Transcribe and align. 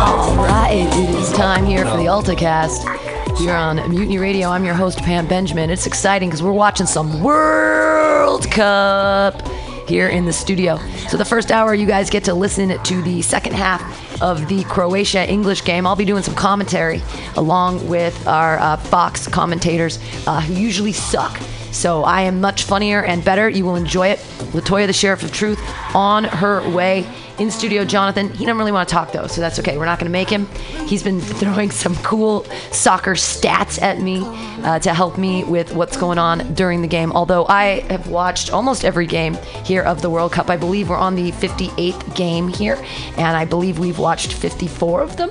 All 0.00 0.36
right, 0.36 0.88
it 0.96 1.10
is 1.16 1.32
time 1.32 1.66
here 1.66 1.84
for 1.84 1.96
the 1.96 2.04
AltaCast. 2.04 3.36
Here 3.36 3.52
on 3.52 3.76
Mutiny 3.90 4.18
Radio, 4.18 4.48
I'm 4.48 4.64
your 4.64 4.74
host, 4.74 4.98
Pam 4.98 5.26
Benjamin. 5.26 5.70
It's 5.70 5.88
exciting 5.88 6.28
because 6.28 6.40
we're 6.40 6.52
watching 6.52 6.86
some 6.86 7.20
World 7.20 8.48
Cup 8.48 9.42
here 9.88 10.08
in 10.08 10.24
the 10.24 10.32
studio. 10.32 10.78
So, 11.08 11.16
the 11.16 11.24
first 11.24 11.50
hour, 11.50 11.74
you 11.74 11.84
guys 11.84 12.10
get 12.10 12.22
to 12.24 12.34
listen 12.34 12.80
to 12.80 13.02
the 13.02 13.22
second 13.22 13.54
half 13.54 14.22
of 14.22 14.46
the 14.46 14.62
Croatia 14.64 15.28
English 15.28 15.64
game. 15.64 15.84
I'll 15.84 15.96
be 15.96 16.04
doing 16.04 16.22
some 16.22 16.36
commentary 16.36 17.02
along 17.34 17.88
with 17.88 18.24
our 18.28 18.56
uh, 18.60 18.76
Fox 18.76 19.26
commentators 19.26 19.98
uh, 20.28 20.40
who 20.40 20.54
usually 20.54 20.92
suck. 20.92 21.36
So 21.72 22.04
I 22.04 22.22
am 22.22 22.40
much 22.40 22.62
funnier 22.62 23.02
and 23.02 23.24
better. 23.24 23.48
You 23.48 23.64
will 23.64 23.76
enjoy 23.76 24.08
it. 24.08 24.20
Latoya, 24.52 24.86
the 24.86 24.92
Sheriff 24.92 25.24
of 25.24 25.32
Truth, 25.32 25.60
on 25.92 26.22
her 26.22 26.68
way 26.70 27.04
in 27.38 27.50
studio. 27.50 27.84
Jonathan, 27.84 28.28
he 28.30 28.44
doesn't 28.44 28.58
really 28.58 28.72
want 28.72 28.88
to 28.88 28.92
talk 28.94 29.12
though, 29.12 29.26
so 29.26 29.40
that's 29.40 29.58
okay. 29.58 29.78
We're 29.78 29.84
not 29.84 29.98
going 29.98 30.10
to 30.10 30.12
make 30.12 30.28
him. 30.28 30.46
He's 30.86 31.02
been 31.02 31.20
throwing 31.20 31.70
some 31.70 31.94
cool 31.96 32.44
soccer 32.72 33.14
stats 33.14 33.80
at 33.80 34.00
me 34.00 34.22
uh, 34.64 34.78
to 34.80 34.94
help 34.94 35.18
me 35.18 35.44
with 35.44 35.74
what's 35.74 35.96
going 35.96 36.18
on 36.18 36.54
during 36.54 36.82
the 36.82 36.88
game. 36.88 37.12
Although 37.12 37.46
I 37.46 37.80
have 37.90 38.08
watched 38.08 38.52
almost 38.52 38.84
every 38.84 39.06
game 39.06 39.34
here 39.64 39.82
of 39.82 40.02
the 40.02 40.10
World 40.10 40.32
Cup. 40.32 40.50
I 40.50 40.56
believe 40.56 40.88
we're 40.88 40.96
on 40.96 41.14
the 41.14 41.32
58th 41.32 42.14
game 42.16 42.48
here, 42.48 42.82
and 43.16 43.36
I 43.36 43.44
believe 43.44 43.78
we've 43.78 43.98
watched 43.98 44.32
54 44.32 45.02
of 45.02 45.16
them. 45.16 45.30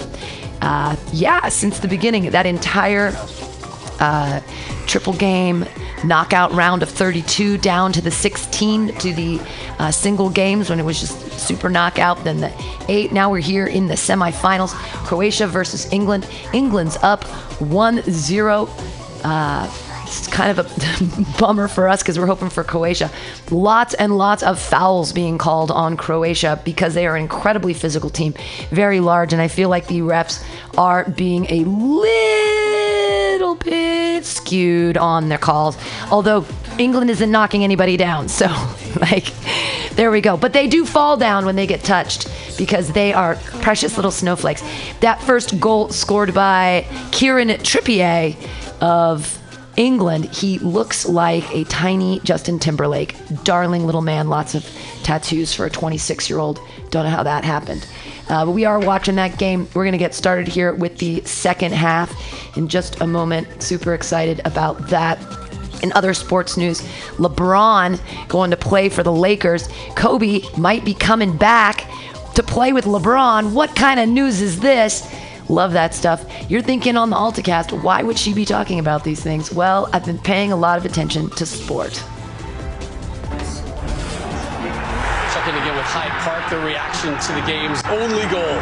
Uh, 0.62 0.96
yeah, 1.14 1.50
since 1.50 1.80
the 1.80 1.88
beginning, 1.88 2.32
that 2.32 2.46
entire 2.46 3.12
uh, 4.00 4.42
triple 4.86 5.14
game 5.14 5.66
knockout 6.04 6.52
round 6.54 6.84
of 6.84 6.90
32 6.90 7.58
down 7.58 7.92
to 7.92 8.02
the 8.02 8.12
16 8.12 8.96
to 8.96 9.14
the 9.14 9.40
uh, 9.80 9.92
single 9.92 10.30
games 10.30 10.70
when 10.70 10.80
it 10.80 10.84
was 10.84 11.00
just 11.00 11.20
super 11.40 11.70
knockout 11.70 12.24
then 12.24 12.40
the 12.40 12.54
eight. 12.88 13.12
Now 13.12 13.32
we're 13.32 13.40
here 13.40 13.68
in 13.68 13.88
the 13.88 13.96
semifinals 13.96 14.74
croatia 15.06 15.48
versus 15.48 15.92
england. 15.92 16.30
England's 16.54 16.98
up 16.98 17.24
1-0 17.60 19.24
uh, 19.24 19.72
it's 20.08 20.28
kind 20.28 20.58
of 20.58 20.60
a 20.60 21.38
bummer 21.40 21.68
for 21.68 21.88
us 21.88 22.02
because 22.02 22.18
we're 22.18 22.28
hoping 22.28 22.50
for 22.50 22.64
Croatia. 22.64 23.12
Lots 23.52 23.94
and 23.96 24.18
lots 24.18 24.42
of 24.42 24.60
fouls 24.60 25.12
being 25.12 25.38
called 25.38 25.70
on 25.70 25.98
Croatia 25.98 26.62
because 26.64 26.94
they 26.94 27.06
are 27.08 27.16
an 27.16 27.24
incredibly 27.24 27.74
physical 27.74 28.10
team, 28.10 28.34
very 28.70 29.00
large, 29.00 29.34
and 29.34 29.42
I 29.42 29.48
feel 29.48 29.70
like 29.70 29.88
the 29.88 30.00
refs 30.00 30.44
are 30.78 31.10
being 31.10 31.46
a 31.50 31.66
little 31.66 32.47
bit 33.68 34.26
skewed 34.26 34.98
on 34.98 35.30
their 35.30 35.38
calls. 35.38 35.78
Although 36.12 36.46
England 36.78 37.10
isn't 37.10 37.30
knocking 37.30 37.64
anybody 37.64 37.98
down, 37.98 38.30
so 38.30 38.48
like 39.02 39.34
there 39.96 40.12
we 40.12 40.22
go. 40.22 40.38
But 40.38 40.54
they 40.54 40.68
do 40.68 40.86
fall 40.86 41.18
down 41.18 41.46
when 41.46 41.56
they 41.56 41.68
get 41.68 41.84
touched 41.84 42.32
because 42.58 42.92
they 42.92 43.14
are 43.14 43.36
precious 43.62 43.96
little 43.96 44.12
snowflakes. 44.12 44.64
That 45.02 45.22
first 45.22 45.60
goal 45.60 45.90
scored 45.90 46.34
by 46.34 46.86
Kieran 47.12 47.50
Trippier 47.50 48.36
of 48.82 49.40
England, 49.76 50.26
he 50.26 50.58
looks 50.60 51.06
like 51.06 51.44
a 51.54 51.64
tiny 51.66 52.20
Justin 52.22 52.58
Timberlake, 52.58 53.16
darling 53.44 53.86
little 53.86 54.02
man, 54.02 54.28
lots 54.28 54.56
of 54.56 54.66
tattoos 55.04 55.54
for 55.54 55.66
a 55.66 55.70
26 55.70 56.30
year 56.30 56.40
old. 56.40 56.60
Don't 56.90 57.06
know 57.06 57.12
how 57.12 57.24
that 57.24 57.44
happened. 57.44 57.88
Uh, 58.30 58.46
but 58.46 58.52
we 58.52 58.66
are 58.66 58.80
watching 58.80 59.16
that 59.16 59.38
game. 59.38 59.68
We're 59.74 59.84
going 59.84 59.94
to 59.94 59.98
get 59.98 60.14
started 60.14 60.48
here 60.48 60.74
with 60.74 60.98
the 60.98 61.22
second 61.24 61.74
half 61.74 62.14
in 62.58 62.68
just 62.68 63.02
a 63.02 63.08
moment. 63.08 63.64
Super 63.64 63.94
excited 63.94 64.42
about 64.46 64.90
that. 64.90 65.20
In 65.84 65.94
other 65.94 66.14
sports 66.14 66.58
news, 66.58 66.82
LeBron 67.18 68.00
going 68.28 68.52
to 68.52 68.58
play 68.58 68.90
for 68.90 69.04
the 69.04 69.12
Lakers. 69.12 69.70
Kobe 69.96 70.42
might 70.58 70.84
be 70.84 70.94
coming 70.94 71.38
back 71.38 71.86
to 72.34 72.44
play 72.44 72.74
with 72.74 72.86
LeBron. 72.86 73.54
What 73.54 73.76
kind 73.76 74.00
of 74.00 74.10
news 74.10 74.42
is 74.42 74.60
this? 74.60 75.08
Love 75.50 75.74
that 75.74 75.94
stuff. 75.94 76.26
You're 76.50 76.62
thinking 76.62 76.98
on 76.98 77.10
the 77.10 77.16
AltaCast, 77.16 77.82
why 77.84 78.04
would 78.04 78.18
she 78.18 78.34
be 78.34 78.44
talking 78.44 78.80
about 78.80 79.04
these 79.04 79.22
things? 79.22 79.54
Well, 79.54 79.90
I've 79.94 80.06
been 80.06 80.20
paying 80.20 80.52
a 80.52 80.58
lot 80.58 80.78
of 80.78 80.86
attention 80.86 81.30
to 81.32 81.46
sport. 81.46 82.04
Hyde 85.90 86.12
Park, 86.24 86.50
the 86.50 86.60
reaction 86.60 87.18
to 87.18 87.32
the 87.34 87.46
game's 87.48 87.82
only 87.88 88.26
goal. 88.30 88.58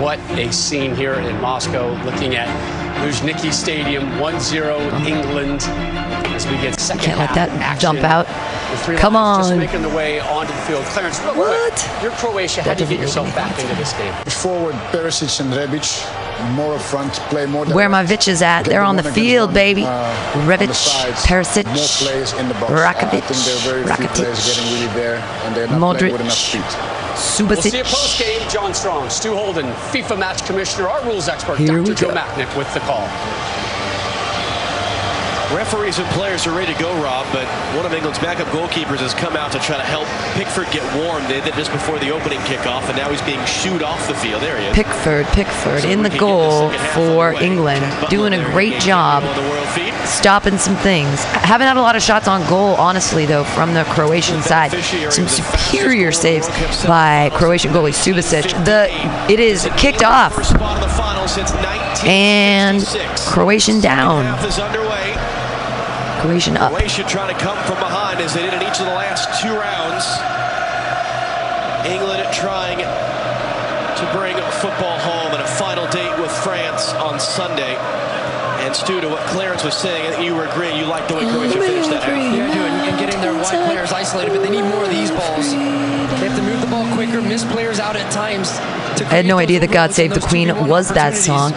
What 0.00 0.18
a 0.38 0.52
scene 0.52 0.94
here 0.94 1.14
in 1.14 1.40
Moscow, 1.40 1.92
looking 2.04 2.36
at 2.36 2.46
Luzhniki 3.02 3.52
Stadium, 3.52 4.04
1-0 4.20 5.06
England 5.06 5.62
as 6.34 6.46
we 6.46 6.52
get 6.58 6.78
second 6.78 7.02
Can't 7.04 7.18
let 7.18 7.34
that 7.34 7.48
action. 7.60 7.80
jump 7.80 8.00
out. 8.00 8.26
Three 8.84 8.96
Come 8.96 9.14
lines 9.14 9.46
on. 9.48 9.58
Just 9.58 9.72
making 9.72 9.82
the 9.88 9.96
way 9.96 10.20
onto 10.20 10.52
the 10.52 10.58
field. 10.60 10.84
Clarence, 10.86 11.18
real 11.20 11.34
What? 11.36 11.72
quick, 11.72 12.02
you're 12.02 12.12
Croatia. 12.12 12.62
How 12.62 12.68
That 12.68 12.78
do 12.78 12.84
you 12.84 12.90
get 12.90 13.00
yourself 13.00 13.34
back 13.34 13.58
into 13.58 13.74
this 13.76 13.94
game? 13.94 14.12
Forward, 14.26 14.74
Perisic 14.92 15.40
and 15.40 15.52
Rebic, 15.52 16.04
more 16.52 16.74
up 16.74 16.80
front, 16.80 17.12
play 17.30 17.46
more. 17.46 17.66
Where 17.66 17.88
my 17.88 18.02
direct, 18.02 18.08
Vitches 18.24 18.42
at? 18.42 18.64
They're 18.64 18.82
on 18.82 18.96
the 18.96 19.02
field, 19.02 19.48
one, 19.48 19.54
baby. 19.54 19.84
uh, 19.84 20.14
on 20.34 20.46
the 20.66 20.74
sides, 20.74 21.22
Perisic, 21.24 21.64
more 21.66 22.40
in 22.40 22.48
the 22.48 22.54
box. 22.54 22.72
Rakovic, 22.72 23.14
I 23.14 23.20
think 23.20 23.44
there 23.44 23.56
are 23.56 23.82
very 23.82 23.82
few 23.84 24.06
Rakitic, 24.06 24.46
getting 24.46 24.72
really 24.74 24.94
there, 24.94 25.16
and 25.44 25.54
they're 25.54 25.66
not 25.68 25.80
Modric, 25.80 25.98
playing 25.98 26.12
with 26.12 26.20
enough 26.22 26.34
speed. 26.34 26.62
We'll 27.48 27.56
see 27.62 27.78
a 27.78 27.82
Subasic. 27.82 27.84
post 27.84 28.18
game. 28.18 28.48
John 28.50 28.74
Strong, 28.74 29.08
Stu 29.10 29.34
Holden, 29.34 29.66
FIFA 29.92 30.18
match 30.18 30.44
commissioner, 30.46 30.88
our 30.88 31.02
rules 31.04 31.28
expert, 31.28 31.58
Here 31.58 31.82
Dr. 31.82 31.94
Joe 31.94 32.08
go. 32.08 32.14
Machnik 32.14 32.56
with 32.56 32.72
the 32.74 32.80
call. 32.80 33.08
Referees 35.54 35.98
and 36.00 36.08
players 36.08 36.44
are 36.46 36.56
ready 36.56 36.74
to 36.74 36.78
go, 36.80 36.92
Rob, 37.00 37.24
but 37.32 37.46
one 37.76 37.86
of 37.86 37.92
England's 37.92 38.18
backup 38.18 38.48
goalkeepers 38.48 38.98
has 38.98 39.14
come 39.14 39.36
out 39.36 39.52
to 39.52 39.60
try 39.60 39.76
to 39.76 39.82
help 39.84 40.08
Pickford 40.34 40.68
get 40.72 40.82
warm. 40.96 41.22
They 41.28 41.40
did 41.40 41.54
just 41.54 41.70
before 41.70 42.00
the 42.00 42.10
opening 42.10 42.40
kickoff, 42.40 42.88
and 42.88 42.96
now 42.96 43.10
he's 43.10 43.22
being 43.22 43.44
shooed 43.46 43.82
off 43.82 44.08
the 44.08 44.14
field. 44.14 44.42
There 44.42 44.58
he 44.58 44.66
is. 44.66 44.74
Pickford, 44.74 45.24
Pickford 45.26 45.82
So 45.82 45.88
in 45.88 46.02
the 46.02 46.10
goal 46.10 46.70
for. 46.92 47.32
England, 47.34 47.80
Butler 48.00 48.08
doing 48.08 48.32
a 48.32 48.44
great 48.50 48.80
job 48.80 49.22
on 49.22 49.36
the 49.36 49.48
world 49.50 49.68
feed. 49.68 49.94
stopping 50.04 50.58
some 50.58 50.76
things. 50.76 51.22
Haven't 51.24 51.66
had 51.66 51.76
a 51.76 51.80
lot 51.80 51.94
of 51.94 52.02
shots 52.02 52.26
on 52.28 52.46
goal, 52.48 52.74
honestly, 52.74 53.24
though, 53.24 53.44
from 53.44 53.74
the 53.74 53.84
Croatian 53.84 54.42
side. 54.42 54.72
Some 55.12 55.28
superior 55.28 56.12
saves 56.12 56.48
by 56.86 57.30
Croatian 57.34 57.72
goalie 57.72 57.92
Subasic. 57.92 58.64
The 58.64 58.88
it 59.32 59.40
is 59.40 59.68
kicked 59.76 60.02
off 60.02 60.34
First 60.34 60.50
spot 60.50 60.82
in 60.82 60.88
the 60.88 60.94
final 60.94 61.28
since 61.28 61.52
and 62.04 62.84
Croatian 63.26 63.80
down, 63.80 64.24
Half 64.24 64.44
is 64.46 64.58
underway. 64.58 65.35
Croatian 66.20 66.56
up. 66.56 66.72
Croatia 66.72 67.04
trying 67.04 67.34
to 67.34 67.40
come 67.40 67.58
from 67.64 67.78
behind 67.78 68.20
as 68.20 68.32
they 68.34 68.42
did 68.42 68.54
in 68.54 68.62
each 68.62 68.80
of 68.80 68.86
the 68.86 68.96
last 68.96 69.40
two 69.40 69.52
rounds. 69.52 70.04
England 71.86 72.24
trying 72.32 72.78
to 72.78 74.04
bring 74.12 74.36
football 74.60 74.98
home 74.98 75.32
and 75.32 75.42
a 75.42 75.46
final 75.46 75.86
date 75.88 76.12
with 76.18 76.30
France 76.30 76.92
on 76.94 77.20
Sunday. 77.20 77.76
And 78.64 78.74
Stu, 78.74 79.00
to 79.00 79.08
what 79.08 79.20
Clarence 79.28 79.62
was 79.62 79.76
saying, 79.76 80.06
I 80.06 80.10
think 80.12 80.24
you 80.24 80.34
were 80.34 80.46
agreeing 80.46 80.76
you 80.76 80.86
like 80.86 81.06
the 81.06 81.14
way 81.14 81.28
Croatia 81.28 81.60
finished 81.60 81.90
that 81.90 82.02
half. 82.02 82.16
Yeah, 82.16 82.52
doing 82.52 82.72
and 82.90 82.98
getting 82.98 83.20
their 83.20 83.34
wide 83.34 83.64
players 83.66 83.92
isolated, 83.92 84.32
but 84.32 84.42
they 84.42 84.50
need 84.50 84.64
more 84.64 84.82
of 84.82 84.90
these 84.90 85.10
balls. 85.10 85.54
They 86.26 86.32
have 86.32 86.44
to 86.44 86.50
move 86.50 86.60
the 86.60 86.66
ball 86.66 86.92
quicker, 86.96 87.22
miss 87.22 87.44
players 87.44 87.78
out 87.78 87.94
at 87.94 88.10
times. 88.10 88.50
I 89.00 89.14
had 89.14 89.26
no 89.26 89.38
idea 89.38 89.60
that 89.60 89.70
God 89.70 89.92
Save 89.92 90.12
the 90.12 90.18
Queen 90.18 90.48
was 90.66 90.88
that 90.88 91.14
song 91.14 91.52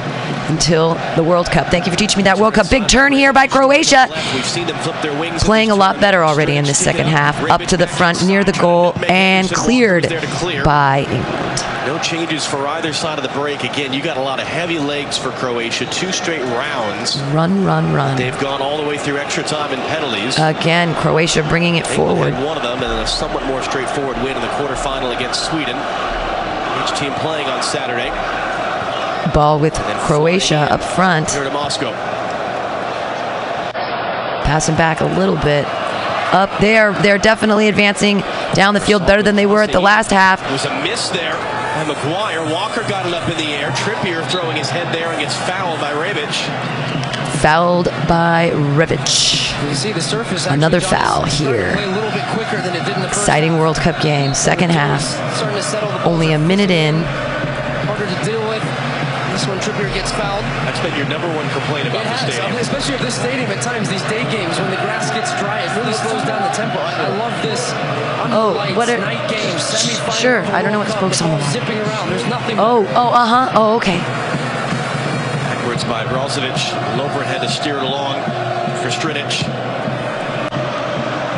until 0.48 0.94
the 1.16 1.24
World 1.24 1.48
Cup. 1.48 1.72
Thank 1.72 1.88
you 1.88 1.92
for 1.92 1.98
teaching 1.98 2.18
me 2.18 2.24
that 2.26 2.38
World 2.38 2.54
Cup. 2.54 2.70
Big 2.70 2.88
turn 2.88 3.12
here 3.12 3.34
by 3.34 3.48
Croatia. 3.48 4.06
We've 4.32 4.46
seen 4.46 4.68
them 4.68 4.78
flip 4.84 5.02
their 5.02 5.20
wings. 5.20 5.44
Playing 5.44 5.72
a 5.72 5.76
lot 5.76 6.00
better 6.00 6.24
already 6.24 6.56
in 6.56 6.66
the 6.66 6.76
second 6.76 7.08
half. 7.08 7.42
Up 7.50 7.62
to 7.62 7.78
the 7.78 7.88
front 7.88 8.24
near 8.28 8.44
the 8.44 8.52
goal 8.52 8.94
and 9.10 9.50
cleared 9.50 10.08
by 10.64 11.00
England. 11.10 11.69
No 11.90 11.98
changes 11.98 12.46
for 12.46 12.68
either 12.68 12.94
side 12.94 13.18
of 13.18 13.24
the 13.24 13.32
break. 13.32 13.64
Again, 13.64 13.94
you 13.94 14.04
got 14.04 14.16
a 14.16 14.22
lot 14.22 14.40
of 14.40 14.48
heavy 14.48 14.78
legs 14.78 15.18
for 15.18 15.32
Croatia. 15.32 15.88
Two 15.88 16.12
straight 16.12 16.44
rounds. 16.44 17.20
Run, 17.34 17.66
run, 17.66 17.92
run. 17.92 18.16
They've 18.16 18.40
gone 18.40 18.62
all 18.62 18.78
the 18.78 18.88
way 18.88 19.00
through 19.00 19.18
extra 19.18 19.42
time 19.42 19.74
and 19.74 19.82
penalties. 19.90 20.38
Again, 20.38 20.94
Croatia 20.94 21.42
bringing 21.50 21.78
it 21.78 21.90
England 21.90 22.20
forward. 22.20 22.46
one 22.46 22.58
of 22.58 22.62
them, 22.62 22.74
and 22.74 22.84
then 22.84 23.00
a 23.04 23.08
somewhat 23.08 23.44
more 23.46 23.64
straightforward 23.64 24.18
win 24.18 24.36
in 24.36 24.42
the 24.44 24.50
quarterfinal 24.50 25.16
against 25.18 25.50
Sweden. 25.50 25.76
Each 25.76 27.00
team 27.00 27.12
playing 27.14 27.48
on 27.48 27.64
Saturday. 27.64 28.12
Ball 29.34 29.60
with 29.60 29.74
Croatia 29.74 30.72
up 30.72 30.84
front. 30.84 31.32
Here 31.32 31.44
to 31.44 31.50
Moscow. 31.50 31.92
Passing 34.44 34.76
back 34.76 35.02
a 35.02 35.06
little 35.06 35.38
bit. 35.38 35.66
Up 36.36 36.52
there, 36.62 36.94
they're 37.02 37.18
definitely 37.18 37.68
advancing 37.68 38.20
down 38.54 38.76
the 38.76 38.80
field 38.80 39.08
better 39.08 39.24
than 39.24 39.36
they 39.36 39.48
were 39.48 39.64
at 39.64 39.72
the 39.72 39.80
last 39.80 40.12
half. 40.12 40.48
It 40.48 40.52
was 40.52 40.66
a 40.66 40.84
miss 40.84 41.10
there. 41.10 41.59
And 41.80 41.88
Maguire, 41.88 42.44
Walker 42.44 42.82
got 42.82 43.06
it 43.06 43.14
up 43.14 43.30
in 43.30 43.38
the 43.38 43.54
air. 43.54 43.72
Trippier 43.72 44.30
throwing 44.30 44.58
his 44.58 44.70
head 44.70 44.94
there 44.94 45.08
and 45.14 45.22
gets 45.22 45.34
fouled 45.34 45.80
by 45.80 45.94
Rebic. 45.94 46.30
Fouled 47.40 47.86
by 48.06 48.52
Rebic. 48.76 49.70
You 49.70 49.76
see 49.76 49.94
the 49.94 50.02
surface. 50.02 50.46
Another 50.46 50.82
foul 50.82 51.24
is 51.24 51.34
starting 51.36 51.62
to 51.62 51.68
here. 51.78 51.88
A 51.88 51.96
little 51.96 52.12
bit 52.12 52.26
quicker 52.36 52.62
than 52.62 52.76
it 52.76 52.86
did 52.86 52.98
in 52.98 53.02
the 53.02 53.08
first 53.08 53.22
Exciting. 53.22 53.60
World 53.60 53.78
Cup 53.78 54.02
game. 54.02 54.34
Second 54.34 54.72
half. 54.72 55.02
Starting 55.38 55.56
to 55.56 55.64
settle 55.64 55.90
the 55.90 56.00
ball. 56.00 56.10
Only 56.12 56.34
a 56.34 56.38
minute 56.38 56.70
in. 56.70 56.96
Harder 59.46 59.62
to 59.62 59.72
deal 59.72 59.80
with. 59.86 59.88
Palace 59.88 59.88
when 59.88 59.88
Trippier 59.88 59.92
gets 59.94 60.12
fouled. 60.12 60.44
That's 60.68 60.80
been 60.84 60.96
your 61.00 61.08
number 61.08 61.28
one 61.36 61.48
complaint 61.56 61.88
about 61.88 62.02
It 62.04 62.10
the 62.10 62.16
has, 62.18 62.34
stadium. 62.34 62.56
especially 62.60 62.96
if 62.96 63.02
this 63.02 63.16
stadium 63.16 63.50
at 63.52 63.62
times, 63.64 63.88
these 63.90 64.04
day 64.12 64.24
games, 64.32 64.60
when 64.60 64.72
the 64.72 64.82
grass 64.84 65.12
gets 65.12 65.32
dry, 65.40 65.62
it 65.64 65.72
really 65.80 65.94
slows 65.94 66.24
down 66.28 66.42
the 66.44 66.54
tempo. 66.56 66.80
I, 66.80 67.08
I 67.08 67.10
love 67.18 67.36
this. 67.42 67.72
Oh, 68.32 68.54
lights, 68.56 68.76
what 68.76 68.90
are- 68.90 68.98
night 69.00 69.24
games, 69.32 69.64
Sure, 70.20 70.44
I 70.52 70.62
don't 70.62 70.72
know 70.72 70.80
what 70.80 70.88
Cup, 70.92 70.98
spokes 71.00 71.20
the 71.20 71.26
on 71.26 71.40
the 71.40 71.46
zipping 71.52 71.78
around. 71.80 72.10
There's 72.12 72.28
nothing. 72.28 72.60
Oh, 72.60 72.84
oh, 72.96 73.10
uh 73.16 73.26
huh. 73.26 73.52
Oh, 73.56 73.76
okay. 73.78 73.98
Backwards 75.48 75.84
by 75.86 76.04
Brozovic. 76.06 76.58
Lovren 77.00 77.26
had 77.26 77.42
to 77.42 77.50
steer 77.50 77.78
it 77.78 77.84
along 77.84 78.20
for 78.84 78.90
Strinic. 78.92 79.32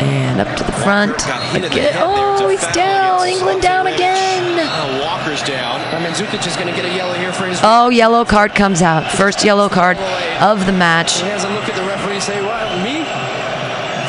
And 0.01 0.41
up 0.41 0.57
to 0.57 0.63
the 0.63 0.71
front. 0.71 1.17
Got 1.19 1.41
hit 1.53 1.55
in 1.57 1.61
the 1.61 1.67
Again. 1.67 1.93
head 1.93 2.07
there. 2.07 2.31
It's 2.33 2.41
a 2.41 2.45
Oh, 2.45 2.49
he's 2.49 2.67
down. 2.75 3.27
England 3.27 3.61
down 3.61 3.87
again. 3.87 4.59
Uh, 4.59 4.99
Walker's 5.05 5.43
down. 5.43 5.79
I 5.93 5.99
mean, 6.03 6.11
Zukic 6.13 6.45
is 6.47 6.55
going 6.55 6.67
to 6.67 6.73
get 6.75 6.85
a 6.85 6.93
yellow 6.95 7.13
here 7.13 7.31
for 7.31 7.45
his. 7.45 7.59
Oh, 7.63 7.89
yellow 7.89 8.25
card 8.25 8.55
comes 8.55 8.81
out. 8.81 9.11
First 9.11 9.43
yellow 9.45 9.69
card 9.69 9.97
of 10.41 10.65
the 10.65 10.71
match. 10.71 11.21
He 11.21 11.27
has 11.29 11.43
a 11.43 11.49
look 11.49 11.69
at 11.69 11.75
the 11.75 11.83
referee 11.83 12.15
and 12.15 12.23
say, 12.23 12.43
"What? 12.45 12.81
Me?" 12.83 13.05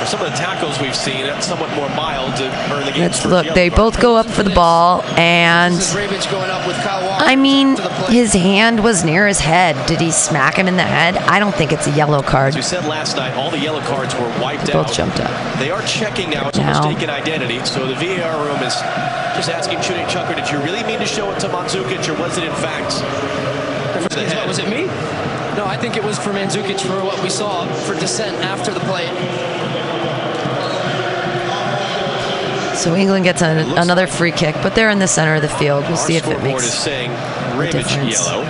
For 0.02 0.08
some 0.08 0.20
of 0.26 0.32
the 0.32 0.36
tackles 0.36 0.80
we've 0.80 0.96
seen, 0.96 1.26
that's 1.26 1.46
somewhat 1.46 1.72
more 1.76 1.88
mild 1.90 2.34
to 2.38 2.46
earn 2.74 2.84
the 2.86 2.90
game's 2.90 2.98
Let's 3.22 3.24
look. 3.24 3.44
yellow 3.44 3.54
They 3.54 3.68
card. 3.70 3.76
both 3.78 4.00
go 4.00 4.16
up 4.16 4.26
for 4.28 4.42
the 4.42 4.50
ball, 4.50 5.02
and 5.16 5.74
This 5.76 5.94
is 5.94 5.96
Rebic 5.96 6.28
going 6.28 6.50
up 6.50 6.66
with 6.66 6.74
Kyle 6.78 7.06
Walker. 7.08 7.24
I 7.24 7.36
mean, 7.36 7.76
to 7.76 7.82
the 7.82 7.88
plate. 7.88 8.10
his 8.10 8.32
hand 8.32 8.82
was 8.82 9.04
near 9.04 9.28
his 9.28 9.38
head. 9.38 9.76
Did 9.86 10.00
he 10.00 10.10
smack 10.10 10.56
him 10.56 10.66
in 10.66 10.76
the 10.76 10.82
head? 10.82 11.16
I 11.18 11.38
don't 11.38 11.54
think 11.54 11.70
it's 11.72 11.86
a 11.86 11.92
yellow 11.92 12.20
card. 12.20 12.48
As 12.48 12.56
we 12.56 12.62
said 12.62 12.84
last 12.86 13.16
night, 13.16 13.34
all 13.34 13.48
the 13.52 13.60
yellow 13.60 13.80
cards 13.82 14.12
were 14.16 14.26
wiped 14.42 14.72
Both 14.72 14.88
out. 14.88 14.92
jumped 14.92 15.20
up. 15.20 15.30
They 15.60 15.70
are 15.70 15.82
checking 15.82 16.30
now. 16.30 16.48
It's 16.48 16.58
a 16.58 16.62
Now. 16.62 16.82
mistaken 16.84 17.08
identity. 17.08 17.64
So 17.64 17.86
the 17.86 17.94
VAR 17.94 18.44
room 18.44 18.58
is 18.58 18.74
just 19.38 19.50
asking 19.50 19.78
Cuneyt 19.78 20.08
Cakir, 20.08 20.34
did 20.34 20.50
you 20.50 20.58
really 20.62 20.82
mean 20.82 20.98
to 20.98 21.06
show 21.06 21.30
it 21.30 21.38
to 21.40 21.48
Mandzukic 21.48 22.08
or 22.08 22.20
was 22.20 22.36
it 22.38 22.42
in 22.44 22.54
fact 22.56 22.92
for 24.02 24.08
the 24.18 24.24
head? 24.28 24.48
Was 24.48 24.58
it 24.58 24.68
me? 24.68 24.86
No, 25.56 25.64
I 25.66 25.76
think 25.76 25.96
it 25.96 26.02
was 26.02 26.18
for 26.18 26.30
Mandzukic 26.30 26.80
for 26.80 27.04
what 27.04 27.22
we 27.22 27.28
saw 27.30 27.66
for 27.84 27.94
dissent 27.94 28.34
after 28.44 28.72
the 28.74 28.80
play. 28.80 29.06
So 32.82 32.96
England 32.96 33.22
gets 33.24 33.42
an, 33.42 33.78
another 33.78 34.08
free 34.08 34.32
kick, 34.32 34.56
but 34.56 34.74
they're 34.74 34.90
in 34.90 34.98
the 34.98 35.06
center 35.06 35.36
of 35.36 35.42
the 35.42 35.48
field. 35.48 35.84
We'll 35.84 35.96
see 35.96 36.16
if 36.16 36.26
it 36.26 36.42
makes. 36.42 36.64
is 36.64 36.74
saying 36.74 37.10
Rebic 37.56 37.70
difference. 37.70 38.12
yellow. 38.12 38.42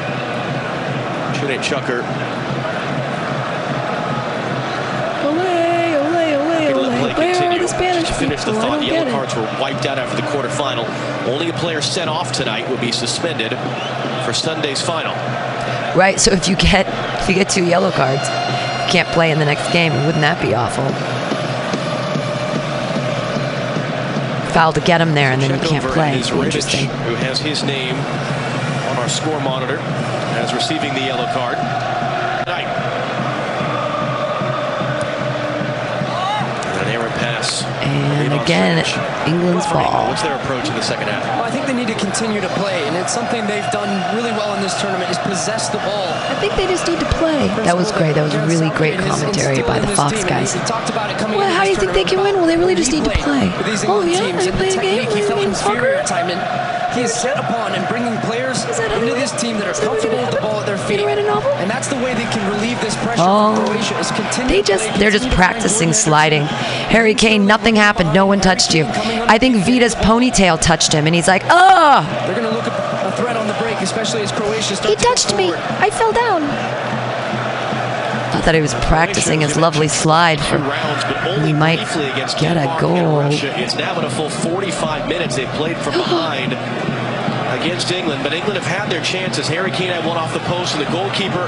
Cuneyt 1.37 1.61
Cakir 1.61 2.02
ole, 5.25 5.34
Good 6.67 6.76
ole. 6.76 6.82
let 6.82 7.19
Where 7.19 7.52
are 7.52 7.58
the 7.58 7.69
Spanish 7.69 8.08
to 8.08 8.14
finish 8.14 8.40
the 8.44 8.52
people? 8.52 8.62
Thought, 8.62 8.81
the 8.81 8.87
get 8.87 8.94
yellow 8.94 9.08
it. 9.08 9.12
cards 9.12 9.34
were 9.34 9.43
wiped 9.61 9.87
out 9.87 9.99
after 9.99 10.17
the 10.17 10.23
quarterfinal. 10.29 10.87
Only 11.29 11.50
a 11.50 11.52
player 11.55 11.82
sent 11.82 12.08
off 12.08 12.32
tonight 12.32 12.69
would 12.70 12.81
be 12.81 12.93
suspended 12.93 13.50
for 14.25 14.32
Sunday's 14.32 14.81
final. 14.81 15.14
Right. 15.94 16.19
So 16.19 16.32
if 16.32 16.49
you 16.49 16.56
get 16.56 16.87
if 17.20 17.29
you 17.29 17.34
get 17.34 17.50
two 17.50 17.64
yellow 17.67 17.90
cards, 17.90 18.23
you 18.23 18.90
can't 18.90 19.08
play 19.08 19.31
in 19.31 19.38
the 19.38 19.44
next 19.44 19.70
game. 19.73 19.93
Wouldn't 20.06 20.23
that 20.23 20.40
be 20.40 20.55
awful? 20.55 20.84
Foul 24.52 24.72
to 24.75 24.81
get 24.81 25.00
him 25.00 25.14
there, 25.14 25.32
and 25.32 25.40
then 25.40 25.50
you 25.50 25.66
can't 25.66 25.84
play. 25.84 26.19
Interesting. 26.19 26.87
who 27.08 27.14
has 27.14 27.40
his 27.40 27.62
name 27.62 27.94
on 27.94 28.96
our 28.99 29.08
score 29.08 29.40
monitor 29.40 29.78
as 30.37 30.52
receiving 30.52 30.93
the 30.94 31.00
yellow 31.00 31.26
card. 31.32 31.56
And 37.92 38.32
again, 38.40 38.80
England's 39.28 39.66
ball. 39.66 40.08
What's 40.08 40.22
their 40.22 40.36
approach 40.36 40.68
in 40.68 40.74
the 40.74 40.82
second 40.82 41.08
half? 41.08 41.24
Well, 41.40 41.44
I 41.44 41.50
think 41.50 41.66
they 41.66 41.74
need 41.74 41.88
to 41.88 41.98
continue 41.98 42.40
to 42.40 42.48
play, 42.60 42.86
and 42.86 42.96
it's 42.96 43.12
something 43.12 43.46
they've 43.46 43.68
done 43.72 43.90
really 44.16 44.32
well 44.32 44.54
in 44.54 44.62
this 44.62 44.78
tournament 44.80 45.10
is 45.10 45.18
possess 45.18 45.68
the 45.68 45.78
ball. 45.78 46.08
I 46.30 46.36
think 46.40 46.54
they 46.56 46.66
just 46.66 46.86
need 46.88 47.00
to 47.00 47.10
play. 47.18 47.48
That 47.66 47.76
was 47.76 47.92
great. 47.92 48.14
That 48.14 48.24
was 48.24 48.34
a 48.34 48.46
really 48.46 48.70
great 48.76 48.98
commentary 48.98 49.62
by 49.62 49.78
the 49.80 49.88
Fox 49.96 50.24
guys. 50.24 50.52
He 50.52 50.60
talked 50.60 50.90
about 50.90 51.10
it 51.10 51.18
coming 51.18 51.38
Well, 51.38 51.50
how 51.50 51.64
do 51.64 51.70
you 51.70 51.76
think 51.76 51.92
they 51.92 52.04
can 52.04 52.20
win? 52.22 52.36
Well, 52.36 52.46
they 52.46 52.56
really 52.56 52.74
just 52.74 52.92
need 52.92 53.04
to 53.04 53.10
play 53.10 53.22
play. 53.22 53.48
With 53.56 53.66
these 53.66 53.84
Oh, 53.84 54.02
yeah? 54.02 54.20
They 54.20 54.48
and 54.48 54.56
play 54.56 54.68
a 54.68 54.80
game? 54.80 55.10
he 55.10 55.22
felt 55.22 55.42
inferior 55.42 55.54
Soccer? 55.54 55.94
at 56.00 56.06
time, 56.06 56.28
and 56.30 56.40
he 56.94 57.02
is 57.02 57.12
set 57.12 57.36
upon 57.38 57.72
and 57.74 57.86
bringing 57.88 58.14
players 58.52 58.70
Is 58.70 58.78
that 58.78 58.90
how 58.90 59.00
into 59.00 59.14
they 59.14 59.20
this 59.20 59.32
team 59.40 59.58
that 59.58 59.66
are 59.66 59.70
Is 59.70 59.81
that 59.81 59.90
what's 59.90 60.02
comfortable 60.04 60.25
with 60.25 60.34
the 60.34 60.40
ball 60.40 60.60
at 60.60 60.66
their 60.66 60.78
feet. 60.78 61.04
Write 61.04 61.19
a 61.19 61.22
novel? 61.22 61.50
And 61.52 61.70
that's 61.70 61.88
the 61.88 61.96
way 61.96 62.14
they 62.14 62.25
can 62.25 62.43
relieve 62.52 62.81
this 62.81 62.96
pressure 62.96 63.22
Oh. 63.25 63.54
Croatia 63.66 63.99
is 63.99 64.10
continue 64.12 64.49
They 64.49 64.62
to 64.62 64.66
just 64.69 64.88
play, 64.88 64.99
they're 64.99 65.10
just 65.10 65.25
continue 65.25 65.31
to 65.31 65.37
find 65.37 65.52
practicing 65.52 65.93
sliding. 65.93 66.43
Harry 66.43 67.14
Kane, 67.14 67.46
nothing 67.46 67.76
happened. 67.76 68.12
No 68.12 68.26
one 68.26 68.40
touched 68.40 68.75
you. 68.75 68.84
I 68.87 69.38
think 69.38 69.56
Vida's 69.64 69.94
ponytail 69.94 70.60
touched 70.60 70.93
him, 70.93 71.06
and 71.06 71.14
he's 71.14 71.28
like, 71.28 71.43
"Oh, 71.49 72.02
They're 72.26 72.34
going 72.37 72.49
to 72.49 72.54
look 72.54 72.66
at 72.66 73.06
a 73.12 73.16
threat 73.16 73.37
on 73.37 73.46
the 73.46 73.54
break, 73.54 73.76
especially 73.81 74.22
as 74.22 74.32
Croatia 74.32 74.76
starts 74.76 74.88
he 74.88 74.96
to 74.96 75.02
touched 75.02 75.37
me. 75.37 75.52
I 75.52 75.90
fell 75.90 76.12
down." 76.12 76.43
I 78.34 78.40
thought 78.44 78.55
he 78.55 78.60
was 78.60 78.75
practicing 78.75 79.40
his 79.43 79.56
lovely 79.56 79.88
slide 79.88 80.38
Two 80.38 80.44
for. 80.44 80.58
rounds, 80.58 81.05
but 81.05 81.16
only 81.28 81.48
He 81.48 81.52
might 81.52 81.78
get 82.40 82.56
a 82.56 82.76
goal. 82.81 83.20
Russia. 83.20 83.55
It's 83.60 83.76
now 83.76 83.94
been 83.94 84.05
a 84.05 84.10
full 84.10 84.31
45 84.31 85.08
minutes. 85.08 85.37
They've 85.37 85.48
played 85.50 85.76
from 85.76 85.93
behind 86.05 86.52
against 87.60 87.90
England, 87.93 88.22
but 88.22 88.32
England 88.32 88.56
have 88.58 88.66
had 88.66 88.90
their 88.90 89.02
chances. 89.02 89.46
Harry 89.49 89.70
Kane 89.70 89.90
had 89.90 90.04
one 90.06 90.16
off 90.16 90.32
the 90.32 90.40
post, 90.40 90.75
and 90.76 90.84
the 90.84 90.90
goalkeeper 90.90 91.44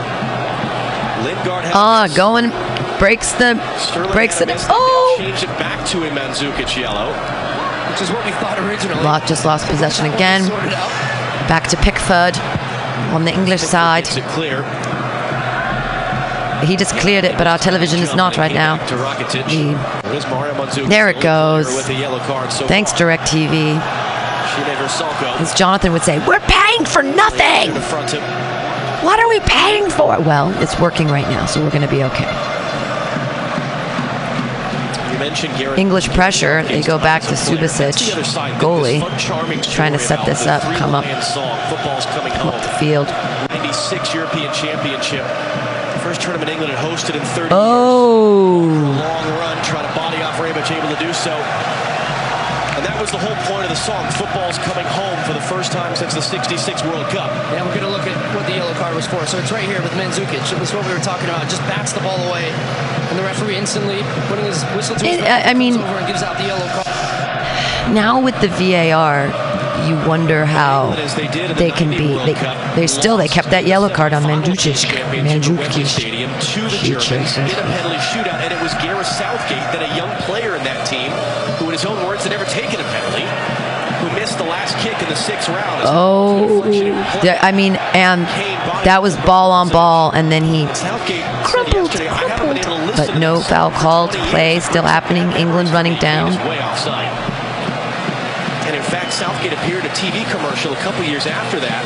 Lingard 1.24 1.64
has 1.64 1.72
Ah, 1.74 2.02
missed. 2.04 2.16
going 2.16 2.52
breaks 2.98 3.32
the 3.32 3.58
Sterling 3.78 4.12
breaks 4.12 4.40
it. 4.40 4.48
Oh, 4.68 5.14
change 5.18 5.42
it 5.42 5.48
back 5.58 5.86
to 5.88 6.02
him, 6.02 6.14
Mandzukic 6.16 6.76
yellow. 6.76 7.12
which 7.90 8.02
is 8.02 8.10
what 8.10 8.24
we 8.24 8.32
thought 8.32 8.58
originally. 8.58 9.02
Lot 9.04 9.26
just 9.26 9.44
lost 9.44 9.66
possession 9.68 10.06
again. 10.12 10.48
Back 11.48 11.68
to 11.68 11.76
Pickford 11.76 12.36
on 13.14 13.24
the 13.24 13.32
English 13.32 13.62
side. 13.62 14.06
It 14.08 14.24
clear. 14.28 14.64
He 16.64 16.76
just 16.76 16.96
cleared 16.96 17.24
it, 17.24 17.36
but 17.36 17.46
our 17.46 17.58
television 17.58 18.00
is 18.00 18.14
not 18.14 18.36
right 18.38 18.52
now. 18.52 18.76
To 18.86 18.94
Rakitic. 18.96 19.44
The- 19.46 20.08
There's 20.08 20.26
Mario 20.28 20.54
Mandzukic. 20.54 20.88
There 20.88 21.08
it 21.10 21.20
the 21.20 21.28
only 21.28 21.52
player 21.52 21.62
goes. 21.62 21.76
With 21.76 21.88
a 21.90 21.94
yellow 21.94 22.18
card 22.20 22.50
so 22.52 22.66
Thanks, 22.66 22.90
far. 22.92 23.00
DirecTV. 23.00 24.03
As 25.40 25.52
Jonathan 25.54 25.92
would 25.92 26.02
say, 26.02 26.24
we're 26.26 26.40
paying 26.40 26.84
for 26.84 27.02
nothing. 27.02 27.74
to 27.74 27.80
front 27.80 28.10
him. 28.12 28.22
What 29.04 29.18
are 29.20 29.28
we 29.28 29.40
paying 29.40 29.90
for? 29.90 30.18
Well, 30.20 30.50
it's 30.62 30.78
working 30.80 31.08
right 31.08 31.28
now, 31.28 31.46
so 31.46 31.62
we're 31.62 31.70
going 31.70 31.82
to 31.82 31.88
be 31.88 32.02
okay. 32.04 32.30
You 35.12 35.18
mentioned 35.18 35.56
Gareth 35.58 35.78
English 35.78 36.08
pressure. 36.10 36.62
They 36.62 36.82
go 36.82 36.98
back 36.98 37.22
to 37.22 37.34
Subasic, 37.34 37.92
goalie, 38.58 39.00
This 39.00 39.02
fun, 39.02 39.18
charming 39.18 39.60
trying 39.62 39.92
to 39.92 39.98
set 39.98 40.24
this 40.26 40.46
up, 40.46 40.62
come 40.76 40.94
up, 40.94 41.04
three-lion 41.04 41.22
song, 41.22 41.58
Football's 41.68 42.06
coming 42.06 42.32
come 42.32 42.48
up 42.48 42.62
the 42.62 42.68
field. 42.78 43.08
96 43.50 44.14
European 44.14 44.52
Championship. 44.52 45.24
First 46.02 46.20
tournament 46.22 46.50
England 46.50 46.72
had 46.72 46.80
hosted 46.84 47.14
in 47.14 47.22
30 47.22 47.40
years. 47.42 47.52
Oh, 47.52 48.66
Long 48.66 49.28
run, 49.38 49.64
trying 49.64 49.88
to 49.88 49.94
body 49.94 50.20
off 50.22 50.36
Rebic, 50.38 50.70
able 50.70 50.94
to 50.94 51.00
do 51.02 51.12
so. 51.12 51.32
And 53.04 53.12
was 53.12 53.20
the 53.20 53.26
whole 53.28 53.36
point 53.52 53.64
of 53.64 53.68
the 53.68 53.76
song. 53.76 54.00
Football's 54.12 54.56
coming 54.64 54.86
home 54.86 55.18
for 55.28 55.34
the 55.34 55.40
first 55.44 55.72
time 55.72 55.94
since 55.94 56.14
the 56.14 56.22
66 56.22 56.82
World 56.84 57.04
Cup. 57.12 57.28
Yeah, 57.52 57.60
we're 57.60 57.76
going 57.76 57.84
to 57.84 57.90
look 57.92 58.06
at 58.06 58.16
what 58.34 58.46
the 58.46 58.52
yellow 58.56 58.72
card 58.80 58.96
was 58.96 59.06
for. 59.06 59.26
So 59.26 59.36
it's 59.36 59.52
right 59.52 59.68
here 59.68 59.82
with 59.82 59.92
Mandzukic. 59.92 60.40
It 60.50 60.58
was 60.58 60.72
what 60.72 60.86
we 60.86 60.92
were 60.94 61.04
talking 61.04 61.28
about. 61.28 61.42
Just 61.50 61.60
bats 61.68 61.92
the 61.92 62.00
ball 62.00 62.16
away. 62.30 62.48
And 62.48 63.18
the 63.18 63.22
referee 63.22 63.56
instantly 63.56 64.00
putting 64.32 64.46
his 64.46 64.64
whistle 64.72 64.96
to 64.96 65.04
his 65.04 65.18
It- 65.18 65.20
mouth, 65.20 65.44
I- 65.44 65.50
I 65.50 65.52
mean- 65.54 65.76
over 65.76 65.98
and 65.98 66.06
gives 66.06 66.22
out 66.22 66.38
the 66.38 66.44
yellow 66.44 66.66
card. 66.72 66.86
now 67.92 68.18
with 68.20 68.40
the 68.40 68.48
VAR, 68.48 69.28
you 69.84 69.96
wonder 70.08 70.46
how 70.46 70.96
they 71.14 71.26
did 71.28 71.50
the 71.50 71.54
they 71.54 71.70
can 71.70 71.90
be. 71.90 72.14
World 72.14 72.26
They, 72.26 72.32
Cup, 72.32 72.56
they 72.74 72.86
still 72.86 73.18
they 73.18 73.28
kept 73.28 73.50
that 73.50 73.66
yellow 73.66 73.90
card 73.90 74.14
on 74.14 74.22
the 74.22 74.28
Mandzukic. 74.28 74.80
championship 74.80 74.92
at 74.96 75.12
Wembley 75.12 75.30
Mandzukic. 75.58 75.86
Stadium 75.86 76.30
to 76.40 76.60
the 76.62 76.68
Huge 76.70 77.06
Germans 77.06 77.36
in 77.36 77.44
a 77.44 77.48
penalty 77.50 77.96
shootout, 77.98 78.40
and 78.40 78.50
it 78.54 78.62
was 78.62 78.72
Gareth 78.80 79.06
Southgate, 79.06 79.60
then 79.76 79.82
a 79.82 79.94
young 79.94 80.08
player 80.22 80.56
in 80.56 80.64
that 80.64 80.86
team, 80.86 81.10
who 81.10 81.52
in 81.52 81.53
his 81.74 81.84
own 81.84 82.06
words 82.06 82.22
had 82.22 82.30
never 82.30 82.44
taken 82.44 82.78
a 82.78 82.84
penalty, 82.84 83.26
who 83.98 84.06
missed 84.14 84.38
the 84.38 84.44
last 84.44 84.78
kick 84.78 84.94
in 85.02 85.08
the 85.08 85.16
sixth 85.16 85.48
round. 85.48 85.82
Oh, 85.84 86.62
I 86.62 87.50
mean, 87.50 87.74
and 87.98 88.22
that 88.86 89.02
was 89.02 89.16
ball 89.26 89.50
on 89.50 89.68
ball, 89.70 90.12
and 90.12 90.30
then 90.30 90.44
he 90.44 90.66
crumpled, 91.42 91.90
yesterday, 91.90 92.06
"I 92.08 92.28
haven't 92.30 92.46
been 92.46 92.58
able 92.58 92.62
to 92.62 92.94
crumpled. 92.94 92.96
But 92.96 93.18
no 93.18 93.40
foul 93.40 93.72
called. 93.72 94.12
20 94.12 94.30
Play 94.30 94.60
still 94.60 94.84
happening. 94.84 95.32
England 95.32 95.70
running 95.70 95.98
down. 95.98 96.30
He 96.30 96.38
was 96.38 96.46
way 96.46 96.62
offside. 96.62 97.10
And 98.70 98.76
in 98.76 98.82
fact, 98.82 99.12
Southgate 99.12 99.52
appeared 99.52 99.84
in 99.84 99.90
a 99.90 99.94
TV 99.94 100.24
commercial 100.30 100.72
a 100.72 100.76
couple 100.76 101.02
years 101.04 101.26
after 101.26 101.58
that 101.58 101.82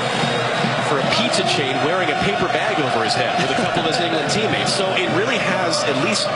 for 0.88 1.00
a 1.00 1.06
pizza 1.16 1.44
chain 1.48 1.76
wearing 1.84 2.10
a 2.10 2.18
paper 2.24 2.46
bag 2.52 2.78
over 2.80 3.04
his 3.04 3.14
head 3.14 3.32
with 3.40 3.50
a 3.56 3.60
couple 3.60 3.80
of 3.82 3.88
his 3.88 4.00
England 4.00 4.30
teammates. 4.30 4.72
So 4.72 4.84
it 4.96 5.08
really 5.16 5.38
has, 5.38 5.84
at 5.84 5.96
least 6.04 6.28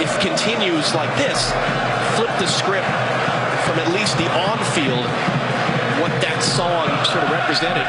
if 0.00 0.18
continues 0.20 0.94
like 0.94 1.10
this, 1.16 1.52
flip 2.16 2.30
the 2.38 2.46
script 2.46 2.86
from 3.66 3.78
at 3.78 3.92
least 3.92 4.16
the 4.16 4.28
on-field, 4.48 5.04
what 6.00 6.12
that 6.22 6.40
song 6.42 6.88
sort 7.04 7.24
of 7.24 7.30
represented. 7.30 7.84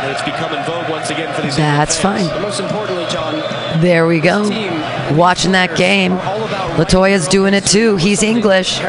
And 0.00 0.10
it's 0.10 0.22
become 0.22 0.54
in 0.54 0.64
vogue 0.64 0.88
once 0.88 1.10
again 1.10 1.34
for 1.34 1.42
these 1.42 1.56
That's 1.56 1.98
fine. 1.98 2.24
Most 2.40 2.58
importantly, 2.58 3.04
John, 3.10 3.34
There 3.82 4.06
we 4.06 4.18
go. 4.20 4.48
Watching 5.14 5.52
that 5.52 5.76
game. 5.76 6.12
Latoya's 6.78 7.28
doing 7.28 7.52
it 7.52 7.66
too. 7.66 7.96
He's 7.96 8.22
English. 8.22 8.80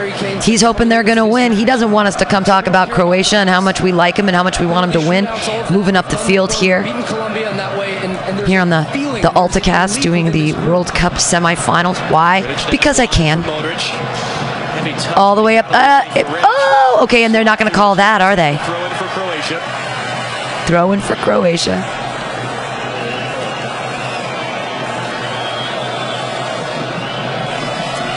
He's 0.46 0.62
hoping 0.62 0.88
they're 0.88 1.03
going 1.03 1.18
to 1.18 1.25
win. 1.25 1.51
He 1.51 1.65
doesn't 1.65 1.91
want 1.91 2.08
us 2.08 2.15
to 2.18 2.25
come 2.25 2.46
talk 2.46 2.68
about 2.68 2.91
Croatia 2.91 3.38
and 3.38 3.50
how 3.50 3.60
much 3.60 3.82
we 3.82 3.91
like 3.91 4.18
him 4.18 4.30
and 4.30 4.36
how 4.36 4.44
much 4.44 4.62
we 4.62 4.65
want 4.65 4.86
him 4.86 5.01
to 5.01 5.10
win. 5.10 5.27
Moving 5.70 5.98
up 5.98 6.10
the 6.10 6.18
field 6.18 6.53
here. 6.53 6.82
beating 6.84 7.03
Colombia 7.03 7.51
in 7.51 7.58
that 7.58 7.77
way, 7.77 7.98
and, 7.98 8.13
and 8.13 8.38
there's 8.38 8.48
Here 8.48 8.62
on 8.62 8.70
the, 8.70 8.84
the 9.21 9.29
AltaCast 9.29 10.01
doing 10.01 10.31
the 10.31 10.53
World 10.53 10.87
Cup 10.93 11.13
semifinals. 11.13 11.97
Why? 12.11 12.41
Because 12.71 12.99
I 12.99 13.05
can. 13.05 13.43
Modric. 13.43 13.77
Heavy 13.79 14.91
touch. 14.91 15.15
All 15.17 15.35
the 15.35 15.43
way 15.43 15.57
up. 15.57 15.65
Uh, 15.69 16.01
it- 16.15 16.25
oh, 16.29 16.99
okay, 17.03 17.23
and 17.23 17.33
they're 17.33 17.43
not 17.43 17.59
going 17.59 17.69
to 17.69 17.75
call 17.75 17.95
that, 17.95 18.21
are 18.21 18.35
they? 18.35 18.57
Throw 18.65 18.83
in 18.85 18.91
for 18.91 19.05
Croatia. 19.05 19.61
Throw 20.67 20.99
for 20.99 21.15
Croatia. 21.15 21.83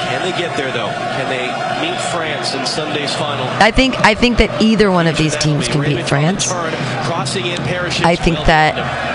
Can 0.09 0.23
they 0.23 0.39
get 0.39 0.57
there 0.57 0.71
though? 0.73 0.89
Can 1.17 1.29
they 1.29 1.47
meet 1.87 2.01
France 2.13 2.55
in 2.55 2.65
Sunday's 2.67 3.15
final? 3.15 3.47
I 3.61 3.71
think 3.71 3.97
I 3.99 4.15
think 4.15 4.39
that 4.39 4.63
either 4.63 4.91
one 4.91 5.07
of 5.07 5.17
these 5.17 5.37
teams 5.37 5.67
can 5.69 5.83
beat 5.83 6.07
France. 6.09 6.47
Crossing 7.07 7.47
in 7.47 7.59
parachutes. 7.63 8.07
I 8.07 8.15
think 8.17 8.39
that-. 8.47 9.14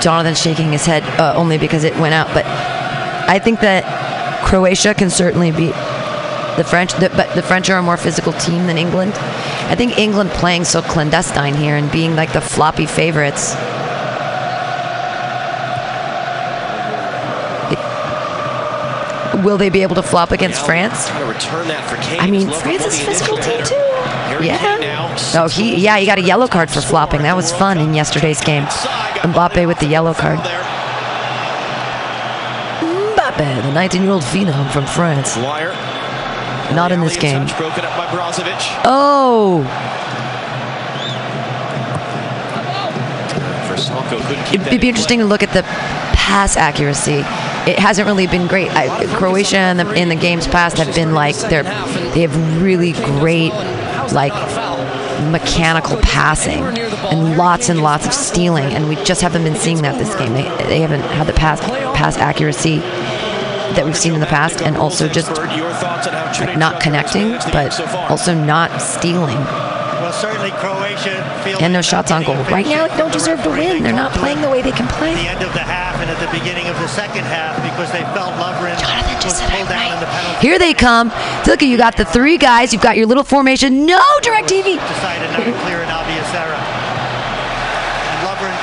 Jonathan's 0.00 0.40
shaking 0.40 0.72
his 0.72 0.84
head 0.86 1.02
uh, 1.20 1.34
only 1.36 1.58
because 1.58 1.84
it 1.84 1.96
went 1.98 2.14
out, 2.14 2.28
but 2.34 2.44
I 2.46 3.38
think 3.38 3.60
that 3.60 3.84
Croatia 4.44 4.94
can 4.94 5.10
certainly 5.10 5.50
beat 5.50 5.74
the 6.56 6.64
French. 6.64 6.92
The, 6.94 7.10
but 7.10 7.34
the 7.34 7.42
French 7.42 7.68
are 7.70 7.78
a 7.78 7.82
more 7.82 7.96
physical 7.96 8.32
team 8.34 8.66
than 8.66 8.78
England. 8.78 9.12
I 9.68 9.74
think 9.74 9.98
England 9.98 10.30
playing 10.30 10.64
so 10.64 10.80
clandestine 10.82 11.54
here 11.54 11.76
and 11.76 11.90
being 11.92 12.16
like 12.16 12.32
the 12.32 12.40
floppy 12.40 12.86
favorites. 12.86 13.54
It- 17.70 19.44
will 19.44 19.58
they 19.58 19.68
be 19.68 19.82
able 19.82 19.94
to 19.96 20.02
flop 20.02 20.30
against 20.32 20.64
France? 20.64 21.08
Trying 21.08 21.20
to 21.20 21.26
return 21.32 21.68
that 21.68 21.84
for 21.88 21.96
Kane. 22.02 22.20
I 22.20 22.30
mean, 22.30 22.50
France 22.50 22.86
is 22.86 23.00
a 23.00 23.04
physical 23.04 23.36
team 23.38 23.62
too. 23.64 23.74
Yeah. 24.40 25.34
Oh, 25.34 25.48
he 25.48 25.76
yeah, 25.76 25.98
he 25.98 26.06
got 26.06 26.18
a 26.18 26.22
yellow 26.22 26.46
card 26.46 26.70
for 26.70 26.80
flopping. 26.80 27.22
That 27.22 27.36
was 27.36 27.52
fun 27.52 27.78
in 27.78 27.92
yesterday's 27.94 28.40
game. 28.40 28.64
Mbappe 29.22 29.66
with 29.66 29.78
the 29.78 29.86
yellow 29.86 30.14
card. 30.14 30.38
Mbappe, 32.80 33.62
the 33.62 33.72
19-year-old 33.72 34.22
phenom 34.22 34.70
from 34.70 34.86
France. 34.86 35.36
Not 35.36 36.92
in 36.92 37.00
this 37.00 37.16
game. 37.16 37.46
touch 37.46 37.56
broken 37.56 37.84
up 37.84 37.96
by 37.96 38.06
Brozovic. 38.06 38.80
Oh, 38.84 39.64
Vrsaljko 43.68 44.20
couldn't 44.26 44.44
keep 44.44 44.60
that 44.60 44.68
it'd 44.68 44.80
be 44.80 44.88
interesting 44.88 45.20
to 45.20 45.24
look 45.24 45.42
at 45.42 45.52
the 45.52 45.62
pass 46.14 46.56
accuracy. 46.56 47.22
It 47.70 47.78
hasn't 47.78 48.06
really 48.06 48.26
been 48.26 48.46
great. 48.46 48.70
I, 48.70 49.06
Croatia 49.16 49.58
in 49.58 49.76
the, 49.76 49.92
in 49.94 50.08
the 50.08 50.16
games 50.16 50.46
past 50.46 50.78
have 50.78 50.94
been 50.94 51.14
like 51.14 51.36
they're 51.36 51.62
they 51.62 52.22
have 52.22 52.62
really 52.62 52.92
great 52.92 53.52
like 54.12 54.32
mechanical 55.30 55.96
passing 55.98 56.62
and 56.64 57.36
lots 57.36 57.68
and 57.68 57.82
lots 57.82 58.06
of 58.06 58.12
stealing, 58.12 58.72
and 58.72 58.88
we 58.88 58.96
just 59.04 59.20
haven't 59.20 59.44
been 59.44 59.56
seeing 59.56 59.82
that 59.82 59.98
this 59.98 60.14
game. 60.14 60.32
They, 60.32 60.48
they 60.66 60.80
haven't 60.80 61.02
had 61.02 61.26
the 61.26 61.32
pass 61.32 61.60
pass 61.60 62.16
accuracy 62.18 62.78
that 62.78 63.84
we've 63.84 63.96
seen 63.96 64.14
in 64.14 64.20
the 64.20 64.26
past, 64.26 64.62
and 64.62 64.76
also 64.76 65.08
just 65.08 65.30
like 65.30 66.58
not 66.58 66.80
connecting, 66.80 67.32
but 67.52 67.78
also 68.10 68.34
not 68.34 68.80
stealing. 68.80 69.38
Well, 69.98 70.12
certainly 70.12 70.50
Croatia 70.52 71.22
feels 71.42 71.60
And 71.60 71.72
no 71.72 71.82
shots 71.82 72.10
on 72.10 72.22
goal. 72.22 72.36
Right 72.44 72.66
now, 72.66 72.86
they 72.86 72.96
don't 72.96 73.12
deserve 73.12 73.42
to 73.42 73.50
win. 73.50 73.82
They're 73.82 73.92
not 73.92 74.12
playing 74.12 74.40
the 74.40 74.48
way 74.50 74.62
they 74.62 74.70
can 74.70 74.86
At 74.86 74.92
the 74.92 74.98
play. 74.98 75.26
end 75.26 75.42
of 75.42 75.52
the 75.52 75.60
half 75.64 76.00
and 76.00 76.08
at 76.10 76.18
the 76.22 76.30
beginning 76.38 76.66
of 76.68 76.76
the 76.78 76.86
second 76.88 77.24
half 77.24 77.56
because 77.62 77.90
they 77.90 78.02
felt 78.14 78.32
Lovren 78.38 78.78
Jonathan 78.78 79.20
just 79.20 79.38
said 79.38 79.50
pulled 79.50 79.68
I'm 79.68 79.74
down 79.74 79.92
in 79.94 80.00
the 80.00 80.06
penalty. 80.06 80.46
Here 80.46 80.58
they 80.58 80.72
come. 80.74 81.08
Look 81.46 81.62
at 81.62 81.68
you 81.68 81.76
got 81.76 81.96
the 81.96 82.04
three 82.04 82.38
guys. 82.38 82.72
You've 82.72 82.82
got 82.82 82.96
your 82.96 83.06
little 83.06 83.24
formation. 83.24 83.86
No 83.86 84.00
direct 84.22 84.48
TV. 84.48 84.78
Decided 84.78 85.30
not 85.34 85.42
to 85.44 85.52
clear 85.66 85.82
an 85.82 85.90
obvious 85.90 86.28
error. 86.34 86.54
And 86.54 88.18
Lovren 88.26 88.54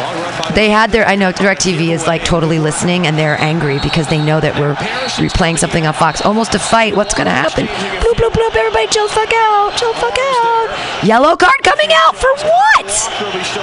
Long 0.00 0.14
run 0.22 0.34
by 0.42 0.43
They 0.54 0.70
had 0.70 0.92
their. 0.92 1.06
I 1.06 1.16
know 1.16 1.32
DirecTV 1.32 1.90
is 1.90 2.06
like 2.06 2.24
totally 2.24 2.58
listening, 2.58 3.06
and 3.06 3.18
they're 3.18 3.40
angry 3.40 3.78
because 3.80 4.06
they 4.08 4.24
know 4.24 4.40
that 4.40 4.54
we're 4.58 4.74
replaying 5.18 5.58
something 5.58 5.86
on 5.86 5.94
Fox. 5.94 6.22
Almost 6.22 6.54
a 6.54 6.58
fight. 6.58 6.94
What's 6.94 7.14
gonna 7.14 7.30
happen? 7.30 7.66
Bloop 7.66 8.14
bloop 8.14 8.30
bloop. 8.30 8.54
Everybody, 8.54 8.86
chill 8.86 9.08
fuck 9.08 9.32
out. 9.32 9.76
Chill 9.76 9.92
fuck 9.94 10.16
out. 10.16 11.04
Yellow 11.04 11.36
card 11.36 11.58
coming 11.62 11.90
out 11.92 12.14
for 12.16 12.30
what? 12.38 12.88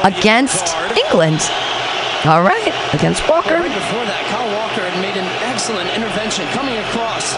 Against 0.03 0.75
England. 0.97 1.41
All 2.25 2.43
right, 2.43 2.69
against 2.93 3.27
Walker. 3.27 3.55
Right 3.55 3.65
before 3.65 4.05
that, 4.05 4.21
Kyle 4.29 4.45
Walker 4.53 4.85
had 4.85 4.93
made 5.01 5.17
an 5.17 5.25
excellent 5.49 5.89
intervention 5.97 6.45
coming 6.53 6.77
across 6.77 7.33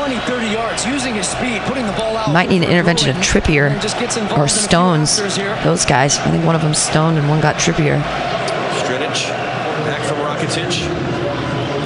20, 0.00 0.16
30 0.20 0.46
yards, 0.46 0.86
using 0.86 1.14
his 1.14 1.28
speed, 1.28 1.60
putting 1.66 1.84
the 1.84 1.92
ball 1.92 2.16
out. 2.16 2.32
Might 2.32 2.48
need 2.48 2.62
an 2.62 2.70
intervention 2.70 3.10
of 3.10 3.16
Trippier 3.16 3.78
just 3.82 3.98
gets 3.98 4.16
or 4.16 4.20
in 4.20 4.24
a 4.24 4.34
few 4.34 4.48
Stones. 4.48 5.18
Those 5.62 5.84
guys. 5.84 6.16
I 6.16 6.30
think 6.30 6.46
one 6.46 6.54
of 6.54 6.62
them 6.62 6.72
stoned 6.72 7.18
and 7.18 7.28
one 7.28 7.42
got 7.42 7.56
Trippier. 7.56 8.00
Strinic. 8.80 9.28
Back 9.84 10.00
from 10.08 10.16
Rakitic. 10.24 10.88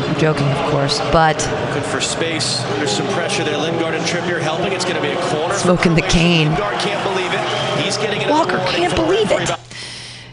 I'm 0.08 0.16
joking, 0.20 0.46
of 0.46 0.70
course, 0.70 1.00
but 1.10 1.38
Looking 1.66 1.82
for 1.82 2.00
space. 2.00 2.62
Under 2.74 2.86
some 2.86 3.08
pressure 3.08 3.42
there. 3.42 3.58
Lingard 3.58 3.94
and 3.96 4.04
Trippier 4.04 4.40
helping. 4.40 4.72
It's 4.72 4.84
going 4.84 4.94
to 4.94 5.02
be 5.02 5.10
a 5.10 5.20
corner. 5.30 5.54
Smoking 5.54 5.96
the 5.96 6.02
cane. 6.02 6.50
Lingard 6.50 6.78
can't 6.78 7.02
believe 7.02 7.32
it. 7.34 7.82
He's 7.82 7.96
getting 7.96 8.22
it. 8.22 8.30
Walker 8.30 8.58
can't 8.68 8.94
believe 8.94 9.32
it. 9.32 9.50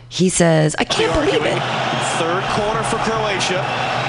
he 0.08 0.30
says, 0.30 0.76
"I 0.78 0.84
can't 0.84 1.12
believe 1.16 1.44
it." 1.44 1.60
Third 2.20 2.44
corner 2.54 2.84
for 2.84 2.98
Croatia. 2.98 4.01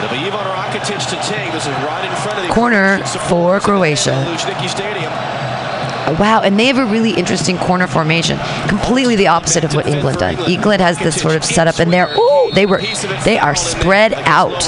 It'll 0.00 0.16
be 0.16 0.24
Ivan 0.24 0.40
Rakitic 0.40 1.10
to 1.10 1.16
take. 1.28 1.52
This 1.52 1.66
is 1.66 1.74
right 1.84 2.04
in 2.04 2.16
front 2.22 2.38
of 2.38 2.46
the 2.46 2.52
Corner 2.52 3.04
for 3.28 3.60
Croatia. 3.60 4.24
Wow, 6.18 6.40
and 6.42 6.58
they 6.58 6.66
have 6.66 6.78
a 6.78 6.86
really 6.86 7.12
interesting 7.12 7.58
corner 7.58 7.86
formation, 7.86 8.38
completely 8.66 9.14
the 9.14 9.28
opposite 9.28 9.62
of 9.62 9.74
what 9.74 9.86
England 9.86 10.18
does. 10.18 10.48
England 10.48 10.80
has 10.80 10.98
this 10.98 11.20
sort 11.20 11.36
of 11.36 11.44
setup, 11.44 11.78
and 11.78 11.92
they're 11.92 12.10
ooh, 12.16 12.50
they 12.52 12.66
were 12.66 12.80
they 13.24 13.38
are 13.38 13.54
spread 13.54 14.14
out. 14.24 14.60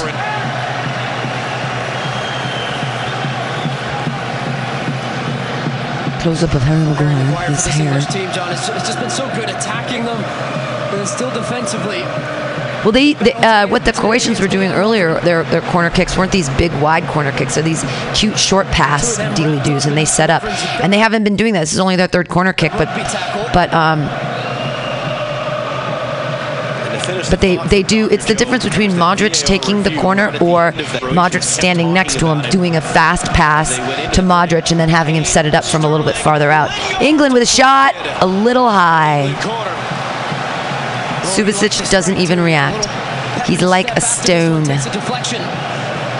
Close 6.21 6.43
up 6.43 6.53
of 6.53 6.61
Harry 6.61 6.85
Maguire, 6.85 7.49
his 7.49 7.65
hair. 7.65 7.99
Team, 7.99 8.31
John, 8.31 8.53
it's, 8.53 8.69
it's 8.69 8.87
just 8.87 8.99
been 8.99 9.09
so 9.09 9.25
good 9.35 9.49
attacking 9.49 10.05
them, 10.05 10.23
and 10.93 11.05
still 11.07 11.33
defensively. 11.33 12.03
Well, 12.83 12.91
they, 12.91 13.13
they 13.13 13.33
uh, 13.33 13.67
what 13.67 13.85
the 13.85 13.93
Croatians 13.93 14.41
were 14.41 14.47
doing 14.47 14.71
earlier, 14.71 15.19
their 15.21 15.43
their 15.43 15.61
corner 15.61 15.89
kicks 15.89 16.17
weren't 16.17 16.31
these 16.31 16.49
big 16.57 16.71
wide 16.81 17.05
corner 17.05 17.31
kicks. 17.31 17.55
They're 17.55 17.63
these 17.63 17.83
cute 18.13 18.37
short 18.37 18.67
pass 18.67 19.17
dealy 19.37 19.63
doos, 19.63 19.85
and 19.85 19.97
they 19.97 20.05
set 20.05 20.29
up, 20.29 20.43
and 20.81 20.91
they 20.91 20.99
haven't 20.99 21.23
been 21.23 21.37
doing 21.37 21.53
that. 21.53 21.61
This 21.61 21.73
is 21.73 21.79
only 21.79 21.95
their 21.95 22.07
third 22.07 22.27
corner 22.27 22.51
kick, 22.51 22.73
but 22.73 22.87
but 23.53 23.73
um, 23.73 24.01
but 27.29 27.39
they 27.39 27.55
they 27.67 27.83
do. 27.83 28.09
It's 28.09 28.25
the 28.25 28.35
difference 28.35 28.65
between 28.65 28.91
Modric 28.91 29.45
taking 29.45 29.83
the 29.83 29.95
corner 29.97 30.27
or. 30.41 30.73
Modric 31.13 31.43
standing 31.43 31.93
next 31.93 32.17
to 32.19 32.25
him, 32.27 32.41
doing 32.49 32.75
a 32.75 32.81
fast 32.81 33.27
pass 33.33 33.75
to 34.15 34.21
Modric, 34.21 34.71
and 34.71 34.79
then 34.79 34.89
having 34.89 35.15
him 35.15 35.23
set 35.23 35.45
it 35.45 35.53
up 35.53 35.63
from 35.63 35.83
a 35.83 35.87
little 35.87 36.05
bit 36.05 36.15
farther 36.15 36.49
out. 36.49 36.71
England 37.01 37.33
with 37.33 37.43
a 37.43 37.45
shot, 37.45 37.93
a 38.21 38.25
little 38.25 38.67
high. 38.67 39.31
Corner. 41.23 41.51
Subasic 41.51 41.89
doesn't 41.91 42.17
even 42.17 42.39
react. 42.39 42.85
He's 43.47 43.61
like 43.61 43.89
a 43.97 44.01
stone. 44.01 44.63
Takes 44.65 44.85
a 44.85 44.91
deflection. 44.91 45.41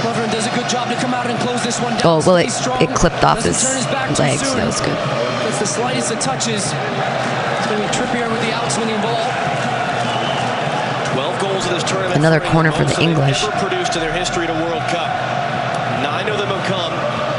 Lovren 0.04 0.32
does 0.32 0.48
a 0.48 0.54
good 0.56 0.68
job 0.70 0.90
to 0.90 0.96
come 0.96 1.14
out 1.14 1.28
and 1.28 1.40
close 1.40 1.64
this 1.64 1.80
one 1.80 1.94
down. 1.94 2.02
Oh, 2.04 2.24
well, 2.26 2.36
it- 2.38 2.52
it 2.82 2.94
clipped 2.96 3.24
off 3.24 3.44
his 3.44 3.62
turn 3.62 3.84
back 3.94 4.16
too 4.16 4.24
legs. 4.24 4.42
soon. 4.42 4.58
That 4.58 4.66
was 4.68 4.82
good. 4.82 4.98
It's 5.48 5.60
the 5.60 5.66
slightest 5.68 6.12
of 6.12 6.20
touches. 6.20 6.66
It's 6.74 7.68
going 7.68 7.80
to 7.80 7.88
be 7.88 7.94
Trippier 7.96 8.30
with 8.30 8.42
the 8.42 8.52
outswinging 8.52 9.02
ball. 9.02 9.24
12 11.14 11.40
goals 11.40 11.66
in 11.68 11.74
this 11.74 11.84
tournament. 11.84 12.16
Another 12.18 12.40
corner 12.42 12.72
for 12.72 12.84
the 12.86 13.00
English. 13.02 13.44
Produced 13.64 13.96
in 13.96 14.02
their 14.02 14.12
history 14.12 14.46
at 14.48 14.50
a 14.50 14.60
World 14.66 14.82
Cup. 14.90 15.08
Nine 16.02 16.28
of 16.28 16.38
them 16.38 16.48
have 16.50 16.66
come 16.68 16.92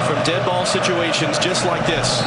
from 0.06 0.22
dead 0.24 0.44
ball 0.46 0.64
situations 0.64 1.38
just 1.38 1.66
like 1.66 1.84
this. 1.86 2.22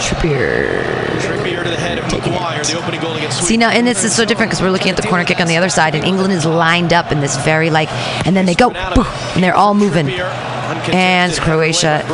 Trippier. 0.00 0.82
Trippier 1.20 1.64
to 1.64 1.70
the 1.70 1.76
head 1.76 1.98
of 1.98 2.04
Maguire, 2.12 2.62
the 2.64 2.78
opening 2.78 3.00
goal 3.00 3.14
against 3.14 3.42
See 3.42 3.56
now, 3.56 3.70
and 3.70 3.86
this 3.86 4.04
is 4.04 4.14
so 4.14 4.24
different 4.24 4.50
because 4.50 4.62
we're 4.62 4.70
looking 4.70 4.90
at 4.90 4.96
the 4.96 5.06
corner 5.06 5.24
kick 5.24 5.40
on 5.40 5.46
the 5.46 5.56
other 5.56 5.68
side, 5.68 5.94
and 5.94 6.04
England 6.04 6.32
is 6.32 6.44
lined 6.46 6.92
up 6.92 7.12
in 7.12 7.20
this 7.20 7.36
very 7.44 7.70
like, 7.70 7.90
and 8.26 8.36
then 8.36 8.46
they 8.46 8.54
go, 8.54 8.70
poof, 8.70 9.08
and 9.34 9.42
they're 9.42 9.54
all 9.54 9.74
moving, 9.74 10.08
and 10.08 11.32
Croatia 11.34 12.04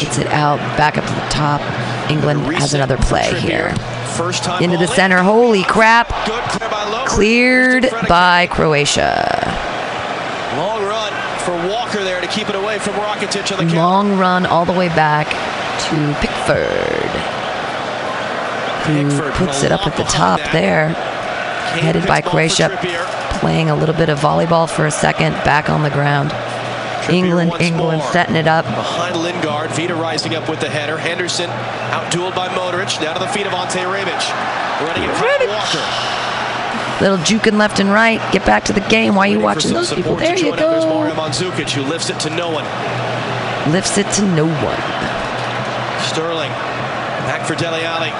gets 0.00 0.18
it 0.18 0.26
out 0.28 0.58
back 0.76 0.98
up 0.98 1.04
to 1.04 1.14
the 1.14 1.28
top. 1.30 1.60
England 2.10 2.40
has 2.56 2.74
another 2.74 2.96
play 2.98 3.32
here 3.40 3.72
First 4.16 4.44
time 4.44 4.62
into 4.62 4.76
the 4.76 4.86
center. 4.86 5.22
Holy 5.22 5.62
crap! 5.62 6.08
Good 6.26 6.42
clear 6.44 6.68
by 6.68 7.04
Cleared 7.06 7.82
Just 7.84 7.84
in 7.84 7.90
front 7.90 8.04
of 8.04 8.08
by 8.08 8.46
Croatia. 8.48 9.72
Long 10.56 10.84
run 10.84 11.12
for 11.40 11.52
Walker 11.68 12.04
there 12.04 12.20
to 12.20 12.26
keep 12.26 12.50
it 12.50 12.54
away 12.54 12.78
from 12.78 12.94
Rakitic 12.94 13.58
on 13.58 13.66
the. 13.66 13.74
Long 13.74 14.18
run 14.18 14.44
all 14.44 14.66
the 14.66 14.72
way 14.72 14.88
back 14.88 15.28
to 15.88 16.16
Pickford. 16.20 17.21
Who 18.86 19.30
puts 19.32 19.62
it 19.62 19.70
up 19.70 19.86
at 19.86 19.96
the 19.96 20.04
top 20.04 20.40
there, 20.50 20.88
headed 20.88 22.06
by 22.06 22.20
Croatia, 22.20 22.76
playing 23.38 23.70
a 23.70 23.76
little 23.76 23.94
bit 23.94 24.08
of 24.08 24.18
volleyball 24.18 24.68
for 24.68 24.86
a 24.86 24.90
second, 24.90 25.32
back 25.44 25.70
on 25.70 25.82
the 25.82 25.90
ground. 25.90 26.32
England, 27.10 27.52
England 27.60 28.02
setting 28.12 28.36
it 28.36 28.46
up. 28.46 28.64
Behind 28.64 29.16
Lingard, 29.16 29.70
Vida 29.70 29.94
rising 29.94 30.34
up 30.34 30.48
with 30.48 30.60
the 30.60 30.68
header. 30.68 30.96
Henderson 30.96 31.50
out-dueled 31.50 32.34
by 32.34 32.48
Modric. 32.48 33.00
Now 33.00 33.12
to 33.14 33.18
the 33.18 33.28
feet 33.28 33.46
of 33.46 33.52
Ante 33.52 33.80
Rebic. 33.80 34.22
Running 34.86 35.04
in 35.08 35.14
front 35.16 35.42
of 35.42 35.48
Walker. 35.48 35.82
Little 37.00 37.18
juking 37.18 37.58
left 37.58 37.80
and 37.80 37.90
right. 37.90 38.20
Get 38.32 38.46
back 38.46 38.64
to 38.64 38.72
the 38.72 38.80
game. 38.82 39.16
Why 39.16 39.26
are 39.26 39.30
you 39.30 39.38
Waiting 39.38 39.44
watching 39.44 39.72
those 39.72 39.92
people? 39.92 40.16
There 40.16 40.36
you. 40.36 40.54
There's 40.54 40.84
go. 40.84 40.94
Mario 40.94 41.14
Mandzukic 41.14 41.70
who 41.70 41.82
lifts 41.82 42.10
it 42.10 42.20
to 42.20 42.30
no 42.30 42.50
one. 42.50 42.64
Lifts 43.72 43.98
it 43.98 44.08
to 44.12 44.22
no 44.22 44.46
one. 44.46 44.80
Sterling 46.06 46.50
back 47.26 47.46
for 47.46 47.54
Dele 47.54 47.84
Alli. 47.84 48.10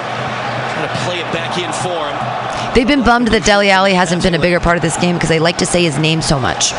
Trying 0.75 0.89
to 0.89 0.95
play 1.05 1.19
it 1.21 1.33
back 1.33 1.59
in 1.59 1.71
for 1.73 2.09
him. 2.09 2.75
They've 2.75 2.89
been 2.89 3.05
bummed 3.05 3.29
that 3.29 3.45
Dele 3.45 3.71
Alli 3.71 3.93
hasn't 3.95 4.23
been 4.23 4.35
a 4.35 4.39
bigger 4.39 4.61
part 4.61 4.77
of 4.77 4.83
this 4.83 4.97
game 4.97 5.17
because 5.17 5.29
they 5.29 5.39
like 5.39 5.59
to 5.59 5.67
say 5.67 5.83
his 5.83 5.99
name 5.99 6.23
so 6.23 6.39
much. 6.39 6.73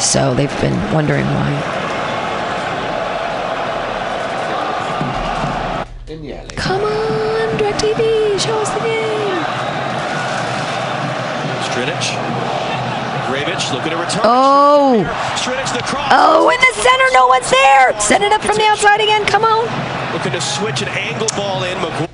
So 0.00 0.34
they've 0.34 0.60
been 0.60 0.78
wondering 0.92 1.26
why. 1.26 1.78
Come 6.56 6.82
on, 6.82 7.58
DirecTV, 7.58 8.40
show 8.40 8.58
us 8.58 8.70
the 8.70 8.80
game. 8.80 9.38
Strinic. 11.68 12.16
Rebic 13.28 13.72
looking 13.74 13.90
to 13.90 13.96
return. 13.96 14.22
Oh, 14.24 15.04
Strinic 15.36 15.72
the 15.76 15.82
cross. 15.84 16.08
oh, 16.10 16.48
in 16.48 16.58
the 16.60 16.80
center, 16.80 17.04
no 17.12 17.26
one's 17.26 17.50
there. 17.50 18.00
Send 18.00 18.24
it 18.24 18.32
up 18.32 18.40
from 18.40 18.56
the 18.56 18.64
outside 18.64 19.00
again. 19.00 19.26
Come 19.26 19.44
on. 19.44 19.66
Looking 20.14 20.32
to 20.32 20.40
switch 20.40 20.80
an 20.82 20.88
angle 20.88 21.28
ball 21.36 21.62
in. 21.64 21.76
Maguire. 21.78 22.08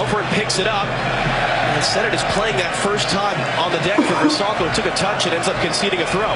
Over 0.00 0.20
and 0.20 0.28
picks 0.58 0.66
it 0.66 0.66
up. 0.66 0.86
And 0.86 1.84
Senate 1.84 2.14
is 2.14 2.22
playing 2.34 2.56
that 2.56 2.74
first 2.74 3.08
time 3.08 3.38
on 3.62 3.70
the 3.70 3.78
deck 3.86 3.96
for 3.96 4.14
Vrsaljko. 4.18 4.74
Took 4.74 4.86
a 4.86 4.96
touch 4.96 5.26
and 5.26 5.34
ends 5.34 5.46
up 5.48 5.56
conceding 5.62 6.00
a 6.00 6.06
throw. 6.06 6.34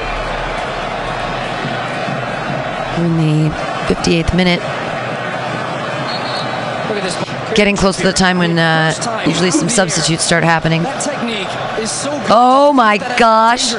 We're 2.99 3.07
in 3.07 3.17
the 3.17 3.51
58th 3.89 4.37
minute, 4.37 4.61
Look 6.89 6.99
at 6.99 7.03
this. 7.03 7.55
getting 7.57 7.77
close 7.77 7.97
to 7.97 8.05
the 8.05 8.13
time 8.13 8.39
when 8.39 8.59
uh, 8.59 8.93
usually 9.27 9.51
some 9.51 9.69
substitutes 9.69 10.23
start 10.23 10.45
happening. 10.45 10.83
That 10.83 11.03
technique 11.03 11.83
is 11.83 11.91
so 11.91 12.11
good. 12.11 12.27
Oh 12.31 12.73
my 12.73 12.99
gosh. 13.19 13.73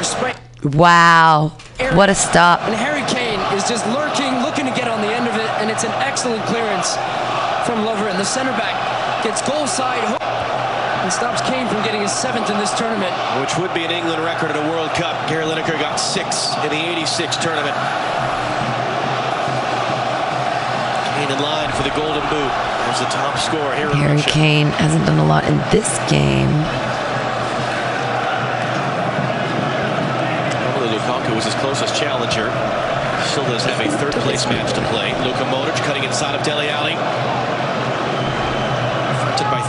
Wow, 0.64 1.54
what 1.94 2.10
a 2.10 2.16
stop. 2.16 2.62
And 2.64 2.74
Harry 2.74 3.04
Kane 3.08 3.40
is 3.56 3.68
just 3.70 3.86
lurking, 3.88 4.42
looking 4.42 4.66
to 4.66 4.72
get 4.72 4.88
on 4.88 5.02
the 5.02 5.14
end 5.14 5.28
of 5.28 5.36
it, 5.36 5.50
and 5.62 5.70
it's 5.70 5.84
an 5.84 5.92
excellent 6.02 6.44
clearance 6.46 6.96
from 7.68 7.86
Lovren. 7.86 8.18
The 8.18 8.26
center 8.26 8.52
back 8.52 8.93
gets 9.24 9.42
goal 9.42 9.66
side 9.66 10.04
hook 10.04 10.20
and 10.20 11.12
stops 11.12 11.40
Kane 11.48 11.68
from 11.68 11.80
getting 11.84 12.02
his 12.02 12.12
seventh 12.12 12.52
in 12.52 12.58
this 12.60 12.76
tournament. 12.76 13.12
Which 13.40 13.56
would 13.56 13.74
be 13.74 13.88
an 13.88 13.92
England 13.92 14.20
record 14.24 14.52
at 14.52 14.60
a 14.60 14.66
World 14.68 14.92
Cup. 15.00 15.16
Gary 15.32 15.48
Lineker 15.48 15.80
got 15.80 15.96
six 15.96 16.52
in 16.60 16.70
the 16.70 16.80
86 16.80 17.40
tournament. 17.40 17.76
Kane 21.16 21.32
in 21.32 21.40
line 21.40 21.72
for 21.72 21.88
the 21.88 21.96
Golden 21.96 22.24
Boot. 22.28 22.52
There's 22.84 23.00
the 23.00 23.12
top 23.16 23.40
scorer 23.40 23.72
here 23.80 23.88
in 23.88 23.96
Harry 23.96 24.22
Kane 24.28 24.68
hasn't 24.76 25.06
done 25.08 25.20
a 25.20 25.26
lot 25.26 25.48
in 25.48 25.56
this 25.72 25.88
game. 26.12 26.52
Normally 30.68 31.00
Lukaku 31.00 31.32
was 31.36 31.48
his 31.48 31.56
closest 31.64 31.96
challenger. 31.96 32.52
Still 33.32 33.48
does 33.48 33.64
have 33.64 33.80
a 33.80 33.88
third 33.98 34.14
place 34.28 34.44
match 34.52 34.76
to 34.76 34.84
play. 34.92 35.16
Luka 35.24 35.48
Modric 35.48 35.80
cutting 35.88 36.04
inside 36.04 36.36
of 36.36 36.44
Dele 36.44 36.68
Alli. 36.68 37.00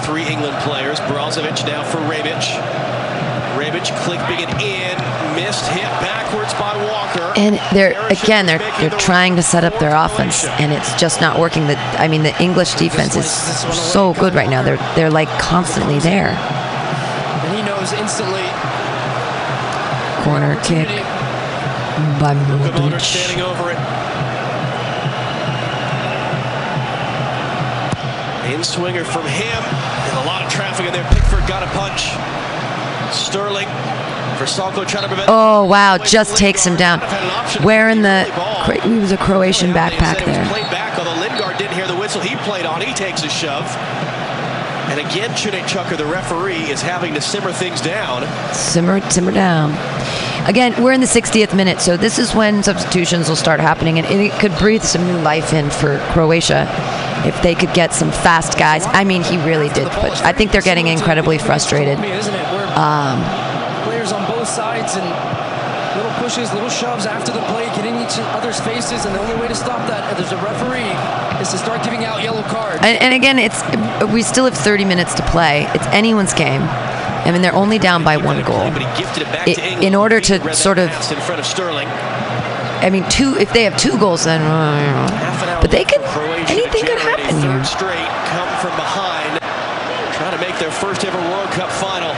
Three 0.02 0.26
England 0.26 0.56
players. 0.62 0.98
Brozovic 1.00 1.66
now 1.66 1.82
for 1.84 1.98
Rebic. 1.98 2.42
Rebic 3.56 3.86
clipping 4.04 4.40
it 4.40 4.50
in. 4.60 4.98
Missed 5.36 5.66
hit 5.68 5.84
backwards 6.02 6.52
by 6.54 6.76
Walker. 6.90 7.32
And 7.36 7.60
they're 7.72 7.94
again 8.08 8.46
they're 8.46 8.58
they're 8.78 8.98
trying 8.98 9.36
to 9.36 9.42
set 9.42 9.64
up 9.64 9.78
their 9.78 9.94
offense 9.94 10.44
and 10.44 10.72
it's 10.72 10.94
just 11.00 11.20
not 11.20 11.38
working. 11.38 11.66
The 11.66 11.78
I 11.98 12.08
mean 12.08 12.22
the 12.22 12.40
English 12.42 12.74
defense 12.74 13.16
is 13.16 13.30
so 13.30 14.14
good 14.14 14.34
right 14.34 14.50
now. 14.50 14.62
They're 14.62 14.76
they're 14.94 15.10
like 15.10 15.28
constantly 15.38 15.98
there. 16.00 16.28
And 16.28 17.56
he 17.56 17.62
knows 17.62 17.92
instantly. 17.92 18.44
Corner 20.24 20.56
kick 20.62 20.88
by 22.18 22.34
Modric 22.34 22.72
Modric. 22.72 23.00
standing 23.00 23.42
over 23.44 23.70
it. 23.70 23.78
In 28.52 28.62
swinger 28.62 29.04
from 29.04 29.26
him. 29.26 29.62
A 30.22 30.26
lot 30.26 30.44
of 30.44 30.50
traffic 30.50 30.86
in 30.86 30.92
there. 30.92 31.04
Pickford 31.10 31.46
got 31.46 31.62
a 31.62 31.70
punch. 31.74 32.14
Sterling. 33.14 33.68
Vrsaljko 34.38 34.86
trying 34.86 35.02
to 35.02 35.08
prevent. 35.08 35.28
Oh 35.28 35.64
wow, 35.64 35.98
just 35.98 36.36
takes 36.36 36.64
him 36.66 36.76
down. 36.76 37.00
Wearing 37.62 38.02
the 38.02 38.24
he 38.82 38.98
was 38.98 39.12
a 39.12 39.16
Croatian 39.16 39.72
backpack 39.72 40.24
there. 40.24 40.46
Played 40.48 40.70
back, 40.70 40.98
although 40.98 41.18
Lingard 41.20 41.56
didn't 41.56 41.74
hear 41.74 41.86
the 41.86 41.96
whistle. 41.96 42.20
He 42.20 42.34
played 42.36 42.66
on. 42.66 42.80
He 42.80 42.92
takes 42.94 43.22
a 43.22 43.28
shove. 43.28 43.64
And 44.90 45.00
again, 45.00 45.30
Cuneyt 45.30 45.64
Cakir, 45.64 45.96
the 45.96 46.04
referee, 46.04 46.70
is 46.70 46.82
having 46.82 47.14
to 47.14 47.20
simmer 47.20 47.52
things 47.52 47.80
down. 47.80 48.22
Simmer 48.54 49.00
simmer 49.10 49.32
down. 49.32 49.72
Again, 50.46 50.80
we're 50.82 50.92
in 50.92 51.00
the 51.00 51.06
60th 51.06 51.56
minute, 51.56 51.80
so 51.80 51.96
this 51.96 52.18
is 52.18 52.34
when 52.34 52.62
substitutions 52.62 53.28
will 53.30 53.36
start 53.36 53.60
happening, 53.60 53.98
and 53.98 54.06
it 54.06 54.32
could 54.32 54.54
breathe 54.58 54.82
some 54.82 55.06
new 55.06 55.18
life 55.20 55.54
in 55.54 55.70
for 55.70 55.98
Croatia 56.10 56.66
if 57.26 57.40
they 57.42 57.54
could 57.54 57.72
get 57.74 57.92
some 57.94 58.10
fast 58.10 58.58
guys. 58.58 58.84
I 58.86 59.04
mean, 59.04 59.22
he 59.22 59.36
really 59.38 59.68
did, 59.70 59.86
but 59.88 60.12
I 60.24 60.32
think 60.32 60.52
they're 60.52 60.60
getting 60.62 60.86
incredibly 60.88 61.38
frustrated. 61.38 61.98
Isn't 61.98 62.34
it? 62.34 62.46
Where 62.52 62.66
Um, 62.78 63.22
players 63.84 64.12
on 64.12 64.24
both 64.26 64.48
sides 64.48 64.96
and 64.96 65.04
little 65.96 66.12
pushes, 66.18 66.52
little 66.52 66.68
shoves 66.68 67.06
after 67.06 67.30
the 67.32 67.40
play, 67.52 67.66
getting 67.76 67.94
each 68.00 68.18
other's 68.34 68.58
faces, 68.60 69.04
and 69.04 69.14
the 69.14 69.20
only 69.20 69.36
way 69.36 69.48
to 69.48 69.54
stop 69.54 69.86
that, 69.88 70.10
if 70.12 70.18
there's 70.18 70.32
a 70.32 70.36
referee, 70.44 70.90
is 71.40 71.50
to 71.50 71.58
start 71.58 71.82
giving 71.84 72.04
out 72.04 72.22
yellow 72.22 72.42
cards. 72.42 72.80
and, 72.82 73.00
and 73.00 73.14
again, 73.14 73.38
it's 73.38 73.62
we 74.12 74.22
still 74.22 74.44
have 74.44 74.54
30 74.54 74.84
minutes 74.84 75.14
to 75.14 75.22
play. 75.26 75.66
It's 75.74 75.86
anyone's 75.88 76.34
game. 76.34 76.62
I 76.62 77.30
mean, 77.30 77.40
they're 77.42 77.54
only 77.54 77.78
down 77.78 78.04
by 78.04 78.16
one 78.18 78.42
goal. 78.42 78.70
But 78.70 78.82
he 78.82 79.02
gifted 79.02 79.22
it 79.22 79.32
back 79.32 79.48
I- 79.48 79.54
to 79.54 79.62
England. 79.64 79.84
in 79.84 79.94
order 79.94 80.20
to 80.20 80.34
Read 80.34 80.42
that 80.42 80.56
sort 80.56 80.78
of- 80.78 80.90
I 82.84 82.90
mean, 82.90 83.08
two. 83.08 83.34
If 83.40 83.52
they 83.52 83.64
have 83.64 83.76
two 83.78 83.98
goals, 83.98 84.24
then 84.24 84.42
uh, 84.42 85.08
Half 85.08 85.42
an 85.42 85.48
hour 85.48 85.60
but 85.62 85.70
they 85.70 85.84
could. 85.84 86.02
for 86.02 86.20
Croatia 86.20 86.44
to 86.46 86.52
Anything 86.52 86.84
could 86.84 86.98
happen 87.00 87.34
third 87.40 87.64
here. 87.64 87.64
straight, 87.64 88.10
come 88.28 88.48
from 88.60 88.76
behind, 88.76 89.40
trying 90.12 90.36
to 90.36 90.40
make 90.44 90.58
their 90.60 90.70
first 90.70 91.04
ever 91.04 91.18
World 91.32 91.48
Cup 91.56 91.70
final. 91.72 92.12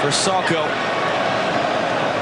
Vrsaljko. 0.00 0.64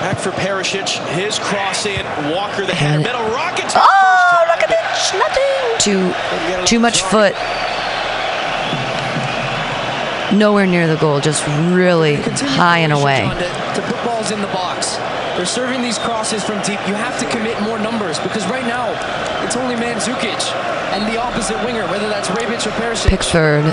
Back 0.03 0.19
for 0.19 0.31
Perisic. 0.33 0.89
His 1.15 1.39
cross 1.39 1.87
in. 1.87 2.05
Walker 2.35 2.67
the. 2.67 2.75
And- 2.77 3.03
Middle 3.05 3.23
rockets. 3.31 3.75
Oh, 3.77 4.45
look 4.51 4.63
at! 4.65 4.71
Nothing. 5.15 5.79
Too, 5.79 6.13
too 6.67 6.81
much 6.81 7.03
foot. 7.03 7.35
Nowhere 10.37 10.67
near 10.67 10.87
the 10.87 10.97
goal. 10.97 11.21
Just 11.21 11.45
really 11.75 12.17
high 12.17 12.79
and 12.79 12.93
away. 12.93 13.23
Balls 14.21 14.33
in 14.33 14.41
the 14.41 14.53
box. 14.53 14.97
They're 15.37 15.47
serving 15.47 15.83
these 15.83 15.99
crosses 15.99 16.45
from 16.45 16.61
deep. 16.63 16.81
You 16.87 16.95
have 16.95 17.19
to 17.21 17.27
commit 17.31 17.61
more 17.63 17.79
numbers 17.79 18.19
because 18.21 18.45
right 18.47 18.67
now 18.67 18.93
it's 19.45 19.57
only 19.57 19.77
Mandzukic 19.77 20.41
and 20.93 21.09
the 21.13 21.19
opposite 21.19 21.57
winger, 21.65 21.87
whether 21.89 22.09
that's 22.09 22.29
Rebic 22.29 22.67
or 22.67 22.71
Perisic. 22.77 23.09
Pickford, 23.09 23.65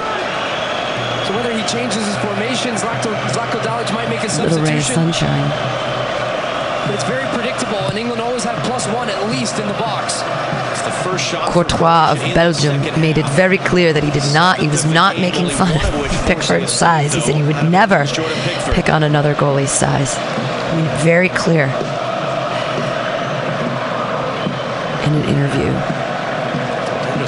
So 1.28 1.36
whether 1.36 1.52
he 1.52 1.64
changes 1.68 2.06
his 2.06 2.16
formation, 2.24 2.76
Zlatko, 2.76 3.12
Dalic 3.60 3.92
might 3.94 4.10
make 4.10 4.24
a 4.24 4.32
little 4.42 4.60
ray 4.60 4.78
of 4.78 4.84
sunshine. 4.84 5.97
But 6.88 6.96
it's 6.96 7.04
very 7.04 7.28
predictable, 7.36 7.80
and 7.90 8.00
England 8.00 8.22
always 8.22 8.46
have 8.46 8.58
plus 8.64 8.88
one 8.88 9.10
at 9.10 9.30
least 9.30 9.60
in 9.60 9.68
the 9.68 9.74
box. 9.74 10.24
It's 10.72 10.82
the 10.84 10.92
first 11.04 11.26
shot 11.26 11.52
Courtois 11.52 12.12
of 12.12 12.18
Croatia 12.18 12.24
in 12.24 12.30
the 12.30 12.36
Belgium 12.36 13.02
made 13.02 13.18
it 13.18 13.28
very 13.32 13.58
clear 13.58 13.92
that 13.92 14.06
he 14.06 14.12
did 14.12 14.24
not. 14.34 14.60
He 14.60 14.70
was 14.70 14.86
not 14.86 15.20
making 15.20 15.50
fun 15.50 15.76
of 15.76 16.26
Pickford's 16.26 16.72
size. 16.72 17.14
He 17.14 17.20
said 17.20 17.36
he 17.36 17.44
would 17.44 17.70
never 17.70 18.06
pick 18.72 18.90
on 18.90 19.04
another 19.04 19.36
goalie's 19.36 19.70
size. 19.70 20.16
I 20.18 20.78
mean, 20.78 21.04
very 21.04 21.28
clear 21.28 21.66
in 25.04 25.14
an 25.14 25.28
interview. 25.28 25.74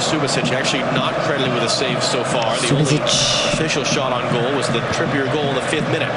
Subasic 0.00 0.52
actually 0.52 0.82
not 0.96 1.12
credited 1.26 1.52
with 1.52 1.64
a 1.64 1.68
save 1.68 2.02
so 2.02 2.24
far. 2.24 2.56
The 2.60 2.76
only 2.76 2.96
official 2.96 3.84
shot 3.84 4.12
on 4.12 4.22
goal 4.32 4.56
was 4.56 4.66
the 4.68 4.80
Trippier 4.96 5.30
goal 5.34 5.44
in 5.44 5.54
the 5.54 5.62
fifth 5.62 5.90
minute. 5.92 6.08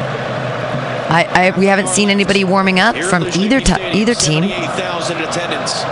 I, 1.13 1.23
I 1.49 1.57
we 1.57 1.67
haven't 1.67 1.89
seen 1.89 2.09
anybody 2.09 2.43
warming 2.43 2.79
up 2.79 2.95
Here 2.95 3.07
from 3.07 3.23
either 3.23 3.59
Stadium, 3.61 3.95
either 3.95 4.15
team. 4.15 4.43
78,000 4.43 5.17
in 5.17 5.23
attendance. 5.23 5.83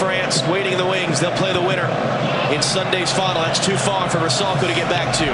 France 0.00 0.42
waiting 0.48 0.72
in 0.72 0.78
the 0.78 0.86
wings. 0.86 1.20
They'll 1.20 1.32
play 1.32 1.52
the 1.52 1.60
winner 1.60 1.86
in 2.52 2.62
Sunday's 2.62 3.12
final. 3.12 3.42
That's 3.42 3.64
too 3.64 3.76
far 3.76 4.08
for 4.08 4.18
Rosalco 4.18 4.60
to 4.66 4.74
get 4.74 4.88
back 4.88 5.14
to. 5.18 5.26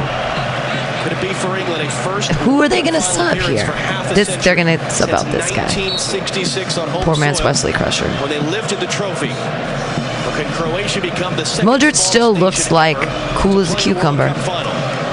Could 1.05 1.13
it 1.13 1.21
be 1.21 1.35
for 1.35 1.57
England 1.57 1.83
a 1.83 1.91
first? 2.03 2.33
Who 2.33 2.63
are 2.63 2.69
they 2.69 2.81
gonna 2.83 3.01
final 3.01 3.37
sub 3.43 3.51
here? 3.51 3.67
for 3.67 3.73
half 3.73 4.11
a 4.11 4.15
This- 4.15 4.37
they're 4.43 4.55
gonna 4.57 4.79
sub 4.91 5.11
since 5.11 5.21
out 5.21 5.31
this 5.31 5.51
guy. 5.51 5.65
1966 5.65 6.79
on 6.79 6.89
Poor 7.05 7.17
man's 7.17 7.43
Wesley 7.43 7.73
Crusher. 7.73 8.09
When 8.23 8.31
they 8.31 8.41
lifted 8.41 8.81
the 8.81 8.87
trophy. 8.87 9.33
Can 10.35 10.51
Croatia 10.55 11.01
become 11.01 11.37
the 11.37 11.45
second 11.45 11.69
Modric 11.69 11.95
still 11.95 12.35
looks 12.35 12.73
like 12.73 12.97
cool 13.37 13.61
as 13.61 13.73
a 13.73 13.77
to 13.77 13.81
cucumber. 13.83 14.31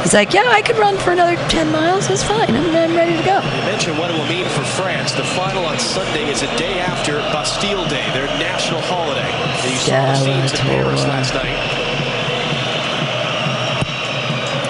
World 0.02 0.10
Cup 0.10 0.10
Final? 0.10 0.10
He's 0.10 0.14
like, 0.14 0.34
yeah, 0.34 0.50
I 0.50 0.62
could 0.62 0.78
run 0.78 0.98
for 0.98 1.12
another 1.12 1.36
10 1.50 1.72
miles. 1.72 2.08
That's 2.08 2.24
fine. 2.24 2.50
I'm, 2.50 2.76
I'm 2.76 2.96
ready 2.96 3.16
to 3.18 3.24
go. 3.24 3.40
You 3.42 3.64
mentioned 3.66 3.98
what 3.98 4.10
it 4.12 4.18
will 4.18 4.28
mean 4.28 4.46
for 4.46 4.64
France. 4.64 5.12
The 5.14 5.24
final 5.24 5.66
on 5.66 5.80
Sunday 5.80 6.30
is 6.30 6.42
a 6.44 6.58
day 6.58 6.80
after 6.80 7.20
Bastille 7.32 7.86
Day, 7.88 8.06
their 8.14 8.28
national 8.40 8.82
holiday. 8.82 9.28
You 9.70 9.78
saw 9.78 10.06
the 10.06 10.16
scenes 10.16 10.52
in 10.54 10.66
Paris 10.68 11.04
last 11.06 11.34
night. 11.34 11.54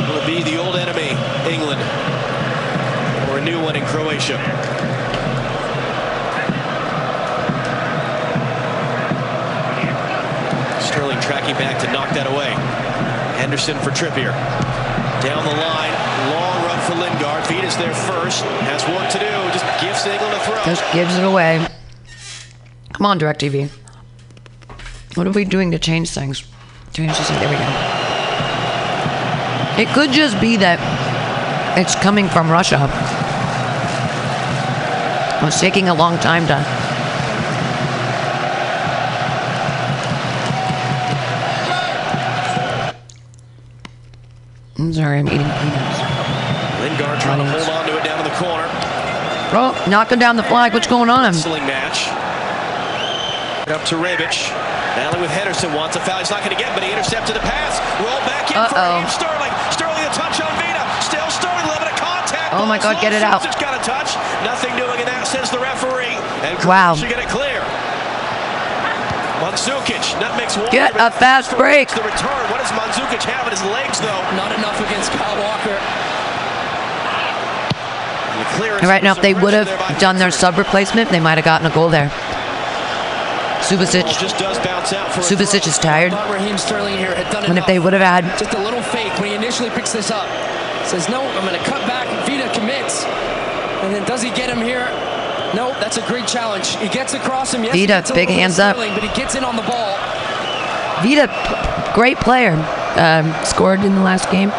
Will 0.07 0.17
it 0.21 0.27
be 0.27 0.43
the 0.43 0.57
old 0.57 0.75
enemy, 0.75 1.15
England, 1.47 1.81
or 3.29 3.39
a 3.39 3.43
new 3.43 3.61
one 3.61 3.75
in 3.75 3.85
Croatia? 3.85 4.37
Sterling 10.81 11.19
tracking 11.21 11.55
back 11.55 11.79
to 11.81 11.91
knock 11.91 12.09
that 12.15 12.27
away. 12.27 12.51
Henderson 13.39 13.77
for 13.79 13.91
Trippier. 13.91 14.35
Down 15.21 15.43
the 15.45 15.51
line, 15.51 15.93
long 16.33 16.63
run 16.65 16.79
for 16.81 16.95
Lingard. 16.95 17.45
Vida's 17.45 17.77
there 17.77 17.93
first. 17.93 18.43
Has 18.43 18.83
work 18.87 19.07
to 19.11 19.19
do. 19.19 19.29
Just 19.53 19.65
gives 19.79 20.01
throw. 20.45 20.63
Just 20.65 20.93
gives 20.93 21.15
it 21.15 21.23
away. 21.23 21.67
Come 22.93 23.05
on, 23.05 23.19
DirecTV. 23.19 23.69
What 25.15 25.27
are 25.27 25.31
we 25.31 25.45
doing 25.45 25.69
to 25.71 25.79
change 25.79 26.09
things? 26.09 26.43
Change 26.93 27.15
this. 27.15 27.29
There 27.29 27.49
we 27.49 27.55
go. 27.55 27.61
It 29.77 29.93
could 29.93 30.11
just 30.11 30.41
be 30.41 30.57
that 30.57 30.79
it's 31.77 31.95
coming 31.95 32.27
from 32.27 32.49
Russia. 32.49 32.89
It's 35.45 35.59
taking 35.59 35.87
a 35.89 35.93
long 35.93 36.17
time 36.17 36.47
to. 36.47 36.80
Sorry, 45.11 45.19
I'm 45.19 45.27
eating 45.27 45.51
peanuts. 45.59 45.99
Lingard 46.79 47.19
trying 47.19 47.43
to 47.43 47.47
hold 47.51 47.67
on 47.67 47.83
to 47.87 47.97
it 47.99 48.03
down 48.07 48.23
in 48.23 48.25
the 48.25 48.37
corner. 48.39 48.63
Oh, 49.51 49.75
knocking 49.89 50.19
down 50.19 50.39
the 50.39 50.47
flag. 50.47 50.71
What's 50.73 50.87
going 50.87 51.09
on? 51.09 51.35
Wrestling 51.35 51.67
match. 51.67 52.07
Up 53.67 53.83
to 53.91 53.95
Rebic. 53.99 54.47
Battling 54.95 55.21
with 55.21 55.31
Henderson. 55.31 55.75
Wants 55.75 55.95
a 55.95 56.01
foul. 56.01 56.19
He's 56.19 56.31
not 56.31 56.39
going 56.43 56.55
to 56.55 56.59
get, 56.61 56.71
but 56.73 56.83
he 56.83 56.91
intercepted 56.91 57.35
the 57.35 57.43
pass. 57.43 57.75
Roll 57.99 58.19
back 58.23 58.47
in 58.47 58.55
for 58.55 58.79
Uh-oh. 58.79 59.03
Raheem 59.03 59.11
Sterling. 59.11 59.53
Sterling 59.75 60.03
a 60.07 60.11
touch 60.15 60.39
on 60.39 60.51
Vida. 60.55 60.83
Still 61.03 61.27
Sterling. 61.27 61.67
Limit 61.67 61.91
of 61.91 61.97
contact. 61.99 62.55
Oh 62.55 62.63
my 62.65 62.79
God, 62.79 63.03
get 63.03 63.11
it 63.11 63.23
out. 63.23 63.43
Got 63.59 63.75
a 63.75 63.83
touch. 63.83 64.15
Nothing 64.47 64.71
doing 64.79 64.99
in 65.03 65.07
that, 65.11 65.27
says 65.27 65.51
the 65.51 65.59
referee. 65.59 66.15
And 66.47 66.55
Wow. 66.63 66.95
Should 69.61 69.85
get 69.85 70.01
it 70.01 70.09
clear. 70.09 70.17
Mandzukic, 70.17 70.19
nutmegs 70.19 70.57
one. 70.57 70.71
Get 70.71 70.95
a 70.95 71.11
fast 71.11 71.55
break. 71.57 71.89
The 71.89 72.01
return. 72.01 72.41
What 72.49 72.59
does 72.59 72.71
Mandzukic 72.71 73.23
have 73.29 73.45
in 73.45 73.51
his 73.51 73.63
legs, 73.69 73.99
though? 73.99 74.21
Not 74.35 74.51
enough 74.57 74.79
against 74.81 75.11
Kyle 75.11 75.37
Walker. 75.37 75.77
The 78.37 78.45
clearance 78.57 78.83
All 78.83 78.89
right, 78.89 79.03
now 79.03 79.13
if 79.13 79.21
they 79.21 79.33
would 79.33 79.53
have 79.53 79.67
pressure 79.67 79.77
there 79.77 79.93
by 79.93 79.99
done 79.99 80.17
their 80.17 80.31
sub 80.31 80.57
replacement, 80.57 81.09
they 81.09 81.19
might 81.19 81.37
have 81.37 81.45
gotten 81.45 81.67
a 81.67 81.73
goal 81.73 81.89
there. 81.89 82.09
Subasic, 83.61 84.03
Ball 84.03 84.13
just 84.13 84.37
does 84.39 84.57
bounce 84.65 84.91
out 84.91 85.13
for 85.13 85.19
a 85.19 85.23
Subasic 85.23 85.67
is 85.67 85.77
tired. 85.77 86.13
Raheem 86.33 86.57
Sterling 86.57 86.97
here 86.97 87.13
had 87.13 87.31
done 87.31 87.45
And 87.45 87.59
if 87.59 87.65
they 87.67 87.77
would 87.77 87.93
have 87.93 88.01
had, 88.01 88.25
Just 88.39 88.53
a 88.55 88.59
little 88.59 88.81
fake 88.81 89.13
when 89.19 89.29
he 89.29 89.35
initially 89.35 89.69
picks 89.69 89.93
this 89.93 90.09
up. 90.09 90.27
Says, 90.87 91.07
no, 91.09 91.21
I'm 91.21 91.45
going 91.45 91.57
to 91.57 91.69
cut 91.69 91.85
back. 91.87 92.07
Vida 92.25 92.51
commits. 92.57 93.05
And 93.85 93.93
then 93.93 94.03
does 94.05 94.21
he 94.23 94.29
get 94.31 94.49
him 94.49 94.65
here? 94.65 94.89
No, 95.55 95.71
that's 95.79 95.97
a 95.97 96.05
great 96.07 96.27
challenge. 96.27 96.75
He 96.77 96.87
gets 96.87 97.13
across 97.13 97.53
him. 97.53 97.63
Yes, 97.63 97.73
he 97.75 97.81
Vida, 97.85 98.01
big 98.01 98.09
little 98.09 98.25
bit 98.25 98.29
of 98.29 98.39
hands 98.39 98.59
up. 98.59 98.75
But 98.77 99.03
he 99.03 99.09
gets 99.19 99.35
in 99.35 99.43
on 99.43 99.55
the 99.55 99.63
ball. 99.63 99.97
Vida, 101.03 101.27
p- 101.27 101.93
great 101.93 102.17
player, 102.17 102.53
um, 102.97 103.33
scored 103.43 103.81
in 103.81 103.95
the 103.95 104.01
last 104.01 104.29
game. 104.31 104.51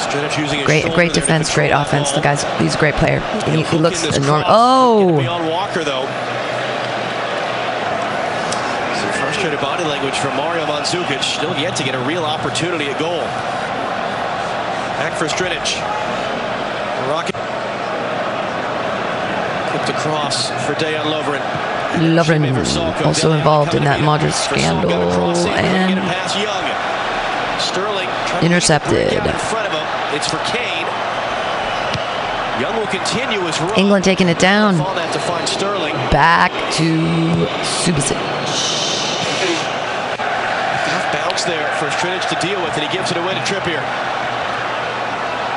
Stredic 0.00 0.38
using 0.38 0.64
Great, 0.64 0.84
great 0.94 1.12
defense, 1.12 1.52
great 1.54 1.68
control 1.70 1.84
that 1.84 1.88
offense. 1.88 2.12
The 2.12 2.20
guy's, 2.20 2.42
he's 2.60 2.74
a 2.74 2.78
great 2.78 2.94
player. 2.94 3.20
He, 3.46 3.62
he 3.62 3.78
looks 3.78 4.02
in 4.04 4.14
enormous. 4.22 4.46
Oh, 4.48 5.16
be 5.18 5.26
on 5.26 5.46
Walker 5.48 5.84
though. 5.84 6.06
Some 8.98 9.12
frustrated 9.20 9.60
body 9.60 9.84
language 9.84 10.16
from 10.18 10.36
Mario 10.36 10.64
Mandzukic. 10.66 11.22
Still 11.22 11.56
yet 11.58 11.76
to 11.76 11.84
get 11.84 11.94
a 11.94 12.00
real 12.00 12.24
opportunity 12.24 12.86
at 12.86 12.98
goal. 12.98 13.20
Back 14.98 15.14
for 15.18 15.26
Strinic. 15.26 15.78
Rocket. 17.08 17.39
Clipped 19.80 19.98
across 19.98 20.50
for 20.66 20.74
Dejan 20.74 21.04
Lovren. 21.04 21.40
Lovren 22.14 22.44
also 23.06 23.32
involved 23.32 23.74
in 23.74 23.84
that. 23.84 24.00
Modric 24.00 24.32
scandal 24.32 24.90
crossing, 25.12 25.52
couldn't 25.52 25.88
get 25.88 25.96
it 25.96 26.04
and. 26.04 27.60
Sterling 27.62 28.08
Intercepted. 28.42 29.08
break 29.08 29.20
out 29.20 29.26
in 29.26 29.40
front 29.40 29.66
of 29.68 29.72
him. 29.72 29.86
It's 30.12 30.28
for 30.28 30.36
Kane. 30.44 30.84
Young 32.60 32.76
will 32.76 32.92
continue 32.92 33.40
his 33.46 33.58
run. 33.60 33.78
England 33.78 34.04
taking 34.04 34.28
it 34.28 34.38
down. 34.38 34.78
On 34.80 35.12
to 35.12 35.18
find 35.18 35.48
Sterling. 35.48 35.94
back 36.12 36.52
to 36.76 36.84
Subasic. 37.64 38.20
Tough 40.84 41.12
bounce 41.12 41.44
there 41.44 41.72
for 41.80 41.88
Strinic 41.88 42.28
to 42.28 42.36
deal 42.46 42.60
with, 42.60 42.76
and 42.76 42.82
he 42.84 42.92
gives 42.92 43.10
it 43.10 43.16
away 43.16 43.32
to 43.32 43.40
Trippier. 43.40 43.80
Well, 43.80 43.88
a 43.88 43.88
good 43.88 43.88
pressure 43.88 45.49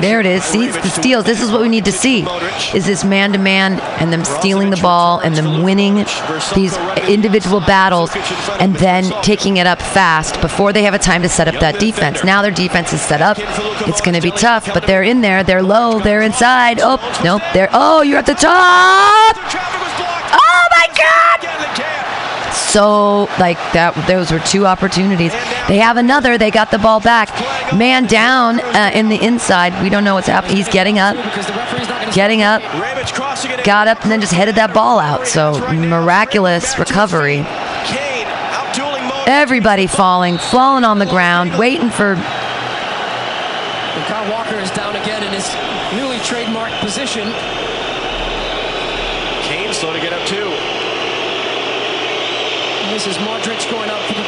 There 0.00 0.20
it 0.20 0.26
is. 0.26 0.44
See, 0.44 0.68
the 0.68 0.88
steals. 0.88 1.24
This 1.24 1.42
is 1.42 1.50
what 1.50 1.60
we 1.60 1.68
need 1.68 1.84
to 1.86 1.92
see: 1.92 2.24
is 2.74 2.86
this 2.86 3.04
man-to-man 3.04 3.80
and 4.00 4.12
them 4.12 4.24
stealing 4.24 4.70
the 4.70 4.76
ball 4.76 5.18
and 5.20 5.34
them 5.36 5.62
winning 5.62 6.04
these 6.54 6.76
individual 7.08 7.60
battles, 7.60 8.10
and 8.60 8.74
then 8.76 9.04
taking 9.22 9.56
it 9.56 9.66
up 9.66 9.80
fast 9.80 10.40
before 10.40 10.72
they 10.72 10.82
have 10.82 10.94
a 10.94 10.98
time 10.98 11.22
to 11.22 11.28
set 11.28 11.48
up 11.48 11.58
that 11.60 11.78
defense. 11.80 12.22
Now 12.24 12.42
their 12.42 12.52
defense 12.52 12.92
is 12.92 13.00
set 13.00 13.20
up. 13.20 13.36
It's 13.88 14.00
going 14.00 14.14
to 14.14 14.20
be 14.20 14.30
tough, 14.30 14.72
but 14.72 14.86
they're 14.86 15.02
in 15.02 15.20
there. 15.22 15.42
They're 15.42 15.62
low. 15.62 15.98
They're 15.98 16.22
inside. 16.22 16.78
Oh 16.80 16.98
nope. 17.24 17.42
They're 17.52 17.70
oh, 17.72 18.02
you're 18.02 18.18
at 18.18 18.26
the 18.26 18.34
top. 18.34 19.36
Traffic 19.50 19.80
was 19.80 19.92
blocked. 19.98 20.34
Oh 20.34 20.68
my 20.70 20.86
God! 20.96 21.40
Gatling 21.42 21.74
can. 21.74 22.04
So 22.72 23.28
like 23.38 23.58
that, 23.74 23.92
those 24.08 24.32
were 24.32 24.38
two 24.40 24.66
opportunities. 24.66 25.32
They 25.68 25.76
have 25.78 25.96
another. 25.98 26.38
They 26.38 26.50
got 26.50 26.70
the 26.70 26.78
ball 26.78 27.00
back. 27.00 27.28
Man 27.74 28.06
down 28.06 28.60
uh, 28.60 28.90
in 28.94 29.08
the 29.08 29.22
inside. 29.22 29.80
We 29.82 29.90
don't 29.90 30.04
know 30.04 30.14
what's 30.14 30.26
happening. 30.28 30.56
He's 30.56 30.68
getting 30.68 30.98
up, 30.98 31.16
Because 31.16 31.46
the 31.46 31.52
referee's 31.52 31.88
not 31.88 32.00
going 32.00 32.10
to 32.10 32.14
getting 32.14 32.42
up, 32.42 32.62
Rebic 32.62 33.12
crossing 33.12 33.50
it 33.50 33.58
in. 33.60 33.64
got 33.64 33.88
up, 33.88 34.02
and 34.02 34.10
then 34.10 34.20
just 34.20 34.32
headed 34.32 34.54
that 34.56 34.72
ball 34.72 34.98
out. 34.98 35.26
So 35.26 35.52
miraculous 35.72 36.78
recovery. 36.78 37.44
Kane. 37.84 38.22
Everybody 39.24 39.86
falling, 39.86 40.36
falling 40.36 40.82
on 40.84 40.98
the 40.98 41.06
ground, 41.06 41.56
waiting 41.56 41.90
for. 41.90 42.14
And 42.14 42.20
Kyle 44.06 44.28
Walker 44.32 44.56
is 44.56 44.70
down 44.72 44.96
again 44.96 45.22
in 45.22 45.32
his 45.32 45.46
newly 45.94 46.16
trademarked 46.26 46.80
position. 46.80 47.30
Kane 49.46 49.72
slow 49.72 49.92
to 49.92 50.00
get 50.00 50.12
up 50.12 50.26
too. 50.26 50.51
This 52.92 53.06
is 53.06 53.16
Modric 53.16 53.70
going 53.70 53.88
up 53.88 53.98
for 54.02 54.12
the 54.12 54.22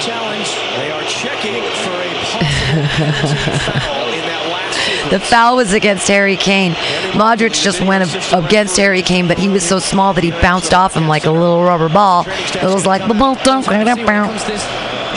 challenge. 0.00 0.54
They 0.76 0.92
are 0.92 1.02
checking 1.02 1.64
for 1.82 1.90
a 1.90 2.12
possible 2.22 3.58
foul 3.58 4.06
in 4.06 4.20
that 4.20 4.46
last 4.52 4.78
sequence. 4.86 5.10
The 5.10 5.18
foul 5.18 5.56
was 5.56 5.72
against 5.72 6.06
Harry 6.06 6.36
Kane. 6.36 6.74
Modric 7.14 7.60
just 7.60 7.80
went 7.80 8.04
against 8.32 8.76
Harry 8.76 9.02
Kane, 9.02 9.26
but 9.26 9.36
he 9.36 9.48
was 9.48 9.64
so 9.64 9.80
small 9.80 10.14
that 10.14 10.22
he 10.22 10.30
bounced 10.30 10.72
off 10.74 10.94
him 10.94 11.08
like 11.08 11.24
a 11.24 11.30
little 11.32 11.64
rubber 11.64 11.88
ball. 11.88 12.24
It 12.28 12.62
was 12.62 12.86
like. 12.86 13.02
See 13.02 13.08
where 13.08 13.84
comes 14.04 14.44
this 14.44 14.62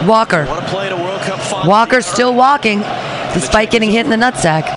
final? 1.50 1.68
Walker's 1.68 2.06
still 2.06 2.34
walking 2.34 2.80
despite 3.32 3.70
getting 3.70 3.90
hit 3.90 4.06
in 4.06 4.10
the 4.10 4.16
nutsack. 4.16 4.74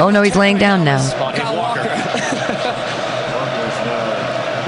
Oh 0.00 0.10
no, 0.10 0.22
he's 0.22 0.36
laying 0.36 0.58
down 0.58 0.84
now. 0.84 1.00
Walker. 1.20 1.42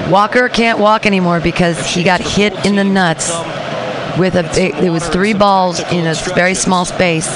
Walker 0.11 0.49
can't 0.49 0.77
walk 0.79 1.05
anymore 1.05 1.39
because 1.39 1.83
he 1.87 2.03
got 2.03 2.21
hit 2.21 2.53
in 2.65 2.75
the 2.75 2.83
nuts 2.83 3.31
with 4.17 4.35
a 4.35 4.45
it, 4.61 4.73
there 4.79 4.91
was 4.91 5.07
three 5.07 5.33
balls 5.33 5.79
in 5.91 6.05
a 6.05 6.13
very 6.35 6.53
small 6.53 6.85
space 6.85 7.27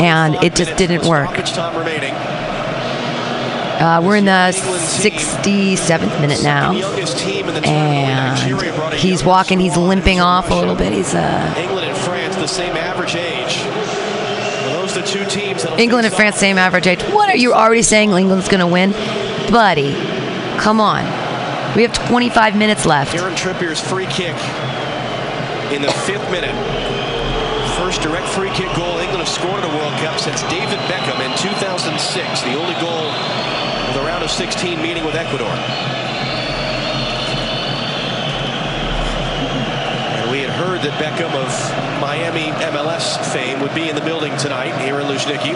and 0.00 0.36
it 0.44 0.54
just 0.54 0.76
didn't 0.76 1.06
work. 1.06 1.30
Stoppage 3.78 4.02
time 4.02 4.02
remaining. 4.02 4.04
Uh, 4.04 4.08
we're 4.08 4.16
in 4.16 4.24
the 4.24 4.52
67th 4.52 6.20
minute 6.20 6.42
now. 6.42 6.72
Youngest 6.72 7.18
team 7.18 7.48
in 7.48 7.54
the 7.54 7.60
tournament. 7.60 8.40
Nigeria 8.40 8.72
brought 8.74 8.92
And 8.92 9.00
he's 9.00 9.24
walking, 9.24 9.58
he's 9.58 9.76
limping 9.76 10.20
off 10.20 10.50
a 10.50 10.54
little 10.54 10.74
bit. 10.74 10.92
He's 10.92 11.14
uh 11.14 11.54
England 11.56 11.86
and 11.86 11.96
France 11.98 12.36
the 12.36 12.46
same 12.46 12.76
average 12.76 13.14
age. 13.14 13.62
Those 14.72 14.96
are 14.96 15.00
the 15.02 15.06
two 15.06 15.24
teams 15.26 15.64
England 15.78 16.06
and 16.06 16.14
France 16.14 16.36
same 16.36 16.58
average 16.58 16.86
age. 16.86 17.02
What 17.02 17.28
are 17.28 17.36
you 17.36 17.52
already 17.52 17.82
saying 17.82 18.10
England's 18.10 18.48
going 18.48 18.60
to 18.60 18.66
win? 18.66 18.92
Buddy, 19.50 19.94
come 20.58 20.80
on. 20.80 21.04
We 21.76 21.82
have 21.82 21.92
25 21.92 22.56
minutes 22.56 22.86
left. 22.86 23.12
Kieran 23.12 23.34
Trippier's 23.34 23.80
free 23.80 24.06
kick 24.06 24.34
in 25.72 25.82
the 25.82 25.92
fifth 25.92 26.28
minute. 26.30 26.97
First 27.78 28.02
direct 28.02 28.26
free 28.28 28.50
kick 28.50 28.74
goal 28.74 28.98
England 28.98 29.22
have 29.22 29.28
scored 29.28 29.62
in 29.62 29.70
a 29.70 29.74
World 29.78 29.94
Cup 30.02 30.18
since 30.18 30.42
David 30.50 30.82
Beckham 30.90 31.22
in 31.22 31.30
2006. 31.38 32.42
The 32.42 32.54
only 32.54 32.74
goal 32.82 33.06
of 33.86 33.94
the 33.94 34.02
round 34.02 34.24
of 34.24 34.30
16 34.30 34.82
meeting 34.82 35.04
with 35.06 35.14
Ecuador. 35.14 35.46
And 40.18 40.30
we 40.30 40.42
had 40.42 40.50
heard 40.50 40.82
that 40.82 40.98
Beckham 40.98 41.30
of 41.38 41.48
Miami 42.02 42.50
MLS 42.66 43.16
fame 43.32 43.60
would 43.62 43.74
be 43.74 43.88
in 43.88 43.94
the 43.94 44.02
building 44.02 44.36
tonight 44.38 44.76
here 44.82 44.98
in 44.98 45.06
Luzhniki. 45.06 45.54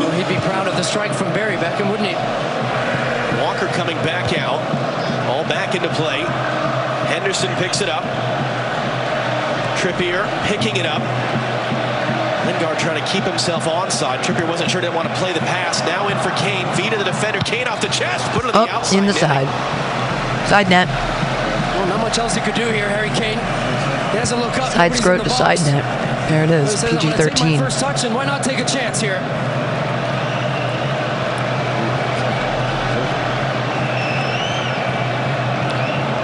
Oh, 0.00 0.10
he'd 0.16 0.32
be 0.32 0.40
proud 0.48 0.66
of 0.66 0.76
the 0.76 0.82
strike 0.82 1.12
from 1.12 1.28
Barry 1.34 1.56
Beckham, 1.56 1.90
wouldn't 1.90 2.08
he? 2.08 2.16
Walker 3.44 3.68
coming 3.76 3.98
back 3.98 4.32
out. 4.38 4.64
All 5.28 5.44
back 5.44 5.74
into 5.74 5.90
play. 5.90 6.24
Henderson 7.12 7.54
picks 7.56 7.82
it 7.82 7.90
up. 7.90 8.04
Trippier 9.78 10.26
picking 10.46 10.76
it 10.76 10.86
up. 10.86 11.02
Lingard 12.46 12.78
trying 12.78 13.02
to 13.02 13.06
keep 13.10 13.24
himself 13.24 13.64
onside. 13.64 14.18
Trippier 14.22 14.48
wasn't 14.48 14.70
sure 14.70 14.80
didn't 14.80 14.94
want 14.96 15.08
to 15.08 15.14
play 15.16 15.32
the 15.32 15.40
pass. 15.40 15.80
Now 15.86 16.08
in 16.08 16.16
for 16.18 16.30
Kane. 16.36 16.66
Feed 16.74 16.92
to 16.92 16.98
the 16.98 17.04
defender. 17.04 17.40
Kane 17.40 17.68
off 17.68 17.80
the 17.80 17.88
chest. 17.88 18.24
Put 18.32 18.44
it 18.44 18.54
on 18.54 18.64
the 18.66 18.70
Up 18.70 18.74
outside. 18.82 18.98
in 18.98 19.06
the 19.06 19.12
side. 19.12 19.46
Side 20.48 20.68
net. 20.70 20.88
Well, 21.76 21.86
not 21.88 22.00
much 22.00 22.18
else 22.18 22.34
he 22.34 22.40
could 22.40 22.54
do 22.54 22.66
here, 22.72 22.88
Harry 22.88 23.10
Kane. 23.10 23.38
He 24.12 24.18
doesn't 24.18 24.40
look 24.40 24.56
up. 24.58 24.72
Side 24.72 24.90
nobody's 24.92 25.00
scrote 25.00 25.22
to 25.22 25.28
box. 25.28 25.60
side 25.60 25.60
net. 25.72 26.28
There 26.28 26.44
it 26.44 26.50
is. 26.50 26.68
He 26.68 26.74
is. 26.74 26.80
says, 26.80 26.84
"I'm 26.92 26.98
PG 26.98 27.10
gonna 27.10 27.16
take 27.16 27.32
my 27.34 27.38
13. 27.46 27.58
First 27.60 27.80
touch, 27.80 28.04
and 28.04 28.14
why 28.14 28.24
not 28.24 28.42
take 28.42 28.58
a 28.58 28.64
chance 28.64 29.00
here? 29.00 29.20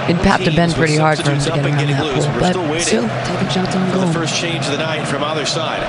It'd 0.07 0.17
have 0.25 0.43
to 0.43 0.51
bend 0.55 0.73
pretty 0.75 0.97
hard 0.97 1.17
for 1.17 1.31
him 1.31 1.39
to 1.39 1.49
get 1.49 1.65
around 1.65 1.77
that 1.77 2.03
loose. 2.15 2.25
pool. 2.25 2.69
We're 2.69 2.79
still 2.79 3.07
But 3.07 3.21
still, 3.21 3.25
taking 3.25 3.49
shots 3.49 3.75
on 3.75 3.89
For 3.91 3.97
the 3.97 4.03
goal. 4.05 4.13
first 4.13 4.35
change 4.35 4.65
of 4.65 4.71
the 4.71 4.77
night 4.77 5.07
from 5.07 5.23
either 5.23 5.45
side. 5.45 5.81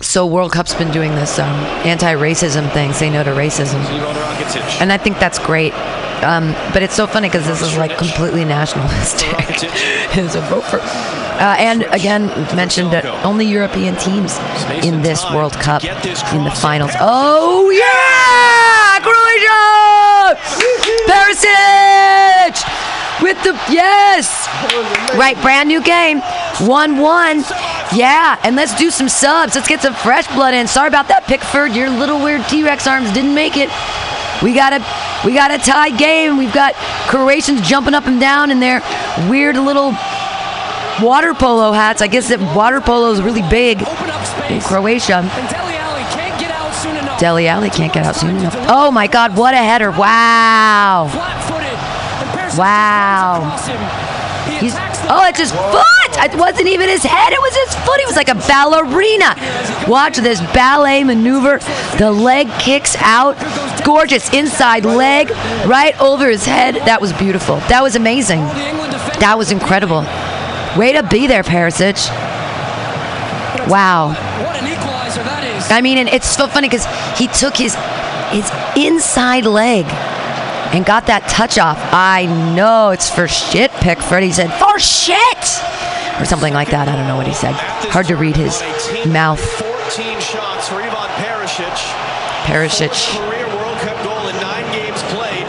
So 0.00 0.24
World 0.26 0.52
Cup's 0.52 0.74
been 0.74 0.90
doing 0.92 1.10
this 1.14 1.38
um, 1.38 1.50
anti-racism 1.84 2.72
thing, 2.72 2.92
say 2.92 3.10
no 3.10 3.22
to 3.24 3.30
racism, 3.30 3.80
and 4.80 4.92
I 4.92 4.96
think 4.98 5.18
that's 5.18 5.38
great. 5.38 5.72
Um, 6.22 6.52
but 6.72 6.82
it's 6.82 6.94
so 6.94 7.06
funny 7.06 7.28
because 7.28 7.46
this 7.46 7.62
is 7.62 7.76
like 7.76 7.96
completely 7.98 8.44
nationalistic. 8.44 9.28
it's 10.16 10.34
a 10.34 10.40
vote 10.42 10.64
for. 10.64 10.80
Uh, 10.80 11.54
and 11.58 11.82
again, 11.92 12.28
mentioned 12.56 12.90
that 12.92 13.04
only 13.24 13.46
European 13.46 13.94
teams 13.96 14.38
in 14.84 15.02
this 15.02 15.22
World 15.32 15.52
Cup 15.52 15.84
in 15.84 16.44
the 16.44 16.50
finals. 16.50 16.92
Oh 16.98 17.68
yeah, 17.70 18.98
Croatia! 19.04 20.40
Perisic 21.06 22.64
with 23.22 23.42
the 23.42 23.52
yes, 23.70 24.46
right, 25.16 25.40
brand 25.42 25.68
new 25.68 25.82
game, 25.82 26.20
one-one. 26.60 27.44
Yeah, 27.94 28.38
and 28.42 28.56
let's 28.56 28.74
do 28.76 28.90
some 28.90 29.08
subs. 29.08 29.54
Let's 29.54 29.68
get 29.68 29.80
some 29.82 29.94
fresh 29.94 30.26
blood 30.34 30.54
in. 30.54 30.66
Sorry 30.66 30.88
about 30.88 31.08
that, 31.08 31.24
Pickford. 31.24 31.74
Your 31.74 31.90
little 31.90 32.22
weird 32.22 32.46
T-Rex 32.48 32.86
arms 32.86 33.12
didn't 33.12 33.34
make 33.34 33.56
it. 33.56 33.70
We 34.42 34.54
got 34.54 34.72
a 34.72 34.80
we 35.24 35.32
got 35.34 35.50
a 35.50 35.58
tied 35.58 35.98
game. 35.98 36.36
We've 36.36 36.52
got 36.52 36.74
Croatians 37.08 37.60
jumping 37.66 37.94
up 37.94 38.06
and 38.06 38.20
down 38.20 38.50
in 38.50 38.60
their 38.60 38.82
weird 39.28 39.56
little 39.56 39.94
water 41.02 41.34
polo 41.34 41.72
hats. 41.72 42.02
I 42.02 42.06
guess 42.06 42.28
that 42.28 42.40
water 42.54 42.80
polo 42.80 43.10
is 43.10 43.20
really 43.22 43.42
big 43.50 43.80
in. 44.50 44.60
Croatia. 44.60 45.22
Dele 45.22 45.76
Alli 45.76 46.02
can't 46.12 46.40
get 46.40 46.50
out 46.50 46.74
soon 46.74 46.96
enough. 46.96 47.20
Dele 47.20 47.48
Alli 47.48 47.70
can't 47.70 47.92
get 47.92 48.06
out 48.06 48.16
soon 48.16 48.36
enough. 48.36 48.54
Oh 48.68 48.90
my 48.90 49.06
God, 49.06 49.36
what 49.36 49.54
a 49.54 49.58
header! 49.58 49.90
Wow. 49.90 51.08
Flat-footed. 51.12 51.66
And 51.66 52.30
Perisic 52.30 52.58
Wow. 52.58 53.40
runs 53.40 53.46
across 53.46 53.66
him. 53.66 54.12
He 54.46 54.66
He's, 54.66 54.74
oh, 55.10 55.26
it's 55.28 55.38
his 55.38 55.52
foot! 55.52 55.84
It 56.18 56.34
wasn't 56.38 56.68
even 56.68 56.88
his 56.88 57.02
head, 57.02 57.32
it 57.32 57.40
was 57.40 57.54
his 57.54 57.74
foot. 57.84 58.00
He 58.00 58.06
was 58.06 58.16
like 58.16 58.28
a 58.28 58.34
ballerina. 58.34 59.34
Watch 59.86 60.16
this 60.16 60.40
ballet 60.54 61.04
maneuver. 61.04 61.58
The 61.98 62.10
leg 62.10 62.48
kicks 62.58 62.96
out. 63.00 63.36
Gorgeous 63.86 64.32
inside 64.34 64.84
leg 64.84 65.30
right 65.66 65.98
over 66.00 66.28
his 66.28 66.44
head. 66.44 66.74
That 66.74 67.00
was 67.00 67.12
beautiful. 67.12 67.56
That 67.70 67.82
was 67.82 67.94
amazing. 67.94 68.40
the 68.40 68.68
England 68.68 68.92
defender. 68.92 69.20
That 69.20 69.38
was 69.38 69.52
incredible. 69.52 70.00
Way 70.76 70.92
to 70.92 71.02
be 71.04 71.28
there, 71.28 71.44
Perisic. 71.44 72.10
Wow. 73.68 74.08
What 74.42 74.60
an 74.60 74.66
equalizer 74.66 75.22
that 75.22 75.44
is. 75.44 75.70
I 75.70 75.80
mean, 75.80 75.98
and 75.98 76.08
it's 76.08 76.26
so 76.28 76.48
funny 76.48 76.68
because 76.68 76.84
he 77.16 77.28
took 77.28 77.56
his 77.56 77.74
his 78.34 78.50
inside 78.76 79.44
leg 79.44 79.86
and 80.74 80.84
got 80.84 81.06
that 81.06 81.28
touch 81.28 81.58
off. 81.58 81.78
I 81.92 82.26
know 82.54 82.90
it's 82.90 83.08
for 83.08 83.28
shit, 83.28 83.70
Pickford. 83.78 84.22
He 84.22 84.32
said 84.32 84.50
for 84.58 84.78
shit 84.78 85.42
or 86.18 86.24
something 86.24 86.52
like 86.52 86.70
that. 86.70 86.88
I 86.88 86.96
don't 86.96 87.06
know 87.06 87.16
what 87.16 87.26
he 87.26 87.34
said. 87.34 87.54
Hard 87.94 88.06
to 88.06 88.16
read 88.16 88.36
his 88.36 88.60
mouth. 89.06 89.40
14 89.40 90.20
shots 90.20 90.68
for 90.68 90.82
Ivan 90.82 91.10
Perisic. 91.22 91.78
Perisic. 92.46 92.94
Career 93.18 93.46
World 93.56 93.78
Cup 93.78 93.98
goal 94.04 94.26
in 94.28 94.36
nine 94.42 94.66
games 94.72 95.02
played. 95.14 95.46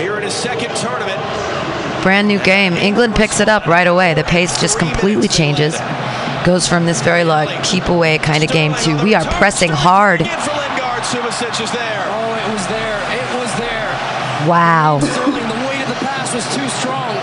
Here 0.00 0.16
in 0.16 0.22
his 0.22 0.34
second 0.34 0.74
tournament. 0.76 1.20
Brand 2.04 2.28
new 2.28 2.38
game. 2.38 2.74
England 2.74 3.16
picks 3.16 3.40
it 3.40 3.48
up 3.48 3.66
right 3.66 3.86
away. 3.86 4.12
The 4.12 4.24
pace 4.24 4.60
just 4.60 4.78
completely 4.78 5.26
changes. 5.26 5.74
Goes 6.44 6.68
from 6.68 6.84
this 6.84 7.00
very 7.00 7.24
like 7.24 7.64
keep 7.64 7.88
away 7.88 8.18
kind 8.18 8.44
of 8.44 8.50
game 8.50 8.74
to 8.84 9.02
we 9.02 9.14
are 9.14 9.24
pressing 9.24 9.70
hard. 9.70 10.20
In 10.20 10.26
for 10.26 10.50
Lingard. 10.50 11.02
Subasic 11.02 11.64
is 11.64 11.72
there. 11.72 12.04
Oh, 12.06 12.34
it 12.36 12.52
was 12.52 12.66
there. 12.66 13.00
It 13.10 13.40
was 13.40 13.58
there. 13.58 13.88
Wow. 14.46 14.98
The 15.00 15.66
weight 15.66 15.80
of 15.80 15.88
the 15.88 15.94
pass 16.04 16.34
was 16.34 16.44
too 16.54 16.68
strong. 16.68 17.16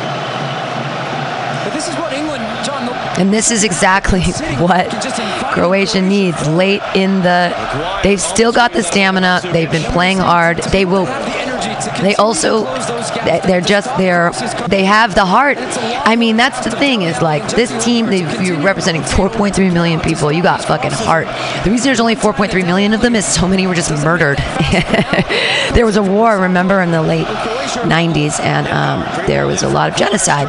But 1.63 1.75
this 1.75 1.87
is 1.87 1.95
what 1.99 2.11
England, 2.13 2.43
John, 2.65 2.89
And 3.19 3.31
this 3.31 3.51
is 3.51 3.63
exactly 3.63 4.21
what 4.57 4.89
Croatia 5.53 6.01
needs 6.01 6.47
late 6.47 6.81
in 6.95 7.21
the. 7.21 7.53
They've 8.01 8.19
still 8.19 8.51
got 8.51 8.73
the 8.73 8.81
stamina. 8.81 9.41
They've 9.53 9.69
been 9.69 9.91
playing 9.91 10.17
hard. 10.17 10.57
They 10.71 10.85
will. 10.85 11.05
Have 11.85 12.01
the 12.01 12.01
energy 12.01 12.01
to 12.01 12.03
They 12.03 12.15
also. 12.15 12.63
to 12.63 12.69
close 12.71 12.87
those 12.87 13.11
gaps. 13.11 13.25
they- 13.25 13.47
They're 13.47 13.61
just. 13.61 13.97
They're. 13.97 14.31
They 14.67 14.83
have 14.85 15.15
the 15.15 15.25
heart. 15.25 15.57
I 15.59 16.15
mean, 16.15 16.37
that's 16.37 16.63
the 16.63 16.71
thing. 16.71 17.01
Is 17.03 17.21
like 17.21 17.47
this 17.49 17.71
team. 17.83 18.07
They, 18.07 18.21
you're 18.43 18.59
representing 18.61 19.01
4.3 19.03 19.73
million 19.73 19.99
people. 19.99 20.31
You 20.31 20.43
got 20.43 20.63
fucking 20.63 20.91
heart. 20.91 21.27
The 21.63 21.71
reason 21.71 21.85
there's 21.85 21.99
only 21.99 22.15
4.3 22.15 22.65
million 22.65 22.93
of 22.93 23.01
them 23.01 23.15
is 23.15 23.25
so 23.25 23.47
many 23.47 23.67
were 23.67 23.75
just 23.75 23.91
murdered. 24.03 24.37
there 25.73 25.85
was 25.85 25.97
a 25.97 26.03
war, 26.03 26.37
remember, 26.39 26.81
in 26.81 26.91
the 26.91 27.01
late 27.01 27.27
90s, 27.27 28.39
and 28.39 28.67
um, 28.67 29.27
there 29.27 29.47
was 29.47 29.63
a 29.63 29.69
lot 29.69 29.89
of 29.91 29.95
genocide. 29.97 30.47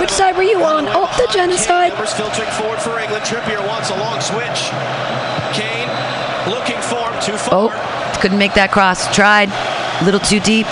Which 0.00 0.10
side 0.10 0.36
were 0.36 0.42
you 0.42 0.62
on? 0.64 0.86
Oh, 0.88 1.06
the 1.18 1.30
genocide. 1.32 1.90
Numbers 1.92 2.12
filtering 2.14 2.50
forward 2.50 2.78
for 2.80 2.98
England. 2.98 3.24
Trippier 3.24 3.64
wants 3.66 3.90
a 3.90 3.96
long 3.98 4.20
switch. 4.20 4.70
Kane 5.52 5.88
looking 6.50 6.80
for 6.82 6.98
him 7.10 7.22
too 7.22 7.36
far. 7.36 7.70
Oh, 7.70 8.18
couldn't 8.20 8.38
make 8.38 8.54
that 8.54 8.70
cross. 8.72 9.12
Tried. 9.14 9.50
A 10.00 10.04
little 10.04 10.20
too 10.20 10.40
deep. 10.40 10.66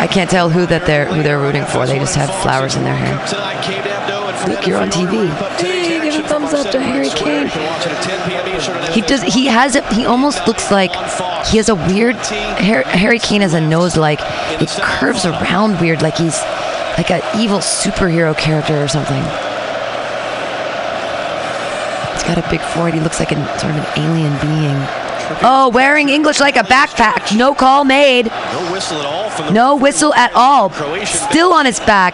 I 0.00 0.06
can't 0.06 0.30
tell 0.30 0.48
who 0.48 0.64
that 0.66 0.86
they're 0.86 1.06
who 1.06 1.22
they're 1.22 1.40
rooting 1.40 1.64
for. 1.64 1.84
They 1.84 1.98
just 1.98 2.14
have 2.14 2.32
flowers 2.42 2.76
in 2.76 2.84
their 2.84 2.94
hair. 2.94 3.18
Tonight, 3.26 3.62
Cave 3.64 3.82
Dabdo 3.82 4.28
and 4.28 4.52
Look, 4.52 4.66
you're 4.66 4.80
on 4.80 4.90
TV. 4.90 5.28
Hey, 5.58 6.00
give 6.00 6.24
a 6.24 6.28
thumbs 6.28 6.54
up 6.54 6.70
to 6.70 6.80
Harry 6.80 7.08
Kane. 7.08 7.48
He 8.92 9.00
does. 9.00 9.22
He 9.22 9.46
has. 9.46 9.74
He 9.92 10.06
almost 10.06 10.46
looks 10.46 10.70
like 10.70 10.92
he 11.46 11.56
has 11.56 11.68
a 11.68 11.74
weird. 11.74 12.16
Harry, 12.16 12.84
Harry 12.84 13.18
Kane 13.18 13.40
has 13.40 13.54
a 13.54 13.60
nose 13.60 13.96
like 13.96 14.20
it 14.62 14.68
curves 14.80 15.26
around 15.26 15.80
weird, 15.80 16.00
like 16.00 16.16
he's 16.16 16.40
like 16.96 17.10
an 17.10 17.22
evil 17.36 17.58
superhero 17.58 18.36
character 18.38 18.80
or 18.80 18.88
something. 18.88 19.22
He's 22.28 22.34
got 22.36 22.44
a 22.46 22.50
big 22.50 22.60
forehead. 22.60 22.92
He 22.92 23.00
looks 23.00 23.18
like 23.20 23.32
an 23.32 23.40
sort 23.58 23.72
of 23.72 23.78
an 23.78 23.86
alien 23.96 24.36
being. 24.44 24.76
Oh, 25.42 25.70
wearing 25.72 26.10
English 26.10 26.40
like 26.40 26.56
a 26.56 26.62
backpack. 26.62 27.34
No 27.34 27.54
call 27.54 27.86
made. 27.86 28.26
No 28.26 28.70
whistle 28.70 28.98
at 28.98 29.06
all 29.06 29.30
from 29.30 29.46
the 29.46 29.52
No 29.52 29.76
whistle 29.76 30.12
at 30.12 30.30
all. 30.34 30.68
Still 31.06 31.54
on 31.54 31.64
his 31.64 31.80
back. 31.80 32.12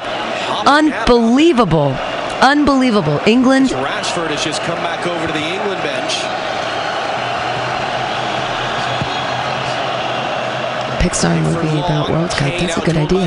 Unbelievable. 0.69 1.97
Unbelievable. 2.43 3.21
England. 3.27 3.71
Rashford 3.71 4.29
has 4.29 4.45
just 4.45 4.63
come 4.63 4.79
back 4.79 5.05
over 5.05 5.27
to 5.27 5.33
the 5.33 5.41
England 5.45 5.83
bench. 5.83 6.23
Pixar 11.03 11.43
movie 11.43 11.79
about 11.81 12.09
World 12.09 12.31
Cup. 12.31 12.53
That's 12.61 12.77
a 12.77 12.81
good 12.81 12.97
idea. 12.97 13.27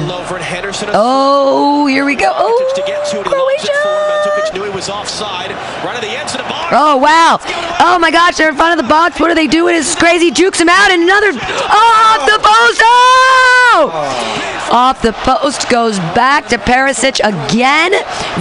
Oh, 0.94 1.86
here 1.86 2.06
we 2.06 2.16
go. 2.16 2.32
Rakitic 2.32 2.76
to 2.76 2.84
get 2.88 3.06
to 3.08 3.18
Oh, 3.18 3.22
it. 3.22 3.28
He 3.28 3.34
loads 3.36 3.64
it 3.66 3.74
Croatia. 3.74 4.17
Forward. 4.50 4.66
Knew 4.66 4.72
he 4.72 4.76
was 4.76 4.90
offside. 4.90 5.52
Right 5.84 5.96
at 5.96 6.02
the 6.02 6.10
edge 6.10 6.32
of 6.32 6.38
the 6.38 6.50
box. 6.50 6.74
Oh, 6.76 6.98
wow. 6.98 7.40
Oh, 7.80 7.98
my 8.00 8.12
gosh. 8.12 8.38
They're 8.38 8.50
in 8.50 8.56
front 8.56 8.80
of 8.80 8.86
the 8.86 8.90
box. 8.90 9.20
What 9.20 9.32
are 9.32 9.36
they 9.36 9.48
doing? 9.48 9.76
It's 9.76 9.96
crazy. 9.96 10.32
Jukes 10.32 10.60
him 10.60 10.70
out. 10.70 10.92
And 10.92 11.04
another. 11.04 11.32
Oh, 11.32 12.18
off 12.18 12.26
the 12.26 12.40
post. 12.40 12.82
Oh! 12.84 13.92
Oh! 13.94 14.70
Off 14.70 15.02
the 15.02 15.14
post 15.14 15.70
goes 15.70 15.98
back 16.00 16.48
to 16.48 16.58
Perisic 16.58 17.20
again. 17.24 17.94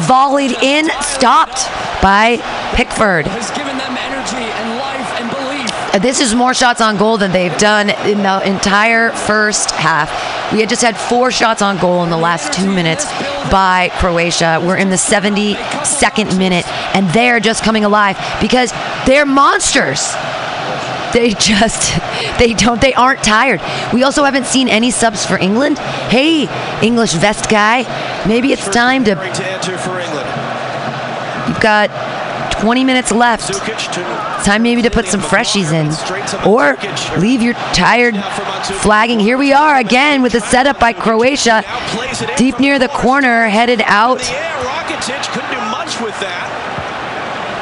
Volleyed 0.06 0.60
in, 0.60 0.90
stopped 1.00 1.68
by 2.02 2.38
Pickford. 2.74 3.26
Has 3.28 3.50
given 3.52 3.78
them 3.78 3.96
energy 3.96 4.36
and 4.36 4.78
life 4.78 5.20
and 5.20 5.30
belief. 5.30 6.02
This 6.02 6.20
is 6.20 6.34
more 6.34 6.52
shots 6.52 6.80
on 6.80 6.96
goal 6.96 7.16
than 7.16 7.30
they've 7.30 7.56
done 7.58 7.90
in 7.90 8.22
the 8.22 8.42
entire 8.44 9.12
first 9.12 9.70
half. 9.70 10.10
We 10.52 10.60
had 10.60 10.68
just 10.68 10.82
had 10.82 10.96
four 10.96 11.30
shots 11.30 11.60
on 11.60 11.78
goal 11.78 12.04
in 12.04 12.10
the 12.10 12.16
last 12.16 12.52
two 12.52 12.70
minutes 12.72 13.04
by 13.50 13.90
Croatia. 13.94 14.62
We're 14.64 14.76
in 14.76 14.90
the 14.90 14.96
72nd 14.96 16.38
minute, 16.38 16.66
and 16.94 17.08
they're 17.10 17.40
just 17.40 17.64
coming 17.64 17.84
alive 17.84 18.16
because 18.40 18.72
they're 19.06 19.26
monsters. 19.26 20.14
They 21.12 21.30
just, 21.30 21.98
they 22.38 22.52
don't, 22.54 22.80
they 22.80 22.94
aren't 22.94 23.22
tired. 23.22 23.60
We 23.92 24.04
also 24.04 24.22
haven't 24.24 24.46
seen 24.46 24.68
any 24.68 24.90
subs 24.90 25.24
for 25.26 25.36
England. 25.38 25.78
Hey, 25.78 26.46
English 26.84 27.14
vest 27.14 27.48
guy, 27.50 27.82
maybe 28.26 28.52
it's 28.52 28.68
time 28.68 29.04
to, 29.04 29.14
To 29.14 29.50
enter 29.50 29.78
for 29.78 29.98
England. 29.98 30.28
you've 31.48 31.60
got 31.60 31.90
20 32.60 32.84
minutes 32.84 33.12
left. 33.12 33.52
Time 34.44 34.62
maybe 34.62 34.82
to 34.82 34.90
put 34.90 35.06
some 35.06 35.20
freshies 35.20 35.72
in. 35.72 35.88
Or 36.48 36.76
leave 37.20 37.42
your 37.42 37.54
tired 37.74 38.16
flagging. 38.80 39.20
Here 39.20 39.38
we 39.38 39.52
are 39.52 39.76
again 39.76 40.22
with 40.22 40.34
a 40.34 40.40
setup 40.40 40.80
by 40.80 40.92
Croatia. 40.92 41.64
Deep 42.36 42.58
near 42.58 42.78
the 42.78 42.88
corner, 42.88 43.46
headed 43.48 43.82
out. 43.84 44.20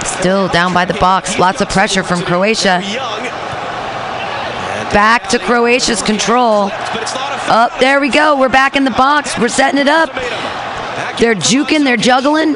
Still 0.04 0.48
down 0.48 0.72
by 0.72 0.84
the 0.84 0.94
box. 0.94 1.38
Lots 1.38 1.60
of 1.60 1.68
pressure 1.68 2.02
from 2.02 2.22
Croatia. 2.22 2.80
Back 4.92 5.28
to 5.30 5.38
Croatia's 5.38 6.02
control. 6.02 6.70
Up, 7.46 7.78
there 7.80 8.00
we 8.00 8.10
go. 8.10 8.38
We're 8.38 8.48
back 8.48 8.76
in 8.76 8.84
the 8.84 8.90
box. 8.92 9.38
We're 9.38 9.48
setting 9.48 9.80
it 9.80 9.88
up. 9.88 10.12
They're 11.18 11.34
juking, 11.34 11.84
they're 11.84 11.96
juggling. 11.96 12.54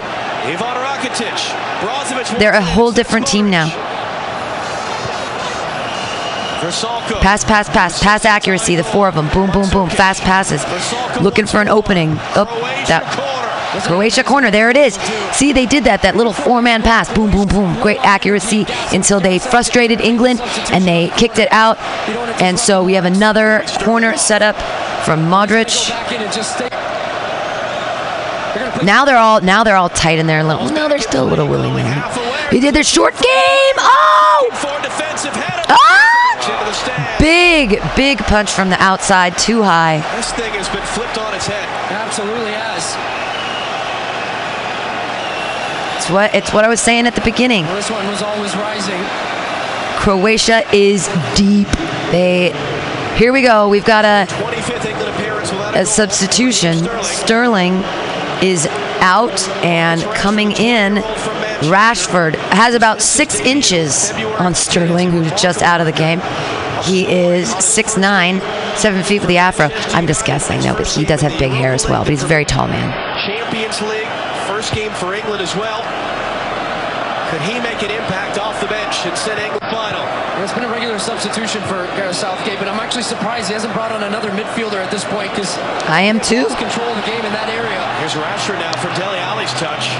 Ivan 0.98 1.10
Rakitic. 1.10 1.78
Brozovic 1.80 2.38
They're 2.38 2.52
a 2.52 2.62
whole 2.62 2.92
different 2.92 3.26
team 3.26 3.50
now. 3.50 3.68
Pass, 7.20 7.44
pass, 7.44 7.68
pass. 7.68 8.02
Pass 8.02 8.24
accuracy, 8.24 8.74
the 8.74 8.82
four 8.82 9.06
of 9.08 9.14
them. 9.14 9.28
Boom, 9.28 9.50
boom, 9.50 9.70
boom. 9.70 9.88
Fast 9.88 10.22
passes. 10.22 10.64
Looking 11.22 11.46
for 11.46 11.60
an 11.60 11.68
opening. 11.68 12.12
Up, 12.34 12.48
that 12.88 13.04
Croatia 13.86 14.24
corner. 14.24 14.50
There 14.50 14.68
it 14.68 14.76
is. 14.76 14.94
See, 15.32 15.52
they 15.52 15.66
did 15.66 15.84
that. 15.84 16.02
That 16.02 16.16
little 16.16 16.32
four-man 16.32 16.82
pass. 16.82 17.12
Boom, 17.14 17.30
boom, 17.30 17.46
boom. 17.46 17.80
Great 17.80 17.98
accuracy 17.98 18.66
until 18.92 19.20
they 19.20 19.38
frustrated 19.38 20.00
England 20.00 20.40
and 20.72 20.84
they 20.84 21.10
kicked 21.10 21.38
it 21.38 21.50
out. 21.52 21.78
And 22.42 22.58
so 22.58 22.82
we 22.82 22.94
have 22.94 23.04
another 23.04 23.62
corner 23.84 24.16
set 24.16 24.42
up 24.42 24.56
from 25.04 25.26
Modric. 25.26 25.90
Back 25.90 26.12
in 26.12 26.22
and 26.22 26.32
just 26.32 26.56
stay. 26.56 26.68
They're 26.68 26.70
gonna 26.70 26.84
put 26.88 28.37
Now 28.84 29.04
they're 29.04 29.16
all 29.16 29.40
now 29.40 29.64
they're 29.64 29.76
all 29.76 29.88
tight 29.88 30.18
in 30.18 30.26
there. 30.26 30.42
Little, 30.44 30.70
no, 30.70 30.88
they're 30.88 30.98
still 30.98 31.24
a 31.26 31.28
little 31.28 31.48
willy 31.48 31.70
nilly. 31.70 31.94
They 32.50 32.60
did 32.60 32.74
their 32.74 32.84
short 32.84 33.14
game. 33.14 33.74
Oh, 33.78 34.48
For 34.54 34.80
defensive 34.82 35.34
header. 35.34 35.64
ah! 35.68 36.34
Into 36.38 36.64
the 36.64 36.72
stand. 36.72 37.18
Big, 37.20 37.80
big 37.94 38.18
punch 38.26 38.50
from 38.50 38.70
the 38.70 38.80
outside, 38.82 39.36
too 39.36 39.62
high. 39.62 39.98
This 40.16 40.32
thing 40.32 40.52
has 40.54 40.68
been 40.70 40.86
flipped 40.86 41.18
on 41.18 41.34
its 41.34 41.46
head. 41.46 41.68
Absolutely 41.92 42.52
has. 42.52 42.96
It's 45.98 46.10
what 46.10 46.34
it's 46.34 46.52
what 46.54 46.64
I 46.64 46.68
was 46.68 46.80
saying 46.80 47.06
at 47.06 47.14
the 47.14 47.20
beginning. 47.20 47.64
Well, 47.66 47.76
this 47.76 47.90
one 47.90 48.06
was 48.08 48.22
always 48.22 48.54
rising. 48.56 49.00
Croatia 49.98 50.62
is 50.72 51.06
deep. 51.34 51.68
They 52.12 52.52
here 53.16 53.32
we 53.32 53.42
go. 53.42 53.68
We've 53.68 53.84
got 53.84 54.04
a 54.04 54.32
25th 54.32 54.86
England 54.86 55.14
appearance 55.14 55.50
without 55.50 55.76
a 55.76 55.84
substitution. 55.84 56.88
Sterling 57.02 57.82
is 58.42 58.66
out 59.00 59.40
and 59.64 60.00
coming 60.14 60.52
in. 60.52 60.96
Rashford 61.68 62.34
has 62.36 62.74
about 62.74 63.00
six 63.02 63.40
inches 63.40 64.12
on 64.38 64.54
Sterling, 64.54 65.10
who's 65.10 65.32
just 65.40 65.62
out 65.62 65.80
of 65.80 65.86
the 65.86 65.92
game. 65.92 66.20
He 66.84 67.06
is 67.06 67.48
6'9, 67.48 68.40
7 68.76 69.02
feet 69.02 69.20
with 69.20 69.28
the 69.28 69.38
afro. 69.38 69.68
I'm 69.92 70.06
just 70.06 70.24
guessing, 70.24 70.60
though, 70.60 70.74
but 70.74 70.86
he 70.86 71.04
does 71.04 71.20
have 71.22 71.36
big 71.38 71.50
hair 71.50 71.72
as 71.72 71.88
well. 71.88 72.02
But 72.02 72.10
he's 72.10 72.22
a 72.22 72.26
very 72.26 72.44
tall 72.44 72.68
man. 72.68 72.92
Champions 73.26 73.82
League, 73.82 74.06
first 74.46 74.72
game 74.72 74.92
for 74.92 75.14
England 75.14 75.42
as 75.42 75.54
well. 75.56 75.82
Could 77.30 77.42
he 77.44 77.60
make 77.60 77.82
an 77.84 77.92
impact 77.92 78.38
off 78.40 78.56
the 78.60 78.66
bench 78.72 79.04
and 79.04 79.12
send 79.18 79.36
England 79.38 79.60
final? 79.68 80.00
Well, 80.00 80.44
It's 80.44 80.52
been 80.56 80.64
a 80.64 80.72
regular 80.72 80.98
substitution 80.98 81.60
for 81.68 81.84
Gareth 81.92 82.16
Southgate, 82.16 82.58
but 82.58 82.68
I'm 82.68 82.80
actually 82.80 83.04
surprised 83.04 83.48
he 83.48 83.54
hasn't 83.54 83.74
brought 83.74 83.92
on 83.92 84.02
another 84.02 84.30
midfielder 84.32 84.80
at 84.80 84.90
this 84.90 85.04
point 85.04 85.28
because 85.36 85.52
I 85.92 86.00
am 86.08 86.20
too. 86.24 86.48
he's 86.48 86.56
control 86.56 86.88
the 86.96 87.04
game 87.04 87.20
in 87.20 87.32
that 87.36 87.52
area. 87.52 87.76
Here's 88.00 88.16
Rashford 88.16 88.56
now 88.64 88.72
for 88.80 88.88
Dele 88.96 89.20
Alli's 89.20 89.52
touch. 89.60 89.92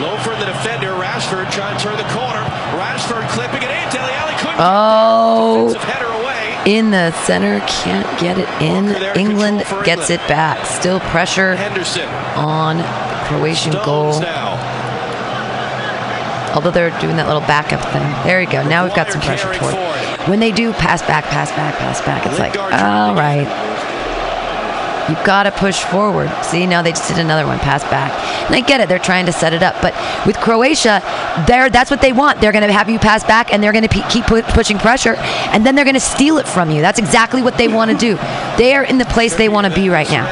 Low 0.00 0.16
for 0.24 0.32
the 0.40 0.46
defender. 0.48 0.96
Rashford 0.96 1.52
trying 1.52 1.76
to 1.76 1.80
turn 1.84 1.96
the 2.00 2.08
corner. 2.16 2.40
Rashford 2.80 3.28
clipping 3.36 3.60
it 3.60 3.68
in. 3.70 3.84
Dele 3.92 4.10
Alli 4.24 4.34
couldn't. 4.40 4.56
Oh, 4.58 5.68
Defensive 5.68 5.84
header 5.84 6.10
away. 6.24 6.56
in 6.64 6.90
the 6.90 7.12
center, 7.28 7.60
can't 7.68 8.08
get 8.18 8.38
it 8.40 8.48
in. 8.64 8.88
England 9.20 9.64
gets 9.84 10.08
it 10.08 10.24
back. 10.32 10.64
Still 10.64 10.98
pressure 11.12 11.56
Henderson. 11.56 12.08
on 12.40 12.78
the 12.78 13.20
Croatian 13.28 13.72
goal. 13.84 14.18
Now. 14.20 14.53
Although 16.54 16.70
they're 16.70 16.96
doing 17.00 17.16
that 17.16 17.26
little 17.26 17.42
backup 17.42 17.82
thing. 17.92 18.02
There 18.24 18.40
you 18.40 18.48
go. 18.48 18.66
Now 18.66 18.84
we've 18.84 18.94
got 18.94 19.10
some 19.10 19.20
pressure 19.20 19.52
toward. 19.54 19.74
When 20.28 20.40
they 20.40 20.52
do 20.52 20.72
pass 20.72 21.02
back, 21.02 21.24
pass 21.24 21.50
back, 21.50 21.74
pass 21.76 22.00
back, 22.00 22.24
it's 22.26 22.38
like, 22.38 22.56
all 22.56 23.14
right. 23.14 23.46
You've 25.08 25.22
got 25.24 25.42
to 25.42 25.50
push 25.50 25.82
forward. 25.82 26.30
See, 26.42 26.66
now 26.66 26.80
they 26.80 26.92
just 26.92 27.08
did 27.08 27.18
another 27.18 27.46
one, 27.46 27.58
pass 27.58 27.82
back. 27.84 28.10
And 28.46 28.54
I 28.54 28.60
get 28.60 28.80
it, 28.80 28.88
they're 28.88 28.98
trying 28.98 29.26
to 29.26 29.32
set 29.32 29.52
it 29.52 29.62
up. 29.62 29.76
But 29.82 29.94
with 30.24 30.36
Croatia, 30.36 31.02
they're, 31.46 31.68
that's 31.68 31.90
what 31.90 32.00
they 32.00 32.12
want. 32.12 32.40
They're 32.40 32.52
going 32.52 32.66
to 32.66 32.72
have 32.72 32.88
you 32.88 32.98
pass 32.98 33.22
back 33.22 33.52
and 33.52 33.62
they're 33.62 33.72
going 33.72 33.86
to 33.86 34.02
keep 34.08 34.24
pu- 34.24 34.42
pushing 34.42 34.78
pressure 34.78 35.16
and 35.16 35.66
then 35.66 35.74
they're 35.74 35.84
going 35.84 35.94
to 35.94 36.00
steal 36.00 36.38
it 36.38 36.48
from 36.48 36.70
you. 36.70 36.80
That's 36.80 36.98
exactly 36.98 37.42
what 37.42 37.58
they 37.58 37.68
want 37.68 37.90
to 37.90 37.96
do. 37.98 38.16
They 38.56 38.74
are 38.74 38.84
in 38.84 38.96
the 38.96 39.04
place 39.04 39.36
they 39.36 39.50
want 39.50 39.66
to 39.66 39.74
be 39.74 39.90
right 39.90 40.08
now. 40.10 40.24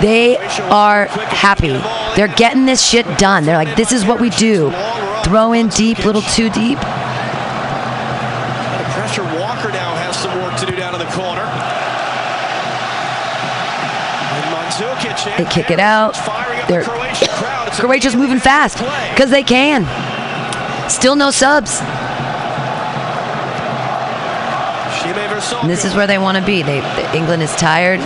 They 0.00 0.36
are 0.36 1.06
happy. 1.06 1.72
They're 2.14 2.28
getting 2.28 2.66
this 2.66 2.84
shit 2.84 3.06
done. 3.18 3.44
They're 3.44 3.56
like, 3.56 3.76
this 3.76 3.90
is 3.90 4.04
what 4.04 4.20
we 4.20 4.30
do. 4.30 4.70
Throw 5.24 5.52
in 5.52 5.68
deep, 5.68 6.04
little 6.04 6.22
too 6.22 6.50
deep. 6.50 6.78
Pressure. 8.94 9.22
Walker 9.38 9.70
now 9.70 9.94
has 9.96 10.16
some 10.16 10.34
work 10.42 10.56
to 10.58 10.66
do 10.66 10.76
down 10.76 10.94
in 10.94 11.00
the 11.00 11.06
corner. 11.12 11.46
They 15.36 15.44
kick 15.50 15.70
it 15.70 15.80
out. 15.80 16.14
They're- 16.68 16.82
the 16.82 16.90
Croatian 16.90 17.28
crowd. 17.28 17.68
It's 17.68 17.78
a 17.78 17.82
Croatia's 17.82 18.16
moving 18.16 18.38
fast 18.40 18.78
because 19.12 19.30
they 19.30 19.42
can. 19.42 19.86
Still 20.90 21.14
no 21.16 21.30
subs. 21.30 21.80
And 25.62 25.70
this 25.70 25.84
is 25.84 25.94
where 25.94 26.06
they 26.06 26.18
want 26.18 26.36
to 26.36 26.44
be. 26.44 26.62
They, 26.62 26.78
England 27.14 27.42
is 27.42 27.54
tired. 27.56 28.00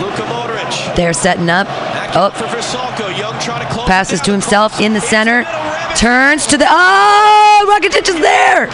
They're 0.95 1.13
setting 1.13 1.49
up. 1.49 1.67
Oh, 2.15 2.27
up 2.27 2.35
for 2.35 2.45
Vrsaljko. 2.45 3.17
Young 3.17 3.37
trying 3.39 3.65
to 3.65 3.73
close 3.73 3.87
passes 3.87 4.21
to 4.21 4.31
himself 4.31 4.79
in 4.79 4.93
the 4.93 5.01
center. 5.01 5.43
It's 5.95 6.03
middle. 6.03 6.17
Rebic. 6.17 6.27
Turns 6.35 6.47
to 6.47 6.57
the. 6.57 6.65
Oh, 6.69 7.79
Rakitic 7.79 8.07
is 8.09 8.19
there. 8.21 8.67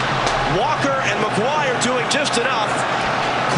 Walker 0.58 0.90
and 0.90 1.20
Maguire 1.20 1.80
doing 1.82 2.08
just 2.10 2.38
enough. 2.38 2.70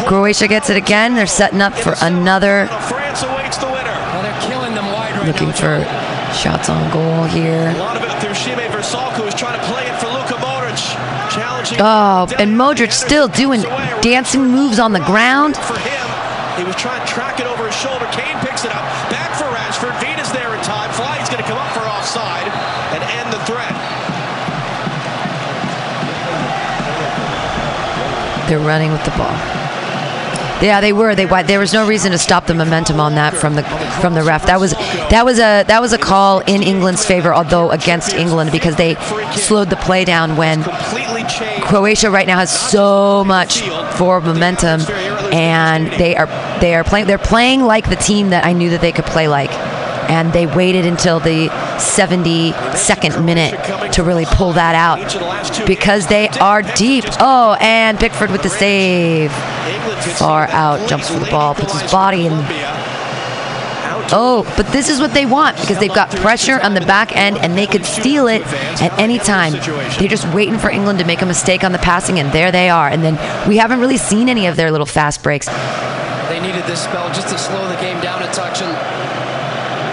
Croatia 0.07 0.47
gets 0.47 0.69
it 0.69 0.77
again. 0.77 1.15
They're 1.15 1.27
setting 1.27 1.61
up 1.61 1.73
for 1.73 1.95
another. 2.01 2.67
France 2.87 3.23
awaits 3.23 3.57
the 3.57 3.67
winner. 3.67 3.91
Well, 4.13 4.21
they're 4.23 4.41
killing 4.41 4.75
them 4.75 4.85
wide 4.91 5.15
right 5.17 5.27
Looking 5.27 5.49
now. 5.49 5.55
for 5.55 5.83
shots 6.35 6.69
on 6.69 6.91
goal 6.91 7.23
here. 7.23 7.69
A 7.69 7.77
lot 7.79 7.95
of 7.97 8.03
it 8.03 8.11
through 8.21 8.35
Sime 8.35 8.59
Vrsaljko 8.71 9.23
who's 9.23 9.35
trying 9.35 9.59
to 9.59 9.65
play 9.67 9.87
it 9.87 9.95
for 9.99 10.07
Luka 10.07 10.35
Modric. 10.35 10.77
Challenging. 11.31 11.77
Oh, 11.81 12.27
and 12.37 12.55
Modric 12.55 12.91
still 12.91 13.27
doing 13.27 13.61
dancing 14.01 14.43
moves 14.51 14.79
on 14.79 14.91
the 14.93 14.99
ground. 14.99 15.55
For 15.57 15.77
him, 15.79 16.07
he 16.57 16.63
was 16.63 16.75
trying 16.75 17.05
to 17.05 17.07
track 17.11 17.39
it 17.39 17.47
over 17.47 17.65
his 17.65 17.75
shoulder. 17.75 18.05
Kane 18.11 18.37
They're 28.47 28.59
running 28.59 28.91
with 28.91 29.03
the 29.03 29.11
ball. 29.11 29.35
Yeah, 30.61 30.79
they 30.79 30.93
were. 30.93 31.15
They 31.15 31.25
there 31.43 31.59
was 31.59 31.73
no 31.73 31.85
reason 31.85 32.11
to 32.13 32.17
stop 32.17 32.47
the 32.47 32.53
momentum 32.53 32.99
on 32.99 33.15
that 33.15 33.33
from 33.33 33.55
the 33.55 33.63
from 33.99 34.13
the 34.13 34.23
ref. 34.23 34.45
That 34.45 34.59
was 34.59 34.71
that 34.71 35.25
was 35.25 35.37
a 35.37 35.63
that 35.63 35.81
was 35.81 35.91
a 35.91 35.97
call 35.97 36.39
in 36.39 36.63
England's 36.63 37.05
favor, 37.05 37.33
although 37.33 37.71
against 37.71 38.13
England 38.13 38.51
because 38.53 38.77
they 38.77 38.95
slowed 39.33 39.69
the 39.69 39.75
play 39.75 40.05
down 40.05 40.37
when 40.37 40.63
Croatia 41.61 42.09
right 42.09 42.25
now 42.25 42.37
has 42.37 42.57
so 42.57 43.25
much 43.25 43.61
forward 43.97 44.23
momentum, 44.25 44.81
and 45.33 45.87
they 45.99 46.15
are 46.15 46.27
they 46.61 46.73
are 46.73 46.85
playing 46.85 47.07
they're 47.07 47.17
playing 47.17 47.63
like 47.63 47.89
the 47.89 47.97
team 47.97 48.29
that 48.29 48.45
I 48.45 48.53
knew 48.53 48.69
that 48.69 48.81
they 48.81 48.93
could 48.93 49.05
play 49.05 49.27
like, 49.27 49.51
and 50.09 50.31
they 50.31 50.47
waited 50.47 50.85
until 50.85 51.19
the 51.19 51.49
72nd 51.77 53.23
minute 53.23 53.93
to 53.93 54.03
really 54.03 54.25
pull 54.25 54.53
that 54.53 54.75
out 54.75 55.67
because 55.67 56.07
they 56.07 56.29
are 56.29 56.61
deep. 56.61 57.05
Oh, 57.19 57.57
and 57.59 57.97
Pickford 57.99 58.31
with 58.31 58.43
the 58.43 58.49
save. 58.49 59.31
Far 60.17 60.47
out, 60.47 60.87
jumps 60.89 61.09
for 61.09 61.19
the 61.19 61.29
ball, 61.31 61.55
puts 61.55 61.79
his 61.79 61.91
body 61.91 62.27
in. 62.27 62.33
Oh, 64.11 64.43
but 64.55 64.67
this 64.67 64.89
is 64.89 64.99
what 64.99 65.13
they 65.13 65.25
want 65.25 65.59
because 65.59 65.79
they've 65.79 65.93
got 65.93 66.11
pressure 66.11 66.59
on 66.61 66.75
the 66.75 66.81
back 66.81 67.15
end 67.15 67.37
and 67.37 67.57
they 67.57 67.65
could 67.65 67.85
steal 67.85 68.27
it 68.27 68.43
at 68.81 68.97
any 68.99 69.17
time. 69.17 69.53
They're 69.53 70.07
just 70.07 70.27
waiting 70.33 70.59
for 70.59 70.69
England 70.69 70.99
to 70.99 71.05
make 71.05 71.21
a 71.21 71.25
mistake 71.25 71.63
on 71.63 71.71
the 71.71 71.79
passing, 71.79 72.19
and 72.19 72.31
there 72.31 72.51
they 72.51 72.69
are. 72.69 72.87
And 72.87 73.03
then 73.03 73.15
we 73.47 73.57
haven't 73.57 73.79
really 73.79 73.97
seen 73.97 74.29
any 74.29 74.45
of 74.45 74.55
their 74.55 74.69
little 74.71 74.85
fast 74.85 75.23
breaks. 75.23 75.47
They 75.47 76.39
needed 76.39 76.63
this 76.65 76.83
spell 76.83 77.07
just 77.09 77.29
to 77.29 77.37
slow 77.37 77.67
the 77.67 77.75
game 77.75 77.99
down 78.01 78.21
a 78.21 78.31
touch 78.31 78.61
and 78.61 79.04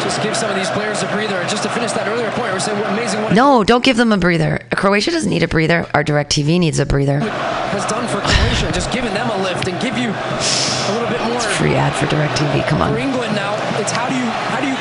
just 0.02 0.22
give 0.22 0.36
some 0.36 0.50
of 0.50 0.56
these 0.56 0.70
players 0.70 1.02
a 1.02 1.06
breather. 1.06 1.36
And 1.36 1.48
just 1.48 1.62
to 1.62 1.68
finish 1.68 1.92
that 1.92 2.08
earlier 2.08 2.30
point, 2.32 2.52
we're 2.52 2.60
saying 2.60 2.78
what 2.78 2.90
amazing 2.92 3.22
what 3.22 3.32
No, 3.32 3.64
don't 3.64 3.84
give 3.84 3.96
them 3.96 4.12
a 4.12 4.18
breather. 4.18 4.60
Croatia 4.74 5.10
doesn't 5.10 5.30
need 5.30 5.42
a 5.42 5.48
breather. 5.48 5.86
Our 5.94 6.04
DirecTV 6.04 6.58
needs 6.58 6.78
a 6.78 6.86
breather. 6.86 7.20
has 7.20 7.86
done 7.86 8.06
for 8.08 8.20
Croatia, 8.20 8.72
just 8.72 8.92
giving 8.92 9.14
them 9.14 9.30
a 9.30 9.42
lift 9.42 9.68
and 9.68 9.80
give 9.80 9.96
you 9.96 10.10
a 10.10 10.90
little 10.92 11.08
bit 11.08 11.22
more. 11.28 11.40
Free 11.40 11.74
ad 11.74 11.94
for 11.94 12.06
DirecTV. 12.06 12.66
Come 12.68 12.78
For 12.78 12.84
on. 12.84 12.98
England 12.98 13.34
now, 13.34 13.54
it's 13.78 13.92
how 13.92 14.08
do 14.08 14.14
you 14.14 14.26
how 14.50 14.60
do 14.60 14.68
you 14.68 14.76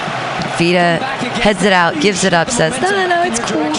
Vida 0.58 0.98
back 1.00 1.20
heads 1.42 1.64
it 1.64 1.74
out, 1.74 2.00
gives 2.02 2.24
it 2.24 2.34
up, 2.34 2.50
says, 2.50 2.74
no, 2.82 2.92
no, 2.92 3.08
no, 3.08 3.24
it's 3.24 3.40
your 3.40 3.48
cool. 3.48 3.72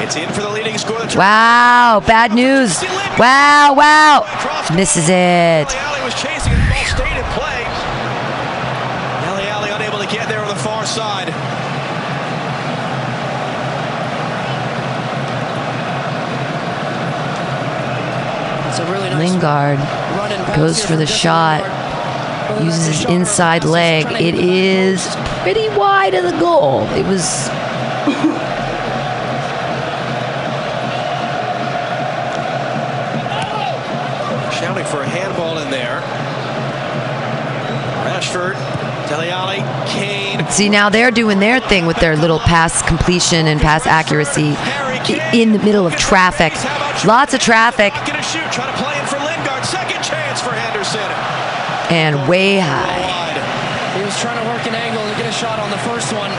It's 0.00 0.16
in 0.16 0.28
for 0.32 0.42
the 0.42 0.50
leading 0.50 0.76
scorer. 0.76 1.06
Wow, 1.16 2.02
bad 2.06 2.32
news. 2.32 2.82
Wow, 3.18 3.74
wow. 3.76 4.26
Misses 4.74 5.08
it. 5.08 5.68
Alli 5.70 6.00
was 6.04 6.14
chasing 6.14 6.52
it. 6.52 6.60
Ball 6.68 6.84
stayed 6.84 7.16
in 7.16 7.24
play. 7.32 7.64
Alli 9.28 9.46
Alli 9.48 9.70
unable 9.70 9.98
to 9.98 10.06
get 10.06 10.28
there 10.28 10.40
on 10.40 10.48
the 10.48 10.60
far 10.84 10.86
side. 10.86 11.28
It's 18.68 18.78
a 18.80 18.92
really 18.92 19.10
nice 19.10 19.30
Lingard 19.30 19.78
run 19.78 20.32
and 20.32 20.44
pass 20.46 20.56
goes 20.56 20.84
for 20.84 20.96
the 20.96 21.06
shot. 21.06 21.62
Lingard. 21.62 22.64
Uses 22.64 22.86
his 22.86 22.96
shot 22.96 23.10
or 23.10 23.14
a 23.14 23.16
inside 23.16 23.64
leg. 23.64 24.02
trying 24.02 24.16
to 24.16 24.24
It 24.24 24.34
hit 24.34 24.40
the 24.40 24.46
ball. 24.46 24.56
is 24.56 25.16
pretty 25.42 25.68
wide 25.70 26.14
of 26.14 26.24
the 26.24 26.38
goal. 26.38 26.82
It 26.90 27.06
was 27.06 27.22
Shouting 34.54 34.84
for 34.86 35.02
a 35.02 35.08
handball 35.08 35.58
in 35.58 35.70
there. 35.70 36.00
Rashford, 38.06 38.54
Dele 39.08 39.30
Alli, 39.30 39.58
Kane. 39.88 40.46
See, 40.50 40.68
now 40.68 40.88
they're 40.88 41.10
doing 41.10 41.38
their 41.40 41.60
thing 41.60 41.86
with 41.86 41.96
their 41.98 42.16
little 42.16 42.38
pass 42.38 42.82
completion 42.82 43.46
and 43.46 43.60
pass 43.60 43.86
accuracy 43.86 44.56
in 45.38 45.52
the 45.52 45.58
middle 45.58 45.86
of 45.86 45.94
traffic. 45.96 46.52
Lots 47.04 47.34
of 47.34 47.40
traffic 47.40 47.92
Gonna 48.06 48.22
shoot, 48.22 48.50
try 48.52 48.66
to 48.66 48.76
play 48.82 48.98
in 48.98 49.06
for 49.06 49.18
Lingard. 49.18 49.64
Second 49.64 50.02
chance 50.02 50.40
for 50.40 50.52
Henderson. 50.52 51.00
and 51.90 52.28
way 52.28 52.58
high. 52.58 53.98
He 53.98 54.02
was 54.04 54.18
trying 54.20 54.42
to 54.42 54.48
work 54.50 54.66
an 54.66 54.74
angle 54.74 55.02
to 55.08 55.16
get 55.16 55.26
a 55.28 55.32
shot 55.32 55.58
on 55.58 55.70
the 55.70 55.78
first 55.78 56.12
one. 56.12 56.30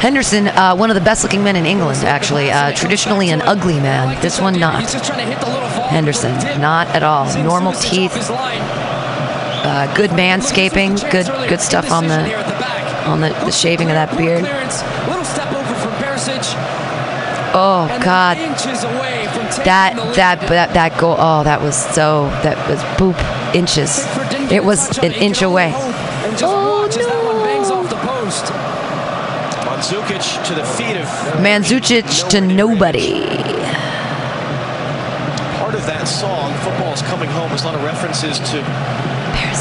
Henderson, 0.00 0.48
uh, 0.48 0.74
one 0.74 0.90
of 0.90 0.94
the 0.94 1.00
best 1.00 1.22
looking 1.22 1.44
men 1.44 1.54
in 1.54 1.64
England, 1.64 1.98
actually. 2.04 2.50
Uh, 2.50 2.72
traditionally 2.72 3.30
an 3.30 3.40
ugly 3.42 3.78
man. 3.78 4.20
This 4.20 4.40
one, 4.40 4.58
not. 4.58 4.80
just 4.82 5.04
trying 5.04 5.20
to 5.20 5.24
hit 5.24 5.38
the 5.40 5.46
little 5.46 5.68
ball. 5.68 5.86
Henderson, 5.88 6.32
not 6.60 6.88
at 6.88 7.04
all. 7.04 7.24
Normal 7.44 7.72
teeth, 7.74 8.12
uh, 9.64 9.94
good 9.94 10.10
manscaping, 10.10 10.98
good 11.10 11.26
good 11.48 11.60
stuff 11.60 11.90
on 11.90 12.08
the 12.08 12.20
on 13.06 13.20
the, 13.20 13.28
the 13.44 13.50
shaving 13.52 13.88
of 13.88 13.94
that 13.94 14.16
beard. 14.16 14.42
Little 14.42 15.24
step 15.24 15.52
over 15.52 15.74
from 15.74 15.92
Perisic. 16.02 16.44
Oh 17.54 17.86
God, 18.02 18.38
Inches 18.38 18.82
away 18.84 19.22
that 19.64 20.14
that 20.16 20.40
that 20.48 20.72
that 20.74 20.98
goal. 20.98 21.16
Oh, 21.18 21.42
that 21.44 21.60
was 21.60 21.76
so. 21.76 22.26
That 22.42 22.56
was 22.68 22.80
boop 22.96 23.16
inches. 23.54 24.04
Pickford 24.04 24.30
didn't 24.30 24.48
get 24.48 24.56
It 24.56 24.64
was 24.64 24.98
an 24.98 25.12
inch 25.12 25.42
away. 25.42 25.72
And 25.74 26.32
just 26.38 26.44
Oh, 26.44 26.82
watch 26.82 26.96
as 26.96 27.06
that 27.06 27.24
one 27.24 27.42
bangs 27.44 27.68
no. 27.68 27.80
off 27.80 27.90
the 27.90 27.96
post. 27.96 28.52
Mandzukic 29.66 30.46
to 30.46 30.54
the 30.54 30.64
feet 30.64 30.96
of 30.96 31.06
Mandzukic 31.42 32.28
to 32.30 32.40
nobody. 32.40 33.20
part 35.58 35.74
of 35.74 35.84
that 35.86 36.04
song. 36.06 36.54
Football's 36.64 37.02
coming 37.02 37.28
home. 37.30 37.48
There's 37.50 37.62
a 37.62 37.66
lot 37.66 37.74
of 37.74 37.84
references 37.84 38.38
to 38.50 38.62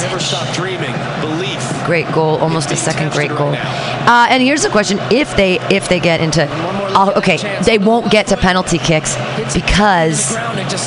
never 0.02 0.20
stop 0.20 0.54
dreaming, 0.56 0.94
belief. 1.20 1.60
Great 1.86 2.10
goal, 2.12 2.38
almost 2.38 2.72
a 2.72 2.76
second 2.76 3.12
great 3.12 3.30
goal. 3.30 3.54
Uh, 3.54 4.28
and 4.30 4.42
here's 4.42 4.64
the 4.64 4.70
question: 4.70 4.98
If 5.12 5.36
they 5.36 5.60
if 5.70 5.90
they 5.90 6.00
get 6.00 6.22
into, 6.22 6.48
oh, 6.50 7.14
okay, 7.18 7.38
they 7.64 7.78
won't 7.78 8.12
get 8.12 8.28
to 8.28 8.38
penalty 8.38 8.78
kicks 8.78 9.16
because 9.54 10.36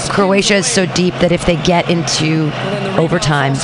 Croatia 0.08 0.56
is 0.56 0.66
so 0.66 0.86
deep 0.86 1.14
that 1.14 1.32
if 1.32 1.44
they 1.46 1.56
get 1.56 1.90
into 1.90 2.50
overtime, 2.98 3.54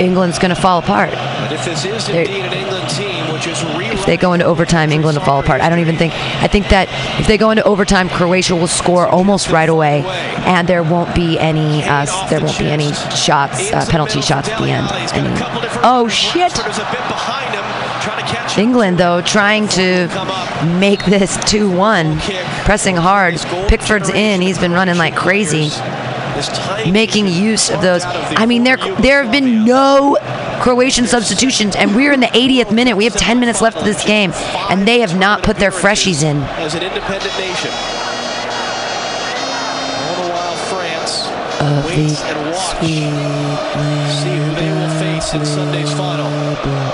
England's 0.00 0.38
going 0.38 0.54
to 0.54 0.60
fall 0.60 0.78
apart. 0.78 1.10
But 1.10 1.52
if 1.52 1.64
this 1.64 1.84
is 1.84 2.08
indeed 2.08 2.44
an 2.44 2.52
England 2.52 2.88
team, 2.90 2.92
which 2.92 2.92
is 2.92 3.02
real, 3.02 3.11
If 3.44 4.06
they 4.06 4.16
go 4.16 4.32
into 4.32 4.44
overtime, 4.44 4.92
England 4.92 5.18
will 5.18 5.24
fall 5.24 5.40
apart. 5.40 5.60
I 5.60 5.68
don't 5.68 5.80
even 5.80 5.96
think. 5.96 6.12
I 6.42 6.46
think 6.48 6.68
that 6.68 6.88
if 7.20 7.26
they 7.26 7.38
go 7.38 7.50
into 7.50 7.64
overtime, 7.64 8.08
Croatia 8.08 8.54
will 8.54 8.68
score 8.68 9.06
almost 9.06 9.50
right 9.50 9.68
away, 9.68 10.02
and 10.46 10.68
there 10.68 10.82
won't 10.82 11.14
be 11.14 11.38
any. 11.38 11.82
Uh, 11.84 12.06
there 12.28 12.40
won't 12.40 12.58
be 12.58 12.66
any 12.66 12.92
shots, 13.14 13.72
uh, 13.72 13.84
penalty 13.88 14.20
shots 14.20 14.48
at 14.48 14.58
the 14.58 14.68
end. 14.68 14.86
Oh 15.84 16.08
shit! 16.08 16.52
England 18.58 18.98
though 18.98 19.22
trying 19.22 19.66
to 19.68 20.06
make 20.78 21.04
this 21.04 21.36
2-1, 21.38 22.20
pressing 22.64 22.96
hard. 22.96 23.34
Pickford's 23.68 24.10
in. 24.10 24.40
He's 24.40 24.58
been 24.58 24.72
running 24.72 24.96
like 24.96 25.16
crazy, 25.16 25.70
making 26.90 27.28
use 27.28 27.70
of 27.70 27.80
those. 27.82 28.02
I 28.04 28.46
mean, 28.46 28.64
there 28.64 28.76
there 29.00 29.22
have 29.22 29.32
been 29.32 29.64
no 29.64 30.16
Croatian 30.62 31.08
substitutions, 31.08 31.74
and 31.74 31.96
we're 31.96 32.12
in 32.12 32.20
the 32.20 32.28
80th 32.28 32.70
minute. 32.70 32.96
We 32.96 33.02
have 33.04 33.16
10 33.16 33.40
minutes 33.40 33.60
left 33.60 33.78
of 33.78 33.84
this 33.84 34.04
game, 34.04 34.30
and 34.70 34.86
they 34.86 35.00
have 35.00 35.18
not 35.18 35.42
put 35.42 35.56
their 35.56 35.72
freshies 35.72 36.22
in. 36.22 36.36
as 36.62 36.76
an 36.76 36.84
independent 36.84 37.36
nation. 37.36 37.70
All 40.06 40.14
the 40.22 40.30
while, 40.30 40.56
France 40.70 41.26
Of 41.60 41.82
the. 41.90 42.08
See 42.14 43.00
who 44.38 44.54
they 44.54 44.70
will 44.70 44.88
face 45.00 45.34
in 45.34 45.44
Sunday's 45.44 45.92
final. 45.94 46.26
of 46.26 46.62
the 46.62 46.92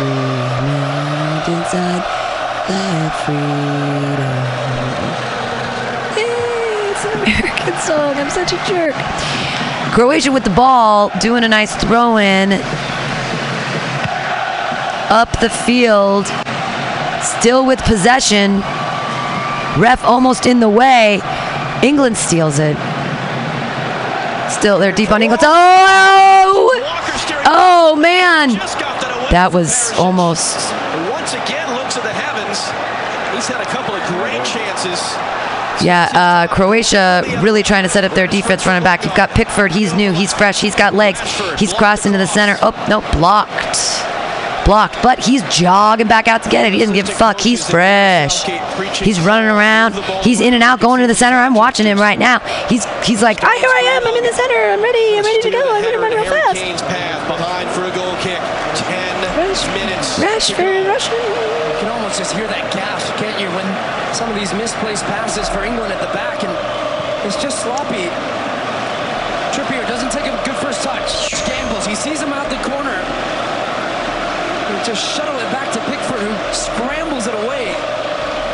every 0.00 0.66
mountainside, 0.66 2.04
that 2.68 3.12
freedom. 3.24 4.38
Hey, 6.16 6.90
it's 6.90 7.04
an 7.04 7.12
American 7.22 7.76
song. 7.80 8.14
I'm 8.16 8.30
such 8.30 8.52
a 8.52 8.58
jerk. 8.66 8.94
Croatia 9.92 10.32
with 10.32 10.44
the 10.44 10.50
ball, 10.50 11.10
doing 11.20 11.44
a 11.44 11.48
nice 11.48 11.74
throw 11.76 12.16
in 12.18 12.52
up 15.10 15.40
the 15.40 15.50
field, 15.50 16.26
still 17.20 17.66
with 17.66 17.80
possession. 17.82 18.60
Ref 19.78 20.04
almost 20.04 20.46
in 20.46 20.60
the 20.60 20.68
way. 20.68 21.20
England 21.82 22.16
steals 22.16 22.58
it. 22.58 22.76
Still, 24.50 24.78
they're 24.78 24.92
deep 24.92 25.10
on 25.10 25.22
England. 25.22 25.42
Oh! 25.44 26.70
Oh, 27.46 27.96
man! 27.96 28.50
That 29.30 29.52
was 29.52 29.92
almost. 29.92 30.58
Once 31.10 31.34
again, 31.34 31.70
looks 31.78 31.96
at 31.96 32.02
the 32.02 32.12
heavens. 32.12 32.58
He's 33.34 33.46
had 33.46 33.60
a 33.62 33.70
couple 33.70 33.94
of 33.94 34.02
great 34.08 34.44
chances. 34.44 34.98
Yeah, 35.82 36.10
uh, 36.12 36.52
Croatia 36.52 37.22
really 37.40 37.62
trying 37.62 37.84
to 37.84 37.88
set 37.88 38.04
up 38.04 38.12
their 38.12 38.26
defense 38.26 38.66
running 38.66 38.82
back. 38.82 39.04
You've 39.04 39.14
got 39.14 39.30
Pickford. 39.30 39.72
He's 39.72 39.94
new. 39.94 40.12
He's 40.12 40.32
fresh. 40.32 40.60
He's 40.60 40.74
got 40.74 40.94
legs. 40.94 41.20
He's 41.58 41.72
crossed 41.72 42.06
into 42.06 42.18
the 42.18 42.26
center. 42.26 42.58
Oh, 42.60 42.74
no, 42.88 43.00
blocked. 43.18 43.78
Blocked. 44.66 45.02
But 45.02 45.24
he's 45.24 45.42
jogging 45.44 46.08
back 46.08 46.28
out 46.28 46.42
to 46.42 46.50
get 46.50 46.66
it. 46.66 46.72
He 46.74 46.80
doesn't 46.80 46.94
give 46.94 47.08
a 47.08 47.12
fuck. 47.12 47.40
He's 47.40 47.68
fresh. 47.68 48.44
He's 48.98 49.20
running 49.20 49.48
around. 49.48 49.94
He's 50.22 50.40
in 50.40 50.52
and 50.54 50.62
out, 50.62 50.80
going 50.80 51.00
to 51.00 51.06
the 51.06 51.14
center. 51.14 51.36
I'm 51.36 51.54
watching 51.54 51.86
him 51.86 51.98
right 51.98 52.18
now. 52.18 52.40
He's 52.68 52.84
he's 53.04 53.22
like, 53.22 53.42
ah, 53.42 53.56
here 53.58 53.70
I 53.70 53.96
am. 53.96 54.06
I'm 54.06 54.16
in 54.16 54.24
the 54.24 54.34
center. 54.34 54.72
I'm 54.72 54.82
ready. 54.82 55.16
I'm 55.16 55.24
ready 55.24 55.42
to 55.42 55.50
go. 55.50 55.72
I'm 55.72 55.82
going 55.82 55.94
to 55.94 56.00
run 56.00 56.12
real 56.12 56.24
fast. 56.24 56.99
Minutes. 60.48 60.56
Rashford, 60.56 61.20
Rashford. 61.20 61.68
You 61.68 61.78
can 61.84 61.90
almost 61.92 62.16
just 62.16 62.32
hear 62.32 62.48
that 62.48 62.64
gasp, 62.72 63.12
can't 63.20 63.36
you, 63.36 63.48
when 63.52 63.68
some 64.16 64.32
of 64.32 64.36
these 64.36 64.52
misplaced 64.56 65.04
passes 65.04 65.48
for 65.52 65.62
England 65.62 65.92
at 65.92 66.00
the 66.00 66.10
back, 66.16 66.40
and 66.42 66.52
it's 67.28 67.36
just 67.36 67.60
sloppy. 67.60 68.08
Trippier 69.52 69.84
doesn't 69.84 70.08
take 70.08 70.24
a 70.24 70.34
good 70.46 70.56
first 70.62 70.80
touch. 70.80 71.28
Scambles. 71.28 71.84
He 71.84 71.94
sees 71.94 72.22
him 72.22 72.32
out 72.32 72.48
the 72.48 72.60
corner. 72.64 72.96
He 74.70 74.76
just 74.86 75.02
shuttle 75.02 75.36
it 75.36 75.50
back 75.52 75.68
to 75.74 75.80
Pickford, 75.90 76.22
who 76.22 76.32
scrambles 76.54 77.26
it 77.26 77.34
away 77.44 77.74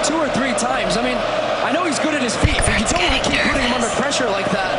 two 0.03 0.17
or 0.17 0.29
three 0.35 0.57
times. 0.59 0.97
I 0.97 1.03
mean, 1.03 1.19
I 1.63 1.71
know 1.73 1.85
he's 1.85 1.99
good 1.99 2.15
at 2.15 2.23
his 2.23 2.35
feet, 2.43 2.59
but 2.65 2.81
you 2.81 2.87
don't 2.89 3.05
want 3.05 3.23
to 3.23 3.31
keep 3.31 3.41
putting 3.47 3.63
him 3.63 3.75
under 3.75 3.89
pressure 4.01 4.29
like 4.31 4.51
that. 4.51 4.75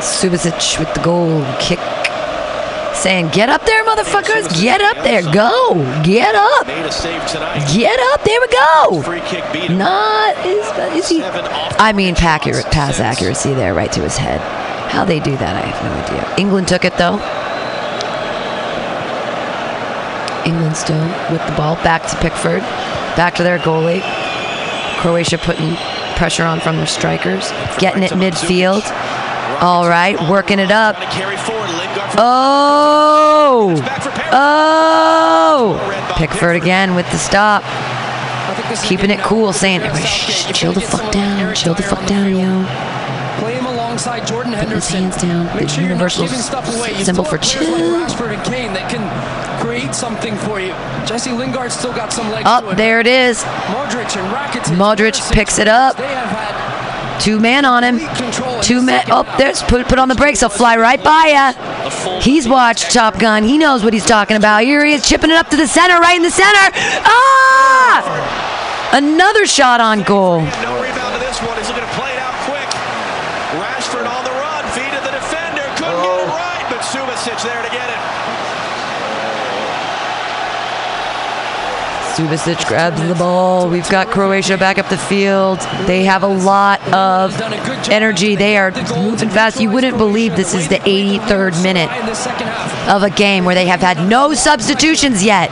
Subasic 0.00 0.78
with 0.78 0.92
the 0.92 1.00
goal 1.00 1.42
kick. 1.58 2.03
Saying, 3.04 3.28
get 3.32 3.50
up 3.50 3.66
there, 3.66 3.84
motherfuckers. 3.84 4.48
Get 4.62 4.80
up 4.80 4.96
there. 5.04 5.20
Go. 5.30 5.74
Get 6.02 6.34
up. 6.34 6.66
Get 6.66 8.00
up. 8.00 8.24
There 8.24 8.40
we 8.40 8.48
go. 8.48 9.02
Not 9.76 10.46
is, 10.46 11.04
is 11.04 11.10
he? 11.10 11.22
I 11.22 11.92
mean, 11.94 12.14
pass 12.14 13.00
accuracy 13.00 13.52
there, 13.52 13.74
right 13.74 13.92
to 13.92 14.00
his 14.00 14.16
head. 14.16 14.40
How 14.90 15.04
they 15.04 15.20
do 15.20 15.36
that, 15.36 15.54
I 15.54 15.66
have 15.66 15.84
no 15.84 15.92
idea. 16.16 16.34
England 16.38 16.66
took 16.66 16.86
it 16.86 16.96
though. 16.96 17.20
England 20.46 20.74
still 20.74 21.04
with 21.30 21.46
the 21.46 21.52
ball 21.58 21.74
back 21.84 22.06
to 22.06 22.16
Pickford, 22.16 22.60
back 23.16 23.34
to 23.34 23.42
their 23.42 23.58
goalie. 23.58 24.00
Croatia 25.00 25.36
putting 25.36 25.76
pressure 26.16 26.44
on 26.44 26.58
from 26.58 26.76
their 26.76 26.86
strikers, 26.86 27.50
getting 27.76 28.02
it 28.02 28.12
midfield. 28.12 28.82
All 29.60 29.86
right, 29.86 30.18
working 30.30 30.58
it 30.58 30.70
up. 30.70 30.96
Trying 31.94 32.10
to 32.10 32.16
carry 32.16 32.24
forward. 32.24 32.24
Lingard 32.24 33.72
for 33.72 33.76
Oh, 33.76 33.80
back 33.82 34.02
for 34.02 34.10
Perry. 34.10 34.30
oh! 34.32 36.14
Pickford 36.16 36.56
again 36.56 36.94
with 36.94 37.10
the 37.10 37.18
stop. 37.18 37.62
I 37.64 38.54
think 38.54 38.68
this 38.68 38.82
is 38.82 38.88
Keeping 38.88 39.10
it 39.10 39.20
cool, 39.20 39.52
saying, 39.52 39.80
"Shh, 40.04 40.46
chill 40.52 40.72
the 40.72 40.80
fuck 40.80 41.10
down, 41.12 41.54
chill 41.54 41.74
the 41.74 41.82
fuck 41.82 42.04
down, 42.06 42.34
yo." 42.36 42.64
Play 43.40 43.54
him 43.54 43.66
alongside 43.66 44.26
Jordan 44.26 44.52
Henderson. 44.52 45.02
hands 45.04 45.16
down, 45.20 45.46
the 45.46 45.52
sure 45.68 45.80
you're 45.80 45.88
not 45.90 45.94
universal 45.94 46.24
giving 46.24 46.38
stuff 46.40 46.76
away. 46.76 46.92
You 46.96 47.04
symbol 47.04 47.24
for 47.24 47.38
chill. 47.38 47.74
And 47.74 48.44
Kane 48.44 48.72
that 48.74 48.88
can 48.90 49.02
create 49.60 49.94
something 49.94 50.36
for 50.38 50.60
you. 50.60 50.72
Jesse 51.06 51.32
Lingard 51.32 51.72
still 51.72 51.92
got 51.92 52.12
some 52.12 52.30
legs 52.30 52.44
to 52.44 52.48
Up 52.50 52.76
there 52.76 53.00
it 53.00 53.06
is. 53.08 53.42
Modric 53.42 54.16
and 54.16 54.78
Modric 54.78 55.32
picks 55.32 55.58
it 55.58 55.66
up. 55.68 55.96
They 55.96 56.06
have 56.06 56.28
had 56.28 57.20
Two 57.20 57.40
man 57.40 57.64
on 57.64 57.82
him. 57.84 57.98
complete 57.98 58.16
control 58.24 58.56
in 58.56 58.62
Two 58.62 58.82
men. 58.82 59.00
second 59.00 59.12
Oh, 59.14 59.34
there's 59.38 59.62
put 59.62 59.86
put 59.88 59.98
on 59.98 60.08
the 60.08 60.14
brakes. 60.14 60.40
He'll 60.40 60.48
fly 60.48 60.76
right 60.76 61.02
by 61.02 61.26
ya. 61.32 61.52
He's 62.22 62.48
watched 62.48 62.92
Top 62.92 63.18
Gun. 63.18 63.42
He 63.44 63.58
knows 63.58 63.84
what 63.84 63.92
he's 63.92 64.06
talking 64.06 64.36
about. 64.36 64.62
Here 64.62 64.84
he 64.84 64.94
is 64.94 65.06
chipping 65.06 65.30
it 65.30 65.36
up 65.36 65.50
to 65.50 65.56
the 65.56 65.66
center, 65.68 66.00
right 66.00 66.16
in 66.16 66.22
the 66.22 66.30
center. 66.30 66.70
Ah! 67.04 68.90
Another 68.92 69.44
shot 69.44 69.80
on 69.80 70.02
goal. 70.02 70.40
No 70.62 70.80
rebound 70.80 71.12
to 71.12 71.20
this 71.20 71.40
one. 71.42 71.56
He's 71.58 71.68
looking 71.68 71.84
to 71.84 71.94
play 71.98 72.12
it 72.12 72.20
out 72.24 72.32
quick. 72.48 72.68
Rashford 73.60 74.08
on 74.08 74.24
the 74.24 74.32
run. 74.32 74.64
Feed 74.72 74.88
to 74.96 75.00
the 75.04 75.12
defender. 75.12 75.66
Couldn't 75.76 76.00
get 76.00 76.20
it 76.24 76.30
right, 76.32 76.64
but 76.70 76.80
Subasic 76.80 77.42
there 77.42 77.62
to 77.62 77.70
get 77.70 77.90
it. 77.90 77.93
Subasic 82.14 82.64
grabs 82.68 83.02
the 83.08 83.14
ball. 83.16 83.68
We've 83.68 83.88
got 83.90 84.06
Croatia 84.06 84.56
back 84.56 84.78
up 84.78 84.88
the 84.88 84.96
field. 84.96 85.58
They 85.86 86.04
have 86.04 86.22
a 86.22 86.28
lot 86.28 86.80
of 86.92 87.34
energy. 87.90 88.36
They 88.36 88.56
are 88.56 88.70
moving 88.70 89.28
fast. 89.28 89.60
You 89.60 89.68
wouldn't 89.68 89.98
believe 89.98 90.36
this 90.36 90.54
is 90.54 90.68
the 90.68 90.76
83rd 90.76 91.60
minute 91.64 91.90
of 92.88 93.02
a 93.02 93.10
game 93.10 93.44
where 93.44 93.56
they 93.56 93.66
have 93.66 93.80
had 93.80 94.08
no 94.08 94.32
substitutions 94.32 95.24
yet. 95.24 95.50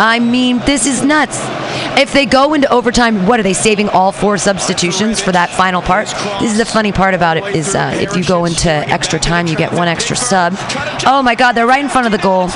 I 0.00 0.18
mean, 0.18 0.58
this 0.66 0.84
is 0.84 1.04
nuts. 1.04 1.38
If 1.96 2.12
they 2.12 2.26
go 2.26 2.54
into 2.54 2.68
overtime, 2.68 3.28
what 3.28 3.38
are 3.38 3.44
they 3.44 3.52
saving 3.52 3.88
all 3.90 4.10
four 4.10 4.38
substitutions 4.38 5.20
for 5.20 5.30
that 5.30 5.48
final 5.50 5.80
part? 5.80 6.08
This 6.40 6.50
is 6.50 6.58
the 6.58 6.64
funny 6.64 6.90
part 6.90 7.14
about 7.14 7.36
it 7.36 7.44
is 7.54 7.76
uh, 7.76 7.96
if 8.00 8.16
you 8.16 8.24
go 8.24 8.46
into 8.46 8.68
extra 8.68 9.20
time, 9.20 9.46
you 9.46 9.54
get 9.54 9.72
one 9.72 9.86
extra 9.86 10.16
sub. 10.16 10.54
Oh 11.06 11.22
my 11.22 11.36
God, 11.36 11.52
they're 11.52 11.68
right 11.68 11.84
in 11.84 11.88
front 11.88 12.06
of 12.06 12.12
the 12.12 12.18
goal. 12.18 12.48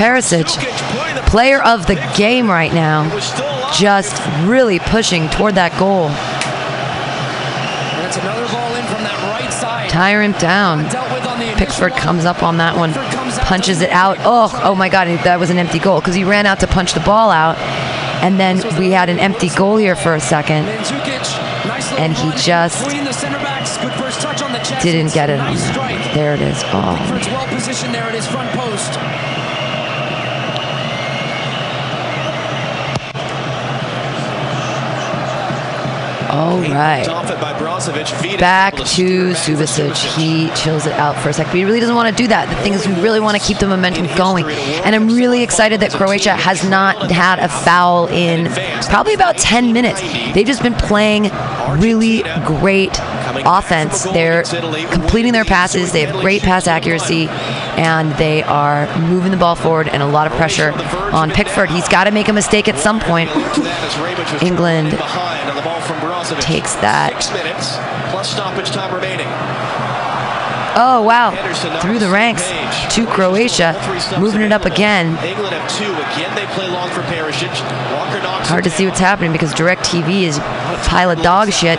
It's 0.00 0.30
a 0.30 0.38
miss 0.38 0.40
for 0.40 0.40
Perisic. 0.40 0.44
Perisic, 0.44 0.46
Jukic 0.46 0.98
putting 0.98 1.14
the 1.14 1.22
player 1.30 1.62
of 1.62 1.86
the 1.86 1.94
game 2.16 2.48
right 2.50 2.72
now, 2.72 3.12
was 3.14 3.24
still 3.24 3.46
alive. 3.46 3.74
just 3.74 4.22
really 4.46 4.78
pushing 4.78 5.28
toward 5.28 5.54
that 5.56 5.78
goal. 5.78 6.08
And 6.08 8.06
it's 8.06 8.16
another 8.16 8.46
ball 8.48 8.74
in 8.74 8.84
from 8.86 9.02
that 9.04 9.18
right 9.40 9.52
side. 9.52 9.90
Tire 9.90 10.22
him 10.22 10.32
down. 10.32 10.88
Dealt 10.90 11.12
with 11.12 11.26
on 11.26 11.38
the 11.38 11.44
initial 11.44 11.58
Pickford 11.58 11.92
comes 11.92 12.24
up 12.24 12.42
on 12.42 12.56
that 12.56 12.76
one, 12.76 12.92
Pickford 12.92 13.12
comes 13.12 13.38
out 13.38 13.46
punches 13.46 13.80
it 13.82 13.90
out. 13.90 14.16
Oh, 14.20 14.50
oh 14.64 14.74
my 14.74 14.88
God, 14.88 15.06
that 15.24 15.38
was 15.38 15.50
an 15.50 15.58
empty 15.58 15.78
goal 15.78 16.00
because 16.00 16.14
he 16.14 16.24
ran 16.24 16.46
out 16.46 16.60
to 16.60 16.66
punch 16.66 16.94
the 16.94 17.00
ball 17.00 17.30
out, 17.30 17.58
and 18.22 18.40
then 18.40 18.62
we 18.78 18.90
had 18.90 19.08
an 19.08 19.18
empty 19.18 19.48
goal 19.50 19.76
here 19.76 19.96
for 19.96 20.14
a 20.14 20.20
second. 20.20 20.64
Mandzukic, 20.64 21.66
nice 21.66 21.90
little 21.90 22.04
And 22.04 22.12
he 22.14 22.30
just 22.40 22.84
between 22.84 23.04
the 23.04 23.12
center 23.12 23.38
backs. 23.38 23.76
Good 23.76 23.92
first 23.92 24.20
touch 24.20 24.42
on 24.42 24.52
the 24.52 24.58
chest. 24.58 24.82
Didn't 24.82 25.12
get 25.12 25.30
it 25.30 25.40
on 25.40 25.54
that. 25.54 26.14
There 26.14 26.34
it 26.34 26.40
is. 26.40 26.62
Oh, 26.66 26.96
all 36.30 36.60
right. 36.60 37.08
Off 37.08 37.28
it 37.28 37.40
by 37.40 37.52
Brozovic. 37.58 38.38
Back 38.38 38.76
to 38.76 39.30
Subasic. 39.32 39.96
He 40.16 40.48
chills 40.54 40.86
it 40.86 40.92
out 40.92 41.16
for 41.16 41.30
a 41.30 41.32
second. 41.32 41.50
But 41.50 41.58
he 41.58 41.64
really 41.64 41.80
doesn't 41.80 41.94
want 41.94 42.14
to 42.14 42.22
do 42.22 42.28
that. 42.28 42.48
The 42.48 42.62
thing 42.62 42.72
is, 42.72 42.86
we 42.86 42.94
really 43.00 43.18
want 43.18 43.36
to 43.36 43.42
keep 43.44 43.58
the 43.58 43.66
momentum 43.66 44.06
going. 44.16 44.46
And 44.46 44.94
I'm 44.94 45.08
really 45.08 45.42
excited 45.42 45.80
that 45.80 45.92
Croatia 45.92 46.34
has 46.34 46.68
not 46.68 47.10
had 47.10 47.40
a 47.40 47.48
foul 47.48 48.06
in 48.06 48.46
probably 48.84 49.14
about 49.14 49.38
10 49.38 49.72
minutes. 49.72 50.00
They've 50.32 50.46
just 50.46 50.62
been 50.62 50.74
playing 50.74 51.24
really 51.80 52.22
great 52.44 52.96
offense. 53.44 54.04
They're 54.04 54.44
completing 54.92 55.32
their 55.32 55.44
passes. 55.44 55.90
They 55.90 56.04
have 56.04 56.20
great 56.20 56.42
pass 56.42 56.68
accuracy. 56.68 57.26
And 57.28 58.12
they 58.12 58.42
are 58.44 58.86
moving 59.00 59.32
the 59.32 59.36
ball 59.36 59.56
forward 59.56 59.88
and 59.88 60.02
a 60.02 60.06
lot 60.06 60.26
of 60.26 60.32
pressure 60.34 60.72
on 61.12 61.30
Pickford. 61.30 61.70
He's 61.70 61.88
got 61.88 62.04
to 62.04 62.12
make 62.12 62.28
a 62.28 62.32
mistake 62.32 62.68
at 62.68 62.78
some 62.78 63.00
point. 63.00 63.30
That 63.30 63.82
as 63.84 63.94
Rebic 63.94 64.32
was 64.32 64.42
England 64.42 64.90
takes 66.36 66.74
that. 66.76 67.22
Six 67.22 67.32
minutes 67.32 67.76
plus 68.10 68.30
stoppage 68.30 68.70
time 68.70 68.94
remaining. 68.94 69.28
Oh, 70.76 71.02
wow. 71.02 71.34
Through 71.82 71.98
the 71.98 72.08
ranks 72.08 72.46
page. 72.46 72.94
to 72.94 73.06
Croatia. 73.06 73.74
All 73.74 73.82
three 73.82 73.98
stops 73.98 74.20
Moving 74.20 74.42
it 74.42 74.52
up 74.52 74.64
again. 74.64 75.18
England 75.24 75.52
have 75.52 75.66
two. 75.76 75.90
Again, 76.14 76.34
they 76.36 76.46
play 76.54 76.68
long 76.68 76.88
for 76.90 77.02
Perisic. 77.02 77.50
Walker 77.92 78.22
knocks 78.22 78.48
Hard 78.48 78.64
to 78.64 78.70
see 78.70 78.86
what's 78.86 79.00
happening 79.00 79.32
because 79.32 79.52
DirecTV 79.52 80.22
is 80.22 80.38
a 80.38 80.40
pile 80.86 81.10
of 81.10 81.20
dog 81.22 81.52
shit. 81.52 81.78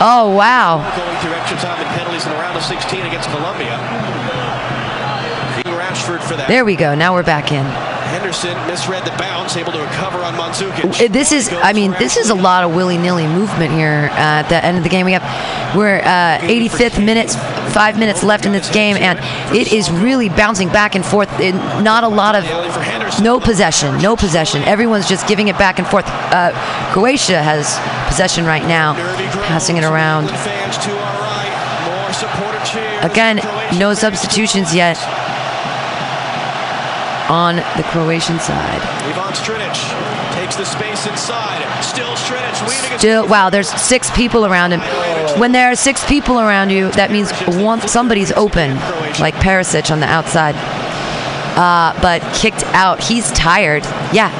Oh, 0.00 0.32
wow. 0.34 0.78
Going 0.96 1.16
through 1.20 1.34
extra 1.34 1.58
time 1.58 1.78
and 1.78 1.88
penalties 1.98 2.24
in 2.24 2.32
the 2.32 2.38
round 2.38 2.56
of 2.56 2.64
16 2.64 3.04
against 3.04 3.28
Colombia. 3.28 3.76
Rashford 5.90 6.22
for 6.22 6.36
that. 6.36 6.46
There 6.48 6.64
we 6.64 6.76
go. 6.76 6.94
Now 6.94 7.14
we're 7.14 7.22
back 7.22 7.52
in. 7.52 7.66
Henderson 8.10 8.56
misread 8.66 9.04
the 9.04 9.10
bounce, 9.12 9.56
able 9.56 9.72
to 9.72 9.80
recover 9.80 10.18
on 10.18 10.34
Mandzukic. 10.34 11.12
This 11.12 11.32
is, 11.32 11.48
I 11.52 11.72
mean, 11.72 11.92
this 11.92 12.16
is 12.16 12.30
a 12.30 12.34
lot 12.34 12.64
of 12.64 12.74
willy 12.74 12.98
nilly 12.98 13.26
movement 13.26 13.72
here 13.72 14.10
at 14.12 14.48
the 14.48 14.64
end 14.64 14.76
of 14.76 14.82
the 14.82 14.88
game. 14.88 15.06
We 15.06 15.12
have, 15.12 15.76
we're 15.76 16.00
uh, 16.00 16.38
85th 16.40 17.04
minutes, 17.04 17.36
five 17.72 17.98
minutes 17.98 18.24
left 18.24 18.46
in 18.46 18.52
this 18.52 18.68
game, 18.70 18.96
and 18.96 19.18
it 19.56 19.72
is 19.72 19.90
really 19.90 20.28
bouncing 20.28 20.68
back 20.68 20.94
and 20.96 21.04
forth. 21.04 21.30
It, 21.38 21.54
not 21.82 22.02
a 22.02 22.08
lot 22.08 22.34
of, 22.34 22.44
no 23.22 23.38
possession, 23.38 23.98
no 23.98 24.16
possession. 24.16 24.62
Everyone's 24.64 25.08
just 25.08 25.28
giving 25.28 25.48
it 25.48 25.56
back 25.56 25.78
and 25.78 25.86
forth. 25.86 26.04
Uh, 26.08 26.50
Croatia 26.92 27.40
has 27.40 27.78
possession 28.08 28.44
right 28.44 28.66
now, 28.66 28.94
passing 29.46 29.76
it 29.76 29.84
around. 29.84 30.24
England 30.24 30.42
Fans 30.42 30.78
to 30.78 30.90
our 30.90 31.20
right. 31.20 32.02
More 32.02 32.12
supporter 32.12 32.64
cheers. 32.64 33.04
Again, 33.04 33.40
no 33.78 33.94
substitutions 33.94 34.74
yet 34.74 34.98
on 37.30 37.56
the 37.76 37.84
Croatian 37.84 38.40
side. 38.40 38.82
Ivan 39.06 39.32
Strinic 39.32 40.34
takes 40.34 40.56
the 40.56 40.64
space 40.64 41.06
inside. 41.06 41.62
Still 41.80 42.16
Strinic 42.16 42.60
weaving 42.68 42.98
Still, 42.98 43.28
wow, 43.28 43.50
there's 43.50 43.68
six 43.68 44.10
people 44.10 44.44
around 44.44 44.72
him. 44.72 44.80
When 45.38 45.52
there 45.52 45.70
are 45.70 45.76
six 45.76 46.04
people 46.06 46.40
around 46.40 46.70
you, 46.70 46.90
that 46.92 47.12
means 47.12 47.30
one 47.62 47.86
somebody's 47.86 48.32
open, 48.32 48.74
like 49.20 49.34
Perisic 49.34 49.92
on 49.92 50.00
the 50.00 50.06
outside. 50.06 50.56
Uh, 51.56 51.96
but 52.02 52.20
kicked 52.34 52.64
out. 52.74 53.00
He's 53.02 53.30
tired. 53.30 53.84
Yeah, 54.12 54.30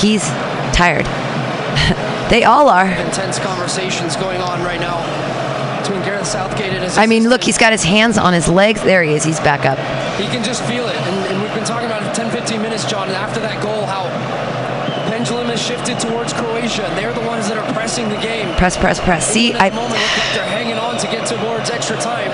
he's 0.00 0.24
tired. 0.74 1.04
they 2.30 2.44
all 2.44 2.68
are. 2.68 2.86
Intense 2.86 3.38
conversations 3.38 4.16
going 4.16 4.40
on 4.40 4.62
right 4.62 4.80
now 4.80 5.04
between 5.82 6.02
Gareth 6.02 6.26
Southgate 6.26 6.72
and 6.72 6.84
his. 6.84 6.96
I 6.96 7.06
mean, 7.06 7.28
look, 7.28 7.42
he's 7.42 7.58
got 7.58 7.72
his 7.72 7.84
hands 7.84 8.16
on 8.16 8.32
his 8.32 8.48
legs. 8.48 8.82
There 8.82 9.02
he 9.02 9.12
is. 9.12 9.22
He's 9.22 9.40
back 9.40 9.66
up. 9.66 9.78
He 10.18 10.26
can 10.28 10.42
just 10.42 10.64
feel 10.64 10.86
it. 10.88 10.96
And, 10.96 11.32
and 11.32 11.42
we've 11.42 11.54
been 11.54 11.64
talking 11.64 11.86
about 11.86 12.02
it 12.02 12.14
10, 12.82 12.88
15 12.88 12.90
minutes, 12.90 12.90
John. 12.90 13.08
And 13.08 13.16
after 13.16 13.40
that 13.40 13.62
goal, 13.62 13.86
how 13.86 14.04
the 14.04 15.10
pendulum 15.10 15.46
has 15.48 15.60
shifted 15.60 15.98
towards 15.98 16.32
Croatia. 16.32 16.86
And 16.86 16.96
they're 16.98 17.12
the 17.12 17.26
ones 17.26 17.48
that 17.48 17.56
are 17.58 17.72
pressing 17.72 18.08
the 18.08 18.18
game. 18.20 18.54
Press, 18.56 18.76
press, 18.76 19.00
press. 19.00 19.26
See, 19.26 19.52
I, 19.54 19.70
the 19.70 19.76
moment 19.76 19.94
look 20.00 20.18
like 20.18 20.34
they're 20.34 20.44
hanging 20.52 20.78
on 20.78 20.98
to 20.98 21.06
get 21.08 21.26
towards 21.26 21.70
extra 21.70 21.96
time. 21.96 22.30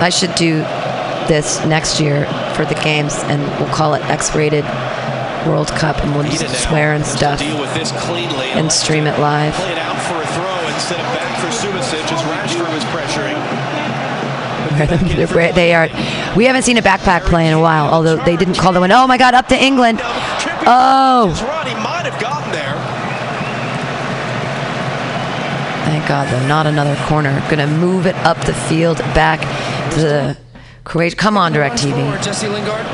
I 0.00 0.08
should 0.08 0.34
do 0.34 0.64
this 1.28 1.62
next 1.66 2.00
year 2.00 2.24
for 2.56 2.64
the 2.64 2.74
games, 2.82 3.14
and 3.28 3.42
we'll 3.60 3.72
call 3.74 3.94
it 3.94 4.02
X-rated 4.08 4.64
World 5.46 5.68
Cup, 5.76 5.96
and 6.02 6.12
we'll 6.14 6.24
Needed 6.24 6.40
just 6.48 6.64
swear 6.68 6.94
and 6.94 7.04
stuff, 7.04 7.38
Deal 7.38 7.60
with 7.60 7.72
this 7.74 7.92
cleanly. 8.08 8.48
and 8.56 8.72
stream 8.72 9.06
it 9.06 9.18
live. 9.20 9.52
Play 9.54 9.72
it 9.72 9.78
out 9.78 9.96
for 10.08 10.16
a 10.20 10.26
throw 10.32 10.58
instead 10.72 10.98
of 11.00 11.06
back 11.12 11.36
for 11.40 11.48
Subasic 11.52 12.00
as 12.12 12.22
Rashford 12.32 12.72
was 12.72 12.84
pressuring. 12.92 13.29
They're 14.88 15.52
they 15.52 15.74
are. 15.74 15.88
We 16.36 16.44
haven't 16.44 16.62
seen 16.62 16.78
a 16.78 16.82
backpack 16.82 17.22
play 17.22 17.46
in 17.46 17.52
a 17.52 17.60
while, 17.60 17.92
although 17.92 18.16
they 18.16 18.36
didn't 18.36 18.54
call 18.54 18.72
the 18.72 18.80
one. 18.80 18.92
Oh 18.92 19.06
my 19.06 19.18
God! 19.18 19.34
Up 19.34 19.48
to 19.48 19.62
England. 19.62 20.00
Oh. 20.02 21.28
His 21.30 21.42
run, 21.42 21.66
he 21.66 21.74
might 21.74 22.06
have 22.06 22.20
gotten 22.20 22.50
there. 22.52 22.74
Thank 25.84 26.04
Thank 26.04 26.08
God, 26.08 26.28
though, 26.32 26.46
not 26.46 26.66
another 26.66 26.96
corner. 27.06 27.42
Gonna 27.50 27.66
move 27.66 28.06
it 28.06 28.16
up 28.16 28.38
the 28.44 28.54
field 28.54 28.98
back 29.14 29.40
to 29.94 30.00
the 30.00 30.38
Croatia. 30.84 31.16
Come 31.16 31.36
on, 31.36 31.52
Runs 31.52 31.80
DirecTV. 31.80 31.92
forward, 31.92 32.22
Jesse 32.22 32.48
Lingard 32.48 32.86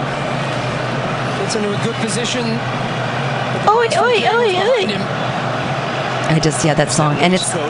gets 1.39 1.55
into 1.55 1.69
a 1.69 1.85
good 1.85 1.95
position. 1.97 2.45
Oi, 3.69 3.87
oi, 3.97 4.17
oi, 4.27 4.51
Behind 4.53 4.91
oi. 4.91 5.36
I 6.29 6.41
just, 6.41 6.65
yeah, 6.65 6.75
that 6.75 6.91
song. 6.91 7.17
And 7.19 7.33
it's, 7.33 7.51
Twin 7.51 7.63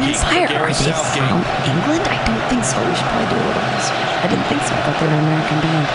looking 0.00 0.14
for 0.14 0.24
Fire, 0.24 0.48
are 0.48 0.72
they 0.72 0.92
from 1.14 1.44
England? 1.68 2.02
I 2.08 2.16
don't 2.24 2.40
think 2.48 2.64
so. 2.64 2.80
We 2.80 2.96
should 2.96 3.06
probably 3.12 3.28
do 3.28 3.36
a 3.36 3.44
little 3.44 3.60
research. 3.76 4.08
I 4.18 4.26
didn't 4.26 4.48
think 4.48 4.62
so. 4.64 4.74
I 4.74 4.80
thought 4.82 4.98
they 4.98 5.06
were 5.06 5.14
an 5.14 5.20
American 5.20 5.60
band. 5.60 5.86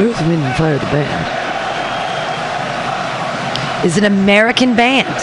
Earth, 0.00 0.20
Wind, 0.26 0.42
and 0.42 0.56
Fire, 0.56 0.78
the 0.78 0.86
band. 0.86 1.43
Is 3.84 3.98
an 3.98 4.04
American 4.04 4.74
band. 4.76 5.14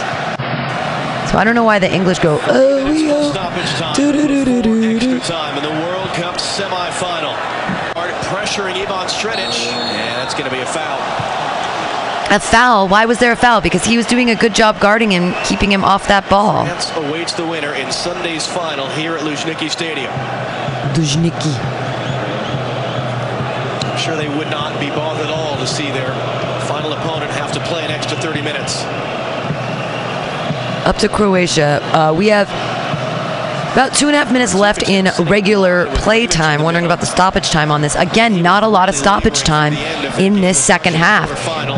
So 1.31 1.37
I 1.37 1.43
don't 1.43 1.55
know 1.55 1.63
why 1.63 1.79
the 1.79 1.91
English 1.91 2.19
go, 2.19 2.39
oh, 2.43 2.91
we 2.91 3.05
go. 3.07 3.31
Stoppage 3.31 3.65
time 3.79 3.95
Do-do-do-do-do-do. 3.95 5.19
time 5.21 5.57
in 5.57 5.63
the 5.63 5.85
World 5.85 6.09
Cup 6.09 6.35
semifinal. 6.35 7.35
Pressuring 8.31 8.75
Ivan 8.75 9.07
Strinic, 9.07 9.67
and 9.73 10.15
that's 10.21 10.33
going 10.33 10.45
to 10.45 10.55
be 10.55 10.61
a 10.61 10.65
foul. 10.65 10.99
A 12.33 12.39
foul. 12.39 12.87
Why 12.87 13.05
was 13.05 13.17
there 13.19 13.31
a 13.33 13.35
foul? 13.35 13.59
Because 13.61 13.83
he 13.83 13.97
was 13.97 14.05
doing 14.05 14.29
a 14.29 14.35
good 14.35 14.55
job 14.55 14.79
guarding 14.79 15.11
him, 15.11 15.33
keeping 15.43 15.69
him 15.71 15.83
off 15.83 16.07
that 16.07 16.29
ball. 16.29 16.63
France 16.65 16.91
awaits 16.95 17.33
the 17.33 17.45
winner 17.45 17.73
in 17.73 17.91
Sunday's 17.91 18.47
final 18.47 18.87
here 18.89 19.15
at 19.15 19.21
Luzhniki 19.21 19.69
Stadium. 19.69 20.11
Duzhniki. 20.93 21.51
I'm 23.83 23.97
sure 23.97 24.15
they 24.15 24.29
would 24.29 24.49
not 24.49 24.79
be 24.79 24.87
bothered 24.89 25.25
at 25.25 25.31
all 25.33 25.57
to 25.57 25.67
see 25.67 25.91
their 25.91 26.11
opponent 27.01 27.31
have 27.31 27.51
to 27.51 27.59
play 27.61 27.83
an 27.83 27.91
extra 27.91 28.17
30 28.17 28.41
minutes. 28.41 28.83
Up 30.85 30.97
to 30.97 31.09
Croatia. 31.09 31.79
Uh, 31.93 32.13
we 32.13 32.27
have 32.27 32.47
about 33.71 33.93
two 33.93 34.07
and 34.07 34.15
a 34.15 34.19
half 34.19 34.33
minutes 34.33 34.53
left 34.53 34.89
in 34.89 35.07
regular 35.29 35.87
play 35.95 36.27
time. 36.27 36.61
Wondering 36.61 36.85
about 36.85 36.99
the 36.99 37.05
stoppage 37.05 37.51
time 37.51 37.71
on 37.71 37.81
this. 37.81 37.95
Again, 37.95 38.41
not 38.41 38.63
a 38.63 38.67
lot 38.67 38.89
of 38.89 38.95
stoppage 38.95 39.41
time 39.43 39.73
in 40.19 40.41
this 40.41 40.61
second 40.61 40.95
half. 40.95 41.29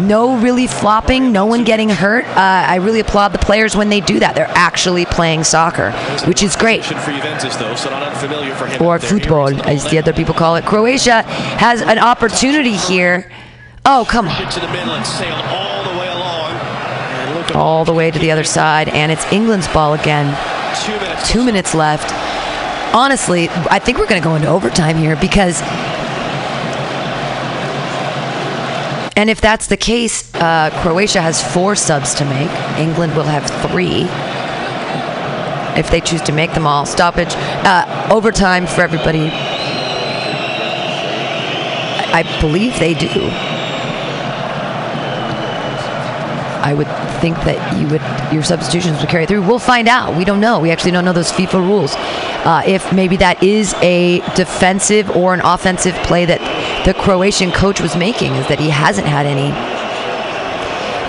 No 0.01 0.38
really 0.38 0.65
flopping, 0.67 1.32
no 1.32 1.45
one 1.45 1.63
getting 1.63 1.89
hurt. 1.89 2.26
Uh, 2.26 2.34
I 2.36 2.78
really 2.78 2.99
applaud 2.99 3.30
the 3.30 3.38
players 3.38 3.76
when 3.76 3.89
they 3.89 3.99
do 3.99 4.19
that. 4.19 4.34
They're 4.36 4.49
actually 4.55 5.05
playing 5.05 5.43
soccer, 5.43 5.91
which 6.26 6.41
is 6.41 6.55
great. 6.55 6.84
For 6.84 6.93
Juventus, 6.93 7.55
though, 7.57 7.76
so 7.76 7.91
not 7.91 8.01
unfamiliar 8.03 8.55
for 8.55 8.65
him. 8.65 8.82
or 8.82 8.95
out 8.95 9.01
there. 9.01 9.09
Here 9.11 9.19
football, 9.19 9.61
as 9.67 9.88
the 9.89 9.99
other 9.99 10.13
people 10.13 10.34
call 10.34 10.55
it. 10.55 10.65
Croatia 10.65 11.21
has 11.21 11.82
an 11.82 11.99
opportunity 11.99 12.76
here. 12.76 13.30
Oh, 13.86 14.05
come 14.07 14.29
on. 14.29 14.49
To 14.49 14.59
the 14.61 15.03
sailed 15.03 15.43
all 15.45 15.84
the 15.84 15.99
way 15.99 16.07
along. 16.07 16.55
All 17.53 17.84
the 17.84 17.93
way 17.93 18.11
to 18.11 18.17
the 18.17 18.31
other 18.31 18.45
side, 18.45 18.88
and 18.88 19.11
it's 19.11 19.29
England's 19.31 19.67
ball 19.67 19.93
again. 19.93 20.34
two 20.86 20.93
minutes. 20.93 21.29
Two 21.29 21.43
minutes 21.43 21.75
left. 21.75 22.13
Honestly, 22.95 23.49
I 23.49 23.79
think 23.79 23.97
we're 23.97 24.07
going 24.07 24.21
to 24.21 24.27
go 24.27 24.36
into 24.36 24.47
overtime 24.47 24.95
here 24.95 25.17
because. 25.17 25.61
And 29.17 29.29
if 29.29 29.41
that's 29.41 29.67
the 29.67 29.75
case, 29.77 30.34
uh, 30.36 30.69
Croatia 30.81 31.21
has 31.21 31.43
four 31.53 31.75
subs 31.75 32.15
to 32.15 32.25
make. 32.25 32.49
England 32.79 33.17
will 33.17 33.23
have 33.23 33.45
three. 33.69 34.07
If 35.77 35.91
they 35.91 35.99
choose 35.99 36.21
to 36.21 36.31
make 36.31 36.53
them 36.53 36.65
all. 36.65 36.86
Stoppage. 36.86 37.34
Uh, 37.36 38.07
overtime 38.09 38.65
for 38.65 38.81
everybody. 38.81 39.29
I, 41.99 42.23
I 42.23 42.39
believe 42.39 42.79
they 42.79 42.93
do. 42.93 43.52
I 46.64 46.74
would 46.74 46.88
think 47.22 47.36
that 47.43 47.78
you 47.78 47.88
would 47.89 48.01
your 48.34 48.41
substitutions 48.41 48.99
would 48.99 49.09
carry 49.09 49.26
through. 49.26 49.41
We'll 49.41 49.59
find 49.59 49.88
out. 49.88 50.16
We 50.16 50.24
don't 50.24 50.39
know. 50.39 50.59
We 50.59 50.72
actually 50.72 50.91
don't 50.91 51.03
know 51.03 51.14
those 51.14 51.32
FIFA 51.32 51.68
rules. 51.68 51.93
Uh, 51.95 52.64
if 52.66 52.93
maybe 52.93 53.18
that 53.18 53.43
is 53.43 53.74
a 53.82 54.20
defensive 54.36 55.09
or 55.11 55.34
an 55.34 55.41
offensive 55.43 55.93
play 56.03 56.26
that 56.26 56.39
the 56.86 56.93
Croatian 56.93 57.51
coach 57.51 57.82
was 57.82 57.95
making, 57.95 58.34
is 58.34 58.47
that 58.47 58.59
he 58.59 58.70
hasn't 58.70 59.07
had 59.07 59.26
any. 59.26 59.51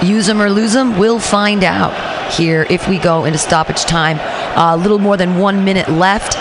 Use 0.07 0.27
them 0.27 0.43
or 0.43 0.51
lose 0.51 0.73
them. 0.73 0.99
We'll 0.99 1.21
find 1.21 1.65
out 1.65 1.95
here 2.33 2.67
if 2.69 2.89
we 2.89 2.99
go 2.99 3.25
into 3.25 3.39
stoppage 3.39 3.85
time. 3.85 4.19
A 4.57 4.77
little 4.77 4.99
more 4.99 5.17
than 5.17 5.39
one 5.39 5.65
minute 5.65 5.89
left. 5.89 6.37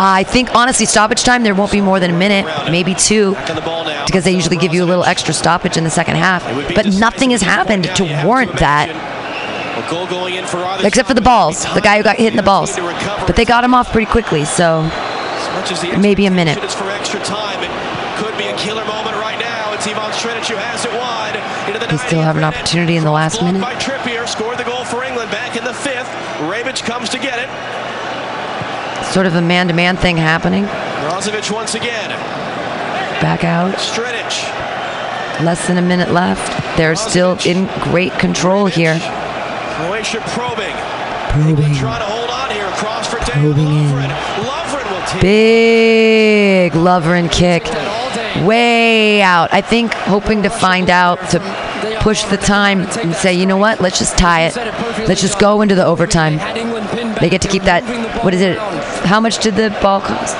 I 0.00 0.22
think 0.22 0.54
honestly, 0.54 0.86
stoppage 0.86 1.24
time 1.24 1.42
there 1.42 1.54
won't 1.54 1.72
be 1.72 1.80
more 1.80 1.98
than 1.98 2.10
a 2.10 2.16
minute, 2.16 2.46
maybe 2.70 2.94
two 2.94 3.34
because 4.06 4.24
they 4.24 4.32
usually 4.32 4.56
give 4.56 4.72
you 4.72 4.84
a 4.84 4.86
little 4.86 5.04
extra 5.04 5.34
stoppage 5.34 5.76
in 5.76 5.84
the 5.84 5.90
second 5.90 6.16
half. 6.16 6.44
But 6.74 6.86
nothing 6.98 7.30
has 7.30 7.42
happened 7.42 7.84
to 7.96 8.04
warrant 8.24 8.56
that, 8.58 8.88
except 10.84 11.08
for 11.08 11.14
the 11.14 11.20
balls. 11.20 11.64
The 11.74 11.80
guy 11.80 11.96
who 11.96 12.04
got 12.04 12.16
hit 12.16 12.32
in 12.32 12.36
the 12.36 12.42
balls. 12.42 12.76
But 13.26 13.34
they 13.36 13.44
got 13.44 13.64
him 13.64 13.74
off 13.74 13.90
pretty 13.90 14.10
quickly, 14.10 14.44
so 14.44 14.82
maybe 15.98 16.26
a 16.26 16.30
minute. 16.30 16.58
They 21.90 21.96
still 21.96 22.22
have 22.22 22.36
an 22.36 22.44
opportunity 22.44 22.96
in 22.96 23.04
the 23.04 23.10
last 23.10 23.42
minute. 23.42 23.60
By 23.60 23.74
Trippier, 23.74 24.28
scored 24.28 24.58
the 24.58 24.64
goal 24.64 24.84
for 24.84 25.02
England 25.04 25.30
back 25.30 25.56
in 25.56 25.64
the 25.64 25.74
fifth. 25.74 26.08
Rebic 26.50 26.84
comes 26.84 27.08
to 27.10 27.18
get 27.18 27.38
it. 27.38 27.48
Sort 29.12 29.26
of 29.26 29.34
a 29.34 29.42
man-to-man 29.42 29.96
thing 29.96 30.16
happening. 30.16 30.64
Brozovic 30.64 31.50
once 31.50 31.74
again. 31.74 32.10
Back 33.20 33.42
out. 33.42 33.74
Strinic. 33.74 35.44
Less 35.44 35.66
than 35.66 35.78
a 35.78 35.82
minute 35.82 36.10
left. 36.12 36.76
They're 36.76 36.94
still 36.94 37.38
in 37.46 37.66
great 37.80 38.12
control 38.12 38.66
here. 38.66 38.98
Croatia 39.00 40.20
probing. 40.26 40.74
Probing. 41.30 41.74
Trying 41.74 42.00
to 42.00 42.06
hold 42.06 42.30
on 42.30 42.50
here. 42.50 42.68
Cross 42.72 43.08
for 43.08 43.16
Probing 43.18 43.66
in. 43.66 43.90
Lovren. 43.90 44.10
Lovren 44.44 44.90
will 44.90 45.06
take 45.06 45.20
Big 45.20 46.72
Lovren 46.72 47.30
kick. 47.32 47.64
Way 48.46 49.22
out. 49.22 49.52
I 49.52 49.60
think 49.60 49.94
hoping 49.94 50.42
to 50.42 50.50
find 50.50 50.90
out 50.90 51.18
to 51.30 51.40
push 52.00 52.24
the 52.24 52.36
time 52.36 52.80
and 52.80 53.14
say, 53.14 53.34
you 53.34 53.46
know 53.46 53.56
what, 53.56 53.80
let's 53.80 53.98
just 53.98 54.16
tie 54.16 54.46
it. 54.46 54.56
Let's 55.08 55.20
just 55.20 55.38
go 55.38 55.60
into 55.62 55.74
the 55.74 55.84
overtime. 55.84 56.38
They 57.20 57.28
get 57.28 57.42
to 57.42 57.48
keep 57.48 57.64
that. 57.64 57.82
What 58.24 58.34
is 58.34 58.40
it? 58.42 58.58
How 59.08 59.20
much 59.20 59.38
did 59.38 59.56
the 59.56 59.70
ball 59.80 60.02
cost? 60.02 60.36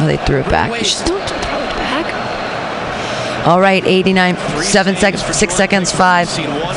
Oh, 0.00 0.06
they 0.06 0.16
threw 0.16 0.40
it 0.40 0.48
back. 0.48 0.70
You 0.70 0.86
should 0.86 1.00
still 1.00 1.18
throw 1.18 1.36
it 1.36 1.76
back. 1.76 3.46
All 3.46 3.60
right, 3.60 3.84
89, 3.84 4.36
seven 4.62 4.96
seconds, 4.96 5.22
six 5.36 5.54
seconds, 5.54 5.92
five, 5.92 6.30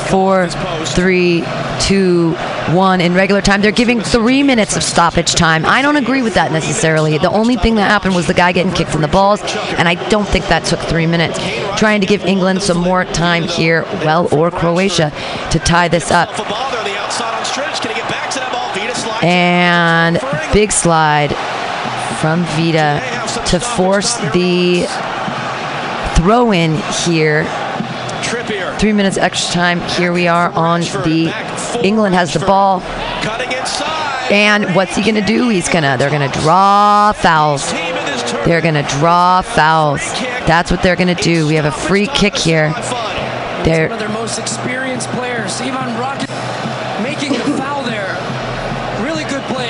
four, 0.09 0.49
three, 0.49 1.45
two, 1.79 2.33
one. 2.71 2.99
In 2.99 3.13
regular 3.13 3.41
time, 3.41 3.61
they're 3.61 3.71
giving 3.71 4.01
three 4.01 4.43
minutes 4.43 4.75
of 4.75 4.83
stoppage 4.83 5.33
time. 5.33 5.65
I 5.65 5.81
don't 5.81 5.95
agree 5.95 6.23
with 6.23 6.33
that 6.33 6.51
necessarily. 6.51 7.17
The 7.17 7.31
only 7.31 7.55
thing 7.55 7.75
that 7.75 7.89
happened 7.89 8.15
was 8.15 8.27
the 8.27 8.33
guy 8.33 8.51
getting 8.51 8.73
kicked 8.73 8.93
in 8.93 8.99
the 8.99 9.07
balls, 9.07 9.41
and 9.77 9.87
I 9.87 9.95
don't 10.09 10.27
think 10.27 10.47
that 10.47 10.65
took 10.65 10.81
three 10.81 11.07
minutes. 11.07 11.39
Trying 11.79 12.01
to 12.01 12.07
give 12.07 12.25
England 12.25 12.61
some 12.61 12.79
more 12.79 13.05
time 13.05 13.43
here, 13.43 13.83
well, 14.03 14.27
or 14.35 14.51
Croatia, 14.51 15.13
to 15.51 15.59
tie 15.59 15.87
this 15.87 16.11
up. 16.11 16.29
And 19.23 20.19
big 20.53 20.71
slide 20.71 21.33
from 22.19 22.43
Vida 22.57 23.01
to 23.47 23.59
force 23.59 24.17
the 24.33 24.85
throw 26.15 26.51
in 26.51 26.75
here. 27.05 27.45
Three 28.79 28.93
minutes 28.93 29.17
extra 29.17 29.53
time. 29.53 29.81
Here 29.81 30.11
we 30.11 30.27
are 30.27 30.51
on 30.51 30.81
the. 30.81 31.33
England 31.83 32.15
has 32.15 32.33
the 32.33 32.39
ball. 32.39 32.81
And 34.31 34.75
what's 34.75 34.95
he 34.95 35.03
going 35.03 35.15
to 35.15 35.21
do? 35.21 35.49
He's 35.49 35.69
going 35.69 35.83
to, 35.83 35.95
they're 35.97 36.09
going 36.09 36.29
to 36.29 36.39
draw 36.39 37.11
fouls. 37.11 37.71
They're 38.45 38.61
going 38.61 38.73
to 38.73 38.83
draw 38.99 39.41
fouls. 39.41 40.01
That's 40.47 40.71
what 40.71 40.81
they're 40.81 40.95
going 40.95 41.13
to 41.15 41.21
do. 41.21 41.47
We 41.47 41.55
have 41.55 41.65
a 41.65 41.71
free 41.71 42.07
kick 42.07 42.35
here. 42.35 42.71
One 42.71 42.79
of 42.79 43.65
They're, 43.65 43.97
their 43.97 44.09
most 44.09 44.39
experienced 44.39 45.09
players, 45.09 45.61
Ivan 45.61 45.99
Rocket, 45.99 46.29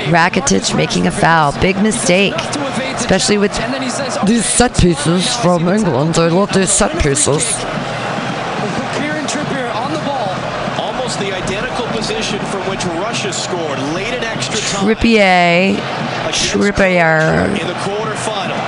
Rakitic 0.06 0.74
making 0.76 1.06
a 1.06 1.10
foul. 1.10 1.52
Big 1.60 1.76
mistake. 1.82 2.32
Enough 2.32 2.52
to 2.52 2.66
evade 2.66 2.94
the 2.96 3.00
Especially 3.00 3.38
with 3.38 3.52
challenge. 3.52 3.64
And 3.64 3.74
then 3.74 3.82
he 3.82 3.90
says, 3.90 4.18
"Oh, 4.20 4.24
these 4.26 4.44
set 4.44 4.76
pieces 4.78 5.36
from 5.36 5.68
England. 5.68 6.18
I 6.18 6.28
love 6.28 6.52
these 6.52 6.70
set 6.70 6.92
pieces. 7.02 7.26
We'll 7.26 8.72
put 8.76 8.88
Kieran 9.00 9.26
Trippier 9.26 9.74
on 9.74 9.92
the 9.92 10.00
ball. 10.00 10.34
Almost 10.78 11.18
the 11.18 11.32
identical 11.32 11.86
position 11.88 12.38
from 12.50 12.62
which 12.70 12.84
Russia 12.84 13.32
scored 13.32 13.78
late 13.94 14.12
in 14.14 14.24
extra 14.24 14.58
time. 14.60 14.86
Trippier. 14.86 15.72
against 15.74 16.52
Trippier. 16.52 17.46
In 17.60 17.66
the 17.66 17.74
quarterfinal. 17.74 18.58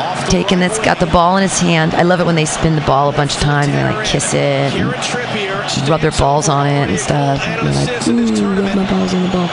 Off 0.00 0.24
the 0.24 0.30
Taking 0.30 0.58
right 0.60 0.68
this, 0.70 0.78
got 0.84 0.98
the 1.00 1.06
ball 1.06 1.36
in 1.36 1.42
his 1.42 1.58
hand. 1.60 1.94
I 1.94 2.02
love 2.02 2.20
it 2.20 2.26
when 2.26 2.34
they 2.34 2.44
spin 2.44 2.74
the 2.74 2.80
ball 2.82 3.08
a 3.08 3.12
bunch 3.12 3.34
of 3.36 3.40
times 3.42 3.68
and 3.68 3.94
like 3.96 4.06
kiss 4.06 4.34
it. 4.34 4.72
Kieran 4.72 4.92
Trippier 5.64 5.88
rub 5.88 6.00
their 6.00 6.10
balls 6.12 6.48
on 6.48 6.66
it 6.66 6.90
and 6.90 6.98
stuff. 6.98 7.40
And 7.40 7.74
like, 7.74 8.06
rub 8.06 8.76
my 8.76 8.90
balls 8.90 9.14
on 9.14 9.22
the 9.22 9.28
ball. 9.28 9.46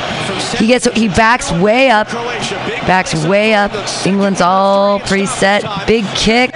He 0.58 0.68
gets 0.68 0.86
he 0.94 1.08
backs 1.08 1.52
way 1.52 1.90
up, 1.90 2.08
backs 2.88 3.14
way 3.26 3.54
up. 3.54 3.72
England's 4.06 4.42
all 4.42 5.00
preset. 5.00 5.88
Big 5.88 6.06
kick, 6.16 6.52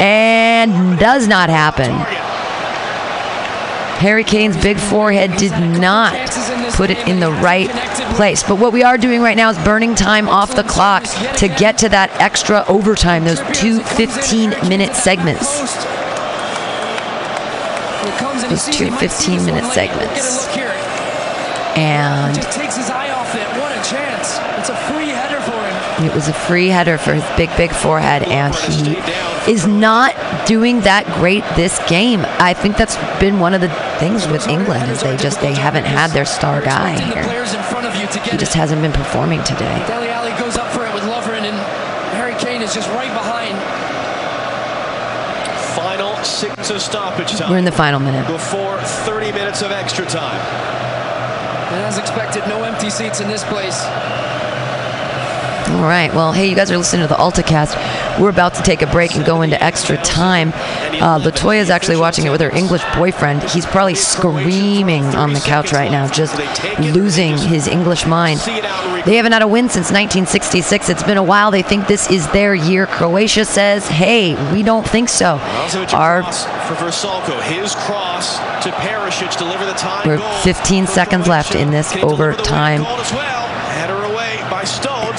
and 0.00 0.98
does 0.98 1.26
not 1.26 1.48
happen. 1.48 1.90
Harry 3.98 4.22
Kane's 4.22 4.56
big 4.62 4.78
forehead 4.78 5.36
did 5.38 5.50
not 5.80 6.14
put 6.74 6.88
it 6.88 7.08
in 7.08 7.18
the 7.18 7.32
right 7.32 7.68
place. 8.14 8.44
But 8.44 8.60
what 8.60 8.72
we 8.72 8.84
are 8.84 8.96
doing 8.96 9.20
right 9.22 9.36
now 9.36 9.50
is 9.50 9.58
burning 9.58 9.96
time 9.96 10.28
off 10.28 10.54
the 10.54 10.62
clock 10.62 11.02
to 11.38 11.48
get 11.48 11.78
to 11.78 11.88
that 11.88 12.10
extra 12.20 12.64
overtime, 12.68 13.24
those 13.24 13.40
two 13.52 13.80
15 13.80 14.50
minute 14.68 14.94
segments. 14.94 15.97
Those 18.48 18.66
two 18.76 18.90
15 18.90 19.44
minute 19.44 19.64
segments. 19.72 20.46
And 21.76 22.34
takes 22.50 22.76
his 22.76 22.90
eye 22.90 23.10
off 23.12 23.34
it. 23.36 23.46
What 23.60 23.70
a 23.70 23.82
chance. 23.88 24.38
It's 24.58 24.68
a 24.68 24.76
free 24.90 25.08
header 25.08 25.40
for 25.40 25.54
him. 25.54 26.10
it 26.10 26.14
was 26.14 26.26
a 26.26 26.32
free 26.32 26.68
header 26.68 26.98
for 26.98 27.14
his 27.14 27.24
big, 27.36 27.54
big 27.56 27.70
forehead, 27.70 28.24
and 28.24 28.52
he 28.54 28.96
is 29.50 29.64
not 29.66 30.12
doing 30.46 30.80
that 30.80 31.06
great 31.14 31.44
this 31.54 31.78
game. 31.88 32.24
I 32.40 32.52
think 32.52 32.76
that's 32.76 32.96
been 33.20 33.38
one 33.38 33.54
of 33.54 33.60
the 33.60 33.68
things 34.00 34.26
with 34.26 34.48
England 34.48 34.90
is 34.90 35.02
they 35.02 35.16
just 35.16 35.40
they 35.40 35.54
haven't 35.54 35.84
had 35.84 36.10
their 36.10 36.24
star 36.24 36.60
guy 36.60 36.98
here. 36.98 37.22
players 37.22 37.54
in 37.54 37.62
front 37.62 37.86
of 37.86 37.94
you 37.94 38.08
to 38.08 38.18
He 38.28 38.36
just 38.36 38.54
hasn't 38.54 38.82
been 38.82 38.92
performing 38.92 39.44
today. 39.44 39.84
Dele 39.86 40.08
Alli 40.08 40.32
goes 40.40 40.56
up 40.56 40.72
for 40.72 40.84
it 40.84 40.92
with 40.92 41.04
Lovren, 41.04 41.46
and 41.46 41.56
Harry 42.18 42.34
Kane 42.42 42.62
is 42.62 42.74
just 42.74 42.88
right 42.88 43.12
behind. 43.14 43.54
Final 45.76 46.16
six 46.68 46.70
of 46.70 46.82
stoppage 46.82 47.30
time. 47.32 47.50
We're 47.50 47.58
in 47.58 47.64
the 47.64 47.72
final 47.72 48.00
minute. 48.00 48.26
Before 48.26 48.78
30 48.78 49.32
minutes 49.32 49.62
of 49.62 49.70
extra 49.70 50.04
time. 50.04 50.40
And 51.72 51.84
as 51.84 51.98
expected, 51.98 52.46
no 52.48 52.62
empty 52.62 52.90
seats 52.90 53.20
in 53.20 53.28
this 53.28 53.44
place. 53.44 53.84
All 55.68 55.82
right. 55.82 56.12
Well, 56.14 56.32
hey, 56.32 56.48
you 56.48 56.56
guys 56.56 56.70
are 56.70 56.78
listening 56.78 57.02
to 57.02 57.08
the 57.08 57.20
AltaCast. 57.20 58.18
We're 58.18 58.30
about 58.30 58.54
to 58.54 58.62
take 58.62 58.80
a 58.80 58.86
break 58.86 59.14
and 59.14 59.24
go 59.24 59.42
into 59.42 59.62
extra 59.62 59.98
time. 59.98 60.48
Uh, 60.48 61.18
Latoya 61.20 61.58
is 61.58 61.68
actually 61.68 61.98
watching 61.98 62.26
it 62.26 62.30
with 62.30 62.40
her 62.40 62.50
English 62.50 62.82
boyfriend. 62.96 63.42
He's 63.42 63.66
probably 63.66 63.94
screaming 63.94 65.04
on 65.04 65.34
the 65.34 65.40
couch 65.40 65.72
right 65.72 65.90
now, 65.90 66.08
just 66.08 66.36
losing 66.80 67.36
his 67.36 67.68
English 67.68 68.06
mind. 68.06 68.40
They 69.04 69.16
haven't 69.16 69.32
had 69.32 69.42
a 69.42 69.46
win 69.48 69.68
since 69.68 69.92
1966. 69.92 70.88
It's 70.88 71.02
been 71.02 71.18
a 71.18 71.22
while. 71.22 71.50
They 71.50 71.62
think 71.62 71.86
this 71.86 72.10
is 72.10 72.26
their 72.32 72.54
year. 72.54 72.86
Croatia 72.86 73.44
says, 73.44 73.86
hey, 73.86 74.34
we 74.52 74.62
don't 74.62 74.88
think 74.88 75.10
so. 75.10 75.38
Our 75.92 76.22
We're 80.06 80.18
15 80.42 80.86
seconds 80.86 81.28
left 81.28 81.54
in 81.54 81.70
this 81.70 81.94
overtime. 81.96 82.82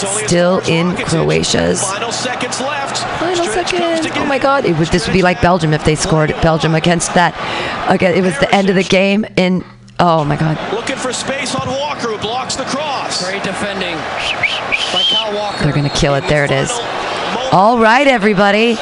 Goal 0.02 0.18
as 0.20 0.34
well. 0.36 0.60
Header 0.62 0.64
away 0.64 0.64
by 0.64 0.64
Stones. 0.64 0.64
Only 0.64 0.64
as 0.64 0.64
Still 0.64 0.74
in 0.74 0.96
Croatia's 1.06 1.84
Final 1.84 2.12
seconds 2.12 2.60
left. 2.62 2.98
Final 3.20 3.46
Stretch 3.46 3.72
comes 3.72 4.02
second. 4.02 4.14
to 4.14 4.20
Oh 4.22 4.26
my. 4.26 4.40
God! 4.40 4.66
It 4.66 4.78
would. 4.78 4.88
This 4.90 5.08
would 5.08 5.14
be 5.14 5.22
like 5.22 5.42
Belgium 5.42 5.74
if 5.74 5.84
they 5.84 5.96
scored 5.96 6.30
Belgium 6.42 6.76
against 6.76 7.14
that. 7.16 7.34
Okay, 7.92 8.18
it 8.18 8.22
was 8.22 8.38
the 8.40 8.54
end 8.54 8.70
of 8.70 8.76
the 8.76 8.84
game. 8.84 9.26
In 9.38 9.64
oh 10.00 10.24
my 10.24 10.36
God, 10.38 10.58
Looking 10.74 10.96
for 10.96 11.12
space 11.14 11.56
on 11.56 11.68
Walker 11.68 12.08
who 12.08 12.18
blocks 12.20 12.56
the 12.56 12.64
cross. 12.66 13.24
Great 13.26 13.44
defending 13.44 13.96
by 14.94 15.04
Kyle 15.12 15.34
Walker. 15.36 15.64
they're 15.64 15.74
gonna 15.74 15.90
kill 15.90 16.16
it. 16.16 16.22
There 16.28 16.46
it 16.46 16.52
is. 16.52 16.72
All 17.52 17.80
right, 17.80 18.08
everybody. 18.08 18.78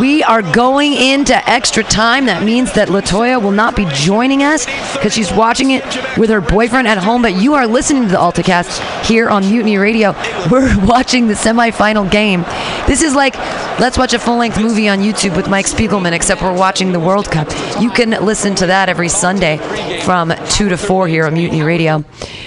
We 0.00 0.22
are 0.22 0.42
going 0.42 0.94
into 0.94 1.34
extra 1.48 1.82
time. 1.82 2.26
That 2.26 2.42
means 2.42 2.72
that 2.72 2.88
Latoya 2.88 3.40
will 3.42 3.52
not 3.52 3.76
be 3.76 3.86
joining 3.92 4.42
us 4.42 4.66
because 4.94 5.14
she's 5.14 5.32
watching 5.32 5.70
it 5.70 5.84
with 6.18 6.30
her 6.30 6.40
boyfriend 6.40 6.88
at 6.88 6.98
home. 6.98 7.22
But 7.22 7.34
you 7.34 7.54
are 7.54 7.66
listening 7.66 8.02
to 8.04 8.08
the 8.08 8.16
AltaCast 8.16 9.04
here 9.04 9.28
on 9.28 9.44
Mutiny 9.44 9.78
Radio. 9.78 10.12
We're 10.50 10.74
watching 10.86 11.28
the 11.28 11.34
semifinal 11.34 12.10
game. 12.10 12.42
This 12.86 13.02
is 13.02 13.14
like 13.14 13.36
let's 13.78 13.98
watch 13.98 14.14
a 14.14 14.18
full-length 14.18 14.60
movie 14.60 14.88
on 14.88 14.98
YouTube 14.98 15.36
with 15.36 15.48
Mike 15.48 15.66
Spiegelman, 15.66 16.12
except 16.12 16.42
we're 16.42 16.56
watching 16.56 16.92
the 16.92 17.00
World 17.00 17.30
Cup. 17.30 17.48
You 17.80 17.90
can 17.90 18.10
listen 18.24 18.54
to 18.56 18.66
that 18.66 18.88
every 18.88 19.08
Sunday 19.08 19.58
from 20.00 20.32
two 20.50 20.68
to 20.68 20.76
four 20.76 21.08
here 21.08 21.26
on 21.26 21.34
Mutiny 21.34 21.62
Radio. 21.62 22.04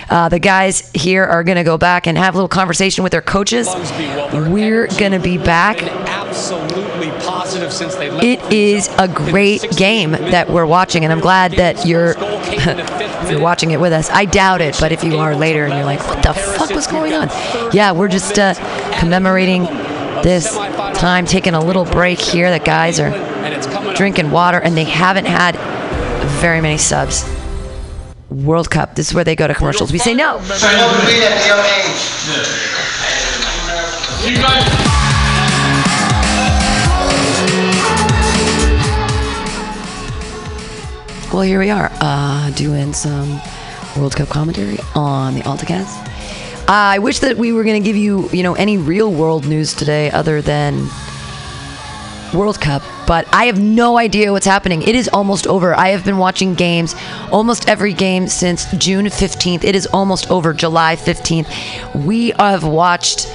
Uh, 0.09 0.27
the 0.27 0.39
guys 0.39 0.89
here 0.93 1.23
are 1.23 1.43
going 1.43 1.57
to 1.57 1.63
go 1.63 1.77
back 1.77 2.07
and 2.07 2.17
have 2.17 2.33
a 2.33 2.37
little 2.37 2.47
conversation 2.49 3.03
with 3.03 3.11
their 3.11 3.21
coaches. 3.21 3.67
We're 4.33 4.87
going 4.87 5.11
to 5.11 5.19
be 5.19 5.37
back 5.37 5.81
absolutely 5.83 7.09
positive 7.29 7.71
since 7.71 7.95
they 7.95 8.09
left. 8.09 8.23
it 8.23 8.41
is 8.51 8.89
a 8.97 9.07
great 9.07 9.69
game 9.77 10.11
that 10.11 10.49
we're 10.49 10.65
watching, 10.65 11.03
and 11.03 11.13
I'm 11.13 11.19
glad 11.19 11.53
that 11.53 11.85
you're 11.85 12.17
you're 13.29 13.41
watching 13.41 13.71
it 13.71 13.79
with 13.79 13.93
us. 13.93 14.09
I 14.09 14.25
doubt 14.25 14.61
it, 14.61 14.75
but 14.79 14.91
if 14.91 15.03
you 15.03 15.17
are 15.17 15.35
later 15.35 15.65
and 15.65 15.73
you're 15.73 15.85
like, 15.85 15.99
"What 16.07 16.23
the 16.23 16.33
fuck 16.33 16.69
was 16.71 16.87
going 16.87 17.13
on?" 17.13 17.29
Yeah, 17.71 17.91
we're 17.91 18.07
just 18.07 18.39
uh, 18.39 18.55
commemorating 18.99 19.63
this 20.23 20.55
time, 20.95 21.25
taking 21.25 21.53
a 21.53 21.63
little 21.63 21.85
break 21.85 22.19
here. 22.19 22.51
The 22.51 22.59
guys 22.63 22.99
are 22.99 23.07
and 23.07 23.53
it's 23.53 23.67
coming 23.67 23.91
up. 23.91 23.95
drinking 23.95 24.31
water, 24.31 24.59
and 24.59 24.75
they 24.75 24.85
haven't 24.85 25.25
had 25.25 25.55
very 26.41 26.61
many 26.61 26.77
subs. 26.77 27.23
World 28.29 28.69
Cup. 28.69 28.95
This 28.95 29.09
is 29.09 29.13
where 29.13 29.23
they 29.23 29.35
go 29.35 29.47
to 29.47 29.55
commercials. 29.55 29.91
We 29.91 29.97
say 29.97 30.13
no. 30.13 30.39
So 30.41 30.67
Well, 41.31 41.43
here 41.43 41.59
we 41.59 41.69
are, 41.69 41.91
uh, 42.01 42.49
doing 42.55 42.91
some 42.91 43.39
World 43.95 44.15
Cup 44.15 44.29
commentary 44.29 44.79
on 44.95 45.35
the 45.35 45.41
AltaCast. 45.41 46.07
Uh, 46.61 46.65
I 46.67 46.97
wish 46.97 47.19
that 47.19 47.37
we 47.37 47.53
were 47.53 47.63
going 47.63 47.79
to 47.79 47.87
give 47.87 47.95
you, 47.95 48.27
you 48.31 48.41
know, 48.41 48.55
any 48.55 48.79
real 48.79 49.11
world 49.11 49.45
news 49.45 49.75
today 49.75 50.09
other 50.09 50.41
than 50.41 50.89
World 52.33 52.59
Cup, 52.59 52.81
but 53.05 53.27
I 53.31 53.45
have 53.45 53.59
no 53.59 53.99
idea 53.99 54.31
what's 54.31 54.47
happening. 54.47 54.81
It 54.81 54.95
is 54.95 55.07
almost 55.09 55.45
over. 55.45 55.75
I 55.75 55.89
have 55.89 56.03
been 56.03 56.17
watching 56.17 56.55
games, 56.55 56.95
almost 57.31 57.69
every 57.69 57.93
game 57.93 58.27
since 58.27 58.65
June 58.77 59.05
15th. 59.05 59.63
It 59.63 59.75
is 59.75 59.85
almost 59.85 60.31
over, 60.31 60.51
July 60.51 60.95
15th. 60.95 62.05
We 62.05 62.31
have 62.39 62.63
watched 62.63 63.31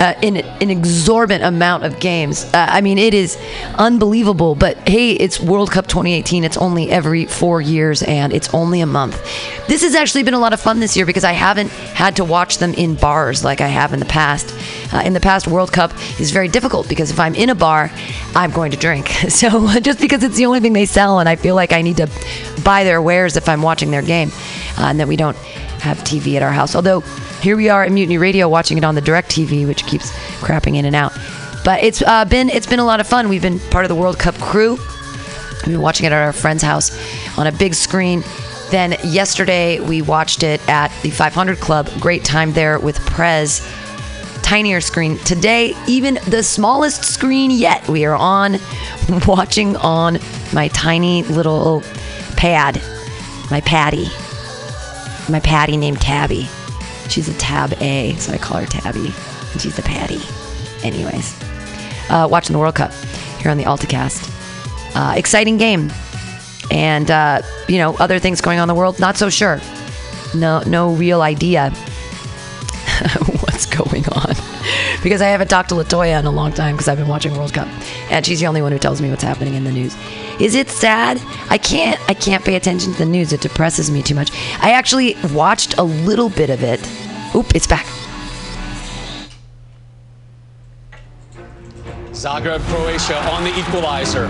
uh, 0.00 0.14
an, 0.22 0.36
an 0.36 0.70
exorbitant 0.70 1.44
amount 1.44 1.84
of 1.84 1.98
games. 2.00 2.44
Uh, 2.44 2.66
I 2.68 2.80
mean, 2.80 2.98
it 2.98 3.14
is 3.14 3.38
unbelievable, 3.76 4.54
but 4.54 4.76
hey, 4.88 5.12
it's 5.12 5.40
World 5.40 5.70
Cup 5.70 5.86
2018. 5.86 6.44
It's 6.44 6.56
only 6.56 6.90
every 6.90 7.26
four 7.26 7.60
years 7.60 8.02
and 8.02 8.32
it's 8.32 8.52
only 8.54 8.80
a 8.80 8.86
month. 8.86 9.16
This 9.68 9.82
has 9.82 9.94
actually 9.94 10.22
been 10.22 10.34
a 10.34 10.38
lot 10.38 10.52
of 10.52 10.60
fun 10.60 10.80
this 10.80 10.96
year 10.96 11.06
because 11.06 11.24
I 11.24 11.32
haven't 11.32 11.70
had 11.70 12.16
to 12.16 12.24
watch 12.24 12.58
them 12.58 12.74
in 12.74 12.94
bars 12.94 13.44
like 13.44 13.60
I 13.60 13.68
have 13.68 13.92
in 13.92 14.00
the 14.00 14.06
past. 14.06 14.54
Uh, 14.92 15.02
in 15.04 15.12
the 15.12 15.20
past, 15.20 15.48
World 15.48 15.72
Cup 15.72 15.92
is 16.20 16.30
very 16.30 16.48
difficult 16.48 16.88
because 16.88 17.10
if 17.10 17.18
I'm 17.18 17.34
in 17.34 17.50
a 17.50 17.54
bar, 17.54 17.90
I'm 18.34 18.50
going 18.50 18.70
to 18.72 18.76
drink. 18.76 19.10
So 19.36 19.68
just 19.80 20.00
because 20.00 20.22
it's 20.22 20.36
the 20.36 20.46
only 20.46 20.60
thing 20.60 20.72
they 20.72 20.86
sell, 20.86 21.18
and 21.18 21.28
I 21.28 21.36
feel 21.36 21.54
like 21.54 21.72
I 21.72 21.82
need 21.82 21.98
to 21.98 22.08
buy 22.64 22.84
their 22.84 23.02
wares 23.02 23.36
if 23.36 23.50
I'm 23.50 23.60
watching 23.60 23.90
their 23.90 24.00
game, 24.00 24.30
uh, 24.78 24.86
and 24.86 24.98
that 24.98 25.08
we 25.08 25.16
don't 25.16 25.36
have 25.80 25.98
TV 25.98 26.36
at 26.36 26.42
our 26.42 26.52
house. 26.52 26.74
Although 26.74 27.02
here 27.40 27.56
we 27.56 27.68
are 27.68 27.84
at 27.84 27.92
Mutiny 27.92 28.18
Radio 28.18 28.48
watching 28.48 28.78
it 28.78 28.84
on 28.84 28.94
the 28.94 29.02
DirecTV, 29.02 29.66
which 29.66 29.86
keeps 29.86 30.10
crapping 30.40 30.76
in 30.76 30.84
and 30.84 30.96
out. 30.96 31.12
But 31.64 31.82
it's 31.82 32.02
uh, 32.02 32.24
been 32.24 32.48
it's 32.48 32.66
been 32.66 32.78
a 32.78 32.84
lot 32.84 33.00
of 33.00 33.06
fun. 33.06 33.28
We've 33.28 33.42
been 33.42 33.58
part 33.58 33.84
of 33.84 33.88
the 33.88 33.94
World 33.94 34.18
Cup 34.18 34.36
crew. 34.36 34.76
We've 34.76 35.74
been 35.74 35.80
watching 35.80 36.06
it 36.06 36.12
at 36.12 36.22
our 36.22 36.32
friend's 36.32 36.62
house 36.62 36.90
on 37.38 37.46
a 37.46 37.52
big 37.52 37.74
screen. 37.74 38.22
Then 38.70 38.96
yesterday 39.04 39.80
we 39.80 40.02
watched 40.02 40.42
it 40.42 40.66
at 40.68 40.92
the 41.02 41.10
500 41.10 41.58
Club. 41.58 41.88
Great 42.00 42.24
time 42.24 42.52
there 42.52 42.78
with 42.78 42.98
Prez. 43.00 43.60
Tinier 44.42 44.80
screen. 44.80 45.18
Today, 45.18 45.74
even 45.88 46.20
the 46.28 46.40
smallest 46.42 47.04
screen 47.04 47.50
yet, 47.50 47.88
we 47.88 48.04
are 48.04 48.14
on 48.14 48.58
watching 49.26 49.76
on 49.76 50.18
my 50.52 50.68
tiny 50.68 51.24
little 51.24 51.82
pad, 52.36 52.80
my 53.50 53.60
Patty, 53.62 54.06
my 55.28 55.40
Patty 55.40 55.76
named 55.76 56.00
Tabby. 56.00 56.48
She's 57.08 57.28
a 57.28 57.34
Tab 57.38 57.72
A, 57.80 58.14
so 58.16 58.32
I 58.32 58.38
call 58.38 58.58
her 58.58 58.66
Tabby, 58.66 59.12
and 59.52 59.60
she's 59.60 59.78
a 59.78 59.82
Patty. 59.82 60.20
Anyways, 60.82 61.38
uh, 62.10 62.28
watching 62.30 62.52
the 62.52 62.58
World 62.58 62.74
Cup 62.74 62.92
here 63.40 63.50
on 63.50 63.56
the 63.56 63.64
AltaCast. 63.64 64.32
Uh, 64.94 65.14
exciting 65.16 65.56
game, 65.56 65.90
and 66.70 67.10
uh, 67.10 67.42
you 67.68 67.78
know 67.78 67.94
other 67.96 68.18
things 68.18 68.40
going 68.40 68.58
on 68.58 68.64
in 68.64 68.74
the 68.74 68.78
world. 68.78 68.98
Not 68.98 69.16
so 69.16 69.28
sure. 69.28 69.60
No, 70.34 70.62
no 70.66 70.92
real 70.92 71.22
idea 71.22 71.70
what's 73.40 73.66
going 73.66 74.06
on 74.08 74.34
because 75.02 75.22
I 75.22 75.28
haven't 75.28 75.48
talked 75.48 75.68
to 75.68 75.74
Latoya 75.74 76.18
in 76.18 76.26
a 76.26 76.30
long 76.30 76.52
time 76.52 76.74
because 76.74 76.88
I've 76.88 76.98
been 76.98 77.08
watching 77.08 77.36
World 77.36 77.54
Cup, 77.54 77.68
and 78.10 78.24
she's 78.24 78.40
the 78.40 78.46
only 78.46 78.62
one 78.62 78.72
who 78.72 78.78
tells 78.78 79.00
me 79.00 79.10
what's 79.10 79.22
happening 79.22 79.54
in 79.54 79.64
the 79.64 79.72
news. 79.72 79.96
Is 80.38 80.54
it 80.54 80.68
sad? 80.68 81.20
I 81.48 81.58
can't. 81.58 81.98
I 82.08 82.14
can't 82.14 82.44
pay 82.44 82.56
attention 82.56 82.92
to 82.92 82.98
the 82.98 83.06
news. 83.06 83.32
It 83.32 83.40
depresses 83.40 83.90
me 83.90 84.02
too 84.02 84.14
much. 84.14 84.30
I 84.60 84.72
actually 84.72 85.16
watched 85.32 85.78
a 85.78 85.82
little 85.82 86.28
bit 86.28 86.50
of 86.50 86.62
it. 86.62 86.80
Oop! 87.34 87.54
It's 87.54 87.66
back. 87.66 87.86
Zagreb, 92.12 92.60
Croatia 92.68 93.18
on 93.30 93.44
the 93.44 93.58
equalizer. 93.58 94.26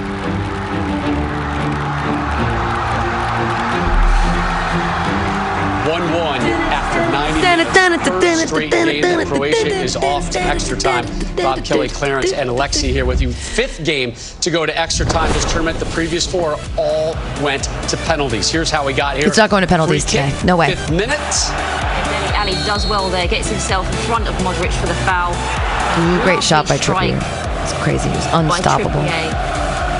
1-1 5.87 6.41
after 6.72 7.01
90 7.12 8.47
straight 8.47 8.70
game 8.70 9.03
that 9.03 9.26
Croatia 9.26 9.68
is 9.68 9.97
off 9.97 10.30
to 10.30 10.41
extra 10.41 10.76
time. 10.76 11.05
Bob 11.37 11.64
Kelly, 11.64 11.89
Clarence, 11.89 12.32
and 12.32 12.51
Alexi 12.51 12.91
here 12.91 13.05
with 13.05 13.20
you. 13.20 13.32
Fifth 13.32 13.84
game 13.84 14.12
to 14.41 14.51
go 14.51 14.66
to 14.66 14.76
extra 14.76 15.07
time 15.07 15.32
this 15.32 15.45
tournament. 15.45 15.78
The 15.78 15.87
previous 15.87 16.26
four 16.26 16.59
all 16.76 17.14
went 17.43 17.64
to 17.89 17.97
penalties. 17.99 18.51
Here's 18.51 18.70
how 18.70 18.84
we 18.84 18.95
got 18.95 19.16
here. 19.16 19.26
It's 19.26 19.37
not 19.37 19.51
going 19.51 19.62
to 19.62 19.68
penalties 19.68 20.05
Free 20.05 20.20
kick, 20.20 20.34
today. 20.34 20.47
No 20.47 20.57
way. 20.57 20.74
Fifth 20.74 20.91
minute. 20.91 21.18
Alli 22.34 22.53
does 22.66 22.87
well 22.87 23.09
there, 23.09 23.28
gets 23.28 23.49
himself 23.49 23.87
in 23.87 23.99
front 24.07 24.28
of 24.28 24.34
Modric 24.37 24.72
for 24.80 24.87
the 24.87 24.95
foul. 25.07 25.32
Ooh, 26.01 26.22
great 26.22 26.43
shot 26.43 26.68
by 26.68 26.76
Lovely 26.76 27.12
Trippier. 27.14 27.62
It's 27.62 27.72
crazy. 27.82 28.09
He 28.09 28.16
was 28.16 28.26
unstoppable. 28.32 29.03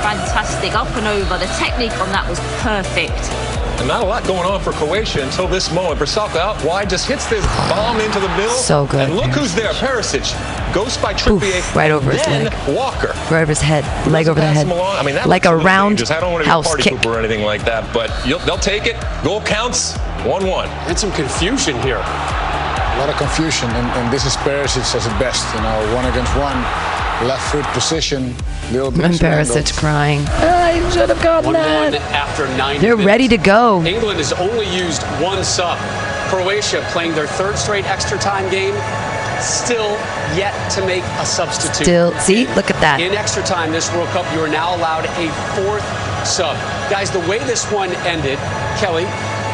Fantastic, 0.03 0.73
up 0.73 0.93
and 0.95 1.07
over. 1.07 1.37
The 1.37 1.47
technique 1.57 1.97
on 1.99 2.09
that 2.11 2.27
was 2.29 2.39
perfect. 2.61 3.46
And 3.79 3.87
not 3.87 4.03
a 4.03 4.05
lot 4.05 4.25
going 4.25 4.45
on 4.49 4.59
for 4.59 4.71
Croatia 4.71 5.23
until 5.23 5.47
this 5.47 5.71
moment. 5.71 5.99
Brasovka 5.99 6.37
out 6.37 6.63
wide, 6.63 6.89
just 6.89 7.07
hits 7.07 7.27
this 7.27 7.45
bomb 7.69 7.99
into 8.01 8.19
the 8.19 8.29
middle. 8.29 8.49
So 8.55 8.87
good, 8.87 9.09
And 9.09 9.15
look 9.15 9.31
who's 9.31 9.53
there, 9.53 9.71
Perisic. 9.73 10.25
Ghost 10.73 11.01
by 11.01 11.13
Trippier. 11.13 11.59
Oof, 11.59 11.75
right 11.75 11.91
over 11.91 12.11
his 12.11 12.25
leg. 12.27 12.53
Walker. 12.75 13.13
Right 13.31 13.41
over 13.41 13.51
his 13.51 13.61
head, 13.61 13.83
leg 14.11 14.27
over 14.27 14.39
the 14.39 14.45
head, 14.45 14.67
him. 14.67 14.73
I 14.73 15.03
mean, 15.03 15.15
that 15.15 15.27
like 15.27 15.45
a 15.45 15.49
looks 15.49 15.57
little 15.57 15.65
round 15.65 15.97
dangerous. 15.97 16.11
I 16.11 16.19
don't 16.19 16.33
want 16.33 16.43
to 16.43 16.47
be 16.47 16.49
a 16.49 16.53
house 16.53 16.67
party 16.67 16.83
kick. 16.83 16.93
pooper 16.93 17.15
or 17.15 17.19
anything 17.19 17.43
like 17.45 17.63
that, 17.65 17.91
but 17.93 18.11
you'll, 18.25 18.39
they'll 18.39 18.57
take 18.57 18.85
it. 18.87 18.95
Goal 19.23 19.41
counts. 19.41 19.93
1-1. 20.25 20.67
And 20.89 20.97
some 20.97 21.11
confusion 21.13 21.79
here. 21.81 22.01
A 22.01 22.97
lot 22.99 23.09
of 23.09 23.15
confusion, 23.17 23.69
and, 23.69 23.87
and 23.93 24.11
this 24.11 24.25
is 24.25 24.35
Perisic 24.37 24.81
as 24.81 25.05
his 25.05 25.13
best. 25.21 25.45
You 25.53 25.61
know, 25.61 25.95
one 25.95 26.05
against 26.05 26.33
one, 26.35 26.57
left 27.25 27.51
foot 27.51 27.65
position, 27.73 28.35
little 28.71 28.91
bit 28.91 29.01
And 29.01 29.11
mishandled. 29.13 29.57
Perisic 29.57 29.77
crying. 29.77 30.21
I 30.27 30.77
should 30.91 31.09
have 31.09 31.21
gotten 31.23 31.51
1-1 31.51 31.53
that. 31.53 31.93
after 32.13 32.47
90 32.57 32.79
They're 32.79 32.95
minutes. 32.95 33.07
ready 33.07 33.27
to 33.29 33.37
go. 33.37 33.83
England 33.85 34.19
has 34.19 34.33
only 34.33 34.65
used 34.75 35.01
one 35.21 35.43
sub. 35.43 35.77
Croatia 36.29 36.85
playing 36.91 37.13
their 37.15 37.27
third 37.27 37.57
straight 37.57 37.85
extra 37.85 38.17
time 38.19 38.49
game, 38.51 38.75
still 39.41 39.95
yet 40.35 40.53
to 40.71 40.85
make 40.85 41.03
a 41.19 41.25
substitute. 41.25 41.75
Still, 41.87 42.11
see, 42.19 42.45
look 42.53 42.69
at 42.69 42.79
that. 42.81 42.99
In 42.99 43.13
extra 43.13 43.41
time 43.43 43.71
this 43.71 43.91
World 43.93 44.09
Cup, 44.09 44.25
you 44.35 44.41
are 44.41 44.49
now 44.49 44.75
allowed 44.75 45.05
a 45.17 45.31
fourth 45.55 45.85
sub. 46.27 46.55
Guys, 46.91 47.09
the 47.11 47.21
way 47.21 47.39
this 47.39 47.63
one 47.71 47.91
ended, 48.03 48.37
Kelly, 48.77 49.05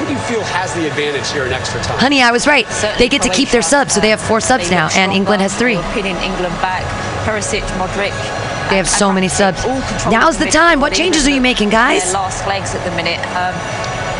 who 0.01 0.05
do 0.09 0.11
you 0.11 0.19
feel 0.25 0.41
has 0.57 0.73
the 0.73 0.87
advantage 0.87 1.29
here 1.31 1.45
in 1.45 1.53
extra 1.53 1.79
time? 1.83 1.99
Honey, 1.99 2.21
I 2.23 2.31
was 2.31 2.47
right. 2.47 2.67
Certainly 2.67 2.97
They 2.97 3.07
get 3.09 3.21
to 3.21 3.29
keep 3.29 3.49
their 3.49 3.61
Croatia. 3.61 3.85
subs, 3.85 3.93
so 3.93 4.01
they 4.01 4.09
have 4.09 4.19
four 4.19 4.41
subs 4.41 4.71
now, 4.71 4.89
and 4.95 5.13
England 5.13 5.43
has 5.43 5.53
three. 5.55 5.75
stronger, 5.77 6.07
England 6.09 6.55
back. 6.59 6.81
Perisic, 7.23 7.61
Modric. 7.79 8.11
They 8.69 8.77
have 8.77 8.89
so 8.89 9.11
many 9.11 9.27
subs. 9.27 9.63
Now's 10.09 10.37
the 10.37 10.45
time. 10.47 10.79
What 10.79 10.93
changes 10.93 11.27
are 11.27 11.31
you 11.31 11.41
making, 11.41 11.69
guys? 11.69 12.13
Last 12.13 12.45
legs 12.47 12.75
at 12.75 12.83
the 12.83 12.95
minute. 12.95 13.19
Um, 13.35 13.53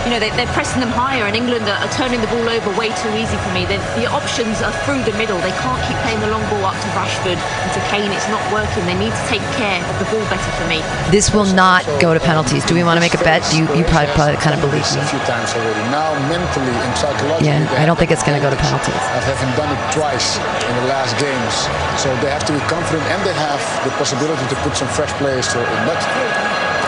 you 0.03 0.11
know, 0.11 0.19
they, 0.19 0.29
they're 0.35 0.51
pressing 0.51 0.83
them 0.83 0.91
higher, 0.91 1.23
and 1.23 1.35
England 1.35 1.63
are, 1.71 1.79
are 1.79 1.93
turning 1.95 2.19
the 2.19 2.27
ball 2.27 2.43
over 2.51 2.69
way 2.75 2.91
too 2.99 3.11
easy 3.15 3.39
for 3.39 3.51
me. 3.55 3.63
The, 3.63 3.79
the 3.95 4.05
options 4.11 4.59
are 4.59 4.75
through 4.83 4.99
the 5.07 5.15
middle. 5.15 5.39
They 5.39 5.55
can't 5.63 5.79
keep 5.87 5.95
playing 6.03 6.19
the 6.19 6.27
long 6.27 6.43
ball 6.51 6.67
up 6.67 6.75
to 6.75 6.89
Rashford 6.91 7.39
and 7.39 7.69
to 7.71 7.81
Kane. 7.87 8.11
It's 8.11 8.27
not 8.27 8.43
working. 8.51 8.83
They 8.83 8.99
need 8.99 9.15
to 9.15 9.25
take 9.31 9.43
care 9.55 9.79
of 9.79 9.95
the 10.03 10.07
ball 10.11 10.23
better 10.27 10.51
for 10.59 10.67
me. 10.67 10.83
This 11.07 11.31
will 11.31 11.47
not 11.55 11.87
go 12.03 12.11
to 12.11 12.19
penalties. 12.19 12.67
Do 12.67 12.75
we 12.75 12.83
want 12.83 12.99
to 12.99 13.03
make 13.03 13.15
a 13.15 13.23
bet? 13.23 13.47
Do 13.47 13.63
you, 13.63 13.65
you 13.71 13.87
probably, 13.87 14.11
probably 14.11 14.39
kind 14.43 14.51
of 14.51 14.59
believe 14.59 14.83
me. 14.91 14.99
a 14.99 15.07
few 15.07 15.23
times 15.23 15.55
already. 15.55 15.79
Now, 15.87 16.11
mentally 16.27 16.75
and 16.83 16.91
psychologically, 16.99 17.47
Yeah, 17.47 17.79
I 17.79 17.87
don't 17.87 17.97
think 17.97 18.11
it's 18.11 18.23
gonna 18.23 18.43
go 18.43 18.51
to 18.51 18.59
penalties. 18.59 18.99
I 19.15 19.23
haven't 19.23 19.55
done 19.55 19.71
it 19.71 19.81
twice 19.95 20.35
in 20.67 20.73
the 20.83 20.87
last 20.91 21.15
games, 21.15 21.55
so 21.95 22.11
they 22.19 22.27
have 22.29 22.43
to 22.43 22.53
be 22.53 22.59
confident, 22.67 23.07
and 23.07 23.23
they 23.23 23.35
have 23.39 23.63
the 23.87 23.91
possibility 23.95 24.43
to 24.51 24.55
put 24.67 24.75
some 24.75 24.87
fresh 24.91 25.11
players 25.15 25.47
to 25.55 25.59
in. 25.63 25.81
But 25.87 25.99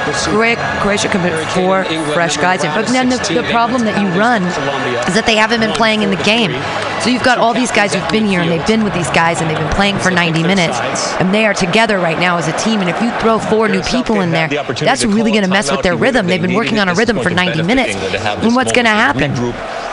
let's. 0.07 0.27
Croatia, 0.27 1.09
can 1.09 1.21
put 1.21 1.33
four 1.51 1.83
fresh 2.13 2.37
guys 2.37 2.63
in. 2.63 2.71
But 2.71 2.87
then 2.87 3.09
the, 3.09 3.17
the 3.17 3.47
problem 3.51 3.83
that 3.85 3.99
you 4.01 4.07
run 4.19 4.43
is 5.07 5.15
that 5.15 5.25
they 5.25 5.35
haven't 5.35 5.59
been 5.59 5.73
playing 5.73 6.03
in 6.03 6.09
the 6.09 6.21
game. 6.23 6.51
So 7.01 7.09
you've 7.09 7.23
got 7.23 7.37
all 7.37 7.53
these 7.53 7.71
guys 7.71 7.93
who've 7.93 8.09
been 8.09 8.25
here 8.25 8.41
and 8.41 8.49
they've 8.49 8.65
been 8.65 8.83
with 8.83 8.93
these 8.93 9.09
guys 9.11 9.41
and 9.41 9.49
they've 9.49 9.57
been 9.57 9.73
playing 9.73 9.99
for 9.99 10.09
90 10.11 10.43
minutes. 10.43 10.79
And 11.19 11.33
they 11.33 11.45
are 11.45 11.53
together 11.53 11.99
right 11.99 12.19
now 12.19 12.37
as 12.37 12.47
a 12.47 12.57
team. 12.57 12.81
And 12.81 12.89
if 12.89 12.99
you 13.01 13.11
throw 13.19 13.39
four 13.39 13.67
new 13.67 13.81
people 13.83 14.21
in 14.21 14.31
there, 14.31 14.47
that's 14.47 15.05
really 15.05 15.31
going 15.31 15.43
to 15.43 15.49
mess 15.49 15.71
with 15.71 15.81
their 15.83 15.95
rhythm. 15.95 16.27
They've 16.27 16.41
been 16.41 16.55
working 16.55 16.79
on 16.79 16.89
a 16.89 16.95
rhythm 16.95 17.19
for 17.19 17.29
90 17.29 17.63
minutes. 17.63 17.95
And 17.95 18.55
what's 18.55 18.71
going 18.71 18.85
to 18.85 18.91
happen? 18.91 19.33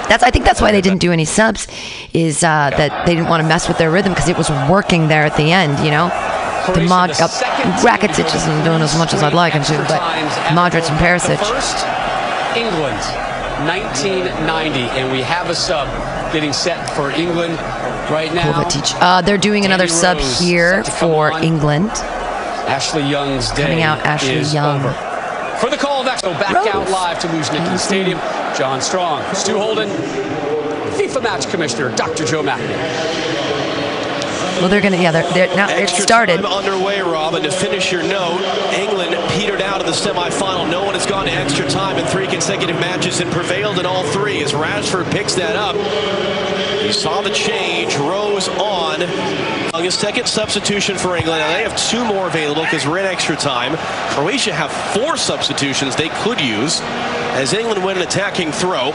That's 0.08 0.22
I 0.22 0.30
think 0.30 0.44
that's 0.44 0.60
why 0.60 0.72
they 0.72 0.80
didn't 0.80 0.98
do 0.98 1.12
any 1.12 1.24
subs, 1.24 1.68
is 2.12 2.42
uh, 2.42 2.70
that 2.76 3.06
they 3.06 3.14
didn't 3.14 3.28
want 3.28 3.42
to 3.42 3.48
mess 3.48 3.68
with 3.68 3.78
their 3.78 3.90
rhythm 3.90 4.12
because 4.12 4.28
it 4.28 4.36
was 4.36 4.50
working 4.68 5.08
there 5.08 5.22
at 5.24 5.36
the 5.36 5.52
end. 5.52 5.78
You 5.84 5.90
know, 5.90 6.08
the 6.70 6.86
Mod 6.88 7.10
uh, 7.10 7.28
Rakitic 7.82 8.34
isn't 8.34 8.64
doing 8.64 8.82
as 8.82 8.96
much 8.98 9.12
as 9.14 9.22
I'd 9.22 9.34
like 9.34 9.52
him 9.54 9.62
to, 9.64 9.76
but 9.88 10.00
Modric 10.54 10.88
and 10.88 10.98
Perisic. 10.98 11.38
First, 11.38 11.84
England, 12.56 13.00
1990, 13.66 14.80
and 14.98 15.10
we 15.12 15.20
have 15.22 15.50
a 15.50 15.54
sub 15.54 15.88
getting 16.32 16.52
set 16.52 16.88
for 16.94 17.10
England 17.10 17.54
right 18.10 18.32
now. 18.34 18.52
Kovacic. 18.52 18.96
Uh, 19.00 19.22
they're 19.22 19.38
doing 19.38 19.64
another 19.64 19.86
Danny 19.86 19.98
sub 20.00 20.16
Rose 20.18 20.38
here 20.40 20.82
to 20.82 20.90
come 20.90 20.98
for 21.10 21.32
on. 21.32 21.42
England. 21.42 21.90
Ashley 22.68 23.02
Young's 23.02 23.50
day 23.50 23.62
Coming 23.62 23.82
out, 23.82 23.98
Ashley 24.06 24.40
Young. 24.54 24.80
over. 24.80 24.92
For 25.58 25.68
the 25.70 25.76
call 25.76 26.00
of 26.00 26.06
Expo, 26.06 26.32
back 26.40 26.54
Rose. 26.54 26.68
out 26.68 26.90
live 26.90 27.18
to 27.20 27.26
Luzhniki 27.28 27.78
Stadium. 27.78 28.18
John 28.56 28.80
Strong, 28.80 29.22
Stu 29.34 29.56
Holden, 29.58 29.88
FIFA 30.98 31.22
match 31.22 31.48
commissioner, 31.50 31.94
Dr. 31.96 32.24
Joe 32.24 32.42
McNamee. 32.42 33.41
Well, 34.60 34.68
they're 34.68 34.80
gonna. 34.80 35.00
Yeah, 35.00 35.10
they're, 35.10 35.32
they're 35.32 35.56
now. 35.56 35.68
It 35.70 35.88
started. 35.88 36.36
time 36.36 36.46
underway, 36.46 37.00
Rob, 37.00 37.34
and 37.34 37.44
to 37.44 37.50
finish 37.50 37.90
your 37.90 38.02
note, 38.02 38.40
England 38.74 39.16
petered 39.32 39.60
out 39.60 39.80
in 39.80 39.86
the 39.86 39.92
semifinal. 39.92 40.70
No 40.70 40.84
one 40.84 40.94
has 40.94 41.06
gone 41.06 41.26
to 41.26 41.32
extra 41.32 41.68
time 41.68 41.96
in 41.98 42.04
three 42.06 42.26
consecutive 42.28 42.76
matches 42.76 43.20
and 43.20 43.30
prevailed 43.32 43.78
in 43.78 43.86
all 43.86 44.04
three. 44.04 44.42
As 44.42 44.52
Rashford 44.52 45.10
picks 45.10 45.34
that 45.34 45.56
up, 45.56 45.74
He 46.82 46.92
saw 46.92 47.22
the 47.22 47.30
change. 47.30 47.96
Rose 47.96 48.48
on. 48.50 49.00
His 49.82 49.94
second 49.94 50.28
substitution 50.28 50.96
for 50.96 51.16
England. 51.16 51.40
Now 51.40 51.52
they 51.52 51.64
have 51.64 51.76
two 51.76 52.04
more 52.04 52.28
available 52.28 52.62
because 52.62 52.86
we're 52.86 52.98
in 53.00 53.06
extra 53.06 53.34
time. 53.34 53.76
Croatia 54.14 54.52
have 54.52 54.70
four 54.70 55.16
substitutions 55.16 55.96
they 55.96 56.08
could 56.10 56.40
use 56.40 56.80
as 57.34 57.52
England 57.52 57.84
win 57.84 57.96
an 57.96 58.02
attacking 58.04 58.52
throw. 58.52 58.92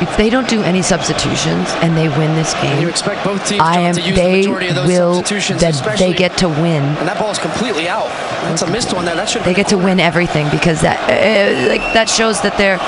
If 0.00 0.16
they 0.16 0.30
don't 0.30 0.48
do 0.48 0.62
any 0.62 0.80
substitutions 0.82 1.68
and 1.82 1.96
they 1.96 2.08
win 2.08 2.34
this 2.34 2.54
game, 2.54 2.80
You 2.80 2.88
expect 2.88 3.22
both 3.24 3.46
teams 3.46 3.60
I 3.60 3.80
am. 3.80 3.94
to 3.94 4.00
use 4.00 4.16
They 4.16 4.30
the 4.32 4.36
majority 4.48 4.68
of 4.68 4.74
those 4.76 4.88
will. 4.88 5.14
substitutions, 5.16 5.60
That 5.60 5.98
they 5.98 6.14
get 6.14 6.36
to 6.38 6.48
win. 6.48 6.82
and 6.82 7.06
that 7.08 7.18
ball 7.18 7.30
is 7.30 7.38
completely 7.38 7.88
out. 7.88 8.08
That's 8.44 8.62
a 8.62 8.70
missed 8.70 8.94
one 8.94 9.04
there. 9.04 9.14
That 9.14 9.28
should 9.28 9.42
They 9.44 9.52
get 9.54 9.68
to 9.68 9.76
win 9.78 10.00
everything 10.00 10.48
because 10.50 10.80
that 10.80 10.98
uh, 11.08 11.68
like 11.68 11.82
that 11.92 12.08
shows 12.08 12.40
that 12.40 12.56
they're 12.56 12.78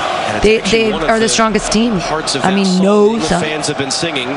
they 0.41 0.59
they 0.71 0.91
are 0.91 1.19
the 1.19 1.29
strongest 1.29 1.71
team. 1.71 1.93
I 1.93 2.53
mean, 2.53 2.81
no. 2.81 3.19
Fans 3.19 3.67
have 3.67 3.77
been 3.77 3.91
singing. 3.91 4.29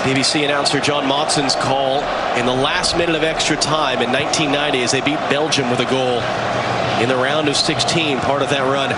BBC 0.00 0.46
announcer 0.46 0.80
John 0.80 1.04
Motson's 1.04 1.54
call 1.56 2.00
in 2.38 2.46
the 2.46 2.54
last 2.54 2.96
minute 2.96 3.14
of 3.14 3.22
extra 3.22 3.54
time 3.56 4.00
in 4.00 4.10
1990 4.10 4.82
as 4.82 4.92
they 4.92 5.02
beat 5.02 5.18
Belgium 5.28 5.68
with 5.68 5.80
a 5.80 5.84
goal 5.84 6.22
in 7.02 7.08
the 7.10 7.16
round 7.16 7.48
of 7.50 7.56
16, 7.56 8.18
part 8.20 8.40
of 8.40 8.48
that 8.48 8.62
run. 8.62 8.88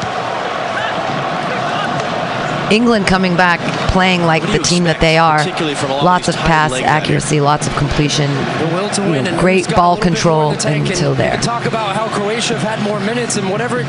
England 2.72 3.06
coming 3.06 3.36
back 3.36 3.60
playing 3.92 4.22
like 4.22 4.42
the 4.50 4.58
team 4.58 4.84
that 4.84 5.00
they 5.00 5.18
are. 5.18 5.38
particularly 5.38 5.74
from 5.74 5.90
a 5.90 5.94
lot 5.94 6.00
of 6.00 6.04
Lots 6.06 6.28
of 6.28 6.34
pass 6.36 6.70
legs 6.70 6.86
out 6.86 7.06
here? 7.06 7.16
accuracy, 7.16 7.40
lots 7.40 7.66
of 7.66 7.74
completion. 7.76 8.30
the 8.32 8.70
will 8.72 8.88
to 8.90 9.02
you 9.02 9.10
win 9.10 9.24
know, 9.24 9.38
great 9.38 9.66
who's 9.66 9.66
got 9.66 9.72
a 9.74 9.76
ball 9.76 9.94
little 9.94 10.04
bit 10.04 10.10
more 10.10 10.16
control 10.16 10.50
until 10.52 11.14
there. 11.14 11.36
Talk 11.38 11.66
about 11.66 11.94
how 11.94 12.08
Croatia 12.08 12.58
have 12.58 12.62
had 12.62 12.82
more 12.82 12.98
minutes 13.00 13.36
and 13.36 13.50
whatever 13.50 13.80
it 13.80 13.86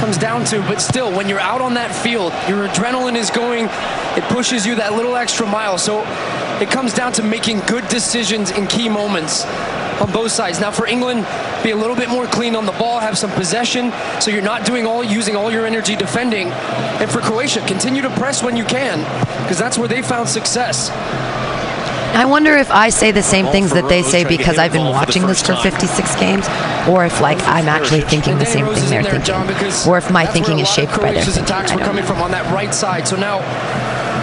comes 0.00 0.18
down 0.18 0.44
to, 0.46 0.60
but 0.62 0.80
still, 0.80 1.12
when 1.16 1.28
you're 1.28 1.40
out 1.40 1.60
on 1.60 1.74
that 1.74 1.94
field, 1.94 2.32
your 2.48 2.66
adrenaline 2.66 3.16
is 3.16 3.30
going. 3.30 3.66
It 4.16 4.24
pushes 4.24 4.66
you 4.66 4.74
that 4.76 4.94
little 4.94 5.14
extra 5.14 5.46
mile. 5.46 5.78
So 5.78 6.00
it 6.60 6.70
comes 6.70 6.92
down 6.92 7.12
to 7.14 7.22
making 7.22 7.60
good 7.60 7.86
decisions 7.88 8.50
in 8.50 8.66
key 8.66 8.88
moments 8.88 9.44
on 10.00 10.12
both 10.12 10.30
sides. 10.30 10.60
Now 10.60 10.70
for 10.70 10.86
England, 10.86 11.26
be 11.62 11.70
a 11.70 11.76
little 11.76 11.96
bit 11.96 12.08
more 12.08 12.26
clean 12.26 12.56
on 12.56 12.66
the 12.66 12.72
ball, 12.72 13.00
have 13.00 13.18
some 13.18 13.30
possession, 13.32 13.92
so 14.20 14.30
you're 14.30 14.42
not 14.42 14.64
doing 14.64 14.86
all 14.86 15.04
using 15.04 15.36
all 15.36 15.50
your 15.50 15.66
energy 15.66 15.96
defending. 15.96 16.48
And 17.00 17.10
for 17.10 17.20
Croatia, 17.20 17.64
continue 17.66 18.02
to 18.02 18.10
press 18.10 18.42
when 18.42 18.56
you 18.56 18.64
can, 18.64 18.98
because 19.42 19.58
that's 19.58 19.78
where 19.78 19.88
they 19.88 20.02
found 20.02 20.28
success. 20.28 20.90
I 22.12 22.24
wonder 22.24 22.56
if 22.56 22.70
I 22.72 22.88
say 22.90 23.12
the 23.12 23.22
same 23.22 23.46
things 23.46 23.72
that 23.72 23.88
they 23.88 24.02
say 24.02 24.22
trying 24.22 24.24
to 24.24 24.30
get 24.30 24.38
because 24.38 24.58
I've 24.58 24.72
been 24.72 24.84
involved 24.84 25.12
for 25.12 25.20
the 25.20 25.26
watching 25.26 25.26
this 25.28 25.42
for 25.46 25.54
56 25.54 26.16
games, 26.16 26.46
or 26.88 27.04
if 27.04 27.20
like 27.20 27.38
I'm 27.44 27.68
actually 27.68 28.00
thinking 28.00 28.36
the 28.38 28.46
same 28.46 28.66
thing 28.66 28.90
they're 28.90 29.04
thinking, 29.04 29.88
or 29.88 29.96
if 29.96 30.10
my 30.10 30.26
thinking 30.26 30.58
is 30.58 30.68
shaped 30.68 30.96
by 30.96 31.12
their 31.12 31.22
thinking. 31.22 31.44
attacks 31.44 31.70
I 31.70 31.76
were 31.76 31.80
don't 31.80 31.86
coming 31.88 32.02
know. 32.02 32.10
from 32.10 32.22
on 32.22 32.32
that 32.32 32.52
right 32.52 32.74
side. 32.74 33.06
So 33.06 33.16
now 33.16 33.38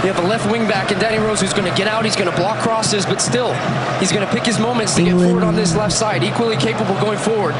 you 0.03 0.13
have 0.13 0.23
a 0.23 0.27
left 0.27 0.49
wing 0.51 0.67
back 0.67 0.91
and 0.91 1.01
Danny 1.01 1.17
Rose 1.17 1.41
who's 1.41 1.53
going 1.53 1.69
to 1.69 1.75
get 1.77 1.87
out. 1.87 2.05
He's 2.05 2.15
going 2.15 2.29
to 2.29 2.35
block 2.37 2.59
crosses, 2.59 3.05
but 3.05 3.19
still, 3.19 3.53
he's 3.99 4.11
going 4.11 4.25
to 4.25 4.31
pick 4.31 4.45
his 4.45 4.59
moments 4.59 4.95
to 4.95 5.03
get 5.03 5.13
forward 5.17 5.43
on 5.43 5.55
this 5.55 5.75
left 5.75 5.93
side. 5.93 6.23
Equally 6.23 6.55
capable 6.55 6.93
going 7.01 7.17
forward. 7.17 7.55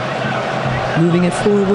Moving 0.99 1.25
it 1.25 1.33
forward. 1.33 1.67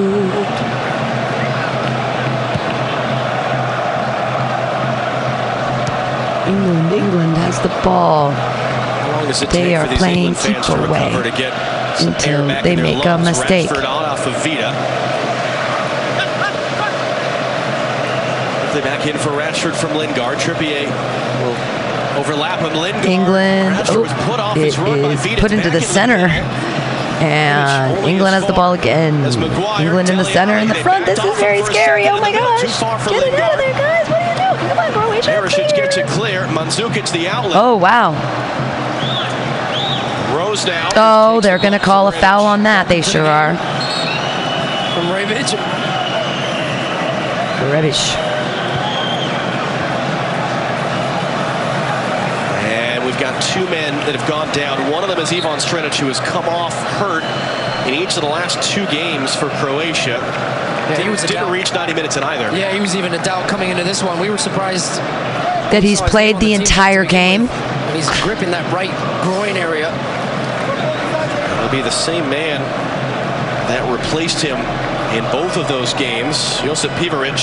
England, 6.47 6.93
England 6.93 7.37
has 7.39 7.61
the 7.61 7.69
ball. 7.85 8.31
How 8.31 9.13
long 9.17 9.27
does 9.27 9.43
it 9.43 9.51
They 9.51 9.65
take 9.65 9.77
are 9.77 9.85
for 9.85 9.91
these 9.91 9.99
playing 9.99 10.19
England 10.19 10.37
fans 10.37 10.67
to 10.67 10.71
keep 10.71 10.79
away 10.79 11.05
recover 11.05 11.23
to 11.23 11.31
get 11.37 11.99
some 11.99 12.09
until 12.15 12.41
air 12.41 12.49
back 12.49 12.65
they 12.65 12.73
in 12.73 12.77
their 12.77 12.95
make 12.97 13.05
a 13.05 13.19
mistake. 13.19 13.71
Rashford 13.71 13.89
on 13.89 14.05
off 14.05 14.27
of 14.27 14.35
Vida. 14.43 15.12
Play 18.73 18.81
back 18.81 19.07
in 19.07 19.19
for 19.19 19.29
Rashford 19.31 19.75
from 19.75 19.95
Lingard. 19.99 20.39
Trippier 20.39 20.89
will 21.45 22.19
overlap 22.19 22.61
him. 22.61 22.73
Lingard. 22.73 23.05
England 23.05 23.77
Rashford 23.77 23.97
oh, 23.97 24.01
was 24.01 24.13
put 24.25 24.41
off 24.41 24.57
his 24.57 24.79
run 24.79 25.03
by 25.03 25.13
is 25.13 25.21
put 25.39 25.53
into 25.53 25.69
the 25.69 25.83
center. 25.83 26.29
And 27.21 27.99
England 28.09 28.35
has 28.35 28.47
the 28.47 28.55
ball 28.55 28.73
again. 28.73 29.25
England 29.79 30.09
in 30.09 30.17
the 30.17 30.25
center 30.25 30.57
in 30.57 30.69
the 30.69 30.75
front. 30.77 31.05
This 31.05 31.19
is 31.19 31.39
very 31.39 31.59
him 31.59 31.65
for 31.67 31.71
a 31.71 31.75
scary. 31.75 32.09
Oh 32.09 32.19
my 32.21 32.33
the 32.33 32.41
middle. 32.41 32.57
Too 32.59 32.67
gosh. 32.67 32.81
far 32.81 32.99
for 32.99 33.11
Get 33.11 33.27
it 33.29 33.39
out 33.39 33.53
of 33.53 33.59
there, 33.59 33.73
guys. 33.75 34.09
What 34.09 34.23
are 34.23 34.31
you 34.31 34.37
doing? 34.57 34.69
Come 34.71 34.79
on, 34.79 34.93
Croatia. 34.93 35.31
Perisic 35.31 35.77
gets 35.77 35.97
it 35.99 36.07
clear. 36.07 36.47
clear. 36.47 36.57
Mandzukic 36.57 37.13
the 37.13 37.29
outlet. 37.29 37.53
Oh, 37.55 37.77
wow. 37.77 38.13
Rose 40.35 40.65
now. 40.65 40.89
Oh, 40.97 41.41
they're 41.43 41.59
going 41.59 41.75
to 41.75 41.79
call 41.79 42.09
a 42.09 42.13
foul 42.13 42.47
on 42.47 42.63
that. 42.63 42.89
They 42.89 43.03
sure 43.03 43.27
are. 43.27 43.55
From 44.95 45.13
Rebic. 45.13 45.53
Rubbish. 47.71 48.17
And 52.67 53.05
we've 53.05 53.12
got 53.23 53.39
two 53.55 53.63
men 53.71 53.95
that 54.03 54.19
have 54.19 54.29
gone 54.29 54.51
down. 54.51 54.91
One 54.91 55.05
of 55.05 55.09
them 55.09 55.21
is 55.23 55.31
Ivan 55.31 55.63
Strinic, 55.63 55.95
who 55.95 56.11
has 56.11 56.19
come 56.19 56.43
off 56.51 56.75
hurt 56.99 57.23
in 57.87 57.95
each 57.95 58.19
of 58.19 58.23
the 58.27 58.29
last 58.29 58.59
two 58.67 58.83
games 58.91 59.31
for 59.31 59.47
Croatia. 59.63 60.19
he 60.91 60.97
didn't, 60.99 61.13
was 61.13 61.23
didn't 61.23 61.47
reach 61.47 61.73
90 61.73 61.95
minutes 61.95 62.17
in 62.17 62.25
either. 62.25 62.51
Yeah, 62.51 62.75
he 62.75 62.81
was 62.81 62.97
even 62.97 63.15
a 63.15 63.23
doubt 63.23 63.49
coming 63.49 63.71
into 63.71 63.85
this 63.85 64.03
one. 64.03 64.19
We 64.19 64.29
were 64.29 64.39
surprised 64.43 64.99
That 65.71 65.85
he's 65.85 66.03
played 66.03 66.35
name 66.35 66.35
on 66.35 66.41
the 66.41 66.47
team 66.47 66.59
sheet 66.59 66.67
to 66.67 66.73
entire 66.75 67.05
game. 67.05 67.43
with, 67.43 67.51
And 67.53 67.95
he's 67.95 68.11
gripping 68.27 68.51
that 68.51 68.67
right 68.75 68.91
groin 69.23 69.55
area. 69.55 69.95
It'll 71.63 71.71
be 71.71 71.83
the 71.87 71.95
same 71.95 72.27
man 72.27 72.59
that 73.71 73.87
replaced 73.87 74.43
him 74.43 74.59
in 75.15 75.23
both 75.31 75.57
of 75.57 75.69
those 75.69 75.95
games. 75.95 76.59
Josip 76.67 76.91
Pivaric 76.99 77.39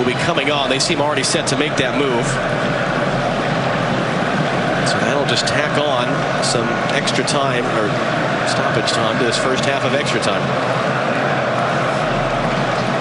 will 0.00 0.08
be 0.08 0.16
coming 0.24 0.50
on. 0.50 0.70
They 0.70 0.78
seem 0.80 1.02
already 1.02 1.22
set 1.22 1.46
to 1.48 1.58
make 1.58 1.76
that 1.76 2.00
move. 2.00 2.24
Just 5.32 5.48
tack 5.48 5.80
on 5.80 6.04
some 6.44 6.68
extra 6.92 7.24
time 7.24 7.64
or 7.80 7.88
stoppage 8.44 8.92
time 8.92 9.16
to 9.16 9.24
this 9.24 9.38
first 9.38 9.64
half 9.64 9.82
of 9.82 9.94
extra 9.94 10.20
time. 10.20 10.44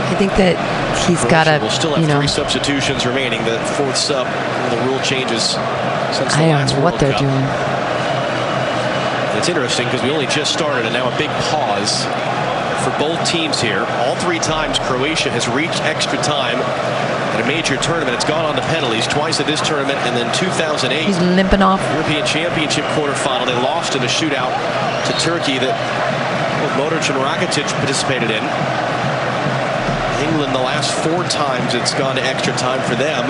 I 0.07 0.15
think 0.15 0.32
that 0.39 0.55
he's 1.03 1.19
got 1.27 1.51
to, 1.51 1.59
will 1.59 1.69
still 1.69 1.91
have 1.91 1.99
you 1.99 2.07
know, 2.07 2.15
three 2.23 2.32
substitutions 2.32 3.05
remaining. 3.05 3.43
The 3.43 3.59
fourth 3.75 3.97
sub, 3.97 4.32
the 4.71 4.79
rule 4.88 5.03
changes 5.03 5.59
since 6.15 6.32
the 6.32 6.47
I 6.47 6.55
last 6.55 6.71
don't 6.71 6.79
know 6.79 6.88
what 6.88 6.95
World 6.95 7.03
they're 7.03 7.19
Cup. 7.19 7.27
doing. 7.27 7.43
It's 9.36 9.51
interesting 9.51 9.91
because 9.91 9.99
we 9.99 10.15
only 10.15 10.32
just 10.32 10.55
started 10.55 10.88
and 10.88 10.95
now 10.95 11.11
a 11.11 11.17
big 11.19 11.32
pause 11.51 12.07
for 12.88 12.95
both 12.95 13.19
teams 13.27 13.59
here. 13.59 13.84
All 14.07 14.15
three 14.23 14.39
times 14.39 14.79
Croatia 14.88 15.36
has 15.36 15.51
reached 15.51 15.84
extra 15.84 16.15
time 16.23 16.63
at 17.32 17.39
a 17.39 17.47
major 17.47 17.77
tournament. 17.77 18.15
It's 18.15 18.25
gone 18.27 18.45
on 18.45 18.55
to 18.55 18.61
penalties 18.73 19.07
twice 19.07 19.39
at 19.39 19.47
this 19.47 19.61
tournament 19.61 19.97
and 20.03 20.15
then 20.15 20.27
2008 20.36 20.91
He's 21.05 21.19
limping 21.19 21.61
off. 21.61 21.82
European 21.93 22.25
Championship 22.25 22.86
quarterfinal. 22.95 23.45
They 23.45 23.55
lost 23.55 23.95
in 23.95 24.03
a 24.03 24.11
shootout 24.11 24.51
to 25.07 25.13
Turkey 25.19 25.57
that 25.59 25.73
both 26.61 26.73
Modric 26.77 27.07
and 27.09 27.17
Rakitic 27.17 27.65
participated 27.79 28.29
in. 28.29 28.43
England, 30.21 30.53
the 30.53 30.61
last 30.61 30.93
four 31.01 31.23
times 31.25 31.73
it's 31.73 31.93
gone 31.95 32.15
to 32.15 32.23
extra 32.23 32.53
time 32.53 32.79
for 32.88 32.95
them. 32.95 33.25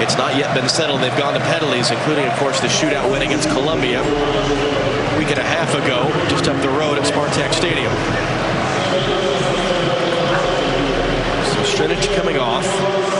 It's 0.00 0.16
not 0.16 0.36
yet 0.36 0.54
been 0.54 0.68
settled. 0.68 1.00
They've 1.00 1.16
gone 1.18 1.34
to 1.34 1.40
penalties, 1.40 1.90
including, 1.90 2.26
of 2.26 2.34
course, 2.38 2.60
the 2.60 2.68
shootout 2.68 3.10
win 3.10 3.22
against 3.22 3.48
Colombia 3.50 4.02
a 4.02 5.18
week 5.18 5.30
and 5.30 5.38
a 5.38 5.42
half 5.46 5.74
ago, 5.74 6.10
just 6.28 6.48
up 6.48 6.60
the 6.62 6.68
road 6.68 6.98
at 6.98 7.04
Spartak 7.04 7.54
Stadium. 7.54 7.92
So 11.54 11.60
Strinic 11.74 12.14
coming 12.14 12.38
off, 12.38 12.64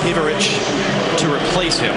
Ivaric 0.04 1.18
to 1.18 1.34
replace 1.34 1.76
him. 1.78 1.94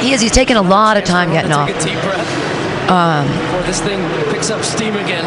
He 0.00 0.12
is. 0.12 0.20
He's 0.20 0.32
taking 0.32 0.56
a 0.56 0.62
lot 0.62 0.96
of 0.96 1.04
time 1.04 1.30
getting 1.30 1.52
off. 1.52 1.68
Take 1.68 1.76
a 1.76 1.84
deep 1.84 2.00
breath 2.02 2.90
Um, 2.90 3.28
before 3.28 3.62
this 3.62 3.80
thing 3.80 4.00
picks 4.32 4.50
up 4.50 4.64
steam 4.64 4.96
again. 4.96 5.24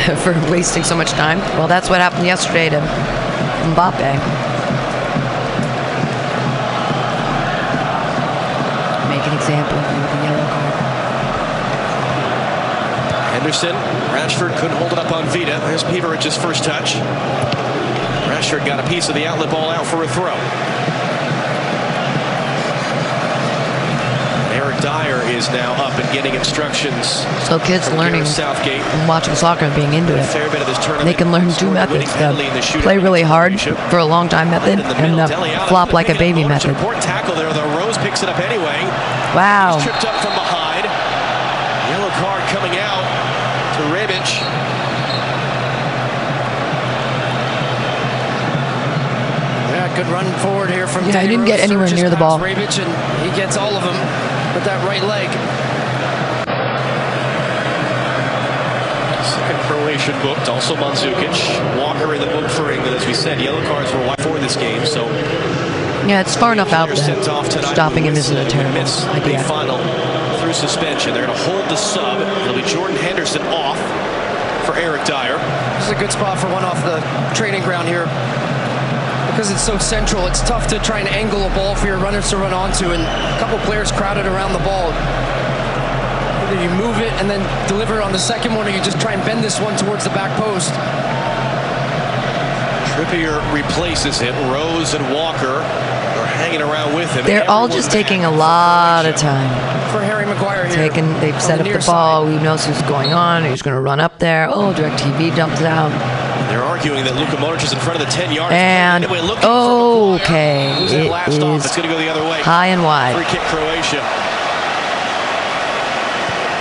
for 0.22 0.32
wasting 0.50 0.84
so 0.84 0.96
much 0.96 1.10
time. 1.10 1.38
Well, 1.58 1.66
that's 1.66 1.90
what 1.90 2.00
happened 2.00 2.24
yesterday 2.24 2.68
to 2.68 2.78
Mbappe. 3.74 3.98
Make 9.10 9.26
an 9.26 9.34
example 9.36 9.89
Henderson, 13.50 13.74
Rashford 14.14 14.56
couldn't 14.58 14.76
hold 14.76 14.92
it 14.92 14.98
up 15.00 15.10
on 15.10 15.26
Vida. 15.26 15.58
There's 15.66 15.82
Pivaric's 15.82 16.36
first 16.36 16.62
touch. 16.62 16.94
Rashford 18.30 18.64
got 18.64 18.78
a 18.78 18.88
piece 18.88 19.08
of 19.08 19.16
the 19.16 19.26
outlet 19.26 19.50
ball 19.50 19.70
out 19.70 19.84
for 19.84 20.04
a 20.04 20.06
throw. 20.06 20.38
Eric 24.54 24.78
Dier 24.78 25.18
is 25.36 25.48
now 25.50 25.72
up 25.82 25.98
and 25.98 26.12
getting 26.12 26.36
instructions. 26.36 27.26
So 27.48 27.58
kids 27.58 27.90
learning 27.90 28.24
Southgate. 28.24 28.82
and 28.82 29.08
watching 29.08 29.34
soccer 29.34 29.64
and 29.64 29.74
being 29.74 29.94
into 29.94 30.16
it. 30.16 30.24
fair 30.26 30.48
bit 30.48 30.60
of 30.60 30.68
this 30.68 30.78
tournament. 30.78 31.06
They 31.06 31.14
can 31.14 31.32
learn 31.32 31.48
two 31.48 31.74
Scored 31.74 31.76
a 31.76 31.86
winning 31.90 32.06
methods: 32.06 32.72
the 32.72 32.78
play 32.78 32.98
really 32.98 33.22
hard 33.22 33.60
for 33.60 33.98
a 33.98 34.04
long 34.04 34.28
time 34.28 34.50
method 34.50 34.78
and 34.78 35.18
the 35.18 35.24
uh, 35.24 35.66
flop 35.66 35.92
like 35.92 36.08
a 36.08 36.14
baby 36.14 36.44
method. 36.44 36.76
Tackle 37.02 37.34
there, 37.34 37.52
though. 37.52 37.76
Rose 37.76 37.98
picks 37.98 38.22
it 38.22 38.28
up 38.28 38.38
anyway. 38.38 38.78
Wow. 39.34 39.80
Tripped 39.82 40.04
up 40.04 40.14
from 40.22 40.34
behind. 40.34 40.84
Yellow 41.90 42.10
card 42.10 42.42
coming 42.54 42.78
out 42.78 43.19
good 50.02 50.12
run 50.12 50.24
forward 50.40 50.70
here 50.70 50.86
from 50.86 51.04
Yeah, 51.08 51.20
he 51.20 51.28
didn't 51.28 51.44
get 51.44 51.60
anywhere 51.60 51.88
near 51.92 52.08
the 52.08 52.16
ball. 52.16 52.38
Rebic 52.38 52.80
and 52.80 52.88
he 53.20 53.36
gets 53.36 53.56
all 53.56 53.74
of 53.76 53.84
them 53.84 53.96
with 54.54 54.64
that 54.64 54.80
right 54.86 55.02
leg. 55.04 55.28
Second 59.20 59.60
Croatian 59.68 60.16
booked, 60.22 60.48
also 60.48 60.74
Mandzukic. 60.76 61.36
Walker 61.76 62.14
in 62.14 62.20
the 62.20 62.26
book 62.26 62.48
for 62.50 62.70
England, 62.72 62.96
as 62.96 63.06
we 63.06 63.12
said. 63.12 63.40
Yellow 63.40 63.62
cards 63.66 63.92
were 63.92 64.00
wide 64.06 64.20
for 64.22 64.38
this 64.38 64.56
game, 64.56 64.86
so 64.86 65.06
Yeah, 66.08 66.20
it's 66.20 66.34
far 66.34 66.52
enough 66.52 66.72
out 66.72 66.88
players 66.88 67.04
sent 67.04 67.28
off 67.28 67.50
that 67.50 67.64
stopping 67.64 68.04
him 68.04 68.14
isn't 68.14 68.36
a 68.36 68.48
terrible 68.48 68.80
miss 68.80 69.04
the 69.04 69.10
idea. 69.10 69.42
final 69.44 69.78
through 70.40 70.54
suspension. 70.54 71.12
They're 71.12 71.26
going 71.26 71.36
to 71.36 71.44
hold 71.44 71.64
the 71.68 71.76
sub. 71.76 72.20
It'll 72.42 72.56
be 72.56 72.66
Jordan 72.66 72.96
Henderson 72.96 73.42
off 73.52 73.76
for 74.64 74.74
Eric 74.76 75.04
Dier. 75.04 75.36
This 75.76 75.86
is 75.86 75.92
a 75.92 76.00
good 76.00 76.12
spot 76.12 76.38
for 76.38 76.48
one 76.48 76.64
off 76.64 76.82
the 76.84 77.00
training 77.36 77.62
ground 77.62 77.86
here. 77.86 78.08
Because 79.30 79.50
it's 79.50 79.62
so 79.62 79.78
central, 79.78 80.26
it's 80.26 80.42
tough 80.42 80.66
to 80.68 80.78
try 80.80 81.00
and 81.00 81.08
angle 81.08 81.42
a 81.46 81.54
ball 81.54 81.74
for 81.74 81.86
your 81.86 81.98
runners 81.98 82.28
to 82.30 82.36
run 82.36 82.52
onto, 82.52 82.90
and 82.90 83.02
a 83.02 83.38
couple 83.38 83.58
players 83.60 83.90
crowded 83.92 84.26
around 84.26 84.52
the 84.52 84.58
ball. 84.60 84.92
Either 86.44 86.62
you 86.62 86.70
move 86.70 86.98
it 86.98 87.12
and 87.14 87.30
then 87.30 87.40
deliver 87.68 88.02
on 88.02 88.12
the 88.12 88.18
second 88.18 88.54
one, 88.54 88.66
or 88.66 88.70
you 88.70 88.82
just 88.82 89.00
try 89.00 89.12
and 89.12 89.24
bend 89.24 89.42
this 89.42 89.60
one 89.60 89.76
towards 89.78 90.04
the 90.04 90.10
back 90.10 90.30
post. 90.36 90.70
Trippier 92.92 93.40
replaces 93.54 94.20
it. 94.20 94.32
Rose 94.52 94.94
and 94.94 95.14
Walker 95.14 95.56
are 95.62 96.26
hanging 96.26 96.60
around 96.60 96.94
with 96.94 97.10
him. 97.12 97.24
They're 97.24 97.48
all 97.48 97.68
just 97.68 97.90
taking 97.90 98.24
a 98.24 98.30
lot 98.30 99.06
of 99.06 99.16
time. 99.16 99.48
For 99.90 100.02
Harry 100.02 100.26
Maguire 100.26 100.66
here. 100.66 100.76
Taking, 100.76 101.06
they've 101.20 101.40
set 101.40 101.56
the 101.56 101.60
up 101.60 101.64
near 101.66 101.74
the 101.76 101.82
side. 101.82 101.92
ball. 101.92 102.26
Who 102.26 102.38
knows 102.40 102.66
who's 102.66 102.82
going 102.82 103.12
on? 103.12 103.44
Who's 103.44 103.62
going 103.62 103.74
to 103.74 103.80
run 103.80 104.00
up 104.00 104.18
there? 104.18 104.48
Oh, 104.50 104.74
DirecTV 104.74 105.34
dumps 105.34 105.60
it 105.60 105.66
out. 105.66 105.90
They're 106.82 106.92
arguing 106.92 107.04
that 107.04 107.20
Luka 107.20 107.36
Modric 107.36 107.62
is 107.62 107.72
in 107.74 107.78
front 107.78 108.00
of 108.00 108.06
the 108.06 108.12
10 108.12 108.32
yard 108.32 108.52
And 108.52 109.04
Anyway, 109.04 109.20
looking 109.20 109.44
okay, 109.44 110.74
Who's 110.78 110.92
it 110.92 111.10
last 111.10 111.38
off? 111.40 111.64
It's 111.64 111.76
going 111.76 111.86
to 111.88 111.94
go 111.94 112.00
the 112.00 112.08
other 112.08 112.22
way. 112.22 112.40
high 112.40 112.68
and 112.68 112.82
wide. 112.82 113.14
Free 113.16 113.26
kick 113.26 113.40
Croatia. 113.48 114.00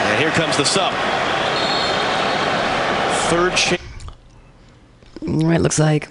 And 0.09 0.20
here 0.20 0.32
comes 0.32 0.57
the 0.57 0.65
sub. 0.65 0.93
Third 3.30 3.55
change 3.55 3.80
Right, 5.22 5.59
mm, 5.59 5.63
looks 5.63 5.80
like 5.80 6.09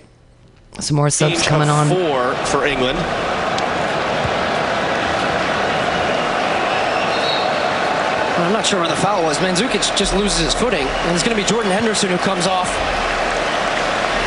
some 0.81 0.97
more 0.97 1.11
subs 1.11 1.43
coming 1.43 1.69
on. 1.69 1.89
four 1.89 2.35
for 2.47 2.65
England. 2.65 2.99
I'm 8.39 8.53
not 8.53 8.65
sure 8.65 8.81
where 8.81 8.89
the 8.89 8.97
foul 8.97 9.25
was. 9.25 9.37
Mandzukic 9.39 9.97
just 9.97 10.15
loses 10.15 10.39
his 10.39 10.55
footing, 10.55 10.87
and 10.87 11.15
it's 11.15 11.25
going 11.25 11.37
to 11.37 11.43
be 11.43 11.47
Jordan 11.47 11.73
Henderson 11.73 12.09
who 12.09 12.17
comes 12.19 12.47
off. 12.47 12.69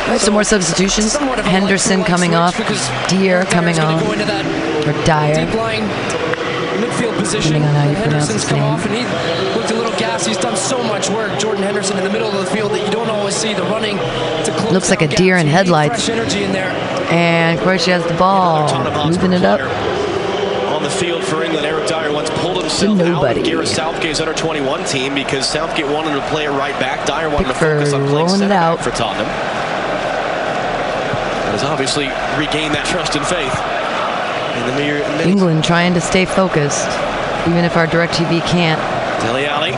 Right, 0.08 0.20
some 0.20 0.34
more 0.34 0.44
substitutions. 0.44 1.12
Somewhat 1.12 1.38
of 1.38 1.46
a 1.46 1.48
Henderson 1.48 2.04
coming 2.04 2.34
off. 2.34 2.56
because 2.56 2.86
Deer 3.08 3.44
coming 3.44 3.76
gonna 3.76 3.96
on. 3.96 4.04
Go 4.04 4.90
Or 4.90 5.04
Dyer. 5.06 5.46
deep 5.46 5.54
line 5.54 5.82
midfield 6.82 7.16
position. 7.16 7.52
Depending 7.54 7.64
on 7.68 7.74
how 7.74 7.88
you 7.88 7.96
pronounce 7.96 8.28
Henderson's 8.28 8.42
his 8.42 8.50
come 8.50 8.58
name. 8.60 8.72
off, 8.72 8.84
and 8.86 8.94
he 8.94 9.56
looked 9.56 9.70
a 9.70 9.74
little 9.74 9.92
gassed. 9.98 10.26
He's 10.26 10.36
done 10.36 10.56
so 10.56 10.82
much 10.82 11.08
work, 11.08 11.38
Jordan 11.38 11.62
Henderson, 11.62 11.96
in 11.96 12.04
the 12.04 12.10
middle 12.10 12.28
of 12.28 12.44
the 12.44 12.50
field 12.54 12.72
that 12.72 12.84
you 12.84 12.90
don't 12.92 13.08
always 13.08 13.34
see 13.34 13.54
the 13.54 13.62
running 13.64 13.96
to 13.96 14.52
close 14.58 14.72
Looks 14.72 14.90
like 14.90 15.02
a 15.02 15.08
deer 15.08 15.36
gaps. 15.36 15.44
in 15.44 15.46
headlights. 15.50 16.04
Fresh 16.04 16.18
energy 16.18 16.44
in 16.44 16.52
there. 16.52 16.70
And 17.10 17.58
Croatia 17.60 17.92
has 17.92 18.04
the 18.06 18.14
ball. 18.14 18.68
Moving 19.08 19.32
it 19.32 19.44
up. 19.44 19.60
On 19.60 20.76
on 20.76 20.82
the 20.82 20.90
field 20.90 21.22
for 21.22 21.42
England. 21.44 21.64
Eric 21.64 21.86
Dier 21.86 22.12
once 22.12 22.28
pulled 22.30 22.56
himself 22.60 22.98
out 23.00 23.06
nobody. 23.06 23.40
of 23.40 23.46
Gareth 23.46 23.68
Southgate's 23.68 24.20
under 24.20 24.34
21 24.34 24.84
team 24.84 25.14
because 25.14 25.46
Southgate 25.48 25.86
wanted 25.86 26.14
to 26.14 26.20
play 26.28 26.44
it 26.46 26.50
right 26.50 26.78
back. 26.80 27.06
Dier 27.06 27.30
wanted 27.30 27.48
to 27.48 27.54
focus 27.54 27.92
on 27.92 28.00
playing 28.08 28.14
rolling 28.26 28.34
it 28.42 28.48
center 28.48 28.54
out. 28.54 28.82
for 28.82 28.90
Tottenham. 28.90 29.28
Has 31.52 31.62
obviously 31.62 32.08
regained 32.40 32.74
that 32.74 32.86
trust 32.88 33.14
and 33.14 33.24
faith. 33.26 33.52
In 34.56 34.66
the 34.68 34.76
mere 34.76 35.00
minutes. 35.00 35.26
England 35.28 35.64
trying 35.64 35.94
to 35.94 36.00
stay 36.00 36.24
focused, 36.24 36.88
even 37.48 37.64
if 37.64 37.76
our 37.76 37.86
DirecTV 37.86 38.40
can't. 38.48 38.80
Dele 39.20 39.46
Alli 39.46 39.72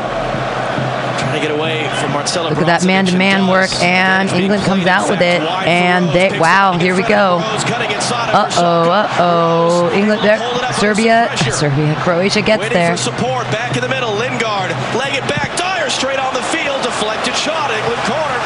trying 1.18 1.34
to 1.34 1.42
get 1.42 1.50
away 1.54 1.86
from 2.00 2.10
Marcelo 2.12 2.50
Look 2.50 2.58
at 2.58 2.66
that 2.66 2.84
man-to-man 2.84 3.46
work, 3.46 3.70
and 3.82 4.30
England 4.30 4.62
comes 4.64 4.86
out 4.86 5.08
with 5.10 5.20
it, 5.20 5.42
and 5.66 6.08
they 6.10 6.38
wow, 6.38 6.78
here 6.78 6.94
we 6.94 7.02
go. 7.02 7.38
front 7.38 7.42
of 7.42 7.52
Rose, 7.54 7.64
cutting 7.70 7.90
inside 7.90 8.30
of 8.30 8.34
Uh 8.34 8.50
oh, 8.58 8.90
uh 8.90 9.16
oh. 9.18 9.90
England 9.94 10.22
there, 10.22 10.38
Hold 10.38 10.58
it 10.58 10.62
up 10.62 10.74
under 10.74 10.80
Serbia. 10.80 11.30
Serbia, 11.50 11.94
Croatia 12.02 12.42
gets 12.42 12.60
Waiting 12.62 12.74
there. 12.78 12.96
support. 12.96 13.46
Back 13.54 13.76
in 13.76 13.82
the 13.82 13.88
middle. 13.88 14.14
Lingard. 14.14 14.70
Leg 14.94 15.14
it 15.14 15.26
back. 15.30 15.54
Dier 15.58 15.90
straight 15.90 16.18
on 16.18 16.34
the 16.34 16.42
field. 16.54 16.82
Deflected 16.82 17.34
shot. 17.34 17.70
England 17.70 18.02
corner. 18.06 18.40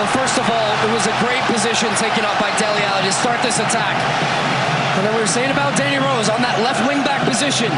Well, 0.00 0.16
first 0.16 0.40
of 0.40 0.48
all, 0.48 0.72
it 0.80 0.88
was 0.96 1.04
a 1.04 1.12
great 1.20 1.44
position 1.44 1.92
taken 2.00 2.24
up 2.24 2.32
by 2.40 2.48
Dele 2.56 2.80
Alli 2.88 3.04
to 3.04 3.12
start 3.12 3.36
this 3.44 3.60
attack. 3.60 4.00
And 4.96 5.04
then 5.04 5.12
we 5.12 5.20
were 5.20 5.28
saying 5.28 5.52
about 5.52 5.76
Danny 5.76 6.00
Rose 6.00 6.32
on 6.32 6.40
that 6.40 6.56
left 6.64 6.80
wing 6.88 7.04
back 7.04 7.20
position. 7.28 7.68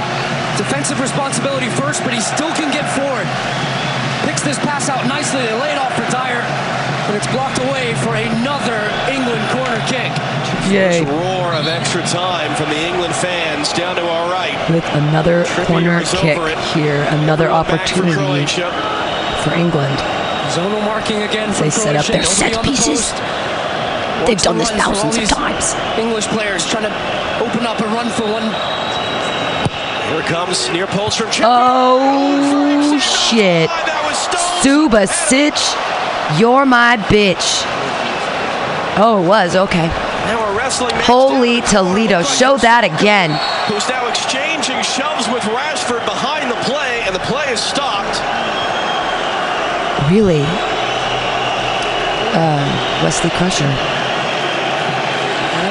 Defensive 0.54 1.02
responsibility 1.02 1.66
first, 1.74 2.06
but 2.06 2.14
he 2.14 2.22
still 2.22 2.54
can 2.54 2.70
get 2.70 2.86
forward. 2.94 3.26
Picks 4.22 4.38
this 4.46 4.54
pass 4.62 4.86
out 4.86 5.02
nicely. 5.10 5.42
They 5.42 5.50
lay 5.58 5.74
it 5.74 5.82
off 5.82 5.98
for 5.98 6.06
Dier, 6.14 6.46
and 7.10 7.18
it's 7.18 7.26
blocked 7.34 7.58
away 7.58 7.98
for 8.06 8.14
another 8.14 8.86
England 9.10 9.42
corner 9.50 9.82
kick. 9.90 10.14
Yay. 10.70 11.02
First 11.02 11.10
roar 11.10 11.58
of 11.58 11.66
extra 11.66 12.06
time 12.06 12.54
from 12.54 12.70
the 12.70 12.78
England 12.86 13.18
fans 13.18 13.74
down 13.74 13.98
to 13.98 14.06
our 14.06 14.30
right. 14.30 14.54
With 14.70 14.86
another 14.94 15.42
Trippier 15.42 15.66
corner 15.66 15.98
kick 16.06 16.38
here, 16.70 17.02
another 17.18 17.50
Throw 17.50 17.66
for 17.66 17.74
opportunity 17.82 18.46
for 19.42 19.58
England. 19.58 20.21
Zonal 20.52 20.84
marking 20.84 21.22
again 21.22 21.52
from 21.52 21.64
They 21.64 21.70
set 21.70 21.96
up 21.96 22.04
Croatia. 22.04 22.12
their 22.12 22.50
Nobody 22.52 22.52
set 22.52 22.56
on 22.56 22.64
the 22.64 22.70
pieces. 22.70 23.12
They've 24.26 24.38
done 24.38 24.54
to 24.54 24.60
this 24.60 24.70
for 24.70 24.76
all 24.76 24.92
thousands 24.92 25.14
of 25.14 25.20
these 25.20 25.30
times. 25.30 25.74
English 25.98 26.26
players 26.28 26.66
trying 26.68 26.84
to 26.84 26.94
open 27.40 27.64
up 27.64 27.80
a 27.80 27.86
run 27.86 28.10
for 28.12 28.24
one. 28.28 28.44
Here 30.12 30.22
comes 30.28 30.68
near 30.70 30.86
post 30.86 31.18
from 31.18 31.28
Trippier. 31.28 31.48
Oh 31.48 32.98
shit. 33.00 33.68
That 33.68 34.04
was 34.04 34.18
Subasic, 34.62 35.56
you're 36.38 36.66
my 36.66 36.98
bitch. 37.08 37.64
Oh, 39.00 39.24
it 39.24 39.26
was 39.26 39.56
okay. 39.56 39.88
Now 40.28 40.52
a 40.52 40.56
wrestling 40.56 40.94
match 40.94 41.06
Holy. 41.06 41.62
Toledo, 41.62 42.22
show 42.22 42.58
that 42.58 42.84
again. 42.84 43.32
Who's 43.72 43.88
now 43.88 44.06
exchanging 44.06 44.82
shoves 44.84 45.26
with 45.32 45.42
Rashford 45.48 46.04
behind 46.04 46.50
the 46.50 46.60
play, 46.68 47.02
and 47.08 47.14
the 47.16 47.24
play 47.26 47.50
is 47.50 47.58
stopped. 47.58 47.91
Really? 50.12 50.44
Uh, 52.36 53.00
Wesley 53.02 53.30
Crusher. 53.30 53.64
And 53.64 53.72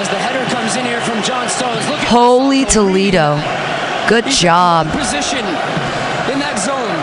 as 0.01 0.09
the 0.09 0.15
header 0.15 0.43
comes 0.49 0.75
in 0.75 0.83
here 0.83 0.99
from 1.01 1.21
John 1.21 1.47
Stones, 1.47 1.87
look 1.87 1.99
at 1.99 2.07
Holy 2.07 2.65
Toledo. 2.65 3.35
Good 4.09 4.25
job. 4.25 4.87
in 4.87 4.93
Position 4.93 5.45
in 6.33 6.39
that 6.41 6.57
zone, 6.57 6.97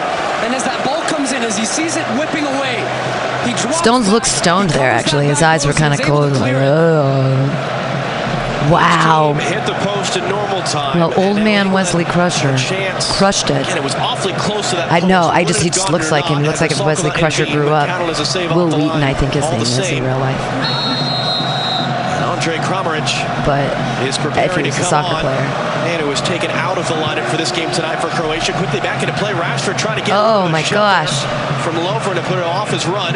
and 0.45 0.53
as 0.53 0.65
that 0.65 0.85
ball 0.85 1.01
comes 1.03 1.31
in, 1.31 1.45
as 1.45 1.57
he 1.57 1.65
sees 1.65 1.97
it 1.97 2.05
whipping 2.19 2.43
away, 2.45 2.83
Stones 3.73 4.11
looks 4.11 4.33
stoned 4.33 4.71
there, 4.71 4.91
actually. 4.91 5.29
His 5.29 5.41
eyes 5.41 5.65
were 5.65 5.73
kind 5.73 5.95
of 5.95 6.01
cold. 6.01 6.33
Like, 6.33 6.55
oh. 6.55 7.78
Wow. 8.71 9.35
Hit 9.35 9.65
the 9.67 9.73
post 9.85 10.17
in 10.17 10.29
normal 10.29 10.63
time. 10.63 10.99
Well, 10.99 11.13
old 11.19 11.37
man 11.37 11.73
Wesley 11.73 12.05
Crusher 12.05 12.57
crushed 13.17 13.51
it. 13.51 13.63
Again, 13.63 13.77
it 13.79 13.83
was 13.85 13.95
awfully 13.97 14.33
close 14.35 14.71
to 14.71 14.77
that 14.77 14.93
I 14.93 15.01
know. 15.07 15.23
I 15.29 15.45
just 15.45 15.63
he 15.63 15.71
just 15.71 15.91
looks 15.91 16.11
like 16.11 16.27
him. 16.27 16.39
He 16.41 16.47
looks 16.47 16.61
like 16.61 16.71
if 16.73 16.81
Wesley 16.85 17.11
Crusher 17.11 17.47
grew 17.47 17.69
up. 17.71 17.89
count 17.89 18.03
it 18.05 18.11
as 18.11 18.21
a 18.21 18.27
save 18.27 18.51
Wil 18.55 18.67
Wheaton. 18.69 19.03
I 19.03 19.15
think 19.15 19.33
his 19.33 19.45
name 19.51 19.61
is 19.63 19.79
in 19.79 20.05
real 20.05 20.19
life. 20.19 20.41
And 20.41 22.25
Andre 22.25 22.57
Kramaric 22.59 23.09
But 23.47 23.71
is 24.07 24.17
if 24.17 24.23
preparing 24.23 24.65
he 24.65 24.71
was 24.71 24.77
to 24.77 24.83
a 24.83 24.85
soccer 24.87 25.15
on. 25.17 25.21
player. 25.23 25.47
And 25.89 26.03
it 26.03 26.07
was 26.07 26.21
taken 26.21 26.51
out 26.51 26.77
of 26.77 26.87
the 26.89 26.95
lineup 26.95 27.29
for 27.31 27.37
this 27.37 27.51
game 27.53 27.71
tonight 27.73 27.97
for 27.97 28.09
Croatia. 28.09 28.53
Quickly 28.53 28.81
back 28.81 29.03
into 29.03 29.15
play. 29.17 29.33
Rashford 29.33 29.79
trying 29.79 29.99
to 29.99 30.05
get 30.05 30.13
Oh, 30.15 30.41
rid 30.43 30.45
of 30.45 30.49
a 30.51 30.53
my 30.53 30.63
gosh. 30.69 31.23
from 31.65 31.75
Lovren 31.77 32.17
to 32.17 32.23
put 32.29 32.39
it 32.39 32.45
off 32.45 32.71
his 32.71 32.87
run. 32.87 33.15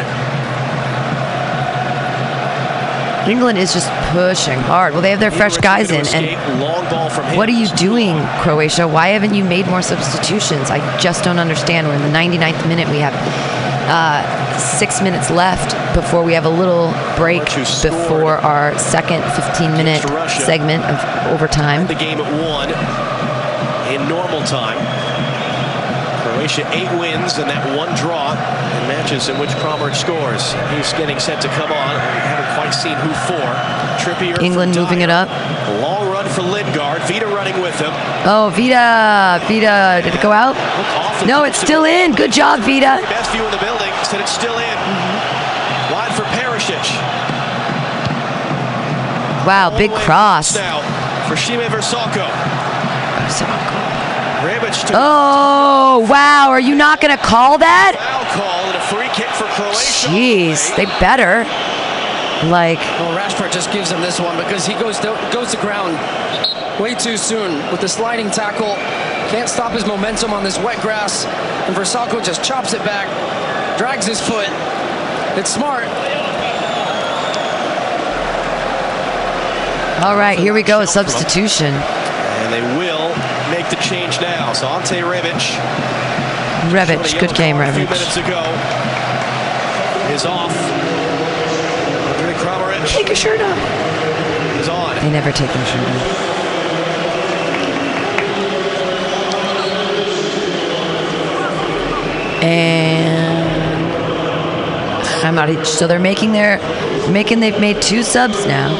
England 3.27 3.57
is 3.57 3.73
just 3.73 3.89
pushing 4.11 4.59
hard. 4.59 4.93
Well, 4.93 5.01
they 5.01 5.11
have 5.11 5.19
their 5.19 5.31
fresh 5.31 5.57
guys 5.57 5.91
in. 5.91 6.05
And 6.13 6.25
And 6.25 6.61
long 6.61 6.89
ball 6.89 7.09
from 7.09 7.25
him. 7.25 7.37
what 7.37 7.47
are 7.49 7.53
you 7.53 7.67
doing, 7.69 8.17
Croatia? 8.41 8.87
Why 8.87 9.09
haven't 9.09 9.33
you 9.33 9.43
made 9.43 9.67
more 9.67 9.81
substitutions? 9.81 10.69
I 10.69 10.79
just 10.97 11.23
don't 11.23 11.39
understand. 11.39 11.87
We're 11.87 11.95
in 11.95 12.01
the 12.01 12.17
99th 12.17 12.67
minute. 12.67 12.87
We 12.89 12.99
have 12.99 13.13
uh, 13.89 14.57
six 14.57 15.01
minutes 15.01 15.29
left 15.29 15.73
before 15.95 16.23
we 16.23 16.33
have 16.33 16.45
a 16.45 16.49
little 16.49 16.91
break 17.15 17.39
March 17.39 17.53
who 17.53 17.65
scored 17.65 17.91
before 17.93 18.37
our 18.37 18.77
second 18.77 19.23
15 19.33 19.71
minute 19.73 20.01
segment 20.29 20.83
of 20.85 20.99
overtime. 21.33 21.87
the 21.87 21.95
game 21.95 22.19
at 22.19 22.31
one 22.41 22.69
in 23.93 24.07
normal 24.09 24.41
time. 24.43 24.77
Croatia 26.43 26.67
eight 26.75 26.91
wins 26.99 27.39
and 27.39 27.47
that 27.47 27.63
one 27.71 27.87
draw 27.95 28.35
in 28.35 28.83
matches 28.91 29.31
in 29.31 29.39
which 29.39 29.55
Kramaric 29.63 29.95
scores. 29.95 30.51
He's 30.75 30.91
getting 30.99 31.15
set 31.15 31.39
to 31.39 31.47
come 31.55 31.71
on. 31.71 31.95
We 31.95 32.19
haven't 32.19 32.51
quite 32.59 32.75
seen 32.75 32.99
who 32.99 33.15
for. 33.23 33.47
Trippier. 34.03 34.35
England 34.43 34.75
moving 34.75 34.99
it 34.99 35.09
up. 35.09 35.31
Long 35.79 36.03
run 36.11 36.27
for 36.27 36.43
Lingard. 36.43 36.99
Vida 37.07 37.31
running 37.31 37.55
with 37.63 37.79
him. 37.79 37.95
Oh, 38.27 38.51
Vida. 38.59 39.39
Vida. 39.47 40.03
Did 40.03 40.11
it 40.11 40.19
go 40.19 40.35
out? 40.35 40.59
Look 40.59 40.91
off 40.99 41.23
the 41.23 41.31
No, 41.31 41.47
it's 41.47 41.55
still 41.55 41.87
in. 41.87 42.11
Good 42.11 42.33
job, 42.35 42.59
Vida. 42.59 42.99
Best 43.07 43.31
view 43.31 43.47
in 43.47 43.51
the 43.55 43.63
building. 43.63 43.95
Said 44.03 44.19
it's 44.19 44.35
still 44.35 44.59
in. 44.59 44.75
Mm-hmm. 44.83 45.95
Wide 45.95 46.11
for 46.11 46.27
Perisic. 46.35 46.83
Wow, 49.47 49.71
big 49.71 49.95
All 49.95 49.95
the 49.95 50.03
way 50.03 50.05
cross. 50.11 50.59
Now 50.59 50.83
for 51.31 51.39
Sime 51.39 51.71
Vrsaljko. 51.71 52.27
To 53.39 54.12
Oh, 54.93 56.05
wow. 56.09 56.49
Are 56.49 56.59
you 56.59 56.75
not 56.75 57.01
going 57.01 57.15
to 57.15 57.23
call 57.23 57.57
that? 57.57 57.95
foul 57.95 58.25
call 58.35 58.67
and 58.67 58.77
a 58.77 58.85
free 58.91 59.09
kick 59.15 59.29
for 59.35 59.45
Croatia. 59.55 60.07
Jeez, 60.07 60.75
they 60.75 60.85
better. 60.99 61.43
Like, 62.49 62.79
Well, 62.99 63.17
Rashford 63.17 63.53
just 63.53 63.71
gives 63.71 63.89
him 63.89 64.01
this 64.01 64.19
one 64.19 64.35
because 64.37 64.65
he 64.65 64.73
goes 64.73 64.99
to, 64.99 65.15
goes 65.31 65.51
to 65.51 65.57
ground 65.57 65.95
way 66.79 66.93
too 66.95 67.15
soon 67.17 67.55
with 67.71 67.79
the 67.79 67.87
sliding 67.87 68.29
tackle. 68.29 68.75
Can't 69.31 69.47
stop 69.47 69.71
his 69.71 69.85
momentum 69.85 70.33
on 70.33 70.43
this 70.43 70.59
wet 70.59 70.81
grass. 70.81 71.25
And 71.25 71.75
Vrsaljko 71.75 72.23
just 72.23 72.43
chops 72.43 72.73
it 72.73 72.83
back, 72.83 73.07
drags 73.77 74.05
his 74.05 74.19
foot. 74.19 74.49
It's 75.37 75.49
smart. 75.49 75.87
all 80.03 80.17
right, 80.17 80.37
here 80.37 80.53
we 80.53 80.63
go. 80.63 80.81
A 80.81 80.87
substitution. 80.87 81.73
And 81.73 82.51
they 82.53 82.61
will 82.77 83.13
make 83.53 83.69
the 83.69 83.75
change 83.77 84.19
now. 84.19 84.51
So 84.53 84.67
Ante 84.67 84.95
Rebic. 84.95 85.41
Revic, 86.73 87.19
good 87.19 87.35
game, 87.35 87.57
A 87.57 87.71
few 87.71 87.85
minutes 87.85 88.17
ago 88.17 88.41
is 90.11 90.25
off. 90.25 90.55
Andre 92.17 92.33
Kramaric 92.33 92.87
Take 92.87 93.07
your 93.07 93.15
shirt 93.15 93.41
off. 93.41 93.57
is 94.59 94.67
on. 94.69 94.95
They 94.95 95.11
never 95.11 95.31
take 95.31 95.51
their 95.53 95.65
shirt 95.65 95.87
off. 95.87 96.29
And 102.41 103.53
I'm 105.23 105.35
not. 105.35 105.65
So 105.67 105.85
they're 105.85 105.99
making 105.99 106.31
their, 106.31 106.57
making. 107.11 107.39
They've 107.39 107.59
made 107.59 107.81
two 107.81 108.01
subs 108.03 108.47
now. 108.47 108.71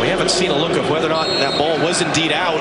We 0.00 0.08
haven't 0.08 0.30
seen 0.30 0.50
a 0.50 0.56
look 0.56 0.76
of 0.76 0.90
whether 0.90 1.06
or 1.06 1.10
not 1.10 1.26
that 1.28 1.58
ball 1.58 1.78
was 1.78 2.02
indeed 2.02 2.30
out. 2.30 2.60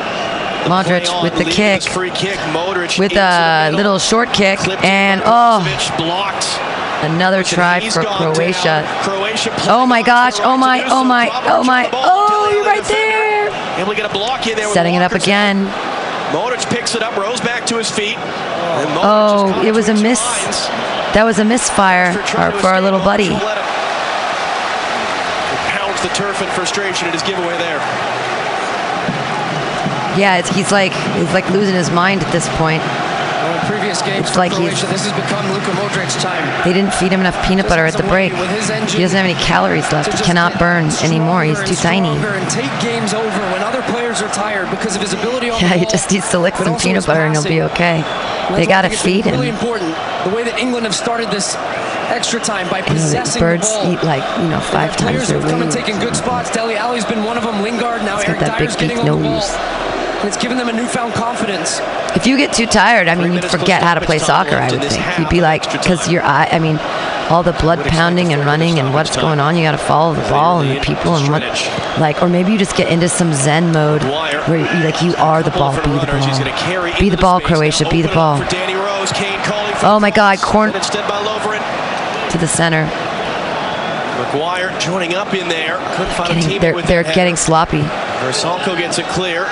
Modric 0.66 1.24
with 1.24 1.36
the 1.38 1.46
kick. 1.46 1.84
Free 1.84 2.12
kick. 2.12 2.38
Modric 2.52 2.98
With 2.98 3.14
a 3.14 3.72
little 3.74 4.00
short 4.00 4.32
kick 4.34 4.60
and 4.84 5.22
oh, 5.26 5.60
blocked. 5.98 6.48
another 7.04 7.44
try 7.44 7.80
for 7.90 8.04
Croatia. 8.04 8.86
Croatia 9.02 9.50
oh, 9.52 9.56
oh, 9.58 9.66
oh, 9.68 9.82
oh 9.84 9.86
my 9.86 10.02
gosh! 10.02 10.40
Oh 10.40 10.58
my! 10.58 10.84
Oh 10.88 11.04
my! 11.04 11.30
Oh 11.46 11.64
my! 11.64 11.90
Oh, 11.92 12.50
you're 12.54 12.64
right 12.64 12.84
there! 12.86 13.50
Able 13.80 13.92
to 13.92 13.98
get 13.98 14.10
a 14.10 14.14
block 14.14 14.48
in 14.48 14.56
there. 14.56 14.68
Setting 14.74 14.96
it 14.96 15.02
up 15.02 15.12
again. 15.12 15.68
Modric 16.32 16.68
picks 16.70 16.96
it 16.96 17.04
up, 17.04 17.16
rose 17.18 17.42
back 17.42 17.66
to 17.68 17.78
his 17.78 17.92
feet. 17.92 18.16
Oh, 18.18 19.62
it 19.66 19.74
was 19.74 19.90
a 19.90 19.94
miss. 19.94 20.20
That 21.14 21.24
was 21.26 21.40
a 21.40 21.46
misfire 21.46 22.14
For 22.26 22.68
our- 22.68 22.82
little 22.82 23.00
buddy. 23.00 23.30
Modric 23.30 23.40
will 23.40 23.46
let 23.46 23.58
him. 23.58 23.66
He 25.52 25.78
Pounds 25.78 26.02
the 26.02 26.10
turf 26.10 26.42
in 26.42 26.48
frustration 26.50 27.08
at 27.08 27.14
his 27.14 27.22
giveaway 27.24 27.58
there. 27.58 28.23
Yeah, 30.18 30.38
it's, 30.38 30.50
he's 30.50 30.72
like 30.72 30.94
he's 31.18 31.32
like 31.34 31.50
losing 31.50 31.76
his 31.76 31.90
mind 31.92 32.22
at 32.22 32.32
this 32.32 32.48
point. 32.58 32.82
Well, 32.84 33.60
in 33.60 33.66
previous 33.68 34.02
games 34.02 34.28
It's 34.30 34.38
like 34.38 34.52
he's- 34.54 34.80
Croatia, 34.80 34.88
this 34.88 35.04
has 35.04 35.12
become 35.20 35.44
Luka 35.52 35.72
Modric's 35.76 36.16
time. 36.24 36.40
They 36.64 36.72
didn't 36.72 36.94
feed 36.94 37.12
him 37.12 37.20
enough 37.20 37.36
peanut 37.46 37.68
butter 37.68 37.86
at 37.86 37.94
the 37.94 38.04
break. 38.04 38.32
He 38.32 39.02
doesn't 39.04 39.18
have 39.18 39.26
any 39.26 39.34
calories 39.36 39.92
left. 39.92 40.14
He 40.18 40.24
cannot 40.24 40.58
burn 40.60 40.86
anymore. 41.04 41.44
He's 41.44 41.60
too 41.64 41.76
tiny. 41.76 42.08
And 42.08 42.50
take 42.50 42.72
games 42.80 43.14
over 43.14 43.40
when 43.52 43.62
other 43.62 43.82
players 43.92 44.22
are 44.22 44.30
tired 44.32 44.70
because 44.70 44.96
of 44.96 45.02
his 45.02 45.12
ability 45.14 45.48
Yeah, 45.60 45.76
he 45.76 45.86
just 45.86 46.10
needs 46.12 46.30
to 46.32 46.40
lick 46.40 46.56
some 46.56 46.78
peanut 46.80 47.06
butter 47.06 47.22
and 47.26 47.34
he'll 47.36 47.44
be 47.44 47.62
okay. 47.74 48.00
They 48.00 48.04
that's 48.04 48.50
why 48.52 48.58
I 48.62 48.66
gotta 48.66 48.88
think 48.90 48.94
it's 48.94 49.04
feed 49.04 49.26
Really 49.26 49.48
him. 49.50 49.56
important 49.56 49.92
the 50.24 50.32
way 50.36 50.44
that 50.46 50.58
England 50.60 50.86
have 50.86 50.96
started 50.96 51.30
this 51.32 51.56
extra 52.12 52.40
time 52.40 52.70
by 52.70 52.80
You 52.80 52.84
know, 52.86 52.92
possessing 52.96 53.40
birds 53.42 53.68
the 53.68 53.76
ball. 53.76 53.92
eat 53.94 54.04
like 54.04 54.24
you 54.40 54.48
know 54.48 54.60
five 54.60 54.96
times 54.96 55.28
their 55.28 55.40
have 55.40 55.50
come 55.50 55.62
and 55.64 55.70
weight. 55.72 55.80
taken 55.84 56.00
good 56.00 56.16
spots. 56.16 56.50
Dele 56.52 56.76
Alli's 56.76 57.04
been 57.06 57.24
one 57.26 57.36
of 57.38 57.44
them. 57.44 57.62
Lingard 57.62 58.04
now. 58.04 58.18
He's 58.18 58.28
got 58.28 58.36
Eric 58.38 58.40
that 58.48 58.58
Dier's 58.60 58.76
getting 58.76 58.98
beak 59.04 59.06
on 59.12 59.20
the 59.20 59.28
ball. 59.28 59.40
nose. 59.40 59.83
And 60.24 60.30
it's 60.34 60.42
given 60.42 60.58
them 60.58 60.70
a 60.70 60.74
newfound 60.74 61.14
confidence. 61.14 61.82
If 62.16 62.26
you 62.26 62.38
get 62.38 62.54
too 62.54 62.66
tired, 62.66 63.10
I 63.10 63.16
mean, 63.16 63.34
you'd 63.34 63.44
forget 63.44 63.84
how 63.84 63.94
to 63.94 64.00
play 64.00 64.20
soccer. 64.20 64.56
I 64.56 64.72
would 64.72 64.82
think 64.82 65.20
you'd 65.20 65.28
be 65.28 65.42
like, 65.42 65.70
because 65.70 66.10
your 66.10 66.24
eye. 66.24 66.48
I 66.50 66.60
mean, 66.60 66.78
all 67.30 67.44
the 67.44 67.52
blood 67.52 67.80
pounding 67.88 68.32
and 68.32 68.46
running 68.46 68.80
and 68.80 68.94
what's 68.94 69.18
going 69.18 69.42
on. 69.42 69.58
You 69.58 69.64
got 69.64 69.74
to 69.74 69.78
follow 69.78 70.14
the 70.14 70.22
ball 70.30 70.62
and 70.62 70.78
the 70.78 70.80
people 70.80 71.18
and 71.18 71.30
what, 71.30 71.42
like, 72.00 72.22
or 72.22 72.30
maybe 72.30 72.54
you 72.54 72.58
just 72.58 72.78
get 72.78 72.90
into 72.90 73.10
some 73.10 73.34
Zen 73.34 73.74
mode 73.74 74.02
where 74.48 74.60
you 74.60 74.84
like 74.86 75.02
you 75.02 75.14
are 75.16 75.44
the 75.44 75.52
ball, 75.52 75.74
be 75.74 75.82
the 75.82 76.00
different 76.00 76.26
runners. 76.26 76.26
He's 76.26 76.40
gonna 76.40 76.52
ball, 76.92 77.00
be 77.02 77.10
the 77.10 77.18
ball. 77.18 77.42
Croatia, 77.42 77.90
be 77.90 78.02
the 78.02 78.08
ball 78.08 78.38
Danny 78.50 78.76
Rose, 78.76 79.12
Kane 79.12 79.40
calling 79.44 79.74
for 79.76 79.86
Oh 79.88 80.00
my 80.00 80.10
God, 80.10 80.40
corn- 80.40 80.70
and 80.70 80.78
Instead 80.78 81.06
by 81.10 81.22
Lovren. 81.22 82.32
to 82.32 82.38
the 82.38 82.48
center. 82.48 82.86
Maguire 84.24 84.74
joining 84.80 85.16
up 85.16 85.34
in 85.34 85.50
there. 85.50 85.78
Couldn't 85.98 86.14
find 86.14 86.32
a 86.32 86.36
Getting, 86.36 86.50
teammate 86.50 86.62
they're, 86.62 87.04
they're 87.04 87.14
getting 87.14 87.36
sloppy. 87.36 87.82
Vrsaljko 87.82 88.78
gets 88.78 89.00
it 89.00 89.06
clear. 89.08 89.48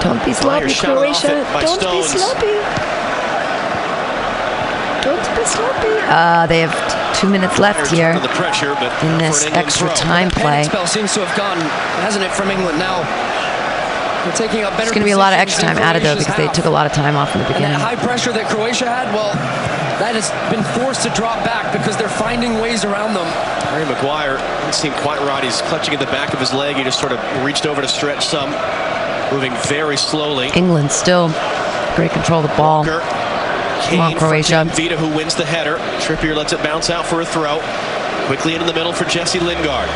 Don't 0.00 0.24
be 0.24 0.32
sloppy, 0.32 0.68
shot 0.68 0.96
Croatia. 0.96 1.44
Don't 1.60 1.80
be 1.80 2.02
sloppy. 2.02 2.56
Don't 5.04 5.26
be 5.36 5.44
sloppy. 5.44 5.94
Uh, 6.08 6.46
they 6.46 6.60
have 6.60 6.72
t- 7.14 7.20
two 7.20 7.28
minutes 7.30 7.58
left 7.58 7.90
here 7.90 8.18
The 8.20 8.28
pressure, 8.28 8.74
but 8.74 8.92
in 9.04 9.16
this 9.18 9.46
extra 9.52 9.88
throw. 9.88 9.96
time 9.96 10.30
play. 10.30 10.64
panic 10.64 10.66
spell 10.72 10.86
seems 10.86 11.12
to 11.14 11.24
have 11.24 11.36
gone, 11.36 11.58
hasn't 12.04 12.24
it, 12.24 12.30
from 12.32 12.50
England 12.50 12.78
now? 12.78 13.00
They're 14.24 14.36
taking 14.36 14.64
up 14.64 14.72
better. 14.76 14.82
It's 14.84 14.92
going 14.92 15.00
to 15.00 15.08
be 15.08 15.16
a 15.16 15.18
lot 15.18 15.32
of 15.32 15.38
extra 15.38 15.64
time 15.64 15.78
added 15.78 16.02
though 16.02 16.12
Croatia's 16.12 16.26
because 16.26 16.36
they 16.36 16.52
took 16.52 16.66
a 16.66 16.70
lot 16.74 16.84
of 16.84 16.92
time 16.92 17.16
off 17.16 17.32
in 17.34 17.40
the 17.40 17.46
beginning. 17.48 17.72
And 17.72 17.80
that 17.80 17.96
high 17.96 17.96
pressure 17.96 18.32
that 18.32 18.48
Croatia 18.52 18.84
had, 18.84 19.08
well, 19.16 19.32
that 19.96 20.12
has 20.12 20.28
been 20.52 20.60
forced 20.76 21.02
to 21.04 21.10
drop 21.16 21.40
back 21.44 21.72
because 21.72 21.96
they're 21.96 22.12
finding 22.20 22.60
ways 22.60 22.84
around 22.84 23.14
them. 23.16 23.24
Harry 23.72 23.86
Maguire 23.88 24.36
didn't 24.60 24.74
seem 24.76 24.92
quite 25.00 25.20
right. 25.24 25.40
He's 25.44 25.62
clutching 25.72 25.94
at 25.94 26.00
the 26.00 26.12
back 26.12 26.34
of 26.34 26.40
his 26.40 26.52
leg. 26.52 26.76
He 26.76 26.84
just 26.84 27.00
sort 27.00 27.12
of 27.12 27.20
reached 27.44 27.64
over 27.64 27.80
to 27.80 27.88
stretch 27.88 28.26
some, 28.26 28.52
moving 29.32 29.54
very 29.66 29.96
slowly. 29.96 30.50
England 30.54 30.90
still 30.90 31.28
great 31.96 32.10
control 32.12 32.44
of 32.44 32.50
the 32.50 32.56
ball. 32.56 32.84
Walker, 32.84 33.00
Come 33.88 34.00
on, 34.00 34.14
Croatia. 34.14 34.64
Vida 34.74 34.96
who 34.96 35.08
wins 35.16 35.34
the 35.34 35.44
header. 35.44 35.76
Trippier 36.04 36.36
lets 36.36 36.52
it 36.52 36.62
bounce 36.62 36.90
out 36.90 37.06
for 37.06 37.20
a 37.20 37.26
throw. 37.26 37.60
Quickly 38.26 38.54
into 38.54 38.66
the 38.66 38.74
middle 38.74 38.92
for 38.92 39.04
Jesse 39.04 39.40
Lingard. 39.40 39.88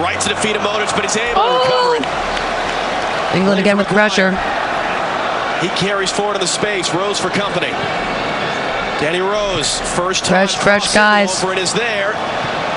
Right 0.00 0.18
to 0.20 0.28
the 0.28 0.36
feet 0.36 0.56
of 0.56 0.62
Modric, 0.62 0.94
but 0.94 1.02
he's 1.02 1.16
able 1.16 1.34
to 1.34 1.46
oh! 1.46 1.92
recover 1.92 1.96
it. 2.00 3.36
England 3.36 3.60
again 3.60 3.76
with 3.76 3.88
pressure. 3.88 4.30
He 5.60 5.68
carries 5.76 6.10
forward 6.10 6.36
in 6.36 6.40
the 6.40 6.46
space. 6.46 6.94
Rose 6.94 7.18
for 7.18 7.30
company. 7.30 7.70
Danny 9.02 9.20
Rose, 9.20 9.80
first. 9.96 10.26
Fresh, 10.26 10.56
fresh 10.56 10.94
guys. 10.94 11.30
Lovren 11.30 11.58
is 11.58 11.72
there. 11.74 12.12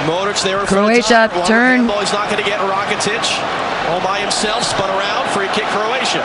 Modric 0.05 0.43
there 0.43 0.59
in 0.59 0.67
front 0.67 0.97
of 0.97 1.05
Croatia, 1.05 1.29
turn. 1.47 1.87
He's 1.87 2.13
not 2.13 2.29
going 2.29 2.43
to 2.43 2.49
get 2.49 2.59
Rakitic. 2.59 3.66
All 3.87 4.01
by 4.01 4.19
himself, 4.19 4.63
spun 4.63 4.89
around, 4.89 5.29
free 5.29 5.47
kick 5.55 5.63
Croatia. 5.71 6.23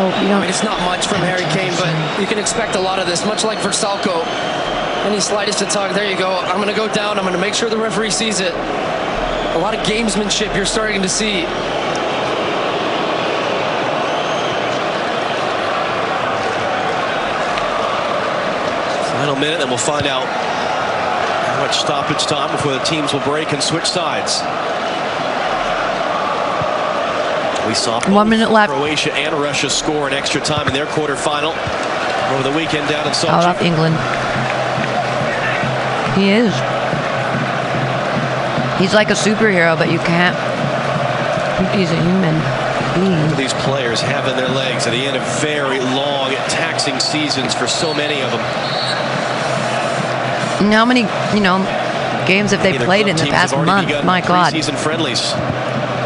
Oh, 0.00 0.06
you 0.22 0.28
I 0.28 0.28
know, 0.28 0.40
mean, 0.40 0.50
it's 0.50 0.62
not 0.62 0.78
much 0.82 1.06
from 1.06 1.18
Harry 1.18 1.48
Kane, 1.50 1.72
but 1.74 2.20
you 2.20 2.26
can 2.26 2.38
expect 2.38 2.76
a 2.76 2.80
lot 2.80 2.98
of 2.98 3.06
this, 3.06 3.24
much 3.24 3.42
like 3.42 3.58
Vrsaljko. 3.58 4.24
Any 5.06 5.18
slightest 5.18 5.62
attack, 5.62 5.94
there 5.94 6.08
you 6.08 6.16
go. 6.16 6.38
I'm 6.38 6.56
going 6.56 6.68
to 6.68 6.74
go 6.76 6.92
down. 6.92 7.18
I'm 7.18 7.24
going 7.24 7.34
to 7.34 7.40
make 7.40 7.54
sure 7.54 7.70
the 7.70 7.78
referee 7.78 8.10
sees 8.10 8.38
it. 8.40 8.52
A 8.52 9.58
lot 9.58 9.74
of 9.74 9.80
gamesmanship 9.86 10.54
you're 10.54 10.66
starting 10.66 11.02
to 11.02 11.08
see. 11.08 11.46
Final 19.18 19.36
minute, 19.36 19.60
and 19.62 19.68
we'll 19.68 19.78
find 19.78 20.06
out 20.06 20.26
much 21.58 21.76
stoppage 21.78 22.24
time 22.26 22.50
before 22.50 22.72
the 22.72 22.80
teams 22.80 23.12
will 23.12 23.20
break 23.20 23.52
and 23.52 23.62
switch 23.62 23.86
sides. 23.86 24.40
We 27.66 27.74
saw 27.74 28.00
One 28.10 28.28
minute 28.30 28.50
left. 28.50 28.72
Croatia 28.72 29.12
and 29.12 29.34
Russia 29.34 29.68
score 29.68 30.08
in 30.08 30.14
extra 30.14 30.40
time 30.40 30.66
in 30.68 30.72
their 30.72 30.86
quarterfinal 30.86 31.52
over 32.32 32.42
the 32.42 32.56
weekend 32.56 32.88
down 32.88 33.02
in 33.06 33.12
out 33.12 33.14
Sochi. 33.14 33.50
of 33.50 33.60
England. 33.60 33.94
He 36.16 36.30
is. 36.30 36.54
He's 38.80 38.94
like 38.94 39.10
a 39.10 39.18
superhero, 39.18 39.76
but 39.76 39.90
you 39.90 39.98
can't. 39.98 40.36
He's 41.74 41.90
a 41.90 41.96
human 42.00 42.40
being. 42.94 43.36
These 43.36 43.52
players 43.54 44.00
having 44.00 44.36
their 44.36 44.48
legs 44.48 44.86
at 44.86 44.92
the 44.92 45.04
end 45.04 45.16
of 45.16 45.22
very 45.40 45.80
long, 45.80 46.30
taxing 46.48 46.98
seasons 47.00 47.54
for 47.54 47.66
so 47.66 47.92
many 47.92 48.22
of 48.22 48.30
them. 48.30 48.40
And 50.60 50.72
how 50.72 50.84
many, 50.84 51.02
you 51.34 51.42
know, 51.42 51.58
games 52.26 52.50
have 52.50 52.62
they 52.62 52.72
Neither 52.72 52.84
played 52.84 53.08
in 53.08 53.16
the 53.16 53.26
past 53.26 53.54
month? 53.56 53.88
My 54.04 54.20
God. 54.20 54.52
Preseason 54.52 54.76
friendlies. 54.76 55.20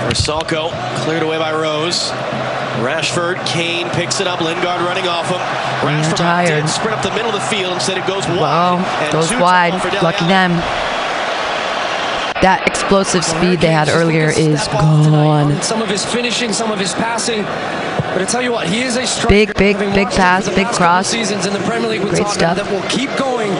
Vrsaljko 0.07 0.70
cleared 1.05 1.23
away 1.23 1.39
by 1.39 1.53
Rose. 1.53 2.11
Rashford, 2.81 3.45
Kane 3.47 3.89
picks 3.91 4.20
it 4.20 4.27
up. 4.27 4.41
Lingard 4.41 4.81
running 4.81 5.07
off 5.07 5.29
him. 5.29 5.39
Rashford 5.87 6.16
tired. 6.16 6.62
did 6.62 6.69
sprint 6.69 6.97
up 6.97 7.03
the 7.05 7.11
middle 7.11 7.29
of 7.29 7.35
the 7.35 7.47
field. 7.49 7.73
Instead, 7.74 7.99
it 7.99 8.07
goes 8.07 8.27
wide. 8.27 8.41
Wow, 8.41 9.12
goes 9.12 9.31
wide. 9.33 9.74
on 9.74 9.81
for 9.81 9.91
Dele 9.91 10.03
Lucky 10.03 10.27
them. 10.27 10.53
That 12.43 12.66
explosive 12.66 13.24
speed 13.24 13.61
they 13.61 13.70
had 13.70 13.89
earlier 13.89 14.29
is 14.29 14.66
gone. 14.69 15.62
Some 15.62 15.81
of 15.81 15.89
his 15.89 16.05
finishing, 16.05 16.53
some 16.53 16.73
of 16.73 16.81
his 16.81 16.93
passing. 16.95 17.43
But 18.12 18.20
I 18.20 18.24
tell 18.24 18.43
you 18.43 18.51
what, 18.51 18.66
he 18.66 18.83
is 18.83 18.97
a 18.97 19.07
striker. 19.07 19.29
Big, 19.29 19.55
big, 19.55 19.79
big 19.95 20.09
pass, 20.09 20.49
big 20.53 20.66
cross. 20.66 21.07
Seasons 21.07 21.47
in 21.47 21.53
the 21.53 21.61
Premier 21.61 21.89
League 21.89 22.01
with 22.03 22.11
Great 22.11 22.24
Tottenham 22.24 22.57
stuff. 22.57 22.69
that 22.69 22.73
will 22.73 22.89
keep 22.91 23.09
going. 23.16 23.53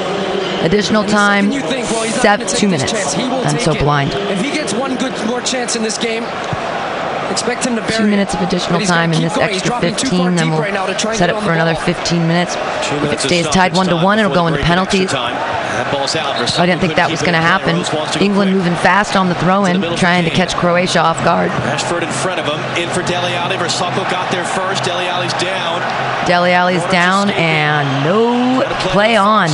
Additional 0.65 1.05
time, 1.05 1.51
second 1.53 1.69
think, 1.69 1.91
well, 1.91 2.05
seven, 2.11 2.47
two 2.47 2.69
minutes. 2.69 2.93
chance, 2.93 3.13
he 3.15 3.25
will 3.29 3.45
I'm 3.47 3.59
so 3.59 3.73
it. 3.73 3.81
blind. 3.81 4.11
If 4.15 4.41
he 4.41 4.51
gets 4.53 4.73
one 4.73 4.97
good 4.97 5.13
more 5.27 5.41
chance 5.41 5.75
in 5.77 5.83
this 5.83 5.99
game, 5.99 6.23
expect 7.31 7.65
him 7.67 7.75
to 7.77 7.83
bury 7.83 7.97
Two 7.97 8.05
it. 8.05 8.11
minutes 8.11 8.35
of 8.35 8.43
additional 8.43 8.81
time 8.81 9.13
in 9.13 9.23
this 9.23 9.35
going. 9.37 9.51
Extra 9.51 9.81
15, 9.81 10.35
then 10.37 10.51
we'll 10.51 10.61
right 10.61 10.73
now 10.73 10.87
to 10.87 10.95
try 10.95 11.15
set 11.17 11.29
get 11.31 11.37
it 11.37 11.43
for 11.43 11.53
another 11.53 11.75
15 11.75 12.29
minutes. 12.29 12.55
Two 12.87 12.97
If 13.07 13.13
it 13.13 13.21
stays 13.21 13.49
tied 13.49 13.75
one 13.75 13.87
to 13.89 13.97
one, 13.97 14.19
it'll 14.19 14.33
go 14.35 14.47
into 14.47 14.59
break 14.61 14.71
in 14.71 14.79
extra 14.79 15.09
penalties. 15.09 15.13
ball's 15.91 16.15
out. 16.17 16.59
I 16.59 16.67
didn't 16.67 16.81
think 16.81 16.95
that 16.97 17.11
was 17.11 17.21
going 17.23 17.33
to 17.35 17.41
happen. 17.41 17.77
England 18.23 18.53
moving 18.53 18.75
fast 18.77 19.17
on 19.17 19.29
the 19.29 19.35
throw-in, 19.37 19.81
trying 19.97 20.25
to 20.25 20.31
catch 20.31 20.55
Croatia 20.55 21.01
off 21.01 21.19
guard. 21.25 21.51
Rashford 21.51 22.03
in 22.03 22.11
front 22.11 22.39
of 22.39 22.47
him. 22.47 22.61
In 22.81 22.89
for 22.91 23.03
Dele 23.03 23.35
Alli. 23.35 23.57
Vrsaljko 23.57 24.09
got 24.11 24.31
there 24.31 24.45
first. 24.45 24.85
Dele 24.85 25.09
Alli's 25.09 25.33
down. 25.35 25.81
Dele 26.27 26.53
Alli's 26.53 26.85
down 26.93 27.31
and 27.31 28.05
no 28.05 28.63
play 28.93 29.17
on. 29.17 29.49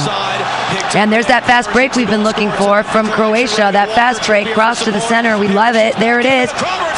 And 0.95 1.13
there's 1.13 1.27
that 1.27 1.45
fast 1.45 1.71
break 1.73 1.95
we've 1.95 2.09
been 2.11 2.25
looking 2.25 2.51
for 2.53 2.83
from 2.83 3.07
Croatia. 3.09 3.71
That 3.73 3.89
fast 3.95 4.25
break 4.27 4.49
cross 4.55 4.85
to 4.85 4.91
the 4.91 5.01
center. 5.01 5.39
We 5.39 5.49
love 5.49 5.77
it. 5.77 5.97
There 5.97 6.21
it 6.21 6.27
is. 6.27 6.51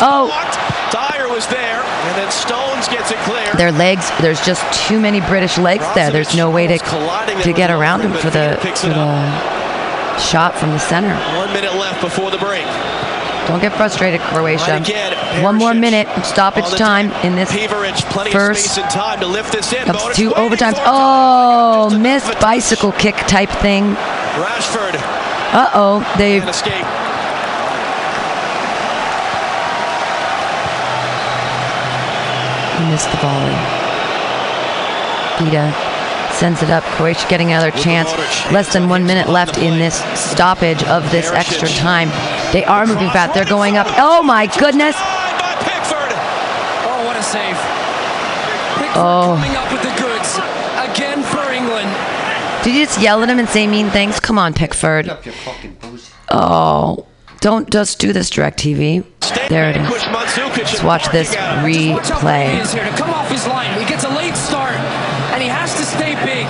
Oh, 0.03 0.31
Dier 0.91 1.29
was 1.29 1.47
there, 1.47 1.83
and 1.83 2.17
then 2.19 2.31
Stones 2.31 2.89
gets 2.89 3.11
it 3.11 3.19
clear. 3.19 3.53
their 3.55 3.73
legs. 3.73 4.11
There's 4.21 4.41
just 4.45 4.63
too 4.89 4.99
many 5.01 5.21
British 5.21 5.59
legs 5.59 5.85
there. 5.95 6.11
There's 6.11 6.35
no 6.35 6.51
way 6.51 6.67
to 6.67 6.79
to 6.79 7.53
get 7.53 7.71
around 7.71 8.01
them 8.03 8.13
for 8.13 8.31
the 8.31 8.59
for 8.61 8.89
the 8.89 10.19
shot 10.19 10.55
from 10.57 10.71
the 10.71 10.79
center. 10.79 11.15
One 11.37 11.53
minute 11.53 11.75
left 11.75 12.01
before 12.01 12.31
the 12.31 12.39
break. 12.39 12.67
Don't 13.47 13.61
get 13.61 13.73
frustrated, 13.73 14.21
Croatia. 14.21 14.79
Right 14.79 14.83
again, 14.89 15.13
One 15.39 15.57
more 15.57 15.73
minute 15.73 16.09
of 16.19 16.27
stoppage 16.27 16.69
time 16.77 17.13
in 17.25 17.37
this 17.37 17.51
of 17.51 18.29
first 18.31 18.77
lift 18.77 19.53
comes 19.87 20.17
two 20.17 20.31
overtimes. 20.31 20.75
Oh, 20.85 21.97
missed 21.99 22.39
bicycle 22.41 22.93
kick 22.93 23.15
type 23.27 23.49
thing. 23.49 23.95
Rashford 24.35 24.97
Uh 25.53 25.71
oh, 25.73 26.15
they 26.19 26.41
and 26.41 26.51
escape. 26.51 26.85
He 32.77 32.91
missed 32.91 33.11
the 33.11 33.17
volley. 33.19 33.57
Vida 35.39 35.73
sends 36.33 36.63
it 36.63 36.71
up. 36.71 36.83
Croatia 36.97 37.29
getting 37.29 37.53
another 37.53 37.71
chance. 37.71 38.11
Less 38.53 38.73
than 38.73 38.89
one 38.89 39.07
minute 39.07 39.29
left 39.29 39.59
in 39.59 39.79
this 39.79 40.03
stoppage 40.19 40.83
of 40.85 41.11
this 41.11 41.31
extra 41.31 41.69
time. 41.69 42.09
They 42.53 42.65
are 42.65 42.87
moving 42.87 43.11
fast. 43.11 43.35
They're 43.35 43.45
going 43.45 43.77
up. 43.77 43.87
Oh 43.99 44.23
my 44.23 44.47
goodness. 44.59 44.97
Oh, 47.31 47.33
save. 47.33 47.57
Pickford 48.79 48.97
Oh. 48.97 49.37
coming 49.39 49.57
up 49.57 49.71
with 49.73 49.83
the 49.83 49.95
goods. 50.03 50.39
Again 50.91 51.23
for 51.23 51.53
England. 51.53 51.89
Did 52.65 52.75
you 52.75 52.85
just 52.87 53.01
yell 53.01 53.23
at 53.23 53.29
him 53.31 53.39
and 53.39 53.49
say 53.49 53.67
mean 53.67 53.89
things? 53.91 54.19
Come 54.21 54.39
on, 54.39 54.53
Pickford. 54.53 55.11
Oh, 56.31 57.07
don't 57.41 57.71
just 57.71 57.99
do 57.99 58.13
this, 58.13 58.31
DirecTV. 58.31 59.05
stay 59.23 59.49
There 59.49 59.71
it 59.71 59.77
is. 59.77 59.83
vanquished 59.89 60.07
Let's 60.75 60.83
watch 60.83 61.09
this 61.11 61.35
out. 61.37 61.65
Watch 61.65 61.75
he 61.75 61.89
replay. 61.93 62.61
is 62.61 62.73
here 62.73 62.85
to 62.85 62.91
come 62.91 63.11
off 63.11 63.31
his 63.31 63.47
line. 63.47 63.79
He 63.81 63.87
gets 63.87 64.05
a 64.05 64.11
late 64.11 64.37
start, 64.37 64.75
and 65.33 65.43
he 65.43 65.49
has 65.49 65.73
to 65.77 65.85
stay 65.85 66.15
big. 66.25 66.47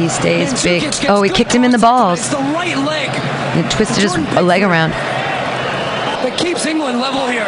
He 0.00 0.08
stays 0.08 0.62
big. 0.62 0.82
Oh, 1.08 1.22
he 1.22 1.30
kicked 1.30 1.52
him 1.54 1.64
in 1.64 1.70
the 1.70 1.78
balls. 1.78 2.30
the 2.30 2.36
right 2.36 2.76
leg 2.76 3.08
He 3.54 3.62
twisted 3.70 4.02
his 4.02 4.16
leg 4.42 4.62
around. 4.62 4.90
that 4.90 6.36
keeps 6.36 6.66
England 6.66 7.00
level 7.00 7.26
here. 7.28 7.46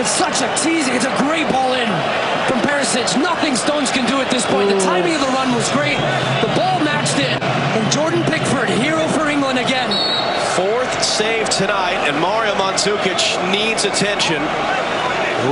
It's 0.00 0.16
such 0.16 0.40
a 0.40 0.48
teasing. 0.56 0.96
It's 0.96 1.04
a 1.04 1.14
great 1.20 1.44
ball 1.52 1.74
in 1.76 1.84
from 2.48 2.56
Perisic. 2.64 3.04
Nothing 3.20 3.54
Stones 3.54 3.90
can 3.90 4.08
do 4.08 4.16
at 4.24 4.30
this 4.30 4.46
point. 4.46 4.70
The 4.70 4.80
timing 4.80 5.12
of 5.14 5.20
the 5.20 5.28
run 5.28 5.54
was 5.54 5.68
great. 5.76 6.00
The 6.40 6.48
ball 6.56 6.80
matched 6.80 7.20
it. 7.20 7.36
And 7.76 7.84
Jordan 7.92 8.24
Pickford, 8.24 8.70
hero 8.80 9.06
for 9.08 9.28
England 9.28 9.58
again. 9.58 9.92
Fourth 10.56 10.88
save 11.04 11.50
tonight, 11.50 12.00
and 12.08 12.18
Mario 12.18 12.54
Mandzukic 12.54 13.20
needs 13.52 13.84
attention. 13.84 14.40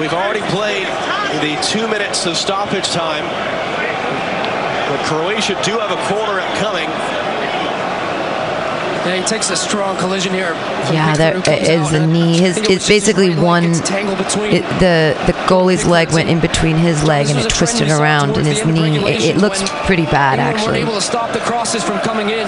We've 0.00 0.16
already 0.16 0.40
played 0.48 0.88
the 1.44 1.60
two 1.60 1.86
minutes 1.86 2.24
of 2.24 2.34
stoppage 2.34 2.88
time. 2.88 3.28
But 4.88 5.04
Croatia 5.04 5.60
do 5.60 5.76
have 5.76 5.92
a 5.92 6.00
corner 6.08 6.40
upcoming. 6.40 6.88
Yeah, 9.06 9.20
he 9.20 9.26
takes 9.26 9.50
a 9.50 9.56
strong 9.56 9.96
collision 9.96 10.32
here. 10.32 10.52
Yeah, 10.92 11.16
there 11.16 11.36
is 11.36 11.92
a 11.92 12.06
knee. 12.06 12.38
His 12.38 12.54
think 12.54 12.66
it 12.66 12.74
was 12.74 12.76
it's 12.78 12.88
basically 12.88 13.34
one. 13.34 13.62
gets 13.62 13.80
tangled 13.88 14.18
between. 14.18 14.54
It, 14.54 14.62
the 14.80 15.16
the 15.26 15.32
goalie's 15.46 15.86
leg 15.86 16.12
went 16.12 16.28
in 16.28 16.40
between 16.40 16.76
his 16.76 17.04
leg 17.04 17.28
and 17.28 17.38
it 17.38 17.48
twisted 17.50 17.88
around, 17.88 18.36
and 18.36 18.46
his 18.46 18.60
the 18.60 18.68
end 18.68 18.96
of 18.96 19.02
knee. 19.02 19.08
It, 19.08 19.36
it 19.36 19.38
looks 19.38 19.62
pretty 19.86 20.04
bad 20.04 20.38
actually. 20.38 20.80
able 20.80 20.94
to 20.94 21.00
stop 21.00 21.32
the 21.32 21.40
crosses 21.40 21.82
from 21.82 21.98
coming 22.00 22.30
in. 22.30 22.46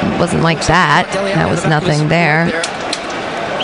It 0.00 0.18
wasn't 0.18 0.42
like 0.42 0.66
that. 0.66 1.08
That 1.12 1.48
was 1.48 1.62
the 1.62 1.68
back 1.68 1.82
of 1.82 1.88
his 1.88 1.98
nothing 1.98 2.08
there. 2.08 2.46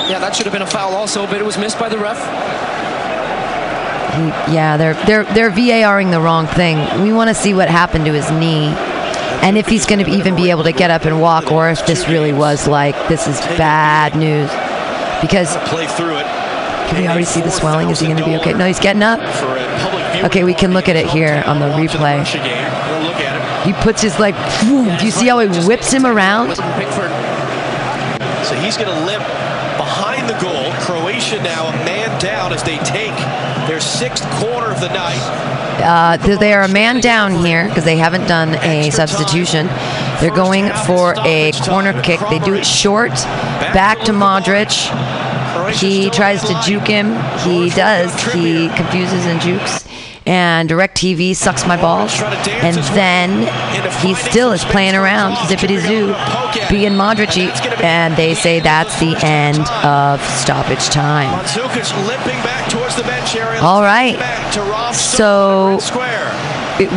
Yeah, 0.08 0.20
that 0.20 0.36
should 0.36 0.46
have 0.46 0.52
been 0.52 0.62
a 0.62 0.66
foul 0.66 0.94
also, 0.94 1.26
but 1.26 1.40
it 1.40 1.44
was 1.44 1.58
missed 1.58 1.78
by 1.78 1.88
the 1.88 1.98
ref. 1.98 2.18
He, 4.16 4.54
yeah, 4.54 4.76
they're 4.76 4.94
they're 5.04 5.24
they're 5.34 5.50
VARing 5.50 6.10
the 6.10 6.20
wrong 6.20 6.46
thing. 6.46 6.78
We 7.02 7.12
want 7.12 7.28
to 7.28 7.34
see 7.34 7.52
what 7.54 7.68
happened 7.68 8.04
to 8.06 8.12
his 8.12 8.30
knee, 8.30 8.70
and 9.42 9.56
if 9.58 9.66
he's 9.66 9.86
going 9.86 10.04
to 10.04 10.10
even 10.10 10.34
be 10.36 10.50
able 10.50 10.64
to 10.64 10.72
get 10.72 10.90
up 10.90 11.04
and 11.04 11.20
walk, 11.20 11.52
or 11.52 11.70
if 11.70 11.86
this 11.86 12.08
really 12.08 12.32
was 12.32 12.66
like 12.66 12.94
this 13.08 13.26
is 13.26 13.40
bad 13.56 14.16
news. 14.16 14.50
Because 15.20 15.56
can 16.86 17.02
we 17.02 17.08
already 17.08 17.24
see 17.24 17.40
the 17.40 17.50
swelling? 17.50 17.90
Is 17.90 17.98
he 17.98 18.06
going 18.06 18.18
to 18.18 18.24
be 18.24 18.36
okay? 18.36 18.52
No, 18.52 18.66
he's 18.66 18.78
getting 18.78 19.02
up. 19.02 19.18
For 19.18 19.56
a 19.56 19.66
public 19.80 20.04
viewing 20.12 20.26
Okay, 20.26 20.44
we 20.44 20.54
can 20.54 20.72
look 20.72 20.88
at 20.88 20.94
it 20.94 21.06
here 21.06 21.42
on 21.46 21.58
the 21.58 21.66
replay. 21.66 22.18
Russia 22.18 22.38
game. 22.38 22.62
We'll 22.88 23.02
look 23.10 23.18
at 23.18 23.34
it. 23.34 23.66
He 23.66 23.72
puts 23.82 24.00
his 24.00 24.18
leg. 24.20 24.34
Do 24.62 25.04
you 25.04 25.10
see 25.10 25.26
how 25.26 25.40
he 25.40 25.48
whips 25.66 25.92
him 25.92 26.06
around? 26.06 26.54
So 28.46 28.54
he's 28.54 28.76
going 28.76 28.86
to 28.86 29.04
limp 29.04 29.26
behind 29.76 30.05
the 30.26 30.38
goal. 30.40 30.72
Croatia 30.80 31.42
now 31.42 31.68
a 31.68 31.72
man 31.84 32.20
down 32.20 32.52
as 32.52 32.62
they 32.62 32.78
take 32.78 33.16
their 33.68 33.80
sixth 33.80 34.24
corner 34.40 34.70
of 34.70 34.80
the 34.80 34.88
night. 34.88 35.20
Uh, 35.82 36.16
they 36.16 36.36
they 36.36 36.52
are 36.52 36.62
a 36.62 36.68
man 36.68 37.00
down 37.00 37.44
here 37.44 37.68
because 37.68 37.84
they 37.84 37.96
haven't 37.96 38.26
done 38.26 38.54
a 38.64 38.90
substitution. 38.90 39.66
They're 40.20 40.34
going 40.34 40.70
for 40.86 41.14
a 41.24 41.52
corner 41.64 42.00
kick. 42.02 42.20
They 42.30 42.38
do 42.38 42.54
it 42.54 42.64
short, 42.64 43.10
back 43.74 44.00
to 44.04 44.12
Modric. 44.12 44.72
He 45.74 46.10
tries 46.10 46.42
to 46.42 46.60
juke 46.64 46.86
him. 46.86 47.08
He 47.40 47.70
does. 47.70 48.12
He 48.32 48.68
confuses 48.70 49.26
and 49.26 49.40
jukes. 49.40 49.85
And 50.26 50.68
DirecTV 50.68 51.36
sucks 51.36 51.66
my 51.66 51.80
balls. 51.80 52.20
And 52.20 52.76
then 52.96 53.46
he 54.04 54.14
still 54.14 54.50
is 54.52 54.64
playing 54.64 54.96
around, 54.96 55.36
zippity 55.46 55.80
zoo, 55.80 56.06
being 56.68 56.92
Modric. 56.92 57.36
And 57.82 58.16
they 58.16 58.34
say 58.34 58.58
that's 58.60 58.98
the 58.98 59.16
end 59.22 59.60
of 59.84 60.20
stoppage 60.40 60.86
time. 60.88 61.30
Mandzukic 61.38 62.06
limping 62.08 62.42
back 62.42 62.68
towards 62.70 62.96
the 62.96 63.02
bench 63.02 63.36
area. 63.36 63.60
All 63.60 63.82
right. 63.82 64.18
Back 64.18 64.52
to 64.54 64.62
Rob 64.62 64.94
So 64.94 65.78
Square. 65.80 66.32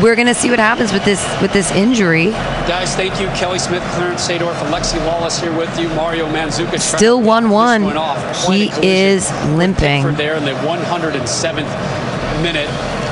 we're 0.02 0.16
gonna 0.16 0.34
see 0.34 0.50
what 0.50 0.60
happens 0.60 0.92
with 0.92 1.06
this 1.06 1.24
with 1.42 1.54
this 1.54 1.72
injury. 1.72 2.32
Guys, 2.68 2.96
thank 2.96 3.20
you. 3.22 3.28
Kelly 3.30 3.60
Smith, 3.60 3.84
Clarence 3.94 4.28
Seedorf, 4.28 4.56
Alexi 4.56 4.98
Lalas 5.06 5.40
here 5.40 5.56
with 5.56 5.80
you. 5.80 5.88
Mario 5.90 6.28
Mandzukic. 6.28 6.80
Still 6.80 7.22
1-1. 7.22 7.82
This 7.82 7.86
one 7.86 7.98
off. 7.98 8.44
Quite 8.46 8.72
a 8.78 8.82
He 8.82 8.88
is 8.88 9.32
limping. 9.56 10.02
Pickford 10.04 10.18
there 10.18 10.36
in 10.36 10.46
the 10.46 10.56
107th 10.66 12.42
minute. 12.42 12.70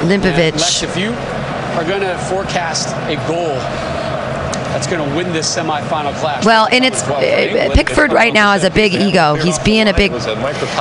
Limpovic. 0.08 0.54
And 0.54 0.62
Lex, 0.62 0.84
if 0.84 0.96
you 0.98 1.12
are 1.12 1.84
going 1.84 2.02
to 2.02 2.18
forecast 2.30 2.96
a 3.10 3.16
goal 3.28 3.58
that's 4.78 4.88
going 4.88 5.10
to 5.10 5.16
win 5.16 5.34
this 5.34 5.56
semifinal 5.56 6.14
clash. 6.20 6.46
Well, 6.46 6.68
and 6.72 6.86
it's 6.86 7.02
uh, 7.04 7.20
England, 7.20 7.74
Pickford 7.74 8.14
right 8.14 8.32
now 8.32 8.52
has 8.52 8.64
a 8.64 8.70
big 8.70 8.94
ego. 8.94 9.34
He's 9.34 9.58
being 9.60 9.88
a 9.88 9.94
big, 9.94 10.12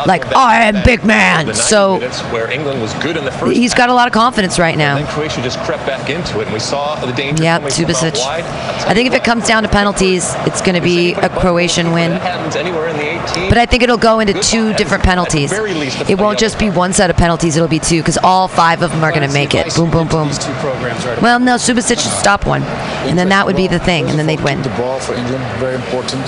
like 0.07 0.27
I 0.35 0.65
am 0.65 0.85
big 0.85 1.03
man. 1.05 1.55
So 1.55 1.99
where 2.31 2.51
England 2.51 2.83
was 2.83 2.93
good 2.95 3.17
in 3.17 3.25
the 3.25 3.33
first 3.33 3.57
he's 3.57 3.73
got 3.73 3.89
a 3.89 3.95
lot 3.95 4.07
of 4.07 4.13
confidence 4.13 4.59
right 4.59 4.77
now. 4.77 4.99
And. 4.99 5.07
Croatia 5.07 5.41
just 5.41 5.59
crept 5.61 5.87
back 5.87 6.11
into 6.11 6.41
it, 6.41 6.45
and 6.45 6.53
we 6.53 6.61
saw 6.61 7.03
the 7.05 7.13
danger. 7.13 7.43
Yeah, 7.43 7.59
coming 7.59 7.73
Subasic. 7.73 8.17
I'll 8.19 8.43
tell 8.43 8.89
I 8.91 8.95
think 8.95 9.09
if 9.09 9.15
it 9.15 9.25
comes 9.25 9.47
down 9.47 9.63
to 9.63 9.69
penalties, 9.69 10.35
it's 10.41 10.61
going 10.61 10.75
to 10.75 10.83
be 10.83 11.15
a 11.15 11.29
Croatian 11.31 11.93
win. 11.93 12.11
That 12.11 12.21
happens 12.21 12.57
anywhere 12.57 12.89
in 12.89 12.97
the 12.97 13.25
18. 13.33 13.49
But 13.49 13.57
I 13.57 13.65
think 13.65 13.83
it'll 13.83 13.97
go 13.97 14.21
into 14.21 14.35
two 14.43 14.69
ball. 14.69 14.77
different 14.77 15.05
At 15.05 15.09
penalties. 15.09 15.51
very 15.51 15.73
least, 15.73 16.11
It 16.11 16.19
won't 16.19 16.39
just 16.39 16.59
be 16.59 16.69
one 16.69 16.93
set 16.93 17.09
of 17.09 17.17
penalties. 17.17 17.57
It'll 17.57 17.69
be 17.69 17.79
two 17.79 18.01
because 18.03 18.19
all 18.19 18.47
five 18.47 18.83
of 18.83 18.91
them 18.91 19.03
are 19.03 19.11
going 19.11 19.27
to 19.27 19.33
make 19.33 19.55
it. 19.55 19.75
Boom, 19.75 19.91
boom, 19.91 20.07
boom. 20.09 20.29
These 20.29 20.45
two 20.45 20.53
programs 20.55 21.05
right 21.07 21.21
Well, 21.23 21.41
no, 21.41 21.55
Subasic 21.57 21.99
should 21.99 22.13
stop 22.13 22.47
one, 22.47 22.63
and 23.09 23.19
then 23.19 23.29
that 23.31 23.47
would 23.47 23.57
be 23.57 23.67
the 23.69 23.79
thing, 23.79 24.09
and 24.09 24.19
then 24.19 24.27
they'd 24.27 24.41
win. 24.43 24.63
The 24.63 24.69
ball 24.71 24.99
for 25.01 25.15
England, 25.15 25.43
very 25.59 25.75
important. 25.75 26.25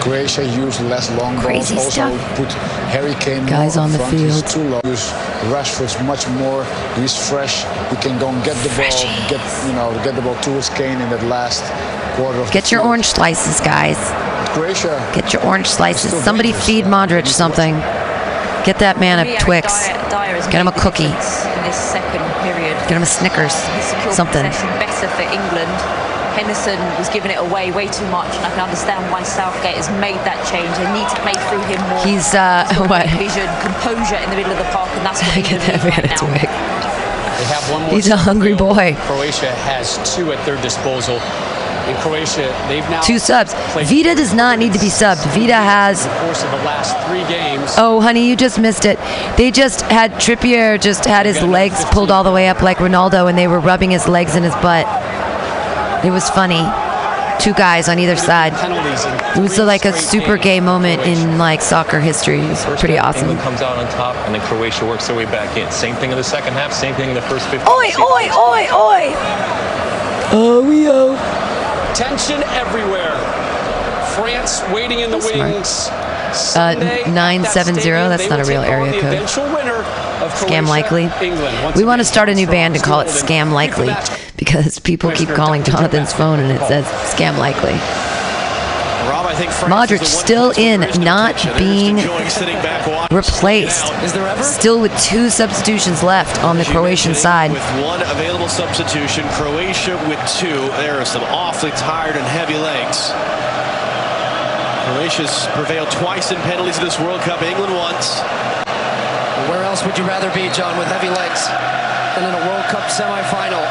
Croatia 0.00 0.44
used 0.46 0.80
less 0.82 1.10
long 1.18 1.36
Crazy 1.38 1.74
balls. 1.74 1.98
Also 1.98 2.16
stuff. 2.16 2.36
put 2.36 2.52
Harry 2.94 3.14
Kane 3.16 3.44
Guys 3.46 3.76
on 3.76 3.90
the 3.92 3.98
front. 3.98 4.14
He's 4.14 4.40
field. 4.42 4.46
too 4.46 4.62
low. 4.70 4.80
Use 4.84 5.10
Rashford's 5.52 6.00
much 6.04 6.26
more. 6.38 6.64
He's 6.96 7.14
fresh. 7.16 7.64
He 7.90 7.96
can 7.96 8.18
go 8.18 8.28
and 8.28 8.42
get 8.44 8.56
the 8.62 8.68
ball, 8.70 9.02
get 9.28 9.42
you 9.66 9.72
know, 9.74 9.90
get 10.04 10.14
the 10.14 10.22
ball 10.22 10.36
towards 10.40 10.68
Kane 10.70 11.00
in 11.00 11.10
that 11.10 11.22
last 11.24 11.62
quarter 12.16 12.38
of 12.40 12.50
Get 12.52 12.64
the 12.64 12.70
your 12.70 12.80
field. 12.80 12.88
orange 12.88 13.06
slices, 13.06 13.60
guys. 13.60 13.98
Croatia. 14.54 14.96
Get 15.14 15.32
your 15.32 15.44
orange 15.44 15.66
slices. 15.66 16.12
Somebody 16.22 16.52
feed 16.52 16.84
yeah. 16.86 16.90
Modric 16.90 17.26
something. 17.26 17.74
Get 18.64 18.78
that 18.80 18.98
man 19.00 19.18
Me, 19.24 19.30
a 19.32 19.34
Eric 19.34 19.44
Twix. 19.44 19.86
Dyer- 19.86 20.10
Dyer 20.10 20.40
Get 20.50 20.60
him 20.60 20.68
a 20.68 20.72
cookie. 20.72 21.04
difference 21.10 21.44
In 21.44 21.62
this 21.64 21.76
second 21.76 22.22
period. 22.42 22.76
Get 22.88 22.92
him 22.96 23.02
a 23.02 23.06
Snickers. 23.06 23.52
Something. 24.14 24.42
better 24.44 25.08
for 25.08 25.22
England. 25.22 26.07
Henderson 26.38 26.78
was 27.02 27.08
giving 27.10 27.32
it 27.34 27.38
away 27.42 27.72
way 27.74 27.90
too 27.90 28.06
much, 28.14 28.30
and 28.38 28.46
I 28.46 28.50
can 28.54 28.60
understand 28.70 29.02
why 29.10 29.26
Southgate 29.26 29.74
has 29.74 29.90
made 29.98 30.22
that 30.22 30.38
change. 30.46 30.70
They 30.78 30.86
need 30.94 31.10
to 31.10 31.18
play 31.26 31.34
through 31.50 31.66
him 31.66 31.82
more. 31.90 31.98
He's, 32.06 32.30
uh, 32.30 32.62
He's 32.70 32.78
got 32.78 32.86
what? 32.86 33.06
Vision, 33.18 33.50
composure 33.58 34.22
in 34.22 34.30
the 34.30 34.38
middle 34.38 34.54
of 34.54 34.58
the 34.62 34.70
park, 34.70 34.86
and 34.94 35.02
that's 35.02 35.18
what 35.18 35.34
Get 35.34 35.58
England 35.58 35.66
that 35.66 35.82
need 35.82 35.90
man 35.90 35.98
right 35.98 36.06
a 36.06 36.14
now. 36.14 36.22
Twix. 36.30 36.46
They 36.46 37.46
have 37.50 37.64
one 37.74 37.82
more. 37.82 37.90
He's 37.90 38.06
a 38.08 38.16
hungry 38.16 38.54
boy. 38.54 38.94
Croatia 39.10 39.50
has 39.66 39.98
two 40.14 40.30
at 40.30 40.38
their 40.46 40.60
disposal. 40.62 41.18
In 41.90 41.96
Croatia, 41.96 42.54
they've 42.68 42.84
now 42.90 43.00
Two 43.00 43.18
subs. 43.18 43.54
played 43.72 43.86
Vida 43.88 44.14
does 44.14 44.34
not 44.34 44.58
need 44.58 44.74
to 44.74 44.78
be 44.78 44.92
subbed. 44.92 45.24
Vida 45.34 45.54
has. 45.56 46.04
the 46.04 46.10
course 46.20 46.44
of 46.44 46.50
the 46.50 46.58
last 46.58 46.92
three 47.08 47.24
games. 47.26 47.74
Oh, 47.78 48.00
honey, 48.00 48.28
you 48.28 48.36
just 48.36 48.60
missed 48.60 48.84
it. 48.84 48.98
They 49.38 49.50
just 49.50 49.80
had 49.82 50.12
Trippier 50.20 50.78
just 50.78 51.04
had 51.06 51.24
his 51.26 51.42
legs 51.42 51.82
pulled 51.86 52.10
all 52.10 52.22
the 52.24 52.30
way 52.32 52.48
up 52.48 52.62
like 52.62 52.76
Ronaldo, 52.78 53.28
and 53.28 53.38
they 53.38 53.48
were 53.48 53.58
rubbing 53.58 53.90
his 53.90 54.06
legs 54.06 54.36
in 54.36 54.42
his 54.44 54.54
butt. 54.56 54.86
It 56.04 56.10
was 56.10 56.28
funny. 56.30 56.62
Two 57.40 57.54
guys 57.54 57.88
on 57.88 57.98
either 57.98 58.16
side. 58.16 58.52
It 59.36 59.40
was 59.40 59.58
like 59.58 59.84
a 59.84 59.92
super 59.92 60.36
gay 60.36 60.60
moment 60.60 61.02
in 61.02 61.38
like 61.38 61.60
soccer 61.60 62.00
history. 62.00 62.40
It 62.40 62.48
was 62.48 62.64
pretty 62.80 62.98
awesome. 62.98 63.30
England 63.30 63.40
comes 63.40 63.62
out 63.62 63.78
on 63.78 63.86
top, 63.92 64.16
and 64.26 64.34
then 64.34 64.40
Croatia 64.42 64.84
works 64.86 65.06
their 65.06 65.16
way 65.16 65.24
back 65.24 65.56
in. 65.56 65.70
Same 65.70 65.94
thing 65.96 66.10
in 66.10 66.16
the 66.16 66.24
second 66.24 66.54
half. 66.54 66.72
Same 66.72 66.94
thing 66.94 67.08
in 67.10 67.14
the 67.14 67.22
first 67.22 67.48
15. 67.48 67.68
Oi, 67.68 67.90
oi, 67.98 68.24
oi, 68.34 68.66
oi! 68.72 69.12
Oh, 70.30 70.64
we 70.68 70.88
oh. 70.88 71.14
Tension 71.94 72.42
everywhere. 72.54 73.16
France 74.14 74.62
waiting 74.74 75.00
in 75.00 75.10
the 75.10 75.20
Smart. 75.20 75.52
wings. 75.54 75.88
Uh, 75.90 76.32
Sunday 76.32 77.02
at 77.02 77.08
970, 77.08 77.80
stadium, 77.80 78.08
that's 78.08 78.28
not 78.28 78.40
a 78.40 78.44
real 78.44 78.62
area 78.62 78.92
code. 79.00 79.14
eventual 79.14 79.44
winner 79.46 79.76
of 79.76 80.32
Scam 80.32 80.66
likely. 80.66 81.04
England. 81.22 81.76
We 81.76 81.84
want 81.84 82.00
to 82.00 82.04
start 82.04 82.28
a 82.28 82.34
new 82.34 82.46
band 82.46 82.74
and 82.74 82.84
call 82.84 83.00
it 83.00 83.06
Scam 83.06 83.52
Likely 83.52 83.86
Back. 83.86 84.27
Because 84.38 84.78
people 84.78 85.10
keep 85.12 85.28
calling 85.28 85.62
Dr. 85.62 85.72
Jonathan's 85.72 86.12
phone 86.12 86.38
and 86.40 86.50
it 86.50 86.66
says 86.66 86.86
Scam 87.12 87.36
Likely. 87.38 87.76
Rob, 89.08 89.26
I 89.26 89.34
think 89.34 89.50
Modric 89.52 90.02
is 90.02 90.10
the 90.10 90.16
one 90.16 90.24
still 90.24 90.50
in, 90.52 90.80
there 90.80 90.90
is 90.90 90.98
no 90.98 91.04
not 91.04 91.36
tension. 91.36 91.50
They're 91.50 91.58
just 91.58 91.82
being 91.84 91.98
enjoying 91.98 92.28
sitting 92.28 92.56
back 92.56 92.86
watching 92.86 93.16
Replaced. 93.16 93.92
Is 94.04 94.12
there 94.12 94.26
ever? 94.28 94.42
Still 94.42 94.80
with 94.80 94.92
two 95.00 95.30
substitutions 95.30 96.02
left 96.02 96.42
on 96.44 96.58
the 96.58 96.64
Croatian 96.64 97.14
side. 97.14 97.50
With 97.50 97.64
one 97.82 98.02
available 98.02 98.48
substitution, 98.48 99.24
Croatia 99.30 99.96
with 100.08 100.20
two. 100.38 100.60
There 100.78 101.00
are 101.00 101.04
some 101.04 101.22
awfully 101.24 101.70
tired 101.72 102.16
and 102.16 102.26
heavy 102.26 102.56
legs. 102.56 103.12
Croatia's 104.92 105.46
prevailed 105.52 105.90
twice 105.90 106.30
in 106.30 106.36
penalties 106.42 106.78
in 106.78 106.84
this 106.84 106.98
World 107.00 107.20
Cup. 107.22 107.42
England 107.42 107.74
once. 107.74 108.20
Where 109.48 109.64
else 109.64 109.84
would 109.84 109.96
you 109.96 110.04
rather 110.04 110.28
be, 110.34 110.48
John, 110.52 110.76
with 110.78 110.88
heavy 110.88 111.08
legs 111.08 111.48
than 112.16 112.28
in 112.28 112.34
a 112.34 112.44
World 112.48 112.64
Cup 112.68 112.84
semifinal? 112.90 113.64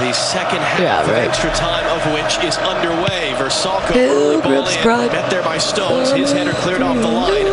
The 0.00 0.12
second 0.12 0.58
half 0.58 0.80
Yeah, 0.80 1.00
of 1.02 1.08
right. 1.08 1.28
extra 1.28 1.50
time 1.54 1.86
of 1.86 2.02
which 2.12 2.42
is 2.44 2.58
underway. 2.58 3.32
Vrsaljko 3.38 3.94
Bill 3.94 4.10
early 4.10 4.40
ball 4.42 4.64
Grips 4.64 4.76
in, 4.76 5.12
met 5.12 5.30
there 5.30 5.42
by 5.42 5.56
Stones. 5.58 6.10
His 6.10 6.32
header 6.32 6.52
cleared 6.52 6.82
off 6.82 6.96
the 6.96 7.08
line. 7.08 7.44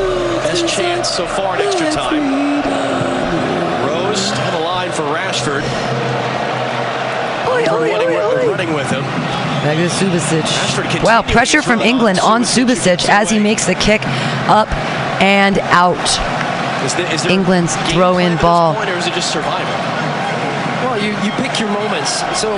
Best 0.44 0.68
chance 0.68 1.08
so 1.08 1.26
far 1.28 1.56
in 1.56 1.62
extra 1.62 1.92
time. 1.92 2.62
Rose 3.88 4.32
on 4.32 4.54
the 4.54 4.60
line 4.66 4.92
for 4.92 5.04
Rashford. 5.04 5.64
Oi, 7.48 7.66
oi, 7.70 7.92
running, 7.92 8.08
with, 8.10 8.48
running 8.48 8.74
with 8.74 8.90
him. 8.90 9.02
Back 9.64 9.78
to 9.78 9.88
Subasic. 9.88 11.04
Wow, 11.04 11.22
pressure 11.22 11.62
from 11.62 11.80
England 11.82 12.20
on 12.20 12.42
Subasic 12.42 13.08
as 13.08 13.30
he 13.30 13.40
makes 13.40 13.66
the 13.68 13.76
kick 13.76 14.02
up 14.50 14.68
and 15.22 15.60
out. 15.70 15.96
Is 16.84 16.96
there, 16.96 17.14
is 17.14 17.22
there 17.24 17.32
England's 17.32 17.76
throw-in 17.94 17.94
plan 17.94 18.32
at 18.32 18.36
this 18.36 18.42
ball. 18.42 18.74
point, 18.74 18.90
or 18.90 18.94
is 18.98 19.06
it 19.06 19.14
just 19.14 19.32
survival? 19.32 19.71
You, 21.02 21.12
you 21.26 21.32
pick 21.42 21.60
your 21.60 21.70
moments. 21.70 22.22
So 22.40 22.54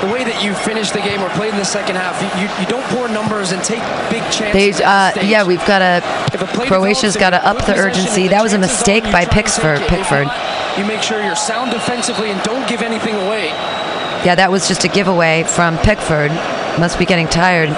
the 0.00 0.12
way 0.12 0.24
that 0.24 0.42
you 0.42 0.54
finish 0.54 0.90
the 0.90 1.00
game 1.00 1.22
or 1.22 1.28
played 1.30 1.52
in 1.52 1.58
the 1.58 1.64
second 1.64 1.96
half, 1.96 2.20
you, 2.38 2.46
you, 2.60 2.66
don't 2.68 2.84
pour 2.94 3.08
numbers 3.08 3.52
and 3.52 3.62
take 3.62 3.82
big 4.10 4.22
chances. 4.30 4.78
They, 4.78 4.84
uh, 4.84 5.12
yeah, 5.22 5.44
we've 5.44 5.64
got 5.66 5.80
to. 5.80 6.24
Play 6.54 6.66
Croatia's 6.66 7.16
got 7.16 7.30
to 7.30 7.46
up 7.46 7.64
the 7.64 7.74
urgency. 7.74 8.28
That 8.28 8.42
was 8.42 8.52
a 8.52 8.58
mistake 8.58 9.04
by 9.04 9.24
Pickford. 9.24 9.78
take 9.78 9.92
it. 9.92 10.00
If 10.00 10.06
Pickford. 10.08 10.28
You 10.78 10.84
make 10.84 11.02
sure 11.02 11.22
you're 11.22 11.36
sound 11.36 11.70
defensively 11.70 12.30
and 12.30 12.42
don't 12.42 12.68
give 12.68 12.82
anything 12.82 13.14
away. 13.14 13.46
Yeah, 14.26 14.34
that 14.34 14.50
was 14.50 14.66
just 14.66 14.84
a 14.84 14.88
giveaway 14.88 15.44
from 15.44 15.78
Pickford. 15.78 16.30
Must 16.78 16.98
be 16.98 17.06
getting 17.06 17.28
tired. 17.28 17.70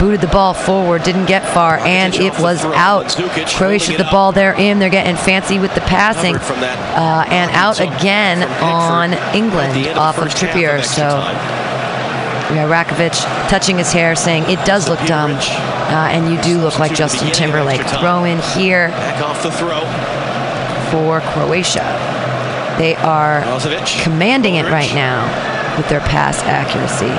Booted 0.00 0.22
the 0.22 0.28
ball 0.28 0.54
forward, 0.54 1.02
didn't 1.02 1.26
get 1.26 1.46
far, 1.46 1.76
and 1.80 2.14
it 2.14 2.32
was 2.40 2.64
out. 2.64 3.14
Croatia, 3.54 3.98
the 3.98 4.08
ball 4.10 4.32
they're 4.32 4.54
in. 4.58 4.78
They're 4.78 4.88
getting 4.88 5.14
fancy 5.14 5.58
with 5.58 5.74
the 5.74 5.82
passing. 5.82 6.32
Covered 6.32 6.46
from 6.46 6.60
that 6.60 6.78
Uh, 6.96 7.30
and 7.30 7.50
out 7.50 7.80
again 7.80 8.42
on 8.62 9.12
England 9.34 9.86
off 9.98 10.16
of 10.16 10.28
Trippier. 10.28 10.82
So 10.82 11.02
yeah, 12.54 12.66
Rakovic 12.66 13.14
touching 13.50 13.76
his 13.76 13.92
hair, 13.92 14.16
saying 14.16 14.44
it 14.44 14.64
does 14.64 14.88
look 14.88 14.98
dumb, 15.06 15.32
uh, 15.32 16.08
and 16.10 16.32
you 16.32 16.40
do 16.40 16.58
look 16.58 16.78
like 16.78 16.94
Justin 16.94 17.30
Timberlake. 17.30 17.82
Throw 17.82 18.24
in 18.24 18.38
here 18.56 18.88
Back 18.88 19.22
off 19.22 19.42
the 19.42 19.50
throw. 19.52 19.80
for 20.90 21.20
Croatia. 21.32 21.84
They 22.78 22.96
are 22.96 23.42
commanding 24.02 24.54
it 24.54 24.64
right 24.64 24.92
now 24.94 25.76
with 25.76 25.88
their 25.90 26.00
pass 26.00 26.42
accuracy. 26.44 27.12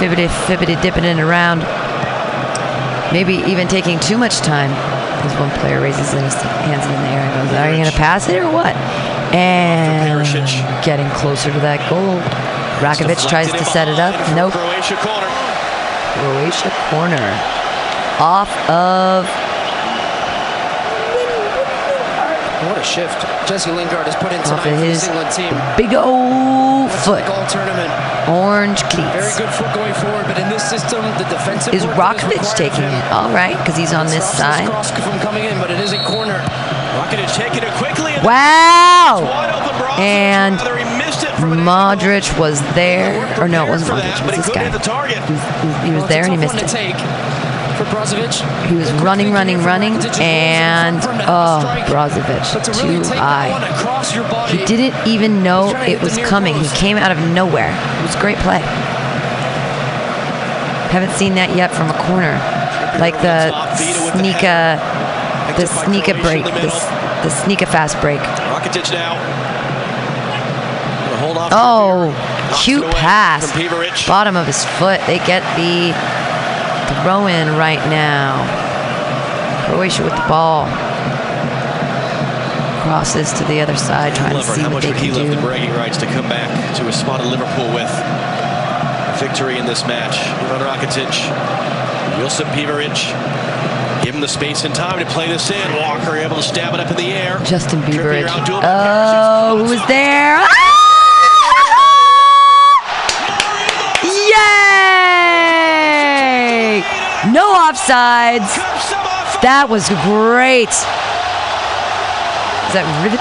Fibbity, 0.00 0.28
fibbity, 0.48 0.80
dipping 0.80 1.04
it 1.04 1.20
around. 1.20 1.60
Maybe 3.12 3.34
even 3.50 3.68
taking 3.68 4.00
too 4.00 4.16
much 4.16 4.38
time. 4.38 4.70
As 5.20 5.38
one 5.38 5.50
player 5.60 5.78
raises 5.78 6.10
his 6.10 6.32
hands 6.64 6.86
in 6.86 6.92
the 6.92 7.08
air 7.12 7.20
and 7.20 7.50
goes, 7.50 7.58
Are 7.58 7.68
you 7.68 7.76
going 7.76 7.90
to 7.90 7.98
pass 7.98 8.26
it 8.30 8.36
or 8.38 8.50
what? 8.50 8.74
And 9.36 10.24
getting 10.82 11.06
closer 11.10 11.52
to 11.52 11.60
that 11.60 11.84
goal. 11.90 12.16
Rakovic 12.80 13.28
tries 13.28 13.52
to 13.52 13.64
set 13.66 13.88
it 13.88 13.98
up. 14.00 14.16
Nope. 14.34 14.52
Croatia 14.52 14.96
corner. 15.04 15.28
Croatia 16.16 16.72
corner. 16.88 17.28
Off 18.24 18.48
of 18.70 19.28
What 22.68 22.78
a 22.78 22.82
shift 22.82 23.20
Jesse 23.46 23.70
Lingard 23.70 24.06
has 24.06 24.16
put 24.16 24.32
into 24.32 24.52
Off 24.52 24.64
of 24.64 24.78
his 24.78 25.06
England 25.08 25.30
team. 25.32 25.52
big 25.76 25.94
old 25.94 26.69
foot. 27.04 27.24
Orange 28.28 28.82
Very 28.82 29.10
cleats. 29.10 29.38
good 29.38 29.50
foot 29.50 29.72
going 29.74 29.94
forward, 29.94 30.24
but 30.26 30.38
in 30.38 30.48
this 30.48 30.62
system, 30.68 31.02
the 31.18 31.24
defensive 31.24 31.74
Is 31.74 31.84
work 31.86 31.96
that 31.96 32.16
Rakovic 32.16 32.38
required 32.42 32.46
of 32.52 32.56
taking 32.56 32.84
it? 32.84 33.04
All 33.12 33.30
right, 33.30 33.56
because 33.58 33.76
he's 33.76 33.92
on 33.92 34.06
this 34.06 34.24
side. 34.28 34.68
cross 34.68 34.90
from 34.90 35.18
coming 35.20 35.44
in, 35.44 35.58
but 35.58 35.70
it 35.70 35.80
is 35.80 35.92
a 35.92 36.02
corner. 36.04 36.38
Rakitic 37.00 37.32
taking 37.34 37.62
it 37.62 37.72
quickly. 37.74 38.12
Wow! 38.22 39.22
Wide 39.22 39.50
open 39.54 39.74
Brozovic. 39.78 39.98
And 39.98 40.56
Rather, 40.56 40.76
he 40.78 40.84
missed 40.98 41.22
it 41.22 41.30
from 41.40 41.52
an 41.52 41.60
Modric 41.60 42.38
was 42.38 42.60
there, 42.74 43.40
or 43.40 43.48
no, 43.48 43.66
it 43.66 43.70
wasn't 43.70 43.90
Modric. 43.98 44.20
It 44.20 44.26
was 44.26 44.36
this 44.46 44.54
guy. 44.54 44.68
the 44.68 44.78
target. 44.78 45.18
He 45.24 45.32
was, 45.32 45.42
he 45.42 45.66
was- 45.66 45.82
he 45.86 45.90
was 45.92 46.00
Well, 46.02 46.06
there 46.08 46.24
and 46.24 46.32
he 46.32 46.38
missed 46.38 46.54
it. 46.56 46.60
To 47.84 47.90
take 47.90 47.92
for 47.92 47.96
Brozovic. 47.96 48.68
He 48.68 48.74
was 48.74 48.90
running, 49.02 49.32
running, 49.32 49.58
running, 49.58 49.94
and 50.20 50.96
oh, 51.28 51.62
Brozovic 51.88 52.64
to 52.64 52.72
really 52.86 53.04
too 53.04 53.10
high. 53.14 53.50
one 53.50 53.64
across 53.64 54.14
your 54.14 54.24
body, 54.24 54.58
He 54.58 54.64
didn't 54.64 55.06
even 55.06 55.42
know 55.42 55.64
He's 55.64 55.72
trying 55.72 55.86
to 55.86 55.92
it 55.92 56.02
was 56.02 56.12
the 56.12 56.18
near 56.18 56.28
coming. 56.28 56.54
He 56.56 56.68
came 56.68 56.96
out 56.96 57.10
of 57.10 57.18
nowhere. 57.32 57.70
It 57.70 58.02
was 58.02 58.14
a 58.14 58.20
great 58.20 58.38
play. 58.38 58.60
Haven't 60.90 61.12
seen 61.12 61.34
that 61.36 61.54
yet 61.56 61.72
from 61.72 61.88
a 61.88 61.94
corner, 62.02 62.34
like 62.98 63.14
the 63.22 63.52
sneaka, 64.10 64.76
the 65.56 65.64
sneaka 65.64 66.20
break, 66.20 66.44
the, 66.44 66.66
s- 66.66 66.88
the 67.22 67.28
sneaka 67.30 67.68
fast 67.68 68.00
break. 68.00 68.18
Rakitic 68.20 68.90
now. 68.92 69.14
Hold 71.20 71.36
off. 71.38 71.52
Oh, 71.52 72.58
cute 72.64 72.84
pass. 72.96 73.46
Bottom 74.08 74.36
of 74.36 74.46
his 74.46 74.64
foot. 74.64 75.00
They 75.06 75.18
get 75.18 75.42
the 75.56 75.92
throw 77.02 77.26
in 77.26 77.48
right 77.56 77.80
now. 77.88 78.36
Croatia 79.66 80.02
with 80.04 80.14
the 80.14 80.26
ball. 80.28 80.66
Crosses 82.82 83.32
to 83.34 83.44
the 83.44 83.60
other 83.60 83.76
side, 83.76 84.14
trying 84.14 84.32
to 84.34 84.42
see 84.42 84.60
how 84.62 84.68
what 84.68 84.82
much 84.82 84.84
they 84.84 84.90
would 84.90 84.98
he 85.00 85.10
love 85.12 85.28
the 85.28 85.34
do. 85.36 85.40
bragging 85.42 85.70
rights 85.74 85.98
to 85.98 86.06
come 86.06 86.28
back 86.28 86.48
to 86.76 86.88
a 86.88 86.92
spot 86.92 87.20
in 87.20 87.28
Liverpool 87.30 87.68
with 87.74 87.90
victory 89.20 89.58
in 89.58 89.66
this 89.66 89.86
match? 89.86 90.16
Ivan 90.50 90.62
Rakitic, 90.66 91.12
Josip 92.18 92.46
Pivaric, 92.48 92.96
give 94.02 94.14
him 94.14 94.20
the 94.22 94.28
space 94.28 94.64
and 94.64 94.74
time 94.74 94.98
to 94.98 95.04
play 95.12 95.28
this 95.28 95.50
in. 95.50 95.72
Walker 95.76 96.16
able 96.16 96.36
to 96.36 96.42
stab 96.42 96.72
it 96.74 96.80
up 96.80 96.90
in 96.90 96.96
the 96.96 97.12
air. 97.12 97.38
Justin 97.44 97.80
Bieber. 97.82 98.26
out 98.26 98.46
to 98.46 98.52
him. 98.54 98.60
Oh, 98.64 99.58
who 99.64 99.70
was 99.70 99.86
there? 99.86 100.38
Ah! 100.40 100.46
Yay! 105.50 107.09
No 107.28 107.52
offsides. 107.52 108.56
That 109.42 109.68
was 109.68 109.90
great. 110.08 110.72
Is 110.72 112.72
that 112.72 112.88
Rivic? 113.04 113.20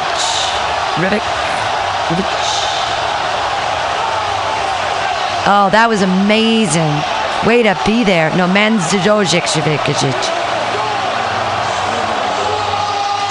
Rivic? 1.03 1.19
Oh, 5.51 5.67
that 5.71 5.89
was 5.89 6.01
amazing. 6.01 6.95
Way 7.45 7.63
to 7.63 7.77
be 7.85 8.05
there. 8.05 8.29
No, 8.37 8.47
Mandzukic. 8.47 9.03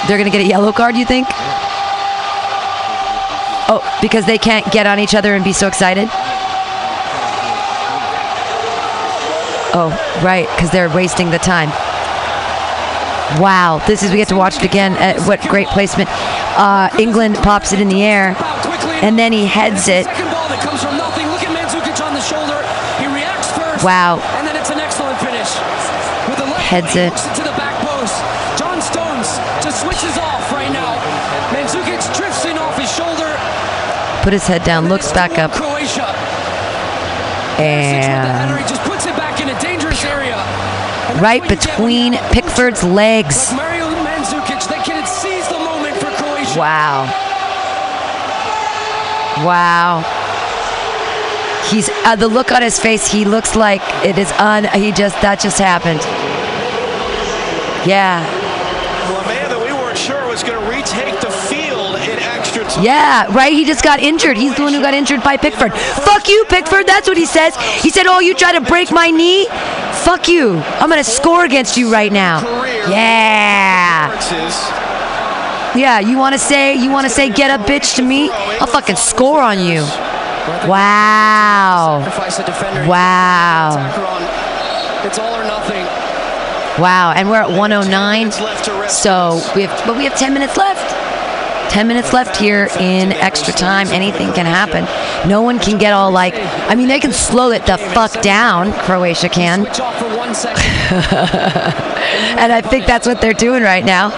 They're 0.07 0.17
going 0.17 0.29
to 0.29 0.37
get 0.37 0.45
a 0.45 0.47
yellow 0.47 0.71
card, 0.71 0.95
you 0.95 1.05
think? 1.05 1.27
Oh, 3.71 3.81
because 4.01 4.25
they 4.25 4.37
can't 4.37 4.71
get 4.71 4.85
on 4.85 4.99
each 4.99 5.15
other 5.15 5.33
and 5.33 5.43
be 5.43 5.53
so 5.53 5.67
excited? 5.67 6.07
Oh, 9.73 9.89
right, 10.23 10.47
because 10.55 10.71
they're 10.71 10.89
wasting 10.89 11.29
the 11.29 11.37
time. 11.39 11.69
Wow, 13.39 13.77
this 13.85 14.01
is, 14.01 14.09
we 14.09 14.17
get 14.17 14.27
to 14.29 14.35
watch 14.35 14.57
it 14.57 14.63
again. 14.63 14.93
Uh, 14.97 15.21
what 15.25 15.39
great 15.47 15.67
placement. 15.67 16.09
Uh, 16.57 16.89
England 16.97 17.35
pops 17.37 17.71
it 17.71 17.79
in 17.79 17.87
the 17.87 18.01
air, 18.01 18.33
and 19.05 19.19
then 19.19 19.31
he 19.31 19.45
heads 19.45 19.87
it. 19.87 20.05
Second 20.09 20.33
ball 20.33 20.49
that 20.49 20.57
comes 20.65 20.81
from 20.81 20.97
nothing. 20.97 21.29
Look 21.29 21.45
at 21.45 21.53
Mandzukic 21.53 22.01
on 22.01 22.17
the 22.17 22.25
shoulder. 22.25 22.57
He 22.97 23.05
reacts 23.05 23.53
first. 23.53 23.85
Wow. 23.85 24.17
And 24.41 24.47
then 24.49 24.57
it's 24.57 24.73
an 24.73 24.81
excellent 24.81 25.21
finish. 25.21 25.45
With 26.25 26.41
the 26.41 26.49
left 26.49 26.65
Heads 26.65 26.97
it. 26.97 27.13
to 27.37 27.41
the 27.45 27.53
back 27.53 27.77
post. 27.85 28.17
John 28.57 28.81
Stones 28.81 29.37
just 29.61 29.85
switches 29.85 30.17
off 30.17 30.49
right 30.51 30.73
now. 30.73 30.97
Mandzukic 31.53 32.01
drifts 32.17 32.45
in 32.49 32.57
off 32.57 32.73
his 32.81 32.89
shoulder. 32.89 33.29
Put 34.25 34.33
his 34.33 34.45
head 34.49 34.65
down, 34.65 34.89
looks 34.89 35.13
back 35.13 35.37
up, 35.37 35.53
Croatia. 35.53 36.09
Six 37.61 38.09
with 38.09 38.25
the 38.25 38.33
header. 38.33 38.57
and 38.57 38.67
the 41.15 41.45
between 41.47 42.13
Pickford's 42.31 42.83
legs. 42.83 43.51
Wow. 46.57 47.05
Wow. 49.45 50.03
He's 51.69 51.89
uh, 52.03 52.15
the 52.15 52.27
look 52.27 52.51
on 52.51 52.61
his 52.61 52.79
face. 52.79 53.09
He 53.09 53.25
looks 53.25 53.55
like 53.55 53.81
it 54.03 54.17
is 54.17 54.31
un. 54.33 54.63
He 54.73 54.91
just 54.91 55.21
that 55.21 55.39
just 55.39 55.59
happened. 55.59 55.99
Yeah. 57.87 58.25
Well, 59.09 59.21
a 59.21 59.27
man 59.27 59.49
that 59.49 59.61
we 59.61 59.71
weren't 59.71 59.97
sure 59.97 60.27
was 60.27 60.41
going 60.43 60.59
to 60.59 60.69
retake 60.69 61.19
the 61.21 61.29
field 61.29 61.95
in 62.01 62.17
extra 62.19 62.63
time. 62.63 62.83
Yeah, 62.83 63.31
right. 63.33 63.53
He 63.53 63.65
just 63.65 63.83
got 63.83 63.99
injured. 63.99 64.35
He's 64.35 64.55
the 64.55 64.63
one 64.63 64.73
who 64.73 64.81
got 64.81 64.93
injured 64.93 65.23
by 65.23 65.37
Pickford. 65.37 65.73
Fuck 65.73 66.27
you, 66.27 66.43
Pickford. 66.49 66.87
That's 66.87 67.07
what 67.07 67.17
he 67.17 67.25
says. 67.25 67.55
He 67.81 67.89
said, 67.89 68.07
"Oh, 68.07 68.19
you 68.19 68.33
try 68.33 68.53
to 68.53 68.61
break 68.61 68.91
my 68.91 69.11
knee? 69.11 69.47
Fuck 70.05 70.27
you. 70.27 70.61
I'm 70.79 70.89
gonna 70.89 71.03
score 71.03 71.43
against 71.45 71.77
you 71.77 71.91
right 71.91 72.11
now." 72.11 72.41
Yeah. 72.89 74.09
Yeah. 75.75 75.99
You 75.99 76.17
want 76.17 76.33
to 76.33 76.39
say? 76.39 76.73
You 76.75 76.89
want 76.89 77.05
to 77.05 77.09
say, 77.09 77.29
"Get 77.29 77.49
a 77.51 77.63
bitch 77.63 77.95
to 77.95 78.01
me"? 78.01 78.31
I'll 78.59 78.67
fucking 78.67 78.95
score 78.95 79.41
on 79.41 79.59
you. 79.59 79.85
Wow. 80.67 82.01
Sacrifice 82.03 82.39
a 82.39 82.43
defender. 82.43 82.87
Wow. 82.87 83.77
It's 85.03 85.19
all 85.19 85.35
or 85.35 85.45
nothing. 85.45 85.85
Wow. 86.81 87.13
And 87.15 87.29
we're 87.29 87.41
at 87.41 87.51
109. 87.51 88.19
Minutes 88.19 88.41
left 88.41 88.65
to 88.65 88.73
rest 88.73 89.03
So 89.03 89.41
we 89.55 89.63
have, 89.63 89.85
but 89.85 89.95
we 89.97 90.05
have 90.05 90.17
10 90.17 90.33
minutes 90.33 90.57
left. 90.57 90.88
10 91.69 91.87
minutes 91.87 92.13
left 92.13 92.35
here 92.35 92.67
in 92.79 93.11
extra 93.13 93.53
time. 93.53 93.87
Anything 93.87 94.33
can 94.33 94.45
happen. 94.45 94.85
No 95.29 95.41
one 95.41 95.59
can 95.59 95.77
get 95.77 95.93
all 95.93 96.11
like, 96.11 96.33
I 96.35 96.75
mean, 96.75 96.87
they 96.87 96.99
can 96.99 97.13
slow 97.13 97.51
it 97.51 97.65
the 97.65 97.77
fuck 97.77 98.21
down. 98.21 98.73
Croatia 98.73 99.29
can. 99.29 99.65
Switch 99.65 99.79
off 99.79 99.97
for 99.99 100.17
one 100.17 100.33
second. 100.33 100.63
and 102.39 102.51
I 102.51 102.61
think 102.61 102.85
that's 102.85 103.07
what 103.07 103.21
they're 103.21 103.33
doing 103.33 103.63
right 103.63 103.85
now. 103.85 104.09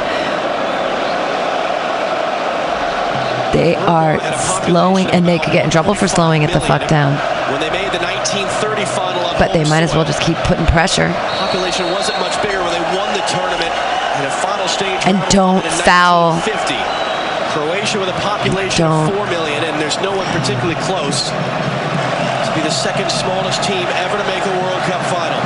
They 3.54 3.76
are 3.76 4.18
slowing, 4.64 5.08
and 5.08 5.28
they 5.28 5.38
could 5.38 5.52
get 5.52 5.66
in 5.66 5.72
trouble 5.72 5.94
for 5.94 6.08
slowing 6.08 6.44
it 6.44 6.54
the 6.54 6.62
fuck 6.62 6.88
down. 6.88 7.20
When 7.52 7.60
they 7.60 7.70
made 7.70 7.92
the 7.92 8.00
1930 8.00 8.86
final 8.86 9.22
But 9.38 9.52
they 9.52 9.68
might 9.68 9.84
as 9.84 9.94
well 9.94 10.06
just 10.06 10.22
keep 10.22 10.38
putting 10.48 10.66
pressure. 10.68 11.12
Population 11.38 11.92
wasn't 11.92 12.18
much 12.20 12.42
bigger 12.42 12.64
when 12.64 12.72
they 12.72 12.86
won 12.96 13.12
the 13.12 13.26
tournament 13.28 13.74
in 14.20 14.26
a 14.26 14.32
final 14.32 14.68
stage. 14.70 15.04
And 15.06 15.20
don't 15.30 15.66
foul. 15.84 16.40
1950. 17.56 17.56
Croatia 17.56 18.00
with 18.00 18.10
a 18.10 18.20
population 18.24 18.86
of 18.88 19.12
4 19.12 19.28
million, 19.28 19.64
and 19.64 19.76
there's 19.82 20.00
no 20.00 20.16
one 20.16 20.28
particularly 20.32 20.80
close 20.88 21.30
to 21.30 22.50
be 22.56 22.62
the 22.64 22.72
second 22.72 23.10
smallest 23.12 23.64
team 23.64 23.84
ever 24.00 24.18
to 24.18 24.26
make 24.28 24.44
a 24.44 24.54
World 24.64 24.82
Cup 24.88 25.02
final. 25.12 25.40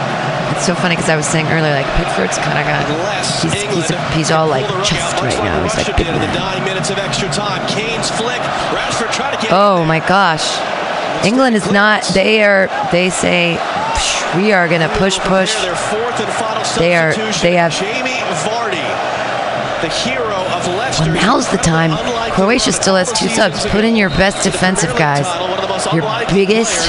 It's 0.54 0.66
so 0.66 0.76
funny 0.76 0.96
because 0.96 1.10
I 1.10 1.18
was 1.18 1.26
saying 1.26 1.48
earlier, 1.48 1.74
like 1.74 1.86
Pickford's 2.00 2.38
kind 2.38 2.56
of 2.58 2.66
got 2.66 2.86
he's 3.42 3.52
he's, 3.54 3.64
England 3.66 4.14
he's 4.14 4.32
all 4.32 4.48
like 4.48 4.64
pull 4.66 4.78
the 4.78 4.80
rug 4.80 4.88
out, 4.88 4.88
chest 4.88 5.22
right 5.22 5.44
now. 5.44 5.64
He's 5.64 5.76
like 5.76 5.88
big 5.88 5.98
did 5.98 6.08
in 6.08 6.14
the 6.14 6.28
man. 6.32 6.36
nine 6.36 6.64
minutes 6.64 6.90
of 6.90 6.98
extra 6.98 7.28
time. 7.30 7.60
Kane's 7.68 8.10
flick. 8.12 8.40
Rashford 8.72 9.12
tried 9.12 9.36
to 9.36 9.42
get 9.42 9.52
Oh 9.52 9.84
my 9.84 10.00
gosh, 10.00 10.46
England 11.26 11.56
is 11.58 11.70
not. 11.72 12.04
They 12.14 12.42
are. 12.44 12.70
They 12.92 13.10
say 13.10 13.60
we 14.38 14.54
are 14.54 14.68
gonna 14.70 14.90
push, 14.96 15.20
push. 15.20 15.52
Their 15.62 15.76
fourth 15.76 16.20
and 16.22 16.32
final 16.40 16.64
They 16.80 16.96
are- 16.96 17.14
they 17.42 17.56
have- 17.56 17.74
Jamie 17.74 18.22
Vardy, 18.48 18.86
the 19.82 19.90
hero. 19.90 20.45
Well, 20.66 21.14
now's 21.14 21.50
the 21.50 21.58
time. 21.58 21.92
Croatia 22.34 22.72
still 22.72 22.96
has 22.96 23.12
two 23.14 23.28
subs. 23.30 23.66
Put 23.68 23.84
in 23.84 23.96
your 23.96 24.10
best 24.10 24.44
defensive 24.44 24.96
guys, 24.98 25.26
your 25.94 26.04
biggest 26.34 26.88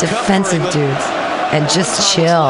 defensive 0.00 0.62
dudes, 0.72 1.04
and 1.52 1.68
just 1.70 2.14
chill. 2.14 2.42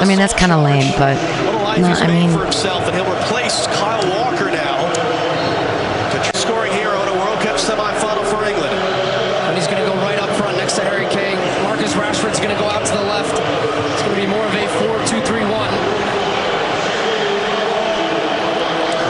I 0.00 0.04
mean, 0.06 0.18
that's 0.18 0.34
kind 0.34 0.52
of 0.52 0.62
lame, 0.62 0.92
but 0.98 1.14
no, 1.44 1.58
I 1.64 2.06
mean, 2.06 2.30
for 2.30 2.44
himself, 2.44 2.84
and 2.86 2.94
he'll 2.94 3.10
replace 3.10 3.66
Kyle 3.78 4.02
Walker 4.10 4.50
now. 4.50 4.78
The 6.12 6.18
tr- 6.30 6.36
scoring 6.36 6.72
hero 6.72 7.00
in 7.02 7.08
a 7.08 7.16
World 7.18 7.40
Cup 7.40 7.56
semifinal 7.56 8.24
for 8.30 8.44
England. 8.44 8.74
And 9.48 9.56
he's 9.56 9.66
going 9.66 9.82
to 9.82 9.88
go 9.88 9.94
right 10.00 10.18
up 10.18 10.30
front 10.36 10.56
next 10.56 10.76
to 10.76 10.82
Harry 10.84 11.06
Kane. 11.12 11.36
Marcus 11.64 11.92
Rashford's 11.94 12.38
going 12.38 12.54
to 12.54 12.60
go 12.60 12.68
out 12.68 12.84
to 12.86 12.92
the 12.94 13.02
left. 13.02 13.32
It's 13.36 14.02
going 14.02 14.14
to 14.14 14.20
be 14.20 14.26
more 14.28 14.44
of 14.44 14.54
a 14.54 14.64
4-2-3-1. 14.80 15.68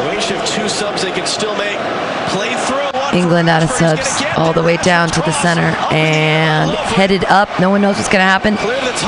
Croatia 0.03 0.35
have 0.39 0.47
two 0.49 0.69
subs 0.69 1.03
they 1.03 1.13
can 1.13 1.27
still 1.27 1.55
make. 1.57 1.79
Play 2.31 2.55
through. 2.67 2.91
One 2.99 3.15
England 3.33 3.49
out 3.49 3.63
of 3.63 3.71
subs 3.71 4.23
all 4.37 4.53
the 4.53 4.63
way 4.63 4.77
down 4.77 5.09
to 5.09 5.23
the 5.23 5.33
center 5.33 5.75
and 5.91 6.71
headed 6.71 7.25
up. 7.25 7.49
No 7.59 7.71
one 7.71 7.81
knows 7.81 7.97
what's 7.97 8.11
going 8.11 8.21
to 8.21 8.29
happen. 8.29 8.57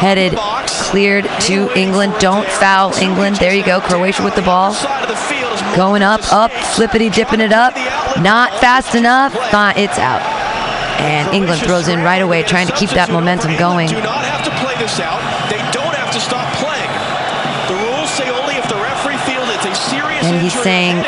Headed 0.00 0.32
cleared 0.88 1.26
to 1.40 1.68
England. 1.78 2.14
Don't 2.20 2.48
foul 2.48 2.94
England. 2.94 3.36
There 3.36 3.54
you 3.54 3.62
go. 3.62 3.82
Croatia 3.82 4.24
with 4.24 4.34
the 4.34 4.40
ball. 4.40 4.72
Going 5.76 6.00
up, 6.00 6.22
up, 6.32 6.50
flippity 6.72 7.10
dipping 7.10 7.40
it 7.40 7.52
up. 7.52 7.76
Not 8.24 8.58
fast 8.60 8.94
enough. 8.94 9.34
It's 9.76 9.98
out. 9.98 10.22
And 11.04 11.28
England 11.34 11.60
throws 11.60 11.88
in 11.88 12.00
right 12.00 12.22
away, 12.22 12.44
trying 12.44 12.68
to 12.68 12.72
keep 12.72 12.96
that 12.96 13.10
momentum 13.10 13.58
going. 13.58 13.88
Do 13.88 14.00
not 14.00 14.24
have 14.24 14.40
to 14.48 14.52
play 14.64 14.72
this 14.80 15.00
out. 15.00 15.20
They 15.52 15.60
don't 15.68 15.92
have 15.92 16.08
to 16.16 16.20
stop 16.20 16.48
playing. 16.64 16.88
The 17.68 17.76
rules 17.92 18.08
say 18.08 18.32
only 18.32 18.56
if 18.56 18.64
the 18.72 18.80
referee 18.80 19.20
feels 19.28 19.52
it's 19.52 19.68
a 19.68 19.74
serious 19.74 20.04
And 20.24 20.40
he's 20.40 20.56
saying 20.62 21.04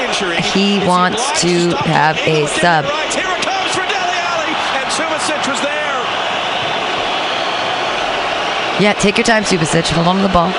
he 0.52 0.86
wants 0.86 1.40
to 1.40 1.74
have 1.88 2.16
a 2.18 2.46
sub. 2.60 2.84
getting 2.84 2.84
it 2.84 2.92
right. 2.92 3.12
Here 3.16 3.32
it 3.32 3.40
comes 3.40 3.72
for 3.72 3.86
Dele 3.88 4.16
Alli, 4.28 4.52
and 4.76 4.88
Subasic 4.92 5.40
was 5.48 5.60
there. 5.64 6.04
Yeah, 8.78 8.92
take 8.92 9.16
your 9.16 9.24
time, 9.24 9.44
Subasic. 9.44 9.88
Hold 9.88 10.06
on 10.06 10.16
to 10.16 10.22
the 10.22 10.28
ball. 10.28 10.52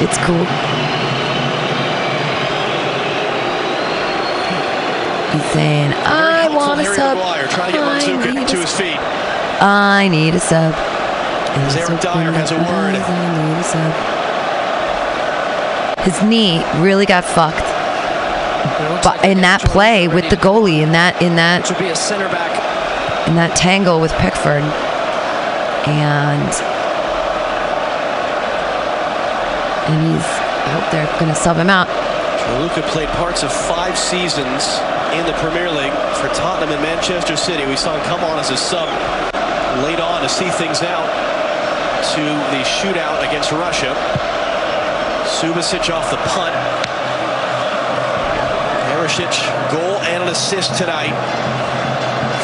It's 0.00 0.16
cool. 0.24 0.46
He's 5.32 5.44
saying, 5.52 5.92
I 5.92 6.48
want 6.48 6.80
a 6.80 6.84
sub. 6.84 7.16
Maguire 7.16 7.46
trying 7.48 7.72
to 7.72 7.78
get 7.78 7.86
I 7.86 8.32
need 8.32 8.42
a 8.42 8.66
his. 8.66 8.96
I 9.60 10.08
need 10.08 10.34
a 10.34 10.40
sub. 10.40 10.74
As 10.74 11.76
Eric 11.76 12.00
Dier 12.00 12.32
has 12.32 12.50
a 12.52 12.56
word. 12.56 12.96
I 12.96 13.36
need 13.36 13.58
a 13.58 13.62
sub. 13.62 13.92
His 16.04 16.22
knee 16.22 16.64
really 16.80 17.06
got 17.06 17.24
fucked. 17.24 17.61
But 19.02 19.24
in 19.24 19.40
that 19.42 19.62
play 19.62 20.08
with 20.08 20.30
the 20.30 20.36
goalie, 20.36 20.82
in 20.82 20.92
that 20.92 21.20
in 21.20 21.36
that 21.36 21.62
Which 21.62 21.70
would 21.70 21.78
be 21.78 21.90
a 21.90 21.96
center 21.96 22.28
back. 22.28 22.50
in 23.28 23.34
that 23.36 23.56
tangle 23.56 24.00
with 24.00 24.12
Pickford, 24.22 24.62
and 25.86 26.50
and 29.90 29.98
he's 30.06 30.28
out 30.70 30.86
there 30.92 31.06
going 31.18 31.28
to 31.30 31.34
sub 31.34 31.56
him 31.56 31.68
out. 31.70 31.88
Luca 32.60 32.82
played 32.90 33.08
parts 33.18 33.42
of 33.42 33.52
five 33.52 33.98
seasons 33.98 34.78
in 35.14 35.26
the 35.26 35.34
Premier 35.42 35.70
League 35.70 35.92
for 36.18 36.28
Tottenham 36.34 36.70
and 36.70 36.82
Manchester 36.82 37.36
City. 37.36 37.66
We 37.66 37.76
saw 37.76 37.96
him 37.96 38.04
come 38.04 38.22
on 38.24 38.38
as 38.38 38.50
a 38.50 38.56
sub 38.56 38.88
late 39.82 40.00
on 40.00 40.22
to 40.22 40.28
see 40.28 40.48
things 40.50 40.82
out 40.82 41.06
to 42.14 42.22
the 42.54 42.62
shootout 42.62 43.26
against 43.26 43.52
Russia. 43.52 43.94
Subasic 45.38 45.92
off 45.92 46.10
the 46.10 46.16
punt. 46.30 46.54
Goal 49.12 50.00
and 50.08 50.22
an 50.22 50.30
assist 50.30 50.78
tonight. 50.78 51.12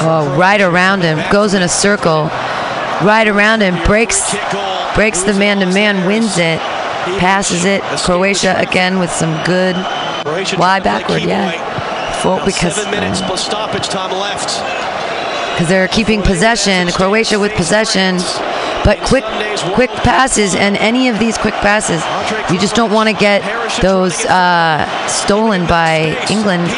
Oh, 0.01 0.37
right 0.39 0.61
around 0.61 1.01
him, 1.01 1.19
goes 1.33 1.55
in 1.55 1.63
a 1.63 1.69
circle, 1.69 2.25
right 3.03 3.27
around 3.27 3.63
him, 3.63 3.83
breaks 3.87 4.21
breaks 4.95 5.23
the 5.23 5.33
man 5.33 5.61
to 5.61 5.67
man, 5.67 6.07
wins 6.07 6.37
it, 6.37 6.61
passes 7.19 7.65
it. 7.65 7.81
Croatia 8.05 8.55
again 8.59 8.99
with 8.99 9.11
some 9.11 9.33
good 9.45 9.77
Croatia 10.27 10.59
wide 10.59 10.83
trying 10.83 11.01
to 11.01 11.07
play 11.07 11.21
backward, 11.21 11.23
yeah. 11.23 12.21
Full 12.21 12.45
because 12.45 12.77
minutes 12.91 13.23
plus 13.23 13.47
stoppage 13.47 13.89
time 13.89 14.13
left. 14.13 14.61
because 15.55 15.69
they're 15.69 15.89
keeping 15.89 16.21
possession. 16.21 16.89
Croatia 16.89 17.39
with 17.41 17.53
possession, 17.53 18.19
but 18.89 19.05
quick, 19.05 19.25
quick 19.75 19.91
passes, 19.91 20.55
and 20.55 20.75
any 20.79 21.11
of 21.11 21.19
these 21.19 21.37
quick 21.37 21.53
passes, 21.57 22.01
you 22.51 22.59
just 22.59 22.75
don't 22.75 22.91
want 22.91 23.07
to 23.07 23.15
get 23.15 23.43
those 23.83 24.25
uh, 24.25 24.89
stolen 25.07 25.67
by 25.67 26.17
England 26.31 26.71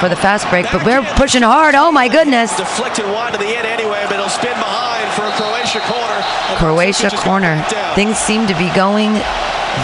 for 0.00 0.08
the 0.08 0.16
fast 0.16 0.48
break. 0.48 0.64
But 0.72 0.82
we're 0.86 1.02
pushing 1.14 1.42
hard. 1.42 1.74
Oh 1.74 1.92
my 1.92 2.08
goodness! 2.08 2.56
Deflected 2.56 3.04
wide 3.04 3.34
to 3.34 3.38
the 3.38 3.54
end 3.54 3.66
anyway, 3.66 4.00
but 4.08 4.14
it'll 4.14 4.30
spin 4.30 4.54
behind 4.54 5.12
for 5.12 5.28
a 5.28 5.32
Croatia 5.32 5.80
corner. 5.80 6.22
Croatia 6.56 7.10
corner. 7.10 7.62
Things 7.96 8.16
seem 8.16 8.46
to 8.46 8.54
be 8.54 8.72
going 8.74 9.12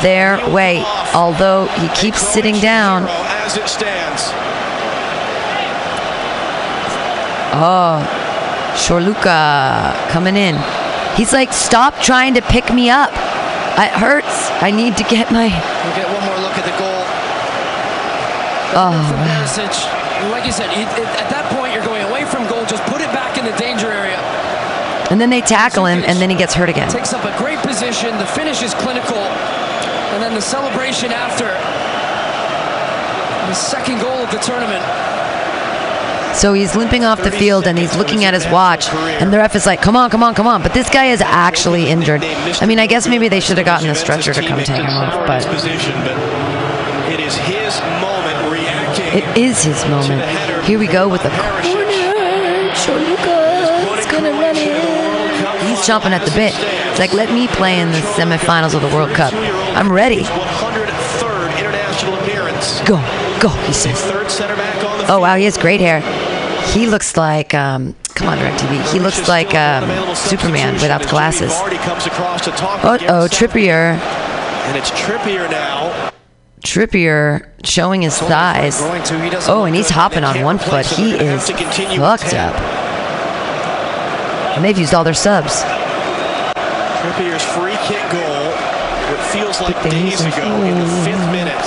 their 0.00 0.40
way, 0.48 0.82
although 1.12 1.66
he 1.66 1.88
keeps 1.88 2.22
sitting 2.22 2.58
down. 2.60 3.04
As 3.44 3.58
it 3.58 3.68
stands. 3.68 4.32
Oh, 7.60 8.00
Corluka 8.72 9.92
coming 10.08 10.36
in. 10.36 10.56
He's 11.18 11.32
like, 11.32 11.52
stop 11.52 11.98
trying 11.98 12.34
to 12.34 12.42
pick 12.42 12.72
me 12.72 12.90
up. 12.90 13.10
It 13.10 13.90
hurts. 13.90 14.50
I 14.62 14.70
need 14.70 14.96
to 14.98 15.04
get 15.04 15.30
my. 15.34 15.50
We'll 15.50 15.96
get 15.98 16.06
one 16.06 16.22
more 16.24 16.38
look 16.38 16.54
at 16.54 16.62
the 16.64 16.76
goal. 16.78 17.02
Oh, 18.78 18.94
wow. 18.94 20.30
Like 20.30 20.46
you 20.46 20.52
said, 20.52 20.70
it- 20.70 20.86
it- 20.98 21.14
at 21.18 21.28
that 21.30 21.46
point, 21.54 21.72
you're 21.74 21.84
going 21.84 22.02
away 22.06 22.24
from 22.24 22.46
goal. 22.46 22.64
Just 22.66 22.82
put 22.84 23.00
it 23.00 23.10
back 23.12 23.36
in 23.38 23.44
the 23.44 23.52
danger 23.58 23.90
area. 23.90 24.18
And 25.10 25.20
then 25.20 25.30
they 25.30 25.40
tackle 25.40 25.86
him, 25.86 26.04
and 26.06 26.20
then 26.20 26.28
he 26.30 26.36
gets 26.36 26.54
hurt 26.54 26.68
again. 26.68 26.88
Takes 26.90 27.12
up 27.12 27.24
a 27.24 27.34
great 27.38 27.58
position. 27.60 28.16
The 28.18 28.26
finish 28.26 28.62
is 28.62 28.74
clinical. 28.74 29.18
And 30.14 30.22
then 30.22 30.34
the 30.34 30.42
celebration 30.42 31.12
after. 31.12 31.48
The 33.48 33.54
second 33.54 34.00
goal 34.00 34.18
of 34.22 34.30
the 34.30 34.38
tournament. 34.38 34.84
So 36.38 36.52
he's 36.52 36.76
limping 36.76 37.04
off 37.04 37.20
the 37.20 37.32
field, 37.32 37.66
and 37.66 37.76
he's 37.76 37.96
looking 37.96 38.24
at 38.24 38.32
his 38.32 38.46
watch, 38.46 38.88
and 38.90 39.32
the 39.32 39.38
ref 39.38 39.56
is 39.56 39.66
like, 39.66 39.82
"Come 39.82 39.96
on, 39.96 40.08
come 40.08 40.22
on, 40.22 40.36
come 40.36 40.46
on!" 40.46 40.62
But 40.62 40.72
this 40.72 40.88
guy 40.88 41.06
is 41.06 41.20
actually 41.20 41.88
injured. 41.88 42.22
I 42.62 42.66
mean, 42.66 42.78
I 42.78 42.86
guess 42.86 43.08
maybe 43.08 43.26
they 43.26 43.40
should 43.40 43.58
have 43.58 43.66
gotten 43.66 43.90
a 43.90 43.94
stretcher 43.96 44.32
to 44.32 44.46
come 44.46 44.60
take 44.60 44.82
him 44.82 44.86
off, 44.86 45.26
but 45.26 45.44
it 47.10 47.18
is 47.18 47.34
his 47.36 47.80
moment 48.00 48.52
reacting. 48.52 49.18
it 49.18 49.36
is 49.36 49.64
his 49.64 49.84
moment. 49.86 50.22
Here 50.64 50.78
we 50.78 50.86
go 50.86 51.08
with 51.08 51.24
the 51.24 51.30
corner. 51.30 51.62
Corluka 52.88 53.98
is 53.98 54.06
gonna 54.06 54.30
run 54.30 54.56
it. 54.56 55.68
He's 55.68 55.84
jumping 55.86 56.12
at 56.12 56.24
the 56.24 56.30
bit. 56.30 56.54
It's 56.90 56.98
like, 56.98 57.12
let 57.12 57.32
me 57.32 57.48
play 57.48 57.80
in 57.80 57.90
the 57.90 57.98
semifinals 57.98 58.74
of 58.74 58.82
the 58.82 58.88
World 58.96 59.10
Cup. 59.10 59.32
I'm 59.34 59.92
ready. 59.92 60.22
103rd 60.22 61.58
international 61.58 62.14
appearance. 62.20 62.80
Go, 62.82 62.96
go, 63.40 63.48
he 63.66 63.72
says. 63.72 64.00
Third 64.02 64.30
center 64.30 64.56
back 64.56 64.84
on 64.84 64.98
the 64.98 65.12
Oh 65.12 65.20
wow, 65.20 65.36
he 65.36 65.44
has 65.44 65.58
great 65.58 65.80
hair. 65.80 66.00
He 66.72 66.86
looks 66.86 67.16
like 67.16 67.54
um, 67.54 67.94
come 68.14 68.28
on, 68.28 68.38
DirecTV. 68.38 68.92
He 68.92 68.98
looks 68.98 69.28
like 69.28 69.54
um, 69.54 70.14
Superman 70.14 70.74
without 70.74 71.02
the 71.02 71.08
glasses. 71.08 71.52
Vardy 71.52 71.78
comes 71.78 72.06
across 72.06 72.44
to 72.44 72.50
talk 72.52 72.84
Oh, 72.84 72.98
oh, 73.08 73.26
Trippier. 73.28 73.94
And 74.68 74.76
it's 74.76 74.90
Trippier 74.90 75.50
now. 75.50 76.10
Trippier 76.60 77.48
showing 77.64 78.02
his 78.02 78.18
thighs. 78.18 78.80
Oh, 79.48 79.64
and 79.64 79.74
he's 79.74 79.88
hopping 79.90 80.24
on 80.24 80.42
one 80.42 80.58
foot. 80.58 80.84
He 80.86 81.14
is 81.14 81.48
fucked 81.48 82.34
up. 82.34 82.54
And 84.56 84.64
they've 84.64 84.76
used 84.76 84.92
all 84.92 85.04
their 85.04 85.14
subs. 85.14 85.62
Trippier's 86.98 87.44
free 87.54 87.78
kick 87.86 88.02
goal, 88.10 88.50
what 89.08 89.20
feels 89.32 89.60
like 89.60 89.80
days 89.88 90.20
ago 90.20 90.62
in 90.64 90.78
the 90.78 90.86
fifth 91.06 91.26
minute, 91.30 91.64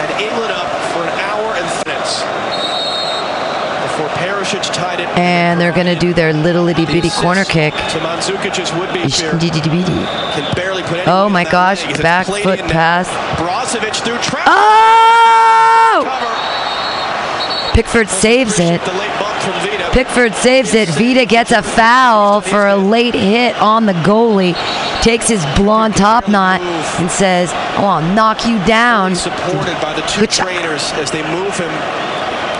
had 0.00 0.10
England 0.20 0.50
up 0.50 0.66
for 0.92 1.04
an 1.04 1.12
hour 1.20 1.54
and 1.54 1.68
minutes 1.86 2.24
before 3.84 4.08
Perisic 4.08 4.26
tied 4.26 4.32
it. 4.32 4.37
And 5.16 5.60
they're 5.60 5.72
going 5.72 5.86
to 5.86 5.94
do 5.98 6.14
their 6.14 6.32
little 6.32 6.68
itty 6.68 6.86
bitty 6.86 7.10
corner 7.10 7.44
kick. 7.44 7.74
To 7.74 7.98
Mandzukic's 8.00 8.72
would-be 8.74 9.08
spear. 9.10 9.30
Can 9.32 10.54
barely 10.54 10.82
put 10.82 10.98
anyone 10.98 11.08
Oh 11.08 11.28
my 11.28 11.44
gosh, 11.44 11.82
leg 11.82 11.90
as 11.90 11.98
it's 11.98 12.02
back 12.02 12.26
foot 12.26 12.60
pass. 12.60 13.08
Oh! 14.46 14.94
Pickford 17.74 18.08
saves 18.08 18.58
it. 18.58 18.80
The 18.84 18.92
late 18.92 19.20
bump 19.20 19.40
from 19.40 19.52
Vida. 19.60 19.90
Pickford 19.92 20.34
saves 20.34 20.74
it. 20.74 20.88
Vida 20.88 21.24
gets 21.24 21.52
a 21.52 21.62
foul 21.62 22.40
for 22.40 22.66
a 22.66 22.76
late 22.76 23.14
hit 23.14 23.54
on 23.60 23.86
the 23.86 23.92
goalie. 23.92 24.56
Takes 25.02 25.28
his 25.28 25.44
blonde 25.56 25.94
top 25.94 26.28
knot 26.28 26.60
and 26.60 27.08
says, 27.10 27.52
oh, 27.78 27.84
I'll 27.84 28.14
knock 28.14 28.46
you 28.46 28.58
down. 28.66 29.14
Supported 29.14 29.80
by 29.80 29.94
the 29.94 30.02
two 30.08 30.26
trainers 30.26 30.92
as 30.94 31.10
they 31.12 31.22
move 31.32 31.56
him 31.56 31.70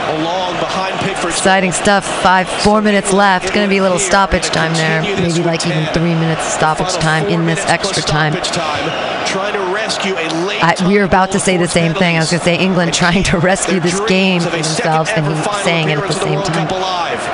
along 0.08 0.54
behind 0.60 0.98
Pickford's 1.00 1.36
Exciting 1.36 1.72
stuff. 1.72 2.04
Five, 2.22 2.48
four 2.48 2.82
minutes 2.82 3.12
left. 3.12 3.54
Going 3.54 3.66
to 3.66 3.70
be 3.70 3.78
a 3.78 3.82
little 3.82 3.98
stoppage 3.98 4.46
time 4.46 4.72
there. 4.74 5.02
Maybe 5.02 5.42
like 5.42 5.66
even 5.66 5.86
three 5.92 6.14
minutes 6.14 6.44
stoppage 6.44 6.94
time 6.94 7.26
in 7.26 7.46
this 7.46 7.64
extra 7.66 8.02
time. 8.02 8.32
Trying 9.26 9.52
to 9.54 9.74
rescue 9.74 10.14
a 10.14 10.28
late 10.46 10.62
I, 10.64 10.74
we 10.88 10.98
were 10.98 11.04
about 11.04 11.32
to 11.32 11.38
say 11.40 11.56
the 11.56 11.68
same 11.68 11.94
thing. 11.94 12.16
I 12.16 12.20
was 12.20 12.30
going 12.30 12.40
to 12.40 12.44
say 12.44 12.58
England 12.58 12.94
trying 12.94 13.22
to 13.24 13.38
rescue 13.38 13.80
this 13.80 14.00
game 14.08 14.40
for 14.40 14.50
themselves, 14.50 15.10
and 15.14 15.26
he's 15.26 15.62
saying 15.62 15.90
it 15.90 15.98
at 15.98 16.08
the 16.08 16.14
same 16.14 16.42
time. 16.42 16.68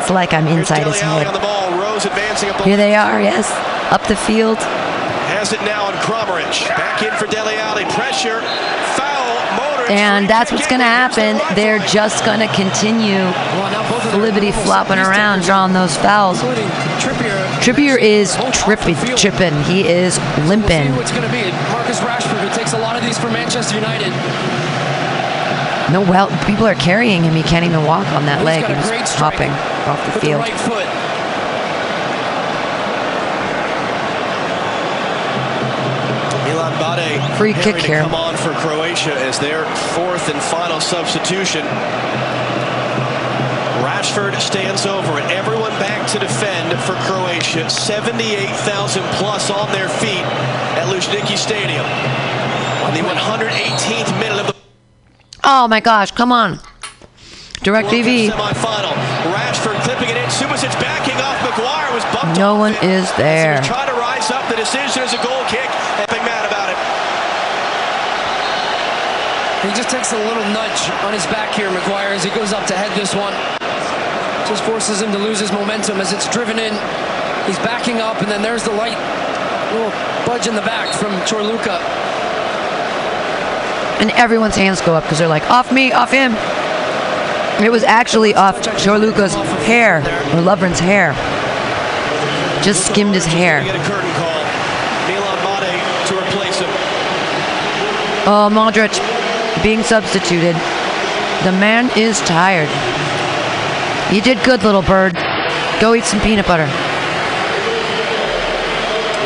It's 0.00 0.10
like 0.10 0.32
I'm 0.32 0.46
inside 0.48 0.86
his 0.86 1.00
Dele 1.00 1.12
Alli 1.12 1.26
on 1.26 1.32
the 1.32 1.40
head. 1.40 1.46
ball. 1.46 1.80
Rose 1.80 2.04
advancing 2.04 2.50
up 2.50 2.58
the 2.58 2.64
Here 2.64 2.76
they 2.76 2.94
are, 2.94 3.20
yes, 3.20 3.50
up 3.92 4.06
the 4.06 4.16
field. 4.16 4.58
Has 4.58 5.52
it 5.52 5.60
now 5.62 5.86
on 5.86 5.94
Kramaric. 5.94 6.68
Back 6.68 7.02
in 7.02 7.12
for 7.14 7.26
Dele 7.26 7.56
Alli. 7.56 7.84
Pressure. 7.86 8.42
Foul. 8.96 9.13
And 9.90 10.28
that's 10.28 10.50
what's 10.50 10.66
going 10.66 10.80
to 10.80 10.84
happen. 10.84 11.38
They're 11.54 11.78
just 11.86 12.24
going 12.24 12.40
to 12.40 12.48
continue 12.54 13.30
flippity 14.10 14.52
flopping 14.52 14.98
around, 14.98 15.42
drawing 15.42 15.72
those 15.72 15.96
fouls. 15.96 16.38
Trippier 17.62 17.98
is 17.98 18.34
tripping, 18.52 18.96
tripping. 19.16 19.54
He 19.64 19.86
is 19.86 20.18
limping. 20.48 20.92
Going 20.92 21.04
to 21.04 21.32
be. 21.32 21.50
Marcus 21.72 22.00
Rashford, 22.00 22.40
who 22.48 22.54
takes 22.56 22.72
a 22.72 22.78
lot 22.78 22.96
of 22.96 23.02
these 23.02 23.18
for 23.18 23.30
Manchester 23.30 23.76
United. 23.76 24.12
No, 25.92 26.00
well, 26.00 26.28
people 26.46 26.66
are 26.66 26.74
carrying 26.74 27.24
him. 27.24 27.34
He 27.34 27.42
can't 27.42 27.64
even 27.64 27.84
walk 27.84 28.06
on 28.08 28.24
that 28.26 28.42
leg. 28.44 28.64
He's 28.64 29.14
hopping 29.14 29.50
off 29.84 30.00
the 30.14 30.20
field. 30.20 30.40
Right 37.04 37.20
foot. 37.20 37.20
Milan 37.20 37.30
Badelj 37.30 37.38
Free 37.38 37.52
kick 37.54 37.76
here. 37.76 38.00
come 38.02 38.14
on 38.14 38.36
for 38.36 38.52
Croatia 38.54 39.14
as 39.20 39.38
their 39.38 39.64
fourth 39.94 40.28
and 40.28 40.40
final 40.42 40.80
substitution. 40.80 41.62
Rashford 43.84 44.38
stands 44.40 44.86
over 44.86 45.18
it. 45.18 45.24
Everyone 45.30 45.70
back 45.82 46.06
to 46.12 46.18
defend 46.18 46.78
for 46.80 46.94
Croatia. 47.04 47.68
78,000 47.68 49.02
plus 49.20 49.50
on 49.50 49.70
their 49.72 49.88
feet 49.88 50.24
at 50.78 50.86
Luzhniki 50.88 51.36
Stadium. 51.36 51.84
On 52.84 52.92
the 52.94 53.00
118th 53.00 54.18
minute 54.20 54.40
of 54.40 54.46
the 54.48 54.54
Oh 55.44 55.68
my 55.68 55.80
gosh, 55.80 56.10
come 56.12 56.32
on. 56.32 56.60
Direct 57.62 57.88
World 57.88 58.04
Cup 58.04 58.06
TV. 58.06 58.30
semifinal. 58.30 58.94
Rashford 59.32 59.80
clipping 59.84 60.08
it 60.10 60.16
in. 60.16 60.28
Subasic 60.30 60.72
backing 60.80 61.16
off. 61.20 61.36
Maguire 61.44 61.92
was 61.92 62.04
bumped 62.14 62.38
No 62.38 62.54
one 62.56 62.74
is 62.82 63.10
there. 63.16 63.60
trying 63.62 63.88
to 63.88 63.94
rise 64.00 64.30
up. 64.30 64.48
The 64.48 64.56
decision 64.56 65.02
is 65.02 65.12
a 65.12 65.20
goal 65.22 65.44
kick. 65.48 65.68
And 66.00 66.08
big 66.08 66.22
mad 66.24 66.44
about 66.48 66.68
it. 66.72 66.76
He 69.63 69.63
just 69.74 69.90
takes 69.90 70.12
a 70.12 70.16
little 70.16 70.44
nudge 70.54 70.90
on 71.02 71.12
his 71.12 71.26
back 71.26 71.54
here, 71.54 71.70
Maguire, 71.70 72.14
as 72.14 72.22
he 72.22 72.30
goes 72.30 72.52
up 72.52 72.66
to 72.66 72.74
head 72.74 72.94
this 72.98 73.14
one. 73.14 73.34
Just 74.48 74.62
forces 74.62 75.02
him 75.02 75.10
to 75.12 75.18
lose 75.18 75.40
his 75.40 75.50
momentum 75.52 76.00
as 76.00 76.12
it's 76.12 76.28
driven 76.30 76.58
in. 76.58 76.72
He's 77.46 77.58
backing 77.58 78.00
up, 78.00 78.22
and 78.22 78.30
then 78.30 78.42
there's 78.42 78.62
the 78.62 78.72
light 78.72 78.96
little 79.72 79.90
budge 80.26 80.46
in 80.46 80.54
the 80.54 80.62
back 80.62 80.94
from 80.94 81.12
Corluka. 81.26 81.80
And 84.00 84.10
everyone's 84.12 84.56
hands 84.56 84.80
go 84.80 84.94
up 84.94 85.02
because 85.04 85.18
they're 85.18 85.28
like, 85.28 85.48
off 85.50 85.72
me, 85.72 85.92
off 85.92 86.10
him. 86.10 86.32
It 87.64 87.70
was 87.70 87.82
actually 87.84 88.34
off 88.34 88.60
Corluka's 88.62 89.34
hair, 89.66 89.98
or 89.98 90.42
Lovren's 90.42 90.80
hair. 90.80 91.12
Just 92.62 92.86
skimmed 92.86 93.14
his 93.14 93.26
hair. 93.26 93.62
Get 93.64 93.74
curtain 93.86 94.10
call. 94.14 94.42
Milan 95.08 95.38
Badelj 95.42 96.08
to 96.08 96.18
replace 96.18 96.58
him. 96.58 96.70
Oh, 98.26 98.48
Modric 98.50 99.13
being 99.62 99.82
substituted. 99.82 100.56
The 101.44 101.52
man 101.52 101.90
is 101.96 102.20
tired. 102.20 102.70
You 104.12 104.20
did 104.20 104.42
good, 104.44 104.62
little 104.62 104.82
bird. 104.82 105.14
Go 105.80 105.94
eat 105.94 106.04
some 106.04 106.20
peanut 106.20 106.46
butter. 106.46 106.68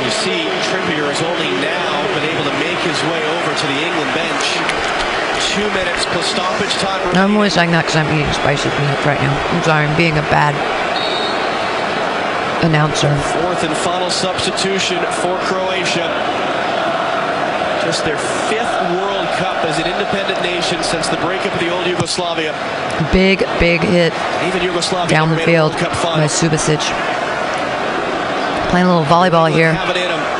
You 0.04 0.10
see, 0.14 0.48
Trippier 0.66 1.06
has 1.10 1.20
only 1.22 1.50
now 1.60 2.00
been 2.14 2.24
able 2.24 2.46
to 2.46 2.56
make 2.62 2.78
his 2.80 2.98
way 3.10 3.22
over 3.38 3.50
to 3.52 3.66
the 3.68 3.78
England 3.84 4.12
bench. 4.14 4.46
Two 5.54 5.66
minutes 5.74 6.06
plus 6.14 6.26
stoppage 6.26 6.74
time. 6.78 7.02
I'm 7.16 7.34
only 7.34 7.50
saying 7.50 7.70
that 7.72 7.86
because 7.86 7.98
I'm 7.98 8.10
eating 8.14 8.32
spicy 8.32 8.70
peanuts 8.70 9.04
right 9.06 9.20
now. 9.20 9.34
I'm 9.52 9.62
sorry, 9.62 9.86
I'm 9.86 9.96
being 9.98 10.18
a 10.18 10.26
bad 10.30 10.54
announcer. 12.62 13.10
Fourth 13.42 13.62
and 13.62 13.74
final 13.76 14.10
substitution 14.10 14.98
for 15.22 15.38
Croatia. 15.46 16.06
Just 17.82 18.04
their 18.04 18.18
fifth 18.50 18.74
World 18.94 19.17
Cup 19.38 19.64
as 19.64 19.78
an 19.78 19.86
independent 19.86 20.42
nation 20.42 20.82
since 20.82 21.06
the 21.08 21.16
breakup 21.18 21.54
of 21.54 21.60
the 21.60 21.70
old 21.70 21.86
Yugoslavia. 21.86 22.52
Big, 23.12 23.38
big 23.60 23.80
hit 23.80 24.12
Even 24.46 24.62
Yugoslavia 24.62 25.08
down 25.08 25.28
the 25.30 25.36
never 25.36 25.46
made 25.46 25.54
a 25.54 25.70
field 25.70 25.72
by. 26.02 26.26
Subasic. 26.26 26.82
Playing 28.70 28.86
a 28.86 28.98
little 28.98 29.04
volleyball 29.04 29.50
here. 29.50 29.72
Have 29.72 29.90
it 29.90 29.96
in 29.96 30.10
'em. 30.10 30.38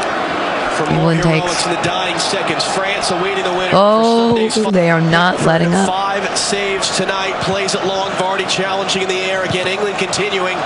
For 0.77 0.91
England 0.93 1.23
takes. 1.23 1.67
in 1.67 1.75
the 1.75 1.83
dying 1.83 2.19
seconds. 2.19 2.65
France 2.65 3.11
awaiting 3.11 3.45
the 3.45 3.53
winner. 3.53 3.71
Oh, 3.73 4.31
for 4.31 4.37
Sunday's 4.37 4.55
final. 4.55 4.71
they 4.73 4.91
are 4.91 5.01
not 5.01 5.45
letting 5.47 5.75
up. 5.75 5.89
Five 5.89 6.39
saves 6.39 6.97
tonight. 6.97 7.35
Plays 7.43 7.75
it 7.75 7.85
long. 7.85 8.11
Vardy 8.13 8.49
challenging 8.49 9.03
in 9.03 9.09
the 9.09 9.21
air 9.31 9.45
again. 9.45 9.67
England 9.67 9.99
continuing 9.99 10.57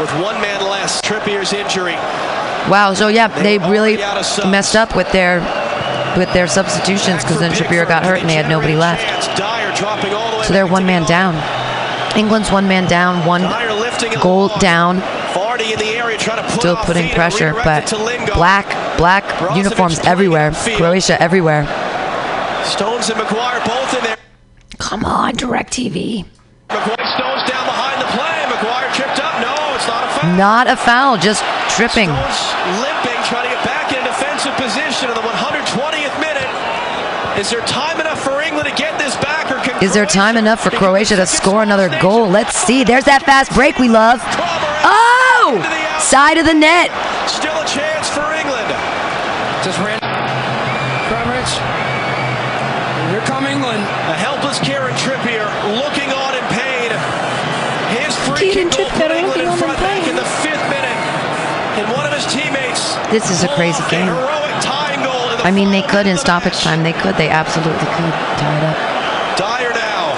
with 0.00 0.10
one 0.20 0.40
man 0.40 0.62
less. 0.64 1.00
Trippier's 1.00 1.52
injury. 1.52 1.96
Wow, 2.68 2.94
so 2.94 3.08
yeah, 3.08 3.26
they 3.42 3.58
really 3.58 3.96
messed 4.46 4.76
up 4.76 4.94
with 4.94 5.10
their 5.10 5.40
with 6.16 6.32
their 6.32 6.46
substitutions 6.46 7.22
because 7.22 7.40
then 7.40 7.52
Shapiro 7.52 7.86
got 7.86 8.04
hurt 8.04 8.20
and 8.20 8.28
they 8.28 8.34
had 8.34 8.48
nobody 8.48 8.74
left. 8.74 9.02
Dier 9.36 9.72
dropping 9.74 10.12
all 10.14 10.30
the 10.30 10.38
way 10.38 10.44
So 10.44 10.52
they're 10.52 10.66
one 10.66 10.86
man 10.86 11.06
down. 11.06 11.34
England's 12.16 12.50
one 12.52 12.68
man 12.68 12.88
down, 12.88 13.24
one 13.26 13.42
Dier 13.42 13.72
lifting 13.72 14.12
it 14.12 14.20
goal 14.20 14.48
down, 14.58 15.00
Vardy 15.32 15.72
in 15.72 15.78
the 15.78 15.96
area 15.96 16.18
trying 16.18 16.36
to 16.36 16.50
put 16.50 16.60
still 16.60 16.76
putting 16.76 17.08
pressure, 17.10 17.52
but 17.64 17.88
black, 18.34 18.66
black 18.98 19.24
uniforms 19.56 19.98
everywhere. 20.00 20.52
Croatia 20.76 21.20
everywhere. 21.22 21.64
Stones 22.64 23.08
and 23.08 23.18
Maguire 23.18 23.60
both 23.64 23.94
in 23.96 24.04
there. 24.04 24.16
Come 24.78 25.04
on, 25.04 25.34
Direct 25.34 25.72
TV. 25.72 26.24
Maguire 26.68 27.06
Stones 27.16 27.42
down 27.48 27.64
behind 27.64 28.00
the 28.00 28.10
play. 28.12 28.44
Maguire 28.48 28.92
tripped 28.92 29.20
up. 29.20 29.40
No, 29.40 29.54
it's 29.74 29.88
not 29.88 30.04
a 30.04 30.20
foul. 30.20 30.36
Not 30.36 30.66
a 30.68 30.76
foul, 30.76 31.16
just 31.16 31.42
tripping. 31.72 32.12
Stones 32.12 32.80
limping, 32.84 33.20
trying 33.24 33.48
to 33.48 33.54
get 33.56 33.64
back 33.64 33.92
in 33.92 34.04
a 34.04 34.08
defensive 34.08 34.54
position 34.60 35.08
in 35.08 35.14
the 35.16 35.22
120th 35.22 35.42
minute. 35.42 35.51
Is 37.42 37.50
there 37.50 37.66
time 37.66 37.98
enough 37.98 38.22
for 38.22 38.40
England 38.40 38.68
to 38.68 38.74
get 38.78 38.96
this 39.02 39.16
back, 39.16 39.50
or 39.50 39.58
can 39.66 39.74
Is 39.82 39.92
there 39.92 40.06
time 40.06 40.36
enough 40.36 40.62
for 40.62 40.70
Croatia 40.70 41.16
to 41.16 41.26
score 41.26 41.64
another 41.64 41.90
goal? 41.98 42.30
Let's 42.30 42.54
see. 42.54 42.84
There's 42.84 43.02
that 43.10 43.26
fast 43.26 43.50
break 43.50 43.82
we 43.82 43.90
love. 43.90 44.22
Oh! 44.86 45.58
Side 45.98 46.38
of 46.38 46.46
the 46.46 46.54
net. 46.54 46.94
Still 47.26 47.58
a 47.58 47.66
chance 47.66 48.06
for 48.06 48.22
England. 48.30 48.70
Just 49.66 49.74
ran. 49.82 49.98
Kramaric. 51.10 51.50
Here 53.10 53.26
come 53.26 53.50
England. 53.50 53.82
A 54.06 54.14
helpless 54.14 54.62
Kieran 54.62 54.94
Trippier 54.94 55.50
looking 55.82 56.14
on 56.14 56.38
in 56.38 56.46
pain. 56.54 56.94
His 57.90 58.14
free 58.22 58.54
Kieran 58.54 58.70
kick 58.70 58.86
goal 58.86 58.86
Trippier 58.86 59.02
put 59.02 59.10
England 59.18 59.42
in 59.42 59.50
front 59.58 59.82
back 59.82 60.06
in 60.06 60.14
the 60.14 60.28
fifth 60.46 60.62
minute. 60.70 60.98
And 61.82 61.90
one 61.90 62.06
of 62.06 62.14
his 62.14 62.22
teammates. 62.30 62.94
This 63.10 63.34
is 63.34 63.42
a 63.42 63.50
crazy 63.58 63.82
off 63.82 63.90
game. 63.90 64.51
I 65.42 65.50
mean, 65.50 65.70
they 65.74 65.82
could 65.82 66.06
in 66.06 66.16
stoppage 66.16 66.62
time. 66.62 66.86
They 66.86 66.94
could. 66.94 67.18
They 67.18 67.28
absolutely 67.28 67.86
could 67.98 68.14
tie 68.38 68.58
it 68.58 68.64
up. 68.64 68.78
Dier 69.34 69.74
now 69.74 70.14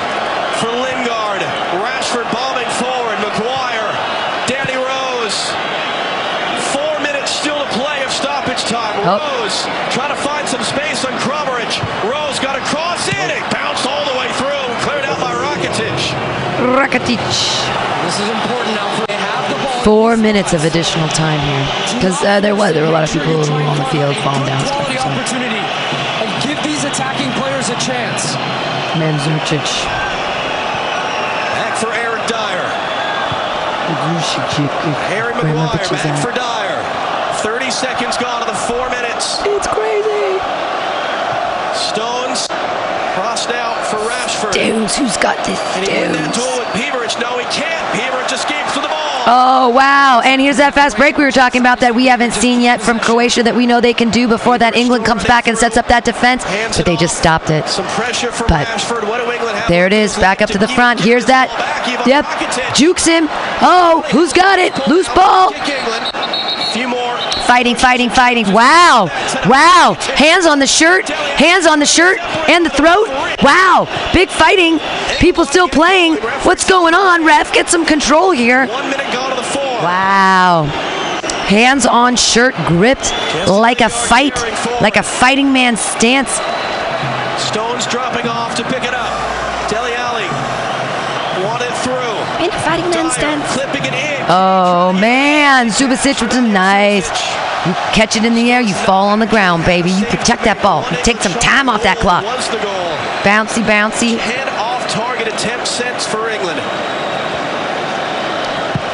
for 0.60 0.68
Lingard. 0.68 1.40
Rashford 1.80 2.28
bombing 2.28 2.68
forward. 2.76 3.16
Maguire. 3.24 3.88
Danny 4.44 4.76
Rose. 4.76 5.38
Four 6.76 7.00
minutes 7.00 7.32
still 7.32 7.56
to 7.56 7.68
play 7.72 8.04
of 8.04 8.12
stoppage 8.12 8.68
time. 8.68 9.00
Oh. 9.08 9.16
Rose 9.16 9.64
trying 9.96 10.12
to 10.12 10.20
find 10.20 10.44
some 10.44 10.60
space 10.60 11.08
on 11.08 11.16
Kramaric. 11.24 11.72
Rose 12.04 12.36
got 12.36 12.60
a 12.60 12.64
cross 12.68 13.08
in. 13.08 13.26
It 13.32 13.40
bounced 13.48 13.88
all 13.88 14.04
the 14.04 14.16
way 14.20 14.28
through. 14.36 14.64
Cleared 14.84 15.08
out 15.08 15.16
by 15.24 15.32
Rakitic. 15.32 15.96
Rakitic. 16.76 17.24
This 18.04 18.20
is 18.20 18.28
important 18.28 18.76
now 18.76 18.92
for. 19.00 19.13
Four 19.84 20.16
minutes 20.16 20.52
of 20.54 20.64
additional 20.64 21.08
time 21.08 21.38
here. 21.44 22.00
Because 22.00 22.16
uh, 22.24 22.40
there 22.40 22.56
was. 22.56 22.72
There 22.72 22.82
were 22.82 22.88
a 22.88 22.92
lot 22.92 23.04
of 23.04 23.12
people 23.12 23.36
on 23.36 23.76
the 23.76 23.84
field 23.92 24.16
falling 24.24 24.48
down. 24.48 24.64
Stuff, 24.64 24.88
the 24.88 24.98
opportunity 24.98 25.60
and 26.24 26.32
give 26.40 26.56
these 26.64 26.84
attacking 26.88 27.28
players 27.36 27.68
a 27.68 27.76
chance. 27.76 28.32
Mandzukic. 28.96 29.68
Back 31.52 31.76
for 31.76 31.92
Eric 31.92 32.24
Dier. 32.24 32.64
Harry 35.12 35.36
Where 35.36 35.52
Maguire 35.52 35.76
back 35.76 35.92
at? 35.92 36.22
for 36.24 36.32
Dyer. 36.32 36.80
30 37.44 37.70
seconds 37.70 38.16
gone 38.16 38.40
to 38.40 38.48
the 38.48 38.56
four 38.56 38.88
minutes. 38.88 39.44
It's 39.44 39.68
crazy. 39.68 40.40
Stones 41.76 42.48
crossed 43.12 43.52
out 43.52 43.76
for 43.84 44.00
Rashford. 44.08 44.54
Dudes, 44.56 44.96
who's 44.96 45.18
got 45.20 45.36
this? 45.44 45.60
Can 45.76 45.84
he 45.84 45.92
win 45.92 46.16
that 46.16 46.32
duel 46.32 46.56
with 46.56 46.72
Pivaric? 46.72 47.20
No, 47.20 47.36
he 47.36 47.44
can't. 47.52 47.84
Pivaric 47.92 48.32
escapes 48.32 48.48
with 48.48 48.54
the 48.54 48.54
ball. 48.56 48.63
Oh, 49.26 49.70
wow. 49.70 50.20
And 50.22 50.40
here's 50.40 50.58
that 50.58 50.74
fast 50.74 50.96
break 50.96 51.16
we 51.16 51.24
were 51.24 51.30
talking 51.30 51.60
about 51.60 51.80
that 51.80 51.94
we 51.94 52.06
haven't 52.06 52.32
seen 52.32 52.60
yet 52.60 52.82
from 52.82 53.00
Croatia 53.00 53.42
that 53.42 53.54
we 53.54 53.66
know 53.66 53.80
they 53.80 53.94
can 53.94 54.10
do 54.10 54.28
before 54.28 54.58
that 54.58 54.76
England 54.76 55.06
comes 55.06 55.24
back 55.24 55.48
and 55.48 55.56
sets 55.56 55.76
up 55.76 55.88
that 55.88 56.04
defense. 56.04 56.44
But 56.76 56.84
they 56.84 56.96
just 56.96 57.16
stopped 57.16 57.48
it. 57.48 57.66
Some 57.66 57.86
pressure 57.86 58.30
from 58.30 58.48
But 58.48 58.68
What 59.08 59.24
do 59.24 59.32
England 59.32 59.56
have? 59.56 59.68
There 59.68 59.86
it 59.86 59.92
is, 59.92 60.14
back 60.16 60.42
up 60.42 60.50
to 60.50 60.58
the 60.58 60.68
front. 60.68 61.00
Here's 61.00 61.24
that. 61.26 61.48
Yep. 62.06 62.76
Jukes 62.76 63.06
him. 63.06 63.26
Oh, 63.62 64.04
who's 64.10 64.32
got 64.32 64.58
it? 64.58 64.72
Loose 64.88 65.08
ball. 65.14 65.52
Few 67.44 67.50
more. 67.50 67.56
Fighting, 67.56 67.76
fighting, 67.76 68.10
fighting. 68.10 68.52
Wow. 68.52 69.08
Wow. 69.46 69.96
Hands 70.16 70.46
on 70.46 70.58
the 70.58 70.66
shirt. 70.66 71.08
Hands 71.08 71.66
on 71.66 71.78
the 71.78 71.86
shirt 71.86 72.18
and 72.48 72.64
the 72.64 72.70
throat. 72.70 73.08
Wow. 73.42 73.86
Big 74.12 74.28
fighting. 74.28 74.80
People 75.18 75.44
still 75.44 75.68
playing. 75.68 76.16
What's 76.44 76.68
going 76.68 76.94
on? 76.94 77.24
Ref, 77.24 77.52
get 77.52 77.68
some 77.68 77.84
control 77.84 78.30
here. 78.32 78.66
One 78.66 78.90
minute 78.90 79.12
gone 79.12 79.30
to 79.30 79.36
the 79.36 79.42
four. 79.42 79.62
Wow. 79.62 80.64
Hands 81.48 81.84
on 81.86 82.16
shirt 82.16 82.54
gripped 82.66 83.12
like 83.46 83.80
a 83.82 83.88
fight, 83.88 84.34
like 84.80 84.96
a 84.96 85.02
fighting 85.02 85.52
man's 85.52 85.80
stance. 85.80 86.30
Stones 87.36 87.86
dropping 87.86 88.26
off 88.28 88.54
to 88.56 88.64
pick 88.64 88.84
it 88.84 88.94
up. 88.94 89.12
Dele 89.68 89.94
Alli. 89.94 90.24
Want 91.44 91.62
it 91.62 91.74
through. 91.84 92.44
In 92.44 92.50
a 92.50 92.58
fighting 92.60 92.88
man's 92.90 93.12
stance. 93.12 93.44
Clipping 93.52 93.84
it 93.84 93.92
in. 93.92 94.24
Oh 94.28 94.92
man, 94.98 95.68
Subasic 95.68 96.22
was 96.22 96.34
nice. 96.40 97.10
You 97.66 97.72
catch 97.96 98.14
it 98.16 98.24
in 98.24 98.34
the 98.34 98.52
air, 98.52 98.60
you 98.60 98.74
fall 98.74 99.08
on 99.08 99.20
the 99.20 99.26
ground, 99.26 99.64
baby. 99.64 99.90
You 99.90 100.04
protect 100.04 100.44
that 100.44 100.60
ball. 100.62 100.84
You 100.90 100.98
take 101.02 101.20
some 101.24 101.32
time 101.40 101.70
off 101.70 101.82
that 101.82 101.96
clock. 101.96 102.22
Was 102.24 102.44
the 102.52 102.60
goal. 102.60 102.92
Bouncy, 103.24 103.64
bouncy. 103.64 104.18
Head 104.20 104.52
off 104.60 104.84
target 104.92 105.28
attempt 105.28 105.66
sets 105.66 106.04
for 106.04 106.28
England. 106.28 106.60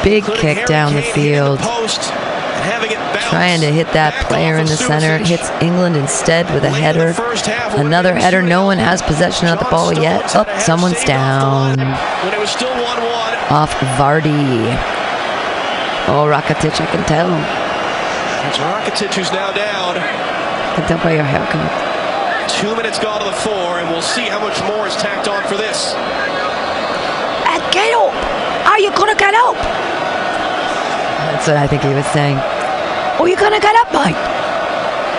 Big 0.07 0.23
kick 0.23 0.65
down 0.67 0.95
the 0.95 1.01
field. 1.01 1.59
post 1.59 1.99
and 1.99 2.63
having 2.63 2.91
it 2.91 2.97
bounce 3.11 3.27
Trying 3.27 3.59
to 3.59 3.71
hit 3.71 3.91
that 3.91 4.15
player 4.27 4.55
in 4.55 4.65
the 4.65 4.77
center. 4.77 5.17
Hits 5.19 5.49
England 5.61 5.97
instead 5.97 6.47
with 6.53 6.63
a 6.63 6.71
Late 6.71 6.77
in 6.77 6.95
the 6.95 7.11
header. 7.11 7.13
first 7.13 7.45
half, 7.45 7.75
when 7.75 7.87
Another 7.87 8.15
header. 8.15 8.41
No 8.41 8.63
one 8.63 8.77
has 8.77 9.01
possession 9.01 9.49
of 9.49 9.59
the 9.59 9.65
ball 9.65 9.93
yet. 9.93 10.33
Up, 10.33 10.47
a 10.47 10.59
someone's 10.61 10.97
save 10.97 11.09
off 11.11 11.75
the 11.75 11.77
down. 11.77 11.77
line 11.77 12.23
When 12.23 12.33
it 12.33 12.39
was 12.39 12.49
still 12.49 12.71
1-1. 12.71 13.51
Off 13.51 13.75
Vardy. 13.99 14.63
Oh, 16.07 16.25
Rakitic, 16.31 16.79
I 16.79 16.85
can 16.87 17.05
tell. 17.05 17.60
It's 18.49 18.57
Rakitic 18.57 19.13
who's 19.13 19.31
now 19.31 19.51
down. 19.51 19.97
I 19.97 20.73
can 20.75 20.87
tell 20.87 20.97
by 21.03 21.13
your 21.13 21.23
haircut. 21.23 21.69
Two 22.49 22.75
minutes 22.75 22.99
gone 22.99 23.19
to 23.21 23.25
the 23.25 23.37
four, 23.45 23.79
and 23.79 23.89
we'll 23.89 24.01
see 24.01 24.25
how 24.27 24.39
much 24.39 24.59
more 24.65 24.87
is 24.87 24.95
tacked 24.95 25.27
on 25.27 25.41
for 25.47 25.55
this. 25.55 25.93
Uh, 25.93 27.59
Get 27.71 27.93
up! 27.95 28.13
Are 28.67 28.79
you 28.79 28.91
gonna 28.91 29.15
get 29.15 29.33
up? 29.33 29.55
That's 31.31 31.47
what 31.47 31.57
I 31.57 31.67
think 31.67 31.83
he 31.83 31.93
was 31.93 32.05
saying. 32.07 32.37
Oh, 33.19 33.25
you 33.25 33.35
gonna 33.37 33.59
get 33.59 33.75
up, 33.75 33.93
mate? 33.93 34.17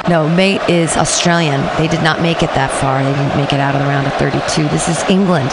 No, 0.08 0.28
mate 0.28 0.60
is 0.68 0.96
Australian. 0.96 1.60
They 1.78 1.86
did 1.88 2.02
not 2.02 2.20
make 2.20 2.42
it 2.42 2.50
that 2.58 2.70
far. 2.72 3.02
They 3.02 3.12
didn't 3.12 3.36
make 3.36 3.52
it 3.52 3.60
out 3.60 3.74
of 3.74 3.80
the 3.80 3.86
round 3.86 4.06
of 4.06 4.12
32. 4.14 4.68
This 4.68 4.88
is 4.88 4.98
England. 5.08 5.48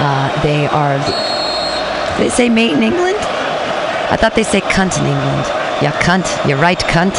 Uh, 0.00 0.32
they 0.42 0.66
are. 0.68 0.98
They 2.18 2.28
say 2.30 2.48
mate 2.48 2.72
in 2.72 2.82
England. 2.82 3.18
I 4.10 4.16
thought 4.16 4.34
they 4.34 4.42
say 4.42 4.60
cunt 4.62 4.98
in 4.98 5.06
England. 5.06 5.63
Yeah, 5.84 5.92
cunt. 6.00 6.48
You're 6.48 6.56
right, 6.56 6.78
cunt. 6.78 7.14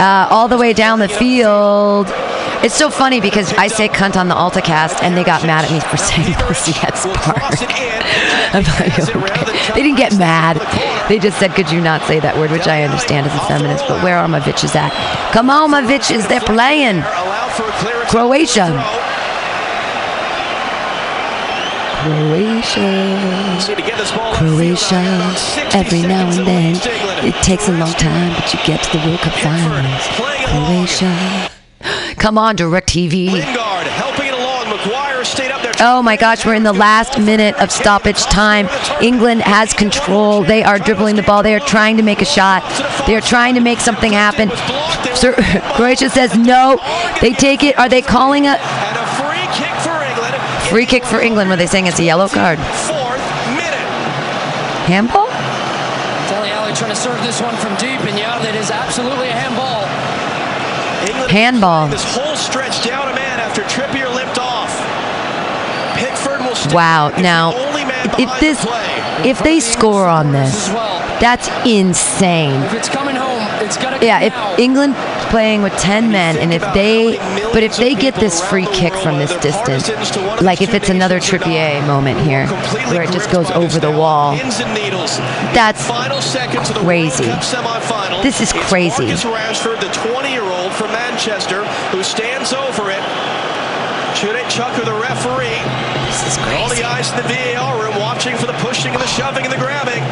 Uh, 0.00 0.26
all 0.30 0.48
the 0.48 0.56
way 0.56 0.72
down 0.72 1.00
the 1.00 1.08
field. 1.08 2.06
It's 2.64 2.74
so 2.74 2.88
funny 2.88 3.20
because 3.20 3.52
I 3.58 3.68
say 3.68 3.88
cunt 3.88 4.16
on 4.16 4.28
the 4.28 4.34
AltaCast 4.34 5.02
and 5.02 5.14
they 5.14 5.22
got 5.22 5.42
mad 5.44 5.66
at 5.66 5.70
me 5.70 5.80
for 5.80 5.96
saying 6.08 6.32
pussy 6.46 6.72
at 6.80 6.96
Spark. 6.96 7.36
I'm 8.54 8.64
like, 8.64 8.98
okay. 8.98 9.74
They 9.74 9.82
didn't 9.82 9.98
get 9.98 10.16
mad. 10.16 10.56
They 11.10 11.18
just 11.18 11.38
said, 11.38 11.50
could 11.50 11.70
you 11.70 11.82
not 11.82 12.00
say 12.08 12.20
that 12.20 12.38
word, 12.38 12.52
which 12.52 12.66
I 12.66 12.84
understand 12.84 13.26
as 13.26 13.34
a 13.34 13.44
feminist, 13.46 13.86
but 13.86 14.02
where 14.02 14.16
are 14.16 14.26
my 14.26 14.40
bitches 14.40 14.74
at? 14.74 14.90
Come 15.34 15.50
on, 15.50 15.70
my 15.70 15.82
bitches, 15.82 16.26
they're 16.26 16.40
playing. 16.40 17.02
Croatia. 18.08 18.97
Croatia. 21.98 23.58
Croatia. 24.34 25.02
Every 25.74 26.02
now 26.02 26.28
and 26.28 26.46
then, 26.46 26.76
it 27.26 27.34
takes 27.42 27.68
a 27.68 27.72
long 27.72 27.92
time, 27.92 28.32
but 28.34 28.52
you 28.54 28.60
get 28.64 28.82
to 28.84 28.98
the 28.98 29.04
World 29.04 29.18
Cup 29.18 29.34
finals. 29.34 30.06
Croatia. 30.46 31.50
Come 32.16 32.38
on, 32.38 32.56
DirecTV. 32.56 33.32
Lingard 33.32 33.86
helping 33.86 34.26
it 34.26 34.34
along. 34.34 34.68
Maguire 34.68 35.24
stayed 35.24 35.50
up 35.50 35.62
there. 35.62 35.72
Oh 35.80 36.02
my 36.02 36.16
gosh, 36.16 36.44
we're 36.46 36.54
in 36.54 36.62
the 36.62 36.72
last 36.72 37.18
minute 37.18 37.54
of 37.60 37.70
stoppage 37.72 38.22
time. 38.24 38.68
England 39.00 39.42
has 39.42 39.72
control. 39.72 40.42
They 40.42 40.62
are 40.62 40.78
dribbling 40.78 41.16
the 41.16 41.22
ball. 41.22 41.42
They 41.42 41.54
are 41.54 41.60
trying 41.60 41.96
to 41.96 42.02
make 42.02 42.20
a 42.22 42.24
shot. 42.24 42.62
They 43.06 43.16
are 43.16 43.20
trying 43.20 43.54
to 43.54 43.60
make 43.60 43.80
something 43.80 44.12
happen. 44.12 44.50
Sir, 45.16 45.34
Croatia 45.74 46.10
says 46.10 46.36
no. 46.36 46.78
They 47.20 47.32
take 47.32 47.64
it. 47.64 47.78
Are 47.78 47.88
they 47.88 48.02
calling 48.02 48.46
a 48.46 48.56
free 50.68 50.86
kick 50.86 51.04
for 51.04 51.20
England? 51.20 51.50
Were 51.50 51.56
they 51.56 51.66
saying 51.66 51.86
it's 51.86 51.98
a 51.98 52.04
yellow 52.04 52.28
card? 52.28 52.58
Fourth 52.58 53.24
minute. 53.56 53.88
Handball? 54.86 55.26
Dele 56.28 56.50
Alli 56.52 56.72
trying 56.74 56.90
to 56.90 56.96
serve 56.96 57.20
this 57.22 57.40
one 57.40 57.56
from 57.56 57.74
deep, 57.76 58.00
and 58.04 58.18
yeah, 58.18 58.38
that 58.38 58.54
is 58.54 58.70
absolutely 58.70 59.28
a 59.28 59.32
handball. 59.32 59.88
England 61.08 61.30
Handball. 61.30 61.88
This 61.88 62.04
whole 62.04 62.36
stretch 62.36 62.84
down 62.84 63.08
a 63.08 63.14
man 63.14 63.40
after 63.40 63.62
Trippier 63.62 64.12
limped 64.14 64.38
off. 64.38 64.68
Pickford 65.96 66.40
will 66.40 66.54
stay 66.54 66.74
Wow. 66.74 67.10
Now, 67.18 67.52
the 67.52 67.66
only 67.66 67.84
man 67.84 68.06
if 68.18 68.40
this, 68.40 68.62
the 68.62 69.28
if 69.28 69.42
they 69.42 69.60
score 69.60 70.06
on 70.06 70.32
this, 70.32 70.68
that's 71.20 71.48
insane. 71.66 72.62
If 72.64 72.74
it's 72.74 72.88
coming 72.88 73.16
home, 73.16 73.42
it's 73.64 73.76
to 73.76 73.98
Yeah, 74.04 74.20
if 74.20 74.58
England 74.58 74.94
playing 75.30 75.62
with 75.62 75.72
10 75.74 76.10
men 76.10 76.38
and 76.38 76.52
if 76.54 76.62
they 76.72 77.18
but 77.52 77.62
if 77.62 77.76
they 77.76 77.94
get 77.94 78.14
this 78.14 78.40
free 78.48 78.66
kick 78.66 78.94
from 78.94 79.18
this 79.18 79.34
distance 79.42 79.88
like 80.40 80.62
if 80.62 80.72
it's 80.72 80.88
another 80.88 81.20
Trippier 81.20 81.86
moment 81.86 82.18
here 82.20 82.46
where 82.88 83.02
it 83.02 83.10
just 83.12 83.30
goes 83.30 83.50
over 83.50 83.78
the 83.78 83.90
wall 83.90 84.34
Pins 84.34 84.58
and 84.60 84.72
needles. 84.72 85.18
that's 85.52 85.86
Final 85.86 86.22
seconds 86.22 86.70
of 86.70 86.76
the 86.76 86.80
crazy. 86.80 87.24
World 87.24 87.42
Cup 87.42 87.64
semifinal. 87.64 88.22
This 88.22 88.40
is 88.40 88.52
crazy. 88.52 89.04
Rashford, 89.04 89.80
the 89.80 89.88
20-year-old 89.88 90.72
from 90.72 90.92
Manchester, 90.92 91.64
who 91.90 92.02
stands 92.02 92.52
over 92.52 92.90
it. 92.90 93.02
Cuneyt 94.18 94.50
Cakir, 94.50 94.84
the 94.84 94.98
referee. 94.98 95.62
This 96.10 96.26
is 96.26 96.36
crazy. 96.42 96.58
All 96.58 96.68
the 96.74 96.82
eyes 96.82 97.10
in 97.14 97.16
the 97.22 97.28
VAR 97.30 97.78
room 97.78 97.94
watching 98.02 98.34
for 98.36 98.46
the 98.46 98.58
pushing 98.58 98.90
and 98.92 99.00
the 99.00 99.06
shoving 99.06 99.44
and 99.44 99.52
the 99.52 99.58
grabbing. 99.58 100.02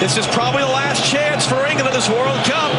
This 0.00 0.16
is 0.16 0.26
probably 0.28 0.62
the 0.62 0.72
last 0.72 1.04
chance 1.04 1.46
for 1.46 1.60
England 1.66 1.88
in 1.88 1.94
this 1.94 2.08
World 2.08 2.40
Cup. 2.48 2.72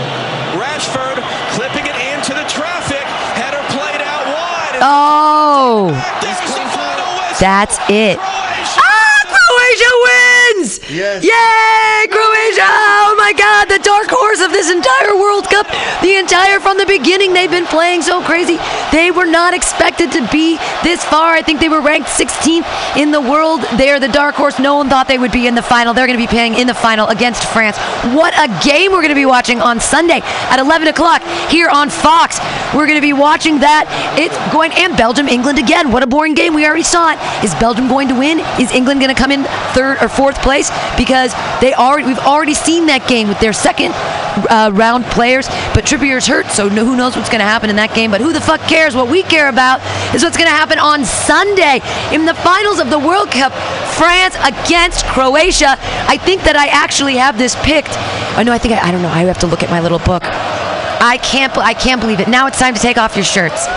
Rashford 0.57 1.21
clipping 1.53 1.85
it 1.85 1.93
into 2.13 2.33
the 2.33 2.45
traffic. 2.49 3.05
Header 3.37 3.61
played 3.77 4.01
out 4.01 4.25
wide. 4.25 4.79
Oh 4.81 5.93
There's 6.21 6.39
the 6.41 6.65
final 6.73 7.07
whistle. 7.17 7.39
that's 7.39 7.77
it 7.89 8.17
Ah 8.19 9.21
Croatia 9.25 9.93
wins 10.05 10.79
Yes. 10.89 11.23
Yay 11.23 12.07
Croatia 12.11 12.67
Oh 12.67 13.15
my 13.17 13.33
god 13.33 13.64
the 13.64 13.64
dark 13.85 14.09
horse 14.09 14.41
of 14.41 14.49
this 14.49 14.71
entire 14.73 15.13
World 15.15 15.45
Cup. 15.45 15.69
The 16.01 16.17
entire 16.17 16.59
from 16.59 16.77
the 16.77 16.85
beginning 16.89 17.33
they've 17.33 17.51
been 17.51 17.69
playing 17.69 18.01
so 18.01 18.23
crazy. 18.23 18.57
They 18.91 19.11
were 19.11 19.29
not 19.29 19.53
expected 19.53 20.11
to 20.13 20.27
be 20.31 20.57
this 20.81 21.05
far. 21.05 21.33
I 21.33 21.43
think 21.43 21.59
they 21.59 21.69
were 21.69 21.81
ranked 21.81 22.09
16th 22.09 22.65
in 22.97 23.11
the 23.11 23.21
world 23.21 23.61
they're 23.77 23.99
the 23.99 24.07
dark 24.07 24.35
horse 24.35 24.57
no 24.57 24.75
one 24.75 24.89
thought 24.89 25.07
they 25.07 25.19
would 25.19 25.31
be 25.31 25.45
in 25.45 25.53
the 25.53 25.61
final. 25.61 25.93
They're 25.93 26.07
going 26.07 26.17
to 26.17 26.23
be 26.23 26.27
playing 26.27 26.55
in 26.55 26.65
the 26.65 26.73
final 26.73 27.07
against 27.07 27.43
France. 27.43 27.77
What 28.17 28.33
a 28.33 28.47
game 28.65 28.91
we're 28.91 29.05
going 29.05 29.13
to 29.13 29.15
be 29.15 29.25
watching 29.27 29.61
on 29.61 29.79
Sunday 29.79 30.21
at 30.23 30.59
11 30.59 30.87
o'clock 30.87 31.21
here 31.49 31.69
on 31.69 31.89
Fox. 31.89 32.39
We're 32.73 32.87
going 32.87 32.97
to 32.97 33.05
be 33.05 33.13
watching 33.13 33.59
that. 33.59 33.85
It's 34.17 34.35
going 34.51 34.71
and 34.73 34.97
Belgium 34.97 35.27
England 35.27 35.59
again. 35.59 35.91
What 35.91 36.01
a 36.01 36.07
boring 36.07 36.33
game. 36.33 36.53
We 36.55 36.65
already 36.65 36.83
saw 36.83 37.13
it. 37.13 37.19
Is 37.45 37.53
Belgium 37.55 37.87
going 37.87 38.07
to 38.09 38.17
win? 38.17 38.39
Is 38.59 38.71
England 38.71 38.99
going 38.99 39.13
to 39.13 39.19
come 39.19 39.31
in 39.31 39.43
third 39.77 40.01
or 40.01 40.09
fourth 40.09 40.41
place? 40.41 40.71
Because 40.97 41.33
they 41.61 41.73
already 41.73 42.07
we've 42.07 42.19
already 42.19 42.55
seen 42.55 42.87
that 42.87 43.07
game 43.07 43.27
with 43.27 43.39
their 43.39 43.53
second 43.53 43.74
uh, 43.83 44.71
round 44.73 45.05
players, 45.05 45.47
but 45.73 45.85
Trippier's 45.85 46.27
hurt, 46.27 46.47
so 46.47 46.69
who 46.69 46.95
knows 46.95 47.15
what's 47.15 47.29
going 47.29 47.39
to 47.39 47.45
happen 47.45 47.69
in 47.69 47.75
that 47.75 47.93
game. 47.93 48.11
But 48.11 48.21
who 48.21 48.33
the 48.33 48.41
fuck 48.41 48.61
cares? 48.61 48.95
What 48.95 49.09
we 49.09 49.23
care 49.23 49.49
about 49.49 49.81
is 50.15 50.23
what's 50.23 50.37
going 50.37 50.49
to 50.49 50.55
happen 50.55 50.79
on 50.79 51.05
Sunday 51.05 51.81
in 52.13 52.25
the 52.25 52.33
finals 52.33 52.79
of 52.79 52.89
the 52.89 52.99
World 52.99 53.31
Cup. 53.31 53.53
France 53.95 54.35
against 54.43 55.05
Croatia. 55.05 55.77
I 56.07 56.17
think 56.17 56.43
that 56.43 56.55
I 56.55 56.67
actually 56.67 57.15
have 57.15 57.37
this 57.37 57.55
picked. 57.63 57.95
I 58.37 58.43
know. 58.43 58.51
I 58.51 58.57
think 58.57 58.73
I, 58.73 58.89
I 58.89 58.91
don't 58.91 59.01
know. 59.01 59.09
I 59.09 59.23
have 59.23 59.39
to 59.39 59.47
look 59.47 59.63
at 59.63 59.69
my 59.69 59.79
little 59.79 59.99
book. 59.99 60.23
I 60.23 61.19
can't. 61.21 61.55
I 61.57 61.73
can't 61.73 62.01
believe 62.01 62.19
it. 62.19 62.27
Now 62.27 62.47
it's 62.47 62.59
time 62.59 62.73
to 62.73 62.81
take 62.81 62.97
off 62.97 63.15
your 63.15 63.25
shirts, 63.25 63.67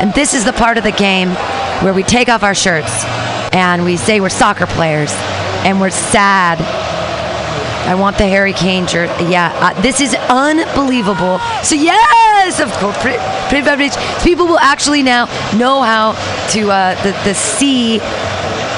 and 0.00 0.12
this 0.14 0.34
is 0.34 0.44
the 0.44 0.52
part 0.52 0.78
of 0.78 0.84
the 0.84 0.92
game 0.92 1.30
where 1.82 1.94
we 1.94 2.02
take 2.02 2.28
off 2.28 2.42
our 2.42 2.54
shirts 2.54 3.04
and 3.52 3.84
we 3.84 3.96
say 3.96 4.20
we're 4.20 4.28
soccer 4.28 4.66
players 4.66 5.12
and 5.64 5.80
we're 5.80 5.90
sad. 5.90 6.58
I 7.88 7.94
want 7.94 8.18
the 8.18 8.26
Harry 8.26 8.52
Kane 8.52 8.86
shirt. 8.86 9.08
Yeah, 9.30 9.50
uh, 9.54 9.80
this 9.80 10.02
is 10.02 10.14
unbelievable. 10.28 11.38
So 11.62 11.74
yes, 11.74 12.60
of 12.60 12.70
course, 12.72 12.94
pretty, 12.98 13.18
pretty 13.48 13.64
beverage. 13.64 13.96
People 14.22 14.46
will 14.46 14.58
actually 14.58 15.02
now 15.02 15.24
know 15.56 15.80
how 15.80 16.12
to 16.50 16.70
uh, 16.70 17.02
the 17.02 17.12
the. 17.24 17.32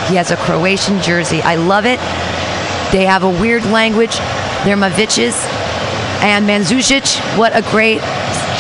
He 0.08 0.14
has 0.14 0.30
a 0.30 0.36
Croatian 0.36 1.02
jersey. 1.02 1.42
I 1.42 1.56
love 1.56 1.86
it. 1.86 1.98
They 2.92 3.04
have 3.04 3.24
a 3.24 3.30
weird 3.30 3.64
language. 3.64 4.16
They're 4.62 4.76
Mavici's 4.76 5.34
and 6.22 6.46
Mandzukic. 6.48 7.18
What 7.36 7.56
a 7.56 7.62
great 7.62 8.00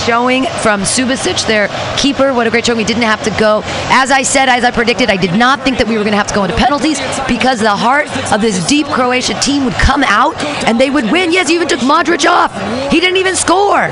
showing 0.04 0.44
from 0.62 0.82
Subasic, 0.82 1.46
their 1.46 1.68
keeper. 1.96 2.32
What 2.32 2.46
a 2.46 2.50
great 2.50 2.66
showing. 2.66 2.78
We 2.78 2.84
didn't 2.84 3.02
have 3.02 3.22
to 3.24 3.30
go. 3.38 3.62
As 3.90 4.10
I 4.10 4.22
said, 4.22 4.48
as 4.48 4.64
I 4.64 4.70
predicted, 4.70 5.10
I 5.10 5.16
did 5.16 5.34
not 5.34 5.60
think 5.62 5.78
that 5.78 5.86
we 5.86 5.96
were 5.96 6.04
going 6.04 6.12
to 6.12 6.18
have 6.18 6.28
to 6.28 6.34
go 6.34 6.44
into 6.44 6.56
penalties 6.56 6.98
because 7.28 7.60
the 7.60 7.70
heart 7.70 8.08
of 8.32 8.40
this 8.40 8.66
deep 8.66 8.86
Croatia 8.86 9.34
team 9.40 9.64
would 9.64 9.74
come 9.74 10.02
out 10.04 10.36
and 10.66 10.80
they 10.80 10.90
would 10.90 11.10
win. 11.10 11.32
Yes, 11.32 11.48
he 11.48 11.54
even 11.54 11.68
took 11.68 11.80
Modric 11.80 12.28
off. 12.28 12.52
He 12.90 13.00
didn't 13.00 13.18
even 13.18 13.36
score. 13.36 13.88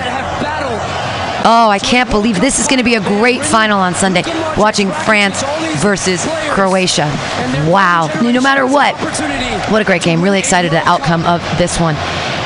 Oh, 1.44 1.70
I 1.70 1.78
can't 1.78 2.10
believe 2.10 2.40
this 2.40 2.58
is 2.58 2.66
going 2.66 2.78
to 2.78 2.84
be 2.84 2.96
a 2.96 3.00
great 3.00 3.42
final 3.42 3.78
on 3.78 3.94
Sunday. 3.94 4.22
Watching 4.58 4.90
France 4.90 5.42
versus 5.80 6.26
Croatia. 6.50 7.06
Wow. 7.70 8.10
No 8.20 8.40
matter 8.40 8.66
what, 8.66 8.94
what 9.70 9.80
a 9.80 9.84
great 9.84 10.02
game. 10.02 10.20
Really 10.20 10.38
excited 10.40 10.72
the 10.72 10.86
outcome 10.86 11.24
of 11.24 11.40
this 11.56 11.80
one. 11.80 11.94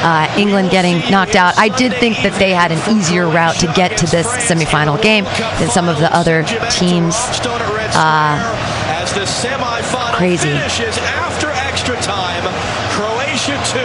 Uh, 0.02 0.32
England 0.36 0.70
getting 0.70 0.98
knocked 1.10 1.36
out. 1.36 1.56
I 1.58 1.68
did 1.68 1.92
think 1.94 2.16
that 2.22 2.36
they 2.38 2.50
had 2.50 2.72
an 2.72 2.96
easier 2.96 3.28
route 3.28 3.56
to 3.60 3.66
get 3.74 3.96
to 3.98 4.06
this 4.06 4.26
semifinal 4.26 5.00
game 5.00 5.24
than 5.58 5.70
some 5.70 5.88
of 5.88 5.98
the 5.98 6.12
other 6.14 6.42
teams. 6.70 7.14
Uh, 7.94 8.38
As 8.90 9.12
the 9.14 9.20
semifinal 9.22 10.14
Crazy. 10.14 10.48
finishes 10.50 10.98
after 10.98 11.50
extra 11.50 11.94
time, 12.02 12.42
Croatia 12.90 13.54
2, 13.70 13.78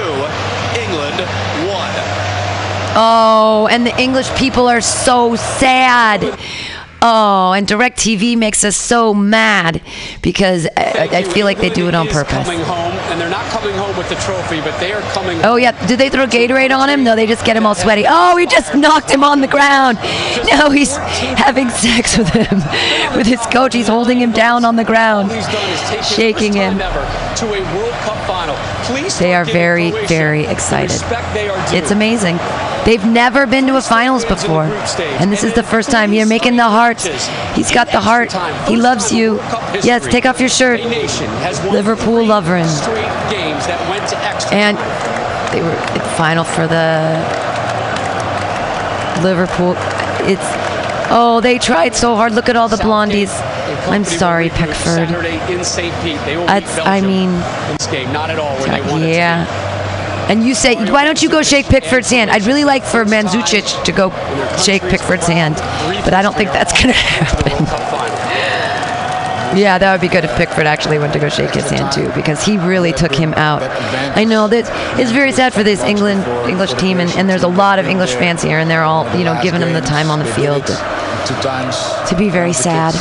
England 0.81 1.21
1. 1.69 2.27
Oh, 2.99 3.67
and 3.69 3.85
the 3.85 3.95
English 4.01 4.29
people 4.35 4.67
are 4.67 4.81
so 4.81 5.35
sad. 5.35 6.23
Oh, 7.01 7.53
and 7.53 7.67
DirecTV 7.67 8.37
makes 8.37 8.63
us 8.63 8.75
so 8.75 9.13
mad 9.13 9.81
because 10.23 10.67
I, 10.75 11.07
I 11.11 11.23
feel 11.23 11.45
like 11.45 11.59
they 11.59 11.69
do 11.69 11.87
it 11.87 11.93
on 11.93 12.07
purpose. 12.07 12.33
Coming 12.47 12.61
home, 12.61 12.93
and 13.11 13.21
they're 13.21 13.29
not 13.29 13.45
coming 13.51 13.75
home 13.75 13.95
with 13.95 14.09
the 14.09 14.15
trophy, 14.15 14.61
but 14.61 14.77
they 14.79 14.91
are 14.93 15.01
coming. 15.13 15.39
Oh 15.43 15.57
yeah, 15.57 15.71
did 15.85 15.99
they 15.99 16.09
throw 16.09 16.25
Gatorade 16.25 16.75
on 16.75 16.89
him? 16.89 17.03
No, 17.03 17.15
they 17.15 17.27
just 17.27 17.45
get 17.45 17.55
him 17.55 17.65
all 17.67 17.75
sweaty. 17.75 18.05
Oh, 18.07 18.35
he 18.37 18.47
just 18.47 18.73
knocked 18.75 19.11
him 19.11 19.23
on 19.23 19.41
the 19.41 19.47
ground. 19.47 19.99
No, 20.51 20.69
he's 20.71 20.95
having 20.97 21.69
sex 21.69 22.17
with 22.17 22.29
him, 22.29 22.59
with 23.15 23.27
his 23.27 23.41
coach. 23.47 23.73
He's 23.73 23.87
holding 23.87 24.17
him 24.19 24.31
down 24.31 24.65
on 24.65 24.75
the 24.75 24.83
ground, 24.85 25.31
He's 25.31 25.45
done 25.45 25.69
is 25.69 25.81
take 25.89 26.03
shaking 26.03 26.53
him. 26.53 26.77
first 26.79 26.93
time 26.93 26.97
ever 26.97 27.35
to 27.37 27.45
a 27.53 27.77
World 27.77 27.93
Cup 28.01 28.17
final. 28.27 28.55
They 29.19 29.33
are 29.33 29.45
very, 29.45 29.91
very 30.07 30.45
excited. 30.45 30.91
respect 30.91 31.33
they 31.33 31.49
are 31.49 31.69
due. 31.69 31.77
It's 31.77 31.91
amazing. 31.91 32.37
They've 32.85 33.03
never 33.03 33.45
been 33.45 33.67
to 33.67 33.75
a 33.75 33.81
finals 33.81 34.23
before, 34.23 34.63
and 34.63 35.31
this 35.31 35.43
is 35.43 35.53
the 35.53 35.63
first 35.63 35.91
time. 35.91 36.13
You're 36.13 36.25
making 36.25 36.55
the 36.55 36.63
hearts. 36.63 37.05
He's 37.53 37.71
got 37.71 37.91
the 37.91 37.99
heart. 37.99 38.31
He 38.67 38.77
loves 38.77 39.11
you. 39.11 39.35
Yes, 39.83 40.05
take 40.07 40.25
off 40.25 40.39
your 40.39 40.49
shirt. 40.49 40.79
A 40.79 40.89
nation 40.89 41.27
has 41.43 41.59
won 41.59 41.73
Liverpool 41.73 42.25
lover. 42.25 42.63
straight 42.63 43.03
games 43.29 43.67
that 43.67 43.79
went 43.89 44.07
to 44.09 44.17
extra 44.23 44.55
And 44.55 44.77
they 45.51 45.61
were 45.61 45.75
in 45.95 46.01
final 46.15 46.45
for 46.45 46.65
the 46.67 47.17
Liverpool. 49.21 49.75
It's 50.29 50.47
oh, 51.11 51.41
they 51.41 51.57
tried 51.57 51.95
so 51.95 52.15
hard. 52.15 52.33
Look 52.33 52.47
at 52.47 52.55
all 52.55 52.69
the 52.69 52.77
blondies. 52.77 53.33
I'm 53.89 54.03
sorry, 54.03 54.49
Pickford. 54.49 55.09
In 55.49 55.63
St. 55.63 55.93
Pete. 56.03 56.19
They 56.25 56.37
will 56.37 56.45
That's- 56.45 56.79
I 56.79 57.01
mean- 57.01 57.31
game. 57.91 58.11
Not 58.11 58.29
at 58.29 58.39
all 58.39 58.57
Yeah. 58.99 59.45
And 60.29 60.43
you 60.45 60.55
say, 60.55 60.75
why 60.91 61.05
don't 61.05 61.21
you 61.21 61.29
go 61.29 61.41
shake 61.41 61.67
Pickford's 61.67 62.09
hand? 62.09 62.29
I'd 62.31 62.45
really 62.45 62.65
like 62.65 62.83
for 62.83 63.05
Mandzukic 63.05 63.83
to 63.85 63.91
go 63.93 64.09
shake 64.61 64.81
Pickford's 64.81 65.25
hand, 65.27 65.55
but 66.03 66.13
I 66.13 66.21
don't 66.21 66.35
think 66.35 66.51
that's 66.51 66.73
going 66.73 66.93
to 66.93 66.99
happen. 66.99 67.65
Yeah, 69.55 69.77
that 69.77 69.91
would 69.93 70.01
be 70.01 70.09
good 70.09 70.25
if 70.25 70.35
Pickford 70.35 70.67
actually 70.67 70.99
went 70.99 71.13
to 71.13 71.19
go 71.19 71.29
shake 71.29 71.51
his 71.51 71.69
hand 71.69 71.93
too, 71.93 72.11
because 72.13 72.43
he 72.43 72.57
really 72.57 72.91
took 72.91 73.15
him 73.15 73.33
out. 73.35 73.63
I 74.17 74.25
know 74.25 74.47
that 74.49 74.99
it's 74.99 75.11
very 75.11 75.31
sad 75.31 75.53
for 75.53 75.63
this 75.63 75.81
England 75.83 76.25
English 76.49 76.73
team, 76.73 76.99
and, 76.99 77.09
and 77.11 77.29
there's 77.29 77.43
a 77.43 77.47
lot 77.47 77.79
of 77.79 77.87
English 77.87 78.13
fans 78.15 78.43
here, 78.43 78.59
and 78.59 78.69
they're 78.69 78.83
all 78.83 79.05
you 79.17 79.23
know 79.23 79.39
giving 79.41 79.61
him 79.61 79.71
the 79.71 79.81
time 79.81 80.11
on 80.11 80.19
the 80.19 80.25
field 80.25 80.67
to, 80.67 80.73
Two 81.25 81.35
times. 81.41 81.77
to 82.09 82.15
be 82.17 82.29
very 82.29 82.53
sad. 82.53 82.93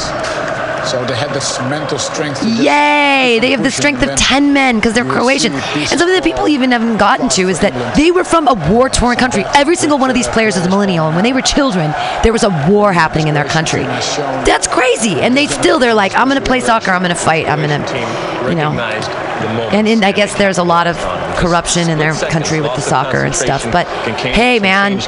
So 0.87 1.05
they 1.05 1.17
had 1.17 1.35
this 1.35 1.59
mental 1.61 1.99
strength. 1.99 2.43
Yay! 2.45 3.39
They 3.41 3.51
have 3.51 3.63
the 3.63 3.71
strength 3.71 4.03
of 4.03 4.17
10 4.17 4.53
men 4.53 4.77
because 4.77 4.95
they're 4.95 5.05
you 5.05 5.11
will 5.11 5.17
see 5.17 5.49
Croatian. 5.49 5.53
And 5.53 5.89
something 5.89 6.15
that 6.15 6.25
people 6.25 6.49
even 6.49 6.71
haven't 6.71 6.99
gotten 6.99 7.29
to 7.31 7.49
is 7.49 7.61
that 7.61 7.97
they 7.97 8.11
were 8.11 8.25
from 8.25 8.47
a 8.47 8.55
war 8.71 8.89
torn 8.89 9.17
country. 9.17 9.45
Every 9.55 9.77
single 9.77 9.99
one 9.99 10.11
of 10.11 10.15
these 10.15 10.29
players 10.29 10.57
is 10.57 10.65
a 10.65 10.69
millennial. 10.69 11.07
And 11.07 11.17
when 11.17 11.25
they 11.25 11.33
were 11.33 11.43
children, 11.43 11.93
there 12.23 12.33
was 12.33 12.45
a 12.45 12.67
war 12.71 12.93
happening 12.93 13.29
in 13.29 13.35
their 13.35 13.45
country. 13.45 13.83
That's 13.83 14.67
crazy. 14.67 15.21
And 15.21 15.37
they 15.37 15.47
still, 15.47 15.79
they're 15.79 15.95
like, 15.95 16.15
I'm 16.15 16.29
going 16.29 16.41
to 16.41 16.47
play 16.47 16.61
soccer, 16.61 16.93
I'm 16.93 17.03
going 17.03 17.15
to 17.15 17.21
fight, 17.21 17.49
I'm 17.49 17.59
going 17.59 17.83
to, 17.83 18.49
you 18.49 18.55
know. 18.55 18.73
And 19.37 19.87
in, 19.87 20.03
I 20.03 20.13
guess 20.13 20.35
there's 20.37 20.59
a 20.59 20.65
lot 20.65 20.87
of 20.87 20.97
corruption 21.37 21.91
in 21.91 21.99
their 21.99 22.15
country 22.15 22.61
with 22.61 22.75
the 22.75 22.81
soccer 22.81 23.19
and 23.19 23.35
stuff. 23.35 23.71
But 23.71 23.87
hey, 24.17 24.59
man, 24.59 24.99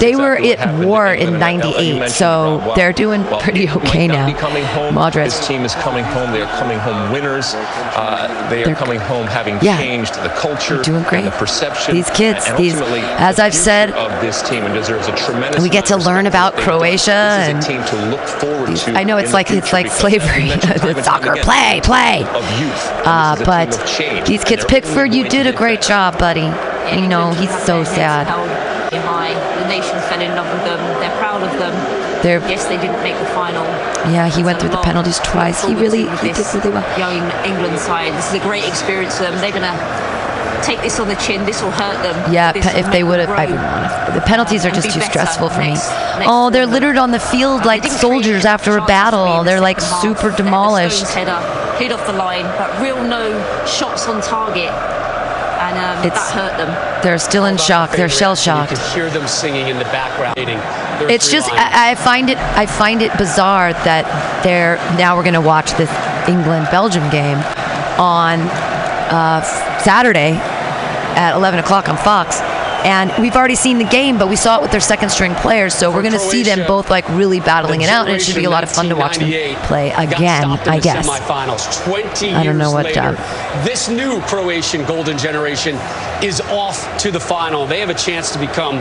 they 0.00 0.16
were 0.16 0.36
at 0.36 0.84
war 0.84 1.12
in 1.12 1.38
'98, 1.38 2.08
so 2.08 2.72
they're 2.76 2.92
doing 2.92 3.24
pretty 3.40 3.68
okay 3.68 4.08
now. 4.08 4.34
Coming 4.38 4.64
home, 5.24 5.40
This 5.40 5.46
team 5.46 5.64
is 5.64 5.74
coming 5.76 6.04
home. 6.04 6.32
They 6.32 6.42
are 6.42 6.58
coming 6.58 6.78
home 6.78 7.10
winners. 7.12 7.54
Uh, 7.54 8.46
they 8.50 8.62
are 8.62 8.66
They're- 8.66 8.74
coming 8.74 9.00
home 9.00 9.26
having 9.26 9.58
Yeah. 9.60 9.76
changed 9.78 10.14
the 10.22 10.28
culture, 10.30 10.82
doing 10.82 11.02
great. 11.04 11.24
and 11.24 11.32
the 11.32 11.36
perception. 11.36 11.94
These 11.94 12.10
kids, 12.10 12.46
and 12.46 12.56
these- 12.56 12.74
ultimately 12.74 13.02
as 13.18 13.36
the 13.36 13.44
I've 13.44 13.54
said, 13.54 13.90
of 13.92 14.10
this 14.20 14.42
team, 14.42 14.64
and 14.64 14.74
deserves 14.74 15.08
a 15.08 15.12
tremendous. 15.12 15.62
we 15.62 15.68
get 15.68 15.86
to 15.86 15.96
learn 15.96 16.26
about 16.26 16.52
for 16.54 16.72
what 16.72 16.80
they've 16.82 17.04
done. 17.04 17.04
Croatia 17.04 17.36
This 17.38 17.48
is 17.48 17.54
and 17.54 17.58
a 17.58 17.66
team 17.66 17.84
to 17.84 18.06
look 18.10 18.26
forward 18.26 18.76
to. 18.76 18.98
I 18.98 19.04
know 19.04 19.16
it's 19.18 19.32
like 19.32 19.50
it's 19.50 19.72
like 19.72 19.90
slavery. 19.90 20.42
we 20.44 20.48
mentioned 20.50 20.80
time 20.80 20.88
and 20.90 20.98
It's 20.98 21.06
time 21.08 21.20
soccer, 21.22 21.32
again, 21.32 21.44
play, 21.44 21.80
play. 21.82 22.26
Of 22.34 22.60
youth. 22.60 22.92
Uh, 23.04 23.34
this 23.34 23.40
is 23.40 23.42
a 23.42 23.50
but 23.50 23.68
of 24.20 24.26
these 24.26 24.44
kids, 24.44 24.64
they're 24.64 24.80
Pickford, 24.80 25.14
you 25.14 25.28
did 25.28 25.46
a 25.46 25.52
great 25.52 25.80
better. 25.80 25.88
job, 25.88 26.18
buddy. 26.18 26.50
And 26.90 27.00
you 27.00 27.08
know 27.08 27.30
he's 27.32 27.50
so 27.64 27.82
sad. 27.84 28.26
held 28.26 28.50
High. 28.94 29.34
The 29.60 29.66
nation 29.68 29.98
fell 30.08 30.20
in 30.20 30.34
love 30.36 30.46
with 30.52 30.64
them. 30.64 30.78
They're 31.00 31.10
proud 31.18 31.33
of 31.33 31.33
them. 31.33 31.33
They're 32.24 32.40
yes, 32.48 32.64
they 32.66 32.78
didn't 32.80 33.02
make 33.04 33.18
the 33.20 33.28
final. 33.36 33.64
yeah. 34.10 34.28
He 34.32 34.42
went 34.42 34.58
through 34.60 34.70
the 34.72 34.80
penalties 34.80 35.18
twice. 35.20 35.62
He 35.62 35.74
really 35.74 36.08
he 36.24 36.32
did 36.32 36.46
really 36.56 36.70
well. 36.72 36.98
Young 36.98 37.20
England 37.44 37.78
side. 37.78 38.12
This 38.14 38.28
is 38.32 38.34
a 38.40 38.42
great 38.42 38.64
experience 38.66 39.16
for 39.18 39.24
them. 39.24 39.36
They're 39.44 39.52
gonna 39.52 39.76
take 40.64 40.80
this 40.80 40.98
on 40.98 41.08
the 41.08 41.16
chin. 41.16 41.44
This 41.44 41.60
will 41.62 41.70
hurt 41.72 42.00
them. 42.02 42.16
Yeah, 42.32 42.52
pe- 42.52 42.60
if 42.80 42.90
they 42.90 43.04
would 43.04 43.20
have, 43.20 43.28
I 43.28 43.44
grow. 43.46 43.56
would 43.56 43.62
want 43.62 44.14
The 44.14 44.22
penalties 44.22 44.64
are 44.64 44.70
just 44.70 44.88
be 44.88 44.94
too 44.94 45.00
stressful 45.02 45.50
for 45.50 45.60
me. 45.60 45.74
next- 45.76 45.90
next 45.90 46.26
Oh, 46.26 46.48
they're 46.48 46.66
littered 46.66 46.96
on 46.96 47.10
the 47.10 47.20
field 47.20 47.66
like 47.66 47.84
soldiers 47.84 48.46
after 48.46 48.78
a 48.78 48.84
battle. 48.86 49.44
They're 49.44 49.60
like 49.60 49.80
super 49.80 50.06
half. 50.06 50.20
They 50.22 50.28
had 50.28 50.36
demolished. 50.44 51.06
Hit 51.76 51.92
off 51.92 52.06
the 52.06 52.12
line, 52.14 52.46
but 52.56 52.70
real 52.80 53.02
no 53.02 53.24
shots 53.66 54.08
on 54.08 54.22
target, 54.22 54.70
and 55.58 55.76
um, 55.78 56.04
It's- 56.06 56.32
that 56.32 56.34
hurt 56.34 56.56
them. 56.58 57.02
They're 57.02 57.18
still 57.18 57.44
in 57.46 57.56
shock. 57.56 57.90
They're 57.92 58.08
shell 58.08 58.34
shocked. 58.34 58.70
You 58.72 58.76
can 58.78 58.94
hear 58.94 59.10
them 59.10 59.26
singing 59.28 59.68
in 59.68 59.78
the 59.78 59.84
background. 59.86 60.34
It's 61.10 61.30
just. 61.30 61.50
I, 61.52 61.90
I 61.90 61.94
find 61.96 62.30
it 62.30 62.38
I 62.38 62.66
find 62.66 63.02
it 63.02 63.16
bizarre 63.18 63.72
that 63.72 64.04
they're 64.44 64.76
now 64.96 65.16
we're 65.16 65.22
going 65.22 65.34
to 65.34 65.40
watch 65.40 65.72
this 65.72 65.90
England 66.28 66.68
Belgium 66.70 67.08
game 67.10 67.38
on 67.98 68.40
uh, 69.10 69.42
Saturday 69.82 70.32
at 71.16 71.34
11 71.36 71.60
o'clock 71.60 71.88
on 71.88 71.96
Fox. 71.96 72.40
And 72.84 73.10
we've 73.18 73.34
already 73.34 73.54
seen 73.54 73.78
the 73.78 73.84
game, 73.84 74.18
but 74.18 74.28
we 74.28 74.36
saw 74.36 74.58
it 74.58 74.62
with 74.62 74.70
their 74.70 74.80
second 74.80 75.08
string 75.08 75.34
players, 75.36 75.74
so 75.74 75.90
we're 75.90 76.02
going 76.02 76.12
to 76.12 76.18
see 76.18 76.42
them 76.42 76.66
both 76.66 76.90
like 76.90 77.08
really 77.10 77.40
battling 77.40 77.80
it 77.80 77.88
out, 77.88 78.06
and 78.06 78.16
it 78.16 78.20
should 78.20 78.36
be 78.36 78.44
a 78.44 78.50
lot 78.50 78.62
of 78.62 78.70
fun 78.70 78.88
to 78.90 78.96
watch 78.96 79.16
them 79.16 79.30
play 79.64 79.90
again. 79.92 80.44
I 80.44 80.78
guess. 80.80 81.08
Semifinals. 81.08 81.84
20 81.84 82.34
I 82.34 82.44
don't 82.44 82.58
know 82.58 82.70
what 82.70 82.84
uh, 82.84 82.88
later, 82.88 83.16
job. 83.16 83.64
this 83.64 83.88
new 83.88 84.20
Croatian 84.22 84.84
golden 84.84 85.16
generation 85.16 85.76
is 86.22 86.40
off 86.42 86.98
to 86.98 87.10
the 87.10 87.20
final. 87.20 87.66
They 87.66 87.80
have 87.80 87.90
a 87.90 87.94
chance 87.94 88.32
to 88.32 88.38
become 88.38 88.76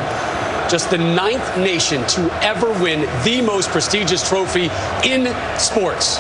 just 0.70 0.90
the 0.90 0.98
ninth 0.98 1.58
nation 1.58 2.06
to 2.08 2.30
ever 2.44 2.72
win 2.82 3.02
the 3.24 3.42
most 3.42 3.70
prestigious 3.70 4.28
trophy 4.28 4.70
in 5.06 5.28
sports. 5.58 6.20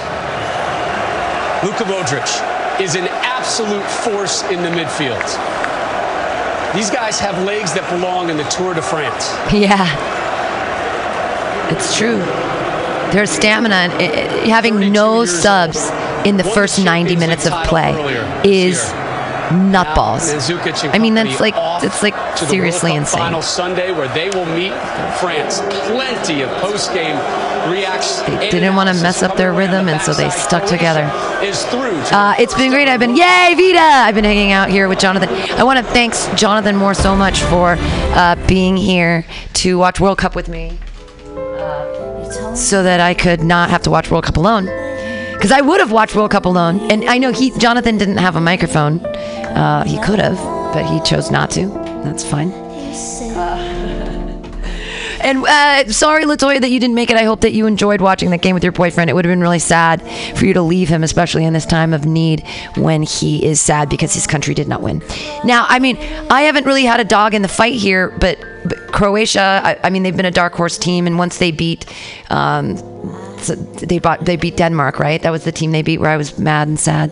Luka 1.64 1.84
Modric 1.86 2.80
is 2.80 2.96
an 2.96 3.08
absolute 3.24 3.84
force 3.84 4.44
in 4.44 4.62
the 4.62 4.70
midfield. 4.70 5.63
These 6.76 6.90
guys 6.90 7.20
have 7.20 7.44
legs 7.46 7.74
that 7.74 7.88
belong 7.90 8.30
in 8.30 8.38
the 8.38 8.44
Tour 8.46 8.74
de 8.74 8.82
France. 8.82 9.30
Yeah. 9.54 9.86
It's 11.70 11.96
true. 11.96 12.18
Their 13.14 13.28
stamina, 13.28 13.94
uh, 13.94 14.48
having 14.50 14.92
no 14.92 15.26
subs 15.26 15.92
in 16.26 16.38
the 16.38 16.44
first 16.44 16.84
90 16.84 17.16
minutes 17.16 17.46
of 17.46 17.54
play 17.68 17.94
is 18.44 18.82
nutballs. 19.54 20.94
I 20.94 21.00
mean, 21.00 21.14
that's 21.14 21.40
like 21.40 21.56
that's 21.56 22.04
like 22.04 22.16
seriously 22.38 22.96
insane. 22.96 23.20
Final 23.20 23.42
Sunday, 23.42 23.92
where 23.92 24.08
they 24.10 24.30
will 24.30 24.46
meet 24.46 24.74
France. 25.20 25.62
Plenty 25.88 26.42
of 26.42 26.50
post-game 26.62 27.16
reacts. 27.72 28.22
They 28.24 28.50
didn't 28.50 28.76
want 28.76 28.90
to 28.90 29.02
mess 29.02 29.24
up 29.24 29.38
their 29.38 29.54
rhythm, 29.54 29.88
and 29.88 30.02
so 30.02 30.14
they 30.14 30.30
stuck 30.30 30.66
together. 30.66 31.10
Is 31.42 31.64
through. 31.66 31.92
to 31.92 32.16
Uh, 32.16 32.36
it's 32.40 32.56
been 32.56 32.72
great. 32.72 32.88
I've 32.88 33.00
been, 33.00 33.16
yay, 33.16 33.54
Vita! 33.56 33.80
I've 33.80 34.16
been 34.16 34.24
hanging 34.24 34.52
out 34.52 34.70
here 34.70 34.88
with 34.88 35.00
Jonathan. 35.00 35.30
I 35.58 35.64
want 35.64 35.80
to 35.80 35.94
thank 35.94 36.14
Jonathan 36.38 36.76
Moore 36.76 36.94
so 36.94 37.16
much 37.16 37.42
for 37.44 37.76
uh, 37.80 38.36
being 38.48 38.78
here 38.78 39.26
to 39.54 39.78
watch 39.78 40.00
World 40.00 40.18
Cup 40.18 40.36
with 40.36 40.50
me 40.50 40.78
uh, 41.36 42.56
so 42.56 42.84
that 42.84 43.00
I 43.00 43.14
could 43.14 43.42
not 43.42 43.70
have 43.70 43.82
to 43.84 43.90
watch 43.90 44.10
World 44.12 44.26
Cup 44.26 44.38
alone. 44.38 44.66
Because 45.34 45.52
I 45.52 45.62
would 45.62 45.82
have 45.82 45.92
watched 45.92 46.16
World 46.16 46.32
Cup 46.32 46.46
alone. 46.46 46.80
And 46.92 47.04
I 47.06 47.18
know 47.18 47.34
he, 47.34 47.52
Jonathan 47.58 47.98
didn't 47.98 48.18
have 48.18 48.36
a 48.36 48.42
microphone. 48.42 49.00
Uh, 49.54 49.84
he 49.84 50.00
could 50.02 50.20
have, 50.20 50.38
but 50.74 50.86
he 50.86 51.00
chose 51.02 51.32
not 51.32 51.52
to. 51.52 51.68
That's 52.04 52.24
fine. 52.24 52.52
And 55.24 55.46
uh, 55.46 55.90
sorry, 55.92 56.26
Latoya, 56.26 56.60
that 56.60 56.70
you 56.70 56.80
didn't 56.82 56.96
make 56.96 57.10
it. 57.10 57.16
I 57.16 57.24
hope 57.24 57.42
that 57.42 57.54
you 57.54 57.66
enjoyed 57.66 58.02
watching 58.02 58.30
that 58.32 58.42
game 58.42 58.54
with 58.54 58.64
your 58.64 58.74
boyfriend. 58.74 59.10
It 59.10 59.14
would 59.14 59.24
have 59.24 59.32
been 59.32 59.40
really 59.40 59.60
sad 59.60 60.02
for 60.38 60.46
you 60.46 60.54
to 60.54 60.62
leave 60.62 60.90
him, 60.90 61.02
especially 61.02 61.46
in 61.46 61.54
this 61.54 61.66
time 61.66 61.94
of 61.94 62.06
need 62.06 62.46
when 62.76 63.04
he 63.04 63.44
is 63.44 63.62
sad 63.62 63.90
because 63.90 64.14
his 64.14 64.28
country 64.28 64.54
did 64.54 64.68
not 64.68 64.82
win. 64.82 65.02
Now, 65.46 65.66
I 65.70 65.80
mean, 65.80 65.98
I 66.30 66.42
haven't 66.42 66.66
really 66.66 66.84
had 66.84 67.00
a 67.00 67.06
dog 67.06 67.34
in 67.34 67.42
the 67.42 67.48
fight 67.48 67.76
here, 67.76 68.10
but, 68.20 68.38
but 68.66 68.78
Croatia, 68.92 69.62
I, 69.64 69.80
I 69.86 69.90
mean, 69.90 70.04
they've 70.04 70.16
been 70.16 70.26
a 70.26 70.32
dark 70.32 70.54
horse 70.54 70.78
team, 70.78 71.08
and 71.08 71.18
once 71.18 71.38
they 71.38 71.52
beat. 71.52 71.86
Um, 72.30 72.76
they 73.48 74.00
bought 74.00 74.26
they 74.26 74.36
beat 74.36 74.58
Denmark, 74.58 75.00
right? 75.00 75.22
That 75.22 75.32
was 75.32 75.44
the 75.44 75.52
team 75.52 75.72
they 75.72 75.82
beat 75.82 76.00
where 76.00 76.10
I 76.10 76.18
was 76.18 76.38
mad 76.38 76.68
and 76.68 76.80
sad. 76.80 77.12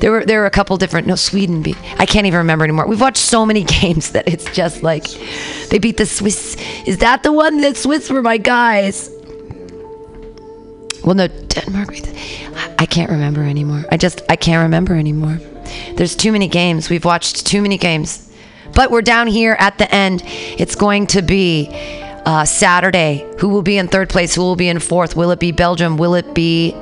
There 0.00 0.10
were 0.10 0.24
there 0.24 0.40
were 0.40 0.46
a 0.46 0.50
couple 0.50 0.76
different 0.76 1.06
no 1.06 1.16
Sweden 1.16 1.62
beat 1.62 1.76
I 1.98 2.06
can't 2.06 2.26
even 2.26 2.38
remember 2.38 2.64
anymore. 2.64 2.86
We've 2.86 3.00
watched 3.00 3.18
so 3.22 3.46
many 3.46 3.64
games 3.80 4.12
that 4.12 4.28
it's 4.28 4.44
just 4.52 4.82
like 4.82 5.04
they 5.70 5.78
beat 5.78 5.96
the 5.96 6.06
Swiss. 6.06 6.56
Is 6.86 6.98
that 6.98 7.22
the 7.22 7.32
one 7.32 7.60
that 7.60 7.76
Swiss 7.76 8.10
were 8.10 8.22
my 8.22 8.38
guys? 8.38 9.10
Well, 11.04 11.14
no, 11.14 11.28
Denmark. 11.28 11.94
I 12.78 12.86
can't 12.86 13.10
remember 13.10 13.42
anymore. 13.42 13.84
I 13.90 13.96
just 13.96 14.22
I 14.28 14.36
can't 14.36 14.62
remember 14.62 14.94
anymore. 14.94 15.40
There's 15.94 16.14
too 16.14 16.32
many 16.32 16.48
games. 16.48 16.90
We've 16.90 17.04
watched 17.04 17.46
too 17.46 17.62
many 17.62 17.78
games. 17.78 18.24
But 18.74 18.90
we're 18.90 19.02
down 19.02 19.26
here 19.26 19.56
at 19.58 19.78
the 19.78 19.92
end. 19.92 20.22
It's 20.24 20.74
going 20.74 21.06
to 21.08 21.22
be 21.22 21.70
uh, 22.28 22.44
Saturday. 22.44 23.26
Who 23.40 23.48
will 23.48 23.62
be 23.62 23.78
in 23.78 23.88
third 23.88 24.10
place? 24.10 24.34
Who 24.34 24.42
will 24.42 24.54
be 24.54 24.68
in 24.68 24.78
fourth? 24.80 25.16
Will 25.16 25.30
it 25.30 25.40
be 25.40 25.50
Belgium? 25.50 25.96
Will 25.96 26.14
it 26.14 26.34
be 26.34 26.74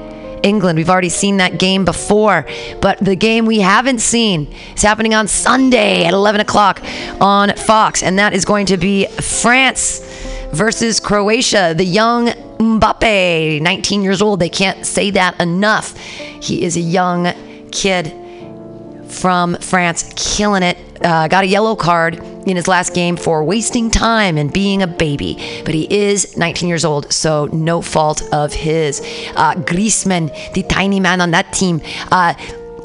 England? 0.43 0.77
We've 0.77 0.90
already 0.90 1.09
seen 1.09 1.36
that 1.36 1.60
game 1.60 1.85
before. 1.85 2.44
But 2.81 2.98
the 2.98 3.14
game 3.14 3.47
we 3.47 3.60
haven't 3.60 4.01
seen 4.01 4.52
is 4.74 4.82
happening 4.82 5.14
on 5.14 5.28
Sunday 5.28 6.05
at 6.05 6.12
11 6.12 6.40
o'clock 6.40 6.82
on 7.20 7.55
Fox. 7.55 8.02
And 8.02 8.18
that 8.18 8.35
is 8.35 8.44
going 8.44 8.66
to 8.66 8.77
be 8.77 9.06
France 9.06 10.01
versus 10.52 10.98
Croatia. 10.98 11.74
The 11.77 11.85
young 11.85 12.27
Mbappe, 12.27 13.62
19 13.62 14.02
years 14.02 14.20
old. 14.20 14.40
They 14.40 14.48
can't 14.48 14.85
say 14.85 15.12
that 15.12 15.40
enough. 15.40 15.97
He 15.97 16.64
is 16.64 16.77
a 16.77 16.81
young 16.81 17.32
kid 17.70 18.12
from 19.16 19.56
France, 19.56 20.12
killing 20.16 20.62
it. 20.62 20.78
Uh, 21.05 21.28
got 21.28 21.44
a 21.44 21.47
yellow 21.47 21.76
card 21.76 22.14
in 22.47 22.56
his 22.56 22.68
last 22.68 22.94
game 22.94 23.16
for 23.16 23.44
wasting 23.44 23.90
time 23.90 24.38
and 24.38 24.52
being 24.52 24.82
a 24.82 24.86
baby. 24.86 25.62
But 25.64 25.74
he 25.74 25.93
is 25.93 26.36
19 26.36 26.68
years 26.68 26.84
old, 26.84 27.12
so 27.12 27.47
no 27.47 27.82
fault 27.82 28.22
of 28.32 28.52
his. 28.52 29.01
Uh, 29.34 29.55
Griezmann, 29.55 30.30
the 30.55 30.62
tiny 30.62 31.01
man 31.01 31.20
on 31.20 31.32
that 31.32 31.52
team. 31.52 31.80
Uh, 32.10 32.34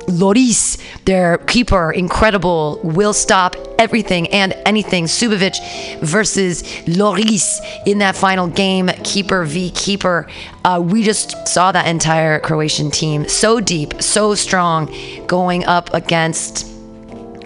Lloris, 0.08 0.78
their 1.06 1.38
keeper, 1.40 1.92
incredible, 1.92 2.80
will 2.84 3.14
stop 3.14 3.56
everything 3.80 4.28
and 4.28 4.54
anything. 4.66 5.06
Subovic 5.06 6.00
versus 6.02 6.64
Lloris 6.86 7.60
in 7.86 8.00
that 8.00 8.16
final 8.16 8.48
game, 8.48 8.90
keeper 9.04 9.44
v 9.46 9.72
keeper. 9.72 10.28
Uh, 10.66 10.82
we 10.84 11.04
just 11.04 11.48
saw 11.48 11.72
that 11.72 11.88
entire 11.88 12.40
Croatian 12.40 12.92
team 12.92 13.28
so 13.28 13.60
deep, 13.60 14.02
so 14.02 14.36
strong, 14.36 14.94
going 15.28 15.66
up 15.66 15.94
against 15.94 16.68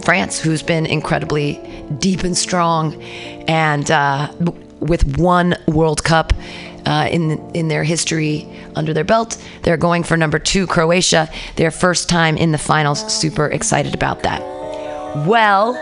France, 0.03 0.39
who's 0.39 0.61
been 0.63 0.85
incredibly 0.85 1.59
deep 1.99 2.23
and 2.23 2.37
strong, 2.37 3.01
and 3.47 3.89
uh, 3.91 4.31
with 4.79 5.17
one 5.17 5.55
World 5.67 6.03
Cup 6.03 6.33
uh, 6.85 7.07
in 7.11 7.39
in 7.53 7.67
their 7.67 7.83
history 7.83 8.47
under 8.75 8.93
their 8.93 9.03
belt, 9.03 9.37
they're 9.63 9.77
going 9.77 10.03
for 10.03 10.17
number 10.17 10.39
two. 10.39 10.67
Croatia, 10.67 11.29
their 11.55 11.71
first 11.71 12.09
time 12.09 12.37
in 12.37 12.51
the 12.51 12.57
finals. 12.57 13.13
Super 13.13 13.47
excited 13.47 13.93
about 13.93 14.23
that. 14.23 14.41
Well, 15.25 15.73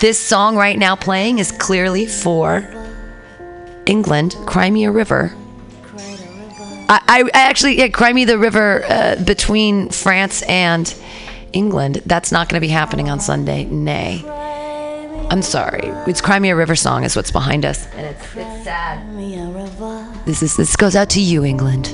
this 0.00 0.18
song 0.18 0.56
right 0.56 0.78
now 0.78 0.96
playing 0.96 1.38
is 1.38 1.52
clearly 1.52 2.06
for 2.06 2.68
England, 3.86 4.34
Crimea 4.46 4.90
River. 4.90 5.34
I, 6.88 7.00
I 7.08 7.22
I 7.22 7.42
actually, 7.48 7.78
yeah, 7.78 7.88
Crimea 7.88 8.26
the 8.26 8.38
river 8.38 8.84
uh, 8.84 9.16
between 9.24 9.88
France 9.90 10.42
and 10.42 10.94
England. 11.52 12.02
That's 12.06 12.32
not 12.32 12.48
going 12.48 12.60
to 12.60 12.66
be 12.66 12.72
happening 12.72 13.08
on 13.08 13.20
Sunday. 13.20 13.64
Nay. 13.64 14.24
I'm 15.30 15.42
sorry. 15.42 15.88
It's 16.06 16.20
Crimea 16.20 16.54
River 16.56 16.76
song 16.76 17.04
is 17.04 17.16
what's 17.16 17.30
behind 17.30 17.64
us, 17.64 17.86
and 17.94 18.06
it's, 18.06 18.22
it's 18.36 18.64
sad. 18.64 19.06
This 20.26 20.42
is 20.42 20.56
this 20.56 20.76
goes 20.76 20.94
out 20.94 21.08
to 21.10 21.20
you, 21.20 21.44
England. 21.44 21.90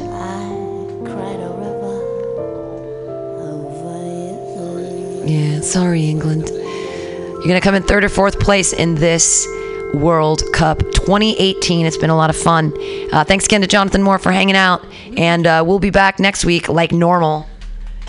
Yeah, 5.28 5.60
sorry, 5.60 6.06
England. 6.09 6.48
You're 6.48 7.46
gonna 7.46 7.60
come 7.60 7.74
in 7.74 7.82
third 7.82 8.05
or 8.05 8.09
fourth 8.09 8.40
place 8.40 8.72
in 8.72 8.94
this 8.96 9.46
World 9.94 10.42
Cup 10.52 10.78
2018. 10.92 11.86
It's 11.86 11.96
been 11.96 12.10
a 12.10 12.16
lot 12.16 12.30
of 12.30 12.36
fun. 12.36 12.72
Uh, 13.12 13.24
thanks 13.24 13.44
again 13.46 13.60
to 13.60 13.66
Jonathan 13.66 14.02
Moore 14.02 14.18
for 14.18 14.32
hanging 14.32 14.56
out, 14.56 14.84
and 15.16 15.46
uh, 15.46 15.62
we'll 15.66 15.78
be 15.78 15.90
back 15.90 16.18
next 16.18 16.44
week 16.44 16.68
like 16.68 16.92
normal. 16.92 17.46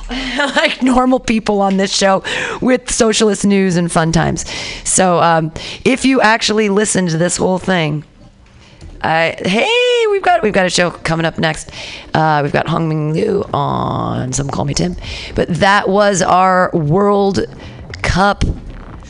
like 0.55 0.81
normal 0.81 1.19
people 1.19 1.61
on 1.61 1.77
this 1.77 1.95
show 1.95 2.23
with 2.61 2.91
socialist 2.91 3.45
news 3.45 3.75
and 3.75 3.91
fun 3.91 4.11
times. 4.11 4.49
So, 4.83 5.19
um, 5.19 5.51
if 5.85 6.05
you 6.05 6.21
actually 6.21 6.69
listen 6.69 7.07
to 7.07 7.17
this 7.17 7.37
whole 7.37 7.59
thing, 7.59 8.03
uh, 9.01 9.33
hey, 9.37 10.05
we've 10.11 10.21
got 10.21 10.43
we've 10.43 10.53
got 10.53 10.65
a 10.65 10.69
show 10.69 10.91
coming 10.91 11.25
up 11.25 11.37
next. 11.37 11.71
Uh, 12.13 12.41
we've 12.43 12.51
got 12.51 12.67
Hong 12.67 12.89
Ming 12.89 13.13
Liu 13.13 13.45
on 13.53 14.33
Some 14.33 14.49
Call 14.49 14.65
Me 14.65 14.73
Tim, 14.73 14.95
but 15.35 15.47
that 15.47 15.87
was 15.87 16.21
our 16.21 16.69
World 16.73 17.39
Cup 18.01 18.43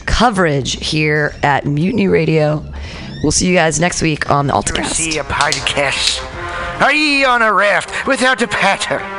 coverage 0.05 0.85
here 0.85 1.33
at 1.43 1.65
Mutiny 1.65 2.07
Radio. 2.07 2.63
We'll 3.23 3.31
see 3.31 3.47
you 3.47 3.55
guys 3.55 3.79
next 3.79 4.01
week 4.01 4.29
on 4.29 4.47
the 4.47 4.53
AltaCast. 4.53 4.93
See 4.93 5.17
a 5.17 5.23
podcast. 5.23 6.23
Are 6.81 6.93
ye 6.93 7.25
on 7.25 7.41
a 7.41 7.53
raft 7.53 8.07
without 8.07 8.41
a 8.41 8.47
paddle? 8.47 9.18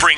SF 0.00 0.17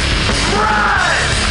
Run! 0.31 1.50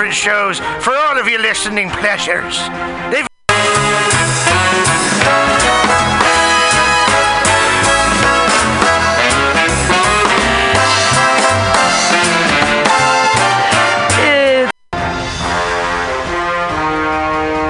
Different 0.00 0.16
shows 0.16 0.58
for 0.82 0.94
all 0.94 1.18
of 1.18 1.28
your 1.28 1.42
listening 1.42 1.90
pleasures. 1.90 2.58
They've 3.10 3.26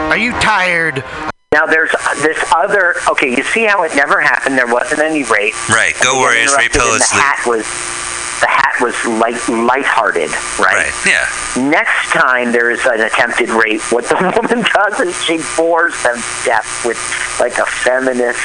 Are 0.08 0.16
you 0.16 0.30
tired? 0.38 1.02
Now 1.52 1.66
there's 1.66 1.90
uh, 1.92 2.14
this 2.22 2.38
other. 2.54 2.94
Okay, 3.10 3.30
you 3.36 3.42
see 3.42 3.64
how 3.64 3.82
it 3.82 3.96
never 3.96 4.20
happened. 4.20 4.56
There 4.56 4.72
wasn't 4.72 5.00
any 5.00 5.24
rape. 5.24 5.68
Right. 5.68 5.94
Go 6.00 6.14
He 6.14 6.20
Warriors, 6.20 6.54
rape 6.56 6.70
and 6.70 6.80
pillage, 6.80 7.00
The 7.00 7.16
hat 7.16 7.44
was 7.44 7.99
the 8.40 8.48
hat 8.48 8.76
was 8.80 8.94
light 9.06 9.40
lighthearted. 9.48 10.30
Right. 10.58 10.88
Right. 10.88 11.06
Yeah. 11.06 11.28
Next 11.68 12.10
time 12.10 12.52
there 12.52 12.70
is 12.70 12.84
an 12.86 13.00
attempted 13.00 13.50
rape, 13.50 13.82
what 13.92 14.04
the 14.08 14.16
woman 14.40 14.64
does 14.74 15.00
is 15.00 15.22
she 15.24 15.40
bores 15.56 16.00
them 16.02 16.16
to 16.16 16.44
death 16.44 16.84
with 16.84 16.98
like 17.40 17.58
a 17.58 17.66
feminist 17.66 18.40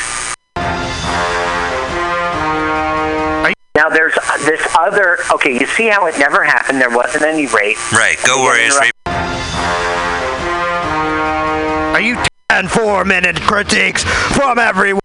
Now 3.75 3.89
there's 3.89 4.17
uh, 4.17 4.37
this 4.45 4.65
other. 4.79 5.17
Okay, 5.33 5.59
you 5.59 5.67
see 5.67 5.87
how 5.87 6.07
it 6.07 6.17
never 6.17 6.45
happened. 6.45 6.79
There 6.79 6.89
wasn't 6.89 7.25
any 7.25 7.45
rape. 7.45 7.77
Right. 7.91 8.17
Go 8.25 8.41
Warriors. 8.41 8.73
Rape. 8.79 8.93
Are 11.93 12.01
you 12.01 12.17
ten 12.49 12.69
four-minute 12.69 13.41
critiques 13.41 14.03
from 14.03 14.59
everyone? 14.59 15.04